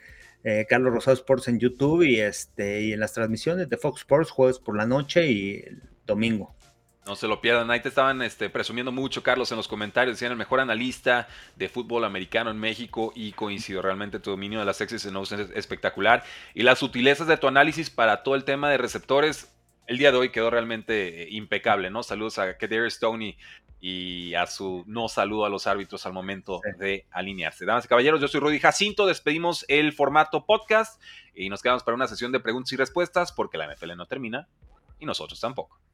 eh, 0.46 0.66
Carlos 0.70 0.94
Rosado 0.94 1.16
Sports 1.16 1.50
en 1.50 1.60
YouTube 1.60 2.04
y, 2.04 2.22
este, 2.22 2.84
y 2.84 2.94
en 2.94 3.02
las 3.02 3.12
transmisiones 3.12 3.68
de 3.68 3.76
Fox 3.76 4.00
Sports 4.00 4.32
jueves 4.32 4.60
por 4.60 4.78
la 4.78 4.86
noche 4.86 5.30
y 5.30 5.66
domingo. 6.06 6.55
No 7.06 7.16
se 7.16 7.28
lo 7.28 7.40
pierdan. 7.40 7.70
Ahí 7.70 7.82
te 7.82 7.90
estaban 7.90 8.24
este, 8.24 8.50
presumiendo 8.50 8.92
mucho, 8.92 9.22
Carlos, 9.22 9.52
en 9.52 9.58
los 9.58 9.68
comentarios. 9.68 10.16
Decían 10.16 10.32
el 10.32 10.38
mejor 10.38 10.60
analista 10.60 11.28
de 11.56 11.70
fútbol 11.70 12.04
americano 12.04 12.50
en 12.50 12.58
México 12.58 13.14
y 13.16 13.32
coincido. 13.34 13.84
Realmente 13.84 14.20
tu 14.20 14.32
dominio 14.32 14.58
de 14.58 14.66
las 14.66 14.80
X's 14.80 15.06
es 15.06 15.32
espectacular. 15.54 16.24
Y 16.56 16.64
las 16.64 16.80
sutilezas 16.80 17.28
de 17.28 17.38
tu 17.38 17.48
análisis 17.48 17.92
para 17.92 18.24
todo 18.24 18.34
el 18.34 18.44
tema 18.44 18.72
de 18.72 18.78
receptores, 18.78 19.54
el 19.86 20.00
día 20.00 20.12
de 20.12 20.18
hoy 20.18 20.30
quedó 20.30 20.50
realmente 20.50 21.24
eh, 21.24 21.28
impecable, 21.30 21.92
¿no? 21.92 22.02
Saludos 22.02 22.40
a 22.40 22.58
Kader 22.58 22.90
Stoney 22.90 23.38
y 23.80 24.34
a 24.34 24.48
su 24.48 24.84
no 24.88 25.08
saludo 25.08 25.46
a 25.46 25.50
los 25.50 25.68
árbitros 25.68 26.08
al 26.08 26.14
momento 26.14 26.60
de 26.80 27.06
alinearse. 27.12 27.66
Damas 27.66 27.86
y 27.86 27.88
caballeros, 27.88 28.20
yo 28.20 28.28
soy 28.28 28.40
Rudy 28.40 28.60
Jacinto. 28.60 29.06
Despedimos 29.06 29.64
el 29.68 29.94
formato 29.94 30.48
podcast 30.48 31.00
y 31.36 31.50
nos 31.50 31.62
quedamos 31.62 31.84
para 31.84 31.94
una 31.94 32.08
sesión 32.08 32.32
de 32.32 32.40
preguntas 32.40 32.74
y 32.74 32.78
respuestas 32.78 33.32
porque 33.32 33.60
la 33.60 33.72
NFL 33.72 33.96
no 33.96 34.08
termina 34.08 34.48
y 34.98 35.06
nosotros 35.06 35.40
tampoco. 35.40 35.85